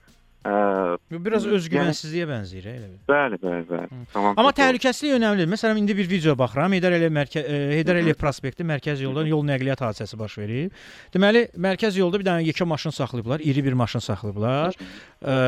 Ə, 0.42 0.98
biraz 1.22 1.44
Yəni- 1.46 1.54
özgüvənsizliyə 1.54 2.24
bənzəyir 2.26 2.64
hə, 2.66 2.72
elə 2.74 2.86
bil. 2.88 2.96
Bəli, 3.06 3.36
bəli, 3.38 3.66
bəli. 3.68 3.98
Tamam. 4.12 4.34
Amma 4.40 4.50
təhlükəsizlik 4.58 5.14
önəmlidir. 5.20 5.46
Məsələn, 5.52 5.78
indi 5.78 5.94
bir 5.94 6.08
video 6.10 6.34
baxıram. 6.38 6.74
Heydər 6.74 6.96
Əliyev 6.98 7.14
mərkəz 7.14 7.46
Heydər 7.76 8.00
Əliyev 8.00 8.18
prospekti 8.18 8.66
mərkəz 8.66 9.04
yoldan 9.04 9.30
yol 9.30 9.44
nəqliyyat 9.46 9.84
hadisəsi 9.86 10.18
baş 10.18 10.34
verib. 10.42 10.74
Deməli, 11.14 11.44
mərkəz 11.54 12.00
yolda 12.00 12.18
bir 12.18 12.26
dənə 12.26 12.42
yekə 12.48 12.66
maşın 12.66 12.90
saxlayıblar, 12.98 13.46
iri 13.46 13.62
bir 13.68 13.78
maşın 13.78 14.02
saxlayıblar. 14.02 14.74
Ə, 15.22 15.38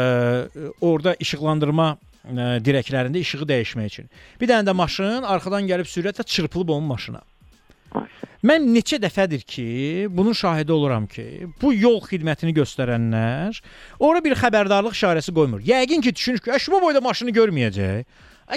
orada 0.80 1.16
işıqlandırma 1.18 1.90
ə, 1.98 2.48
dirəklərində 2.62 3.18
işığı 3.18 3.50
dəyişmək 3.50 3.90
üçün. 3.90 4.10
Bir 4.40 4.46
dənə 4.54 4.70
də 4.70 4.78
maşın 4.78 5.26
arxadan 5.26 5.66
gəlib 5.66 5.90
sürətlə 5.90 6.22
çırpılıb 6.22 6.70
onun 6.78 6.86
maşına. 6.94 7.22
Mən 8.44 8.66
neçə 8.74 8.98
dəfədir 9.00 9.40
ki, 9.48 9.66
bunun 10.12 10.36
şahidi 10.36 10.72
oluram 10.72 11.06
ki, 11.08 11.46
bu 11.62 11.72
yol 11.72 12.00
xidmətini 12.04 12.52
göstərənlər 12.58 13.60
ora 14.04 14.20
bir 14.24 14.36
xəbərdarlıq 14.36 14.96
işarəsi 14.98 15.32
qoymur. 15.36 15.62
Yəqin 15.64 16.04
ki, 16.04 16.14
düşünür 16.14 16.42
ki, 16.44 16.50
"Əş 16.50 16.70
bu 16.72 16.80
boyda 16.82 17.00
maşını 17.00 17.32
görməyəcək." 17.38 18.04
Ə, 18.52 18.56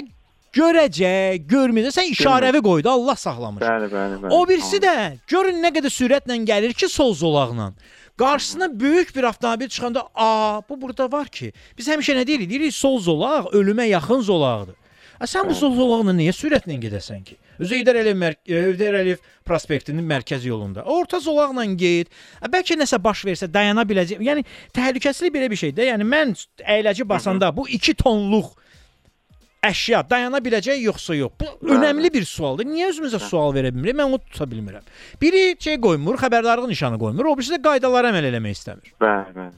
görəcək, 0.58 1.46
görməyəcək. 1.54 1.94
Sən 1.98 2.10
işarəvi 2.12 2.60
qoydu, 2.68 2.90
Allah 2.90 3.16
saxlamış. 3.16 3.62
Bəli, 3.62 3.88
bəli, 3.94 4.18
bəli. 4.22 4.32
O 4.34 4.48
birisi 4.48 4.82
də 4.84 4.96
görün 5.28 5.62
nə 5.64 5.72
qədər 5.76 5.92
sürətlə 6.00 6.36
gəlir 6.44 6.74
ki, 6.74 6.88
sol 6.88 7.14
zolaqla. 7.14 7.72
Qarşısına 8.18 8.80
böyük 8.80 9.16
bir 9.16 9.24
avtomobil 9.24 9.68
çıxanda, 9.68 10.02
"A, 10.14 10.60
bu 10.68 10.80
burada 10.82 11.12
var 11.12 11.26
ki, 11.28 11.52
biz 11.78 11.88
həmişə 11.88 12.12
nə 12.18 12.26
deyirik? 12.26 12.50
Deyirik 12.50 12.74
sol 12.74 12.98
zolaq 12.98 13.44
ölümə 13.54 13.86
yaxın 13.86 14.20
zolaqdır." 14.20 14.74
A 15.20 15.26
sən 15.26 15.48
bu 15.48 15.54
zolaqla 15.54 16.14
niyə 16.14 16.32
sürətlə 16.36 16.76
gedəsən 16.82 17.24
ki? 17.26 17.36
Özü 17.58 17.80
Heydər 17.80 17.98
Əliyev 18.02 18.18
mər- 18.18 18.36
e, 18.46 18.60
Heydər 18.68 19.00
Əliyev 19.00 19.22
prospektinin 19.44 20.06
mərkəzi 20.06 20.46
yolunda. 20.48 20.84
Orta 20.86 21.18
zolaqla 21.20 21.64
get. 21.74 22.08
A, 22.40 22.46
Bəlkə 22.46 22.78
nəsə 22.78 23.00
baş 23.02 23.24
versə 23.26 23.50
dayana 23.50 23.82
biləcək. 23.82 24.22
Yəni 24.22 24.44
təhlükəsizlik 24.74 25.34
belə 25.34 25.50
bir 25.50 25.56
şeydir. 25.56 25.90
Yəni 25.90 26.06
mən 26.06 26.36
əyləci 26.62 27.08
basanda 27.08 27.50
bu 27.56 27.66
2 27.68 27.94
tonluq 27.98 28.54
əşya 29.66 30.04
dayana 30.10 30.38
biləcək 30.38 30.78
yoxsa 30.86 31.16
yox? 31.18 31.32
Bu 31.40 31.74
önəmli 31.74 32.12
bir 32.14 32.24
sualdır. 32.24 32.68
Niyə 32.70 32.92
özümüzə 32.92 33.18
sual 33.18 33.50
verə 33.56 33.72
bilmirik? 33.74 33.96
Mən 33.98 34.12
onu 34.12 34.18
tuta 34.18 34.46
bilmirəm. 34.46 34.84
Biri 35.20 35.56
şey 35.58 35.80
qoymur, 35.82 36.18
xəbərdarlıq 36.22 36.70
nişanı 36.70 36.98
qoymur, 36.98 37.32
o 37.32 37.38
birisi 37.38 37.56
də 37.56 37.62
qaydalara 37.64 38.12
əməl 38.14 38.30
eləmək 38.30 38.54
istəmir. 38.54 38.94
Bəli, 39.02 39.34
bəli. 39.34 39.56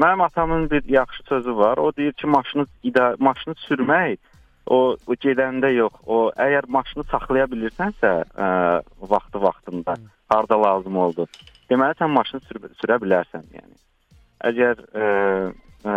Mənim 0.00 0.20
atamın 0.24 0.70
bir 0.70 0.84
yaxşı 0.88 1.22
sözü 1.28 1.56
var. 1.56 1.78
O 1.78 1.96
deyir 1.96 2.12
ki, 2.12 2.26
maşını 2.26 2.66
ida 2.82 3.14
maşını 3.18 3.54
sürmək 3.68 4.18
o, 4.70 4.78
o 5.06 5.16
gedəndə 5.24 5.72
yox. 5.74 5.96
O 6.06 6.30
əgər 6.38 6.68
maşını 6.70 7.04
saxlaya 7.10 7.48
bilirsənsə, 7.50 8.12
ə, 8.30 8.48
vaxtı 9.10 9.42
vaxtında, 9.42 9.96
harda 10.30 10.58
lazım 10.62 10.96
oldu. 11.04 11.26
Deməli 11.70 11.98
sən 11.98 12.10
maşını 12.14 12.40
sür 12.48 12.62
sürə 12.80 13.00
bilərsən, 13.02 13.44
yəni. 13.58 13.74
Əgər 14.50 14.84
ə, 14.94 15.08
ə, 15.84 15.96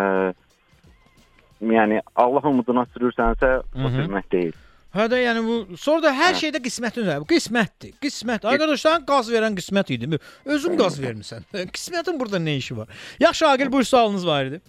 yəni 1.63 2.01
Allah 2.15 2.49
umuduna 2.49 2.85
sürürsənsə, 2.93 3.55
bu 3.73 3.87
Mhm. 3.87 3.97
sürmək 3.99 4.29
deyil. 4.31 4.53
Hə 4.93 5.07
də 5.09 5.17
yəni 5.23 5.41
bu 5.41 5.77
sonra 5.77 6.03
da 6.03 6.11
hər 6.13 6.35
şeydə 6.37 6.59
qismətin. 6.61 7.07
Bu 7.21 7.25
qismətdir. 7.25 7.95
Qismət. 8.03 8.43
Arkadaşlar 8.45 8.99
qaz 9.09 9.31
verən 9.33 9.55
qismət 9.57 9.89
idi. 9.95 10.19
Özün 10.45 10.77
qaz 10.77 10.99
vermisən. 11.01 11.41
Qismətin 11.75 12.19
burada 12.19 12.37
nə 12.37 12.57
işi 12.59 12.77
var? 12.77 12.87
Yaxşı 13.19 13.47
Aqil 13.47 13.71
buyur 13.71 13.83
sualınız 13.89 14.27
var 14.27 14.45
idi. 14.51 14.61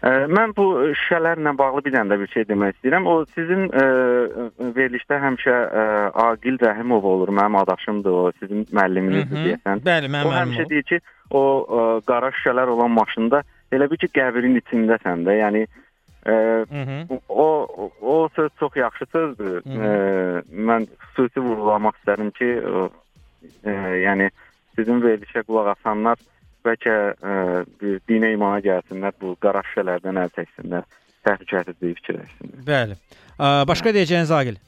Ə, 0.00 0.10
mən 0.32 0.54
bu 0.56 0.64
şüşələrlə 0.96 1.52
bağlı 1.58 1.82
bir 1.84 1.92
dənə 1.92 2.14
də 2.14 2.16
bir 2.22 2.30
şey 2.32 2.46
demək 2.48 2.72
istəyirəm. 2.78 3.04
O 3.10 3.14
sizin 3.34 3.66
ə, 3.68 3.82
verilişdə 4.76 5.18
həmişə 5.20 5.56
ə, 5.80 5.82
Aqil 6.24 6.56
Rəhimov 6.62 7.04
olur. 7.04 7.28
Mənim 7.36 7.58
adaşımdır 7.60 8.16
o, 8.22 8.22
sizin 8.40 8.62
müəlliminizdir 8.72 9.42
deyəsən. 9.44 9.82
Bəli, 9.84 10.08
mənim 10.14 10.30
O 10.30 10.32
həmişə 10.38 10.64
deyir 10.70 10.86
ki, 10.88 11.00
o 11.36 11.42
ə, 11.68 11.82
qara 12.08 12.30
şüşələr 12.38 12.72
olan 12.72 12.90
maşında 12.96 13.42
elə 13.76 13.90
bir 13.92 14.00
ki, 14.00 14.08
qəbrin 14.16 14.56
içindəsən 14.62 15.26
də. 15.28 15.36
Yəni 15.42 15.66
ə, 15.68 16.38
Mhm. 16.70 17.20
o 17.28 17.44
o- 17.84 17.92
o 18.00 18.28
söz 18.36 18.50
çox 18.58 18.76
yaxşı 18.76 19.04
sözdür. 19.12 19.60
Mhm. 19.64 19.84
Ə, 19.84 20.42
mən 20.70 20.88
xüsusi 21.10 21.40
vurğulamaq 21.44 22.00
istədim 22.00 22.30
ki, 22.40 22.50
ə, 22.56 22.88
ə, 23.68 23.76
yəni 24.06 24.30
sizin 24.76 25.00
verilişə 25.04 25.44
qulaq 25.44 25.74
asanlar 25.76 26.16
bəlkə 26.64 26.96
ə, 27.12 27.34
bir 27.80 28.00
dinə 28.08 28.32
imana 28.34 28.60
gəlsinlər, 28.64 29.14
bu 29.20 29.34
qara 29.42 29.62
şüşələrdən 29.68 30.18
əl 30.24 30.32
çəksinlər, 30.38 30.84
təhlükəsizliyi 31.28 31.96
fikirləşsinlər. 32.00 32.64
Bəli. 32.66 32.98
Ə, 33.40 33.52
başqa 33.70 33.92
deyəcəyiniz 33.96 34.32
Aqil? 34.36 34.58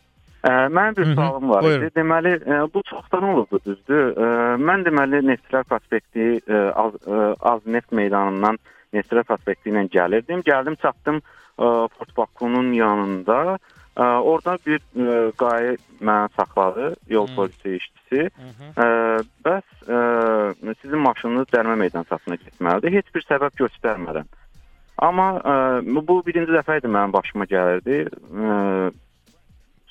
Ə, 0.43 0.53
mənim 0.75 0.97
bir 0.99 1.07
Mhm, 1.07 1.15
sualım 1.15 1.51
var 1.51 1.63
buyurun. 1.63 1.85
idi. 1.87 1.95
Deməli, 2.01 2.33
ə, 2.43 2.61
bu 2.75 2.83
çoxdan 2.89 3.23
olubdu, 3.33 3.61
düzdür? 3.67 4.09
Ə, 4.17 4.31
mən 4.59 4.83
deməli 4.89 5.21
Neftçilər 5.29 5.65
prospekti 5.71 6.25
ə, 6.43 6.63
az, 6.83 6.97
ə, 7.07 7.21
az 7.53 7.61
neft 7.67 7.93
meydanından 7.95 8.59
Neftçilər 8.93 9.25
prospekti 9.29 9.71
ilə 9.71 9.85
gəlirdim. 9.95 10.43
Gəldim, 10.43 10.75
çatdım 10.83 11.21
ə, 11.23 11.89
Fort 11.95 12.17
Bakunun 12.17 12.73
yanında. 12.75 13.59
Ə, 13.93 14.05
orada 14.25 14.55
bir 14.65 14.79
ə, 14.81 15.15
qayə 15.37 15.75
məni 16.01 16.31
saxladı, 16.37 16.95
yol 17.13 17.27
polisi 17.37 17.75
işçisi. 17.77 18.29
Ə, 18.81 18.87
bəs 19.45 19.83
ə, 19.85 19.99
sizin 20.81 21.03
maşınınız 21.05 21.51
dərmə 21.53 21.77
meydançasına 21.83 22.39
getməlidir. 22.41 22.95
Heç 22.97 23.11
bir 23.13 23.27
səbəb 23.29 23.59
göstərmədən. 23.61 24.31
Amma 25.05 25.27
ə, 25.37 25.57
bu 26.09 26.23
birinci 26.25 26.55
dəfə 26.57 26.79
idi 26.81 26.89
mənim 26.89 27.13
başıma 27.13 27.45
gəlirdi. 27.51 28.07
Ə, 28.09 28.57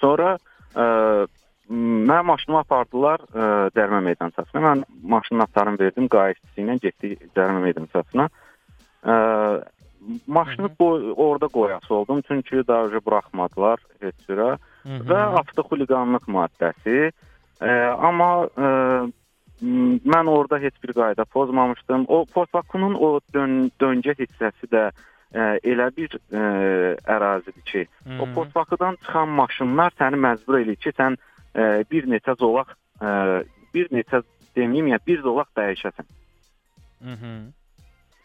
sonra 0.02 0.32
ə, 0.74 0.88
mənim 1.70 2.32
maşınımı 2.32 2.60
apardılar 2.64 3.22
ə, 3.30 3.52
dərmə 3.78 4.02
meydançasına. 4.08 4.64
Mən 4.66 4.84
maşının 5.14 5.44
anahtarını 5.44 5.84
verdim, 5.84 6.10
qayıqçısı 6.10 6.66
ilə 6.66 6.80
getdik 6.88 7.30
dərmə 7.38 7.62
meydançasına. 7.68 8.32
Ə, 9.06 9.20
maşını 10.28 10.76
qoy, 10.76 11.14
orada 11.16 11.48
qoyası 11.48 11.94
oldum 11.94 12.22
çünki 12.28 12.68
daha 12.68 13.02
buraxmadılar 13.06 13.80
heç 14.02 14.16
cürə 14.28 14.58
və 14.86 15.20
avtoxuliqanlıq 15.42 16.26
maddəsi. 16.28 17.12
Ə, 17.62 17.72
amma 18.08 18.32
m, 19.62 20.00
mən 20.02 20.30
orada 20.30 20.58
heç 20.60 20.74
bir 20.84 20.94
qayda 20.98 21.26
pozmamışdım. 21.26 22.06
O 22.08 22.26
Portbakunun 22.26 22.96
o 22.96 23.20
dön 23.34 23.70
döngə 23.80 24.16
hissəsi 24.18 24.70
də 24.74 24.90
ə, 24.90 25.60
elə 25.62 25.92
bir 25.98 26.18
ə, 26.18 26.44
ərazidir 27.06 27.64
ki, 27.66 27.86
o 28.20 28.26
Mhm. 28.26 28.34
Portbakudan 28.34 28.98
çıxan 29.06 29.30
maşınlar 29.30 29.94
səni 30.00 30.18
məcbur 30.18 30.60
eləyir 30.64 30.82
ki, 30.82 30.92
sən 30.98 31.18
ə, 31.56 31.86
bir 31.92 32.10
neçə 32.10 32.36
zolaq 32.40 32.74
ə, 33.02 33.44
bir 33.74 33.94
neçə 33.94 34.24
deməyim 34.58 34.88
ya, 34.88 35.00
bir 35.08 35.22
zolaq 35.22 35.48
dəyişəsən. 35.56 36.08
Mhm. 37.02 37.61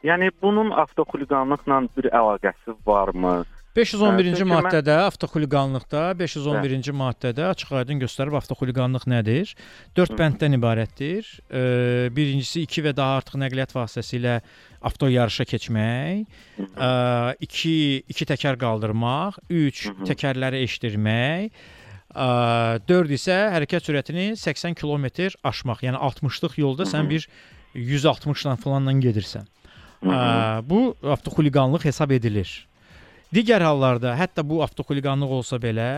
Yəni 0.07 0.31
bunun 0.43 0.71
avtoxuliqanlıqla 0.85 1.83
bir 1.97 2.11
əlaqəsi 2.15 2.77
varmı? 2.87 3.37
511-ci 3.77 4.31
Hə, 4.31 4.37
çünki 4.39 4.45
mən- 4.49 4.55
maddədə 4.65 4.95
avtoxuliqanlıqda 5.05 6.03
511-ci 6.17 6.93
maddədə 6.97 7.49
açıq-aydın 7.53 7.99
göstərib 8.05 8.37
avtoxuliqanlıq 8.39 9.05
nədir? 9.13 9.51
4 9.99 10.15
bənddən 10.21 10.57
ibarətdir. 10.57 11.29
E, 11.51 12.09
birincisi 12.17 12.63
2 12.65 12.85
və 12.87 12.93
daha 12.97 13.19
artıq 13.21 13.37
nəqliyyat 13.43 13.75
vasitəsilə 13.77 14.39
avto 14.81 15.11
yarışa 15.13 15.45
keçmək, 15.51 16.25
2 17.45 17.75
2 18.15 18.29
təkər 18.33 18.57
qaldırmaq, 18.63 19.43
3 19.51 19.83
təkərləri 20.09 20.63
eşdirmək, 20.65 21.61
4 22.17 23.13
isə 23.19 23.37
hərəkət 23.53 23.91
sürətini 23.91 24.31
80 24.41 24.79
km 24.81 25.11
aşmaq. 25.53 25.85
Yəni 25.85 26.01
60-lıq 26.01 26.57
yolda 26.63 26.89
sən 26.89 27.11
bir 27.13 27.29
160-la 27.77 28.57
falanla 28.57 28.97
gedirsən. 29.05 29.45
Ə, 30.05 30.63
bu 30.67 30.95
avtoxuliqanlıq 31.17 31.87
hesab 31.89 32.13
edilir. 32.17 32.51
Digər 33.35 33.65
hallarda 33.65 34.15
hətta 34.17 34.45
bu 34.47 34.61
avtoxuliqanlıq 34.67 35.33
olsa 35.41 35.59
belə 35.63 35.89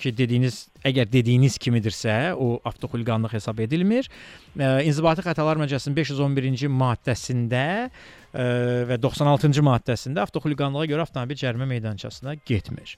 ki, 0.00 0.10
dediyiniz 0.16 0.64
əgər 0.84 1.06
dediyiniz 1.10 1.58
kimidirsə, 1.62 2.34
o 2.34 2.58
avtoxuliqanlıq 2.66 3.36
hesab 3.36 3.60
edilmir. 3.62 4.08
Ə, 4.56 4.82
İnzibati 4.88 5.22
Xətalar 5.26 5.60
Məcəlləsinin 5.60 5.96
511-ci 6.00 6.70
maddəsində 6.72 7.64
və 8.34 8.98
96-cı 8.98 9.62
maddəsində 9.62 10.24
avtoxuliqanlığa 10.24 10.88
görə 10.90 11.04
avtomobil 11.06 11.38
cərimə 11.38 11.68
meydançasına 11.70 12.34
getmir. 12.46 12.96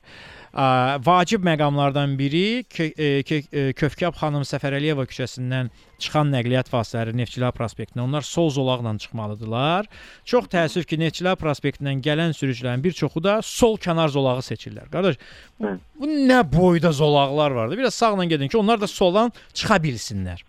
Vacib 1.04 1.44
məqamlardan 1.44 2.16
biri 2.18 2.64
Kö- 2.72 2.94
e, 2.96 3.20
e, 3.52 3.72
xanım 4.16 4.46
Səfərəliyeva 4.48 5.04
küçəsindən 5.10 5.68
çıxan 6.00 6.32
nəqliyyat 6.32 6.70
vasitələri 6.72 7.16
Neftçilər 7.16 7.52
prospektinə 7.56 8.04
onlar 8.04 8.24
sol 8.24 8.50
zolaqla 8.50 8.96
çıxmalıdırlar. 8.98 9.86
Çox 10.24 10.48
təəssüf 10.52 10.88
ki, 10.88 10.98
Neftçilər 11.00 11.36
prospektindən 11.40 12.00
gələn 12.04 12.32
sürücülərin 12.36 12.84
bir 12.84 12.92
çoxu 12.92 13.22
da 13.24 13.40
sol 13.42 13.76
kənar 13.76 14.08
zolağı 14.08 14.44
seçirlər. 14.44 14.88
Qardaş, 14.92 15.20
bu, 15.60 15.76
bu 16.00 16.06
nə 16.06 16.40
boyda 16.52 16.92
zolaqlar 16.92 17.50
vardı. 17.50 17.78
Biraz 17.78 17.94
sağla 17.94 18.24
gedin 18.24 18.48
ki, 18.48 18.58
onlar 18.58 18.80
da 18.80 18.86
soldan 18.86 19.32
çıxa 19.52 19.76
bilsinlər. 19.76 20.44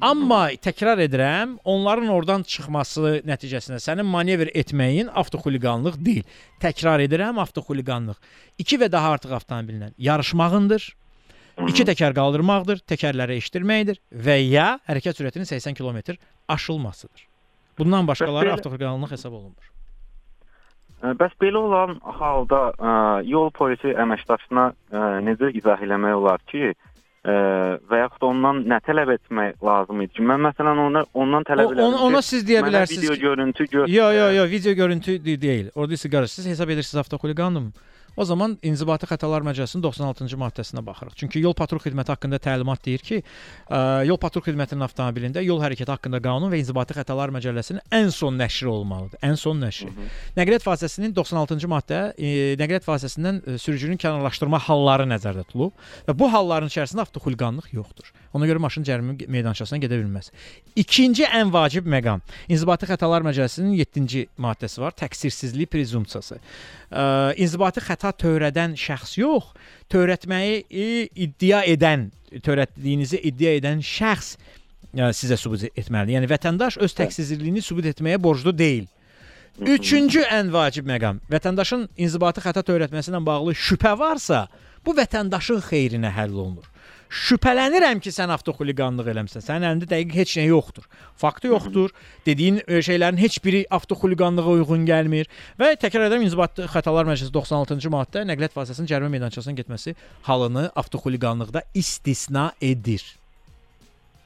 Amma 0.00 0.52
təkrar 0.62 1.00
edirəm, 1.02 1.56
onların 1.66 2.10
oradan 2.14 2.44
çıxması 2.46 3.16
nəticəsində 3.26 3.80
sənin 3.82 4.06
manevr 4.06 4.52
etməyin 4.54 5.08
avtoxuliqanlıq 5.10 5.96
deyil. 6.06 6.26
Təkrar 6.62 7.02
edirəm, 7.02 7.40
avtoxuliqanlıq. 7.42 8.20
2 8.62 8.78
və 8.78 8.88
daha 8.92 9.16
artıq 9.16 9.34
avtomobillə 9.40 9.90
yarışmağındır. 9.98 10.86
İki 11.66 11.86
təkər 11.88 12.14
qaldırmaqdır, 12.14 12.84
təkərləri 12.86 13.40
eşitdirməkdir 13.42 13.98
və 14.14 14.36
ya 14.44 14.68
hərəkət 14.86 15.18
sürətinin 15.18 15.50
80 15.50 15.74
km 15.74 16.14
aşılmasıdır. 16.48 17.26
Bundan 17.78 18.06
başqaları 18.06 18.52
avtoxuliqanlıq 18.52 19.16
hesab 19.16 19.34
olunmur. 19.34 19.66
Bəs 21.18 21.34
belə 21.42 21.58
olan 21.58 21.98
halda 22.02 22.60
ə, 22.74 22.92
yol 23.26 23.50
polisi 23.54 23.90
əməkdaşına 23.94 24.64
ə, 24.70 25.02
necə 25.26 25.50
izah 25.58 25.82
eləmək 25.82 26.14
olar 26.22 26.42
ki, 26.50 26.72
ə, 26.74 26.87
və 27.26 27.98
yaxud 28.02 28.20
da 28.22 28.26
ondan 28.26 28.62
nə 28.70 28.78
tələb 28.86 29.10
etmək 29.16 29.56
lazım 29.64 30.00
idi 30.02 30.12
ki, 30.14 30.22
mən 30.22 30.40
məsələn 30.48 30.78
ona 30.86 31.04
ondan 31.14 31.42
tələb 31.44 31.66
O- 31.66 31.72
elədim 31.74 31.84
ona- 31.88 32.02
ona 32.06 32.22
siz 32.22 32.44
deyə 32.44 32.62
mənə 32.62 32.68
bilərsiniz 32.70 33.02
Video 33.02 33.14
ki- 33.14 33.20
görüntü 33.20 33.64
göstər. 33.66 33.88
Yo, 33.90 34.10
yo, 34.12 34.30
yo, 34.32 34.44
video 34.50 34.72
görüntü 34.72 35.18
de- 35.24 35.40
deyil. 35.42 35.70
Orada 35.74 35.94
isə 35.94 36.10
qarşı 36.10 36.34
siz 36.34 36.46
hesab 36.46 36.68
edirsiniz 36.68 37.00
avtoxuliqanım. 37.04 37.72
O 38.18 38.24
zaman 38.26 38.56
İnzibati 38.66 39.06
Xətalar 39.06 39.44
Məcəlləsinin 39.46 39.82
96-cı 39.84 40.36
maddəsinə 40.40 40.82
baxırıq. 40.82 41.14
Çünki 41.20 41.38
yol 41.38 41.52
patrul 41.54 41.78
xidməti 41.78 42.10
haqqında 42.10 42.40
təlimat 42.42 42.82
deyir 42.82 43.04
ki, 43.06 43.20
ə, 43.70 43.78
yol 44.08 44.18
patrul 44.18 44.42
xidmətinin 44.42 44.82
avtomobilində 44.88 45.44
yol 45.46 45.62
hərəkəti 45.62 45.94
haqqında 45.94 46.18
qanun 46.24 46.50
və 46.50 46.58
İnzibati 46.58 46.96
Xətalar 46.98 47.30
Məcəlləsinin 47.36 47.78
ən 47.94 48.10
son 48.10 48.34
nəşri 48.40 48.66
olmalıdır. 48.72 49.22
Ən 49.22 49.38
son 49.38 49.62
nəşri. 49.62 49.92
Nəqliyyat 50.34 50.66
vasitəsinin 50.66 51.14
96-cı 51.14 51.70
maddə 51.70 52.00
e, 52.18 52.32
nəqliyyat 52.58 52.88
vasitəsindən 52.90 53.38
e, 53.38 53.58
sürücünün 53.62 54.02
kənarlaşdırma 54.02 54.58
halları 54.66 55.06
nəzərdə 55.14 55.46
tutulub 55.46 55.78
və 56.08 56.18
bu 56.18 56.32
halların 56.34 56.74
içərisində 56.74 57.06
avtoxuliqanlıq 57.06 57.70
yoxdur. 57.78 58.10
Ona 58.34 58.50
görə 58.50 58.60
maşın 58.60 58.84
cərimə 58.84 59.14
meydançasına 59.30 59.78
gedə 59.86 60.02
bilməz. 60.02 60.32
İkinci 60.76 61.24
ən 61.24 61.54
vacib 61.54 61.86
məqam 61.88 62.20
İnzibati 62.50 62.90
Xətalar 62.90 63.24
Məcəlləsinin 63.24 63.78
7-ci 63.78 64.26
maddəsi 64.42 64.82
var, 64.82 64.92
təqsirsizlik 64.98 65.70
prezumpsiyası. 65.72 66.36
Ə, 66.88 67.06
inzibati 67.40 67.80
xəta 67.84 68.07
törədən 68.16 68.76
şəxs 68.78 69.16
yox, 69.20 69.50
törətməyi 69.92 70.62
iddia 71.14 71.62
edən, 71.68 72.08
törətdiyinizi 72.44 73.20
iddia 73.30 73.56
edən 73.58 73.82
şəxs 73.84 74.36
ə, 74.36 75.10
sizə 75.16 75.38
sübut 75.40 75.66
etməlidir. 75.70 76.18
Yəni 76.18 76.30
vətəndaş 76.30 76.78
öz 76.84 76.96
təqsirsizliyini 77.00 77.64
sübut 77.64 77.88
etməyə 77.92 78.20
borclu 78.22 78.54
deyil. 78.56 78.86
Üçüncü 79.58 80.22
ən 80.30 80.52
vacib 80.54 80.86
məqam, 80.86 81.18
vətəndaşın 81.32 81.88
inzibati 81.98 82.42
xəta 82.44 82.62
törətməsi 82.62 83.10
ilə 83.10 83.24
bağlı 83.26 83.56
şübhə 83.58 83.96
varsa, 83.98 84.44
bu 84.86 84.94
vətəndaşın 84.94 85.64
xeyrinə 85.66 86.12
həll 86.14 86.36
olunur. 86.36 86.68
Şübhələnirəm 87.08 88.02
ki, 88.04 88.12
sən 88.12 88.28
avtoxuliqanlıq 88.34 89.06
eləmisən. 89.14 89.44
Sənin 89.44 89.64
əlində 89.70 89.88
dəqiq 89.88 90.16
heç 90.20 90.34
nə 90.36 90.44
yoxdur. 90.50 90.84
Faktı 91.16 91.48
yoxdur. 91.48 91.94
Dediyin 92.26 92.60
e, 92.66 92.82
şeylərin 92.84 93.20
heç 93.20 93.38
biri 93.44 93.64
avtoxuliqanlığa 93.72 94.58
uyğun 94.58 94.84
gəlmir 94.88 95.30
və 95.60 95.72
təkrar 95.80 96.10
edirəm 96.10 96.26
İnzibati 96.26 96.68
Xətalar 96.68 97.08
Məcəlləsi 97.08 97.32
96-cı 97.32 97.92
maddə 97.94 98.26
nəqliyyat 98.28 98.56
vasitəsinin 98.60 98.92
cərimə 98.92 99.12
meydançasına 99.16 99.56
getməsi 99.62 99.96
halını 100.28 100.68
avtoxuliqanlıqda 100.76 101.64
istisna 101.74 102.50
edir. 102.60 103.06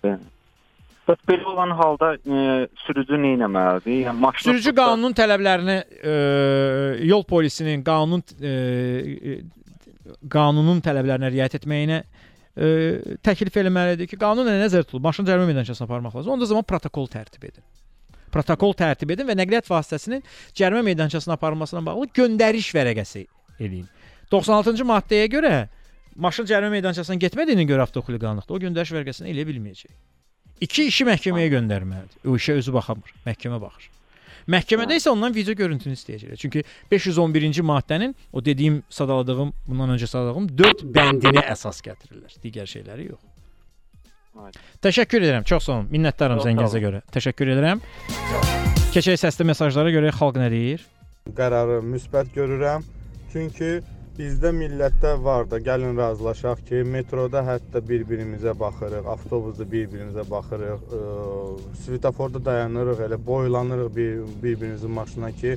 Bəs 0.03 1.19
belə 1.27 1.47
olan 1.55 1.71
halda 1.79 2.13
e, 2.19 2.67
sürücü 2.83 3.19
nə 3.19 3.37
etməlidir? 3.37 3.95
Yəni 4.09 4.19
maşın 4.23 4.51
Sürücü 4.51 4.75
qanunun 4.75 5.15
tələblərini 5.19 5.79
e, 6.03 6.15
yol 7.07 7.23
polisinin 7.31 7.83
qanun 7.87 8.23
e, 8.43 8.53
e, 8.53 9.39
qanunun 10.31 10.83
tələblərinə 10.83 11.31
riayət 11.35 11.61
etməyinə 11.61 12.03
e, 12.57 13.17
təklif 13.25 13.57
eləməlidir 13.63 14.09
ki, 14.11 14.19
qanun 14.21 14.49
nə 14.49 14.57
nəzərdə 14.65 14.89
tutulub, 14.89 15.07
maşın 15.07 15.29
cərimə 15.29 15.49
meydançasına 15.51 15.89
aparmaq 15.89 16.17
lazım. 16.19 16.35
Onda 16.37 16.49
zaman 16.51 16.67
protokol 16.69 17.09
tərtib 17.13 17.47
edin. 17.49 17.65
Protokol 18.33 18.75
tərtib 18.77 19.13
edin 19.15 19.29
və 19.29 19.37
nəqliyyat 19.37 19.69
vasitəsinin 19.69 20.25
cərimə 20.57 20.85
meydançasına 20.91 21.37
aparılmasına 21.39 21.85
bağlı 21.87 22.09
göndəriş 22.17 22.73
vərəqəsi 22.77 23.27
eləyin. 23.61 23.89
96-cı 24.33 24.89
maddəyə 24.89 25.29
görə 25.33 25.55
maşın 26.17 26.49
cərimə 26.49 26.73
meydançasına 26.79 27.21
getmədiyinə 27.27 27.67
görə 27.69 27.87
avtoxuliqanlıqda 27.89 28.57
o 28.57 28.63
göndəriş 28.67 28.95
vərəqəsini 28.97 29.33
elə 29.33 29.45
bilməyəcək. 29.49 29.93
İki 30.63 30.87
işi 30.89 31.09
məhkəməyə 31.09 31.51
göndərməlidir. 31.57 32.23
O 32.29 32.39
işə 32.39 32.57
özü 32.61 32.73
baxmır, 32.73 33.13
məhkəmə 33.27 33.61
baxır. 33.61 33.91
Məhkəmədə 34.51 34.99
isə 34.99 35.13
ondan 35.13 35.35
video 35.35 35.55
görüntünü 35.59 35.95
istəyəcəklər. 35.99 36.39
Çünki 36.41 36.65
511-ci 36.93 37.63
maddənin 37.67 38.15
o 38.33 38.45
dediyim 38.45 38.81
sadaladığım, 38.91 39.53
bundan 39.69 39.95
öncə 39.97 40.09
sadaladığım 40.11 40.49
4 40.59 40.87
bəndinə 40.97 41.45
əsas 41.53 41.83
gətirirlər. 41.87 42.39
Digər 42.43 42.71
şeyləri 42.71 43.11
yox. 43.13 43.21
Təşəkkür 44.83 45.23
edirəm. 45.23 45.45
Çox 45.45 45.69
sağ 45.69 45.77
olun. 45.77 45.91
Minnətdaram 45.93 46.41
olun. 46.41 46.65
görə. 46.87 47.03
Təşəkkür 47.13 47.53
edirəm. 47.53 47.85
Keçək 48.95 49.21
səsli 49.21 49.45
mesajlara 49.49 49.93
görə 49.93 50.13
xalq 50.17 50.41
nə 50.41 50.49
deyir? 50.53 50.89
qərarı 51.37 51.81
müsbət 51.87 52.33
görürəm. 52.35 52.85
Çünki 53.33 53.81
bizdə 54.23 54.53
millətdə 54.55 55.17
var 55.25 55.49
da, 55.51 55.59
gəlin 55.59 55.97
razılaşaq 55.99 56.61
ki, 56.69 56.83
metroda 56.95 57.41
hətta 57.47 57.81
bir-birimizə 57.89 58.53
baxırıq, 58.59 59.07
avtobusda 59.15 59.65
bir-birimizə 59.73 60.23
baxırıq, 60.31 60.83
ə, 60.99 61.01
svetoforda 61.83 62.43
dayanırıq, 62.47 63.01
elə 63.09 63.19
boylanırıq 63.27 63.89
bir 63.97 64.21
bir-birimizin 64.45 64.93
maşına 64.99 65.31
ki, 65.41 65.57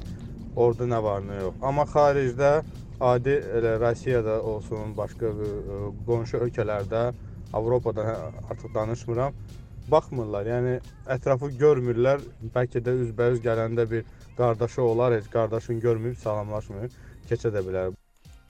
orada 0.55 0.87
nə 0.93 1.01
var, 1.07 1.21
nə 1.27 1.41
yox. 1.43 1.59
Amma 1.69 1.85
xaricdə 1.91 2.51
adi 3.11 3.35
elə 3.59 3.75
Rusiyada 3.83 4.39
olsun, 4.53 4.95
başqa 4.97 5.29
ə, 5.29 5.81
qonşu 6.07 6.41
ölkələrdə, 6.47 7.03
Avropada 7.55 8.07
hə, 8.07 8.15
artıq 8.49 8.73
danışmıram. 8.73 9.35
Baxmırlar, 9.91 10.49
yəni 10.49 10.79
ətrafı 11.13 11.51
görmürlər. 11.59 12.23
Bəlkə 12.55 12.81
də 12.87 12.95
üzbəüz 13.03 13.43
gələndə 13.45 13.85
bir 13.91 14.09
qardaşı 14.39 14.81
olar, 14.81 15.19
heç 15.19 15.29
qardaşını 15.35 15.85
görməyib 15.85 16.17
salamlaşmır, 16.25 16.97
keçə 17.29 17.53
də 17.53 17.61
bilər. 17.67 17.93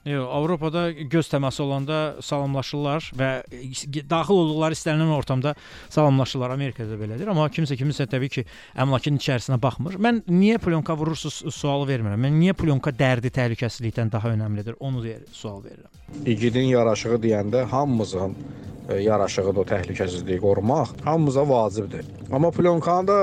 Yox, 0.06 0.28
Avropada 0.30 0.90
göz 0.92 1.26
təması 1.26 1.62
olanda 1.64 1.96
salamlaşırlar 2.22 3.08
və 3.18 3.30
daxil 4.06 4.38
olduqları 4.38 4.76
istənilən 4.78 5.10
ortamda 5.10 5.54
salamlaşırlar. 5.90 6.54
Amerikada 6.54 6.92
da 6.92 6.98
belədir, 7.00 7.30
amma 7.32 7.48
kimsə 7.50 7.74
kimisə 7.78 8.06
təbii 8.10 8.30
ki, 8.36 8.44
əmlakın 8.78 9.18
içərisinə 9.18 9.58
baxmır. 9.62 9.96
Mən 9.98 10.22
niyə 10.30 10.60
plyonka 10.62 10.94
vurursunuz 10.98 11.56
sualı 11.56 11.88
vermirəm. 11.90 12.22
Mən 12.22 12.38
niyə 12.38 12.54
plyonka 12.54 12.92
dərdi 12.94 13.32
təhlükəsizlikdən 13.34 14.12
daha 14.12 14.30
önəmlidir? 14.36 14.78
Onu 14.78 15.02
sual 15.32 15.58
verirəm. 15.64 15.90
İgidin 16.26 16.70
yaraşığı 16.70 17.18
deyəndə 17.26 17.64
hamımızın 17.72 18.36
e, 18.88 19.00
yaraşığıdır 19.08 19.62
o 19.64 19.66
təhlükəsizliyi 19.72 20.38
qorumaq, 20.40 20.94
hamımıza 21.04 21.48
vacibdir. 21.48 22.06
Amma 22.32 22.50
plyonkanı 22.50 23.08
da 23.08 23.20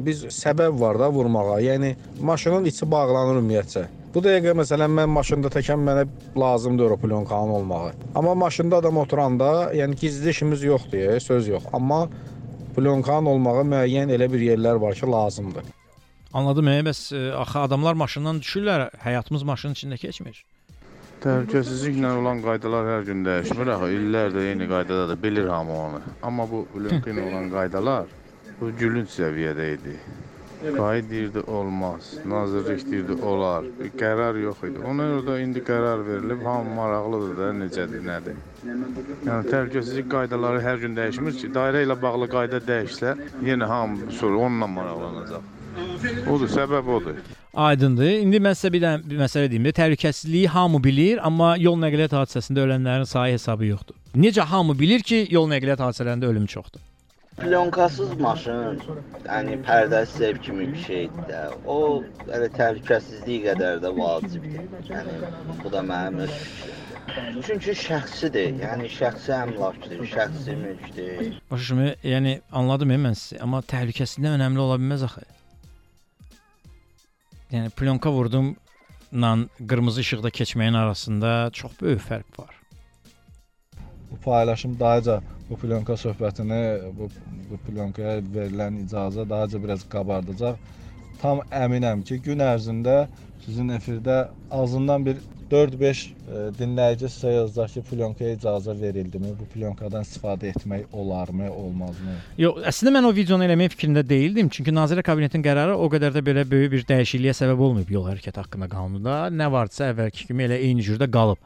biz 0.00 0.24
səbəb 0.24 0.80
var 0.80 0.98
da 0.98 1.12
vurmağa. 1.12 1.60
Yəni 1.60 1.94
maşının 2.20 2.64
içi 2.72 2.90
bağlanır 2.90 3.42
ümumiyyətcə. 3.42 3.86
Bu 4.16 4.22
dəqiqə 4.24 4.54
məsələn 4.56 4.94
mən 4.96 5.10
maşında 5.12 5.50
təkəm 5.52 5.82
mənə 5.84 6.06
lazımdır 6.40 6.94
o 6.94 6.96
plyonkanın 6.96 7.50
olmağı. 7.58 7.90
Amma 8.14 8.34
maşında 8.34 8.78
adam 8.80 8.96
oturanda, 8.96 9.48
yəni 9.76 9.98
gizli 10.00 10.30
işimiz 10.30 10.62
yoxdur, 10.64 11.20
söz 11.20 11.48
yox. 11.48 11.66
Amma 11.76 11.98
plyonkanın 12.76 13.28
olmağı 13.34 13.66
müəyyən 13.74 14.14
elə 14.16 14.30
bir 14.32 14.40
yerlər 14.40 14.80
var 14.80 14.94
ki, 14.94 15.10
lazımdır. 15.12 15.68
Anladım, 16.32 16.68
e, 16.68 16.78
bəs 16.88 17.00
e, 17.12 17.20
axı 17.42 17.58
adamlar 17.58 17.92
maşından 17.92 18.40
düşürlər, 18.40 18.86
həyatımız 19.04 19.44
maşının 19.50 19.76
içində 19.76 20.00
keçmir. 20.00 20.40
Təhlükəsizliklə 21.20 22.14
olan 22.16 22.40
qaydalar 22.46 22.88
hər 22.94 23.04
gün 23.10 23.20
dəyişmir. 23.28 23.74
Axı 23.74 23.90
illərdir 23.98 24.48
eyni 24.54 24.70
qaydadadır, 24.72 25.22
bilir 25.22 25.52
hamı 25.52 25.76
onu. 25.82 26.00
Amma 26.22 26.48
bu 26.50 26.64
blokla 26.74 27.20
olan 27.28 27.52
qaydalar 27.52 28.08
bu 28.62 28.72
gülünc 28.80 29.12
səviyyədə 29.12 29.74
idi. 29.74 29.98
Qayd 30.62 31.10
deyirdi 31.10 31.40
olmaz, 31.40 32.14
nazirlik 32.26 32.90
deyirdi 32.90 33.12
olar. 33.12 33.64
Bir 33.80 33.90
qərar 34.00 34.38
yox 34.40 34.62
idi. 34.68 34.80
Ona 34.88 35.08
görə 35.10 35.24
də 35.26 35.34
indi 35.44 35.62
qərar 35.66 36.04
verilib, 36.06 36.44
hamı 36.48 36.74
maraqlıdır 36.78 37.34
da 37.40 37.50
necədir, 37.58 38.00
nədir. 38.06 38.38
Yəni 39.28 39.50
təhlükəsizlik 39.52 40.08
qaydaları 40.14 40.62
hər 40.64 40.80
gün 40.84 40.96
dəyişmir 40.96 41.36
ki, 41.42 41.52
dairə 41.58 41.84
ilə 41.86 41.98
bağlı 42.02 42.30
qayda 42.32 42.62
dəyişsə, 42.70 43.12
yenə 43.44 43.68
hamı 43.68 44.10
sonra 44.20 44.46
onunla 44.48 44.70
maraqlanacaq. 44.78 45.52
Odur, 46.32 46.48
səbəb 46.48 46.90
odur. 46.96 47.20
Aydındır. 47.68 48.10
İndi 48.24 48.40
mən 48.40 48.56
sizə 48.56 48.72
bir 48.72 48.84
dənə 48.86 49.10
bir 49.10 49.20
məsələ 49.20 49.50
deyim. 49.52 49.68
də, 49.68 49.76
Təhlükəsizliyi 49.76 50.48
hamı 50.56 50.82
bilir, 50.84 51.20
amma 51.26 51.54
yol 51.60 51.76
nəqliyyat 51.84 52.16
hadisəsində 52.16 52.64
ölənlərin 52.64 53.08
sayı 53.12 53.36
hesabı 53.36 53.72
yoxdur. 53.74 53.96
Necə 54.16 54.40
hamı 54.40 54.78
bilir 54.78 55.04
ki, 55.04 55.26
yol 55.30 55.48
nəqliyyat 55.52 55.84
hadisələrində 55.84 56.32
ölüm 56.32 56.46
çoxdur? 56.48 56.80
Plonkasız 57.36 58.14
maşın, 58.20 58.78
yəni 59.26 59.58
pərdəsi 59.66 60.24
ev 60.30 60.38
kimi 60.44 60.70
bir 60.72 60.80
şeydir 60.86 61.26
də. 61.28 61.42
O 61.68 61.76
elə 62.32 62.48
təhlükəsizliyi 62.56 63.42
qədər 63.44 63.82
də 63.84 63.90
vacibdir. 63.98 64.64
Yəni 64.88 65.18
bu 65.60 65.72
da 65.74 65.82
mənim 65.84 66.22
öz 66.24 66.32
fikrim. 66.32 67.42
Çünki 67.46 67.76
şəxsidir, 67.82 68.56
yəni 68.64 68.88
şəxsi 68.96 69.36
əmlakdır, 69.36 70.02
şəxsi 70.16 70.56
mülkdür. 70.62 71.22
Düşmü? 71.52 71.92
Yəni 72.14 72.38
anladım 72.52 72.96
mən 73.04 73.20
sizi, 73.20 73.40
amma 73.44 73.60
təhlükəsizlikdən 73.74 74.40
önəmli 74.40 74.64
ola 74.64 74.80
bilməz 74.80 75.04
axı. 75.10 75.26
Yəni 77.52 77.70
plyonka 77.78 78.12
vurdumla 78.12 79.32
qırmızı 79.68 80.00
işıqda 80.08 80.32
keçməyin 80.40 80.84
arasında 80.84 81.50
çox 81.52 81.80
böyük 81.82 82.00
fərq 82.08 82.40
var. 82.40 82.54
Bu 84.10 84.16
paylaşım 84.16 84.78
dahaca 84.80 85.20
bu 85.50 85.56
plyonka 85.56 85.92
söhbətini, 85.92 86.60
bu, 86.98 87.08
bu 87.50 87.58
plyonкaya 87.66 88.18
verilən 88.36 88.80
icazə 88.84 89.28
dahaca 89.30 89.62
biraz 89.62 89.84
qabardacaq. 89.94 90.58
Tam 91.22 91.40
əminəm 91.64 92.04
ki, 92.06 92.20
gün 92.28 92.42
ərzində 92.46 92.96
sizin 93.44 93.68
efirdə 93.78 94.18
azından 94.50 95.06
bir 95.06 95.22
4-5 95.50 96.00
e, 96.06 96.40
dinləyici 96.58 97.08
ki, 97.72 97.82
plyonкaya 97.90 98.34
icazə 98.34 98.74
verildimi? 98.80 99.30
Bu 99.38 99.46
plyonkadan 99.52 100.02
istifadə 100.02 100.50
etmək 100.50 100.92
olarmı, 100.92 101.50
olmazmı? 101.52 102.16
Yox, 102.40 102.62
əslində 102.72 102.94
mən 102.96 103.08
o 103.08 103.12
videonu 103.14 103.46
eləmək 103.46 103.76
fikrində 103.76 104.02
deyildim, 104.06 104.50
çünki 104.52 104.74
Nazirlər 104.74 105.06
Kabinetinin 105.06 105.46
qərarı 105.46 105.76
o 105.78 105.88
qədər 105.92 106.16
də 106.16 106.24
belə 106.26 106.46
böyük 106.50 106.72
bir 106.74 106.86
dəyişikliyə 106.90 107.36
səbəb 107.38 107.62
olmayıb 107.68 107.94
yol 107.94 108.08
hərəkəti 108.10 108.42
haqqında 108.42 108.70
qanunda. 108.72 109.16
Nə 109.30 109.50
varsa 109.54 109.92
əvvəlki 109.92 110.30
kimi 110.30 110.48
elə 110.48 110.58
eyni 110.66 110.86
cürdə 110.86 111.10
qalıb. 111.10 111.40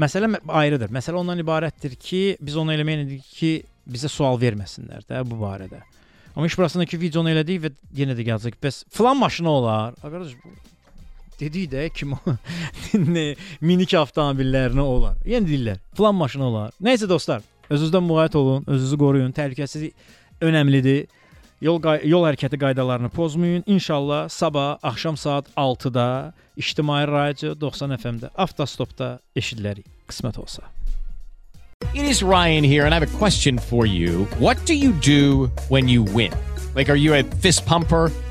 Məsələ 0.00 0.30
mə- 0.36 0.42
ayrıdır. 0.62 0.94
Məsələ 0.94 1.22
ondan 1.24 1.42
ibarətdir 1.42 1.98
ki, 1.98 2.24
biz 2.40 2.56
onu 2.60 2.76
eləməliyik 2.76 3.32
ki, 3.34 3.54
bizə 3.90 4.10
sual 4.12 4.38
verməsinlər 4.40 5.06
də 5.10 5.24
bu 5.26 5.42
barədə. 5.42 5.82
Amma 6.36 6.46
iş 6.46 6.58
burasındakı 6.58 6.98
videonu 7.00 7.32
elədik 7.32 7.64
və 7.64 7.70
yenə 7.98 8.14
də 8.14 8.24
gələcək. 8.28 8.60
Bəs 8.62 8.84
filan 8.94 9.18
maşını 9.18 9.50
olar. 9.50 9.96
Qardaş, 10.02 10.36
dedik 11.40 11.70
də 11.72 11.86
kim 11.94 12.14
ne, 13.14 13.34
minik 13.60 13.94
avtomobillərinə 13.98 14.84
olar. 14.84 15.16
Yenə 15.26 15.48
deyirlər, 15.48 15.80
plan 15.96 16.16
maşını 16.18 16.46
olar. 16.46 16.74
Nəysə 16.82 17.08
dostlar, 17.10 17.42
özünüzdən 17.70 18.06
müğayət 18.06 18.36
olun, 18.40 18.66
özünüzü 18.66 19.00
qoruyun. 19.00 19.32
Təhlükəsizlik 19.36 20.44
önəmlidir. 20.44 21.08
Yol 21.60 21.76
yol 22.08 22.24
hərəkəti 22.24 22.56
qaydalarını 22.60 23.10
pozmayın. 23.12 23.64
İnşallah 23.66 24.28
sabah 24.28 24.78
axşam 24.82 25.16
saat 25.16 25.48
6-da 25.56 26.32
İctimai 26.56 27.06
Radio 27.06 27.60
90 27.60 27.90
FM-də 27.90 28.30
Avtostopda 28.36 29.18
eşidilərik. 29.36 29.84
Qismət 30.08 30.40
olsa. 30.40 30.62
It 31.94 32.04
is 32.04 32.22
Ryan 32.22 32.64
here 32.64 32.84
and 32.86 32.94
I 32.94 32.98
have 32.98 33.02
a 33.02 33.18
question 33.18 33.58
for 33.58 33.86
you. 33.86 34.26
What 34.38 34.66
do 34.66 34.74
you 34.74 34.92
do 34.92 35.50
when 35.68 35.88
you 35.88 36.04
win? 36.04 36.32
Like 36.76 36.88
are 36.88 36.96
you 36.96 37.14
a 37.14 37.22
fist 37.22 37.66
pumper? 37.66 38.10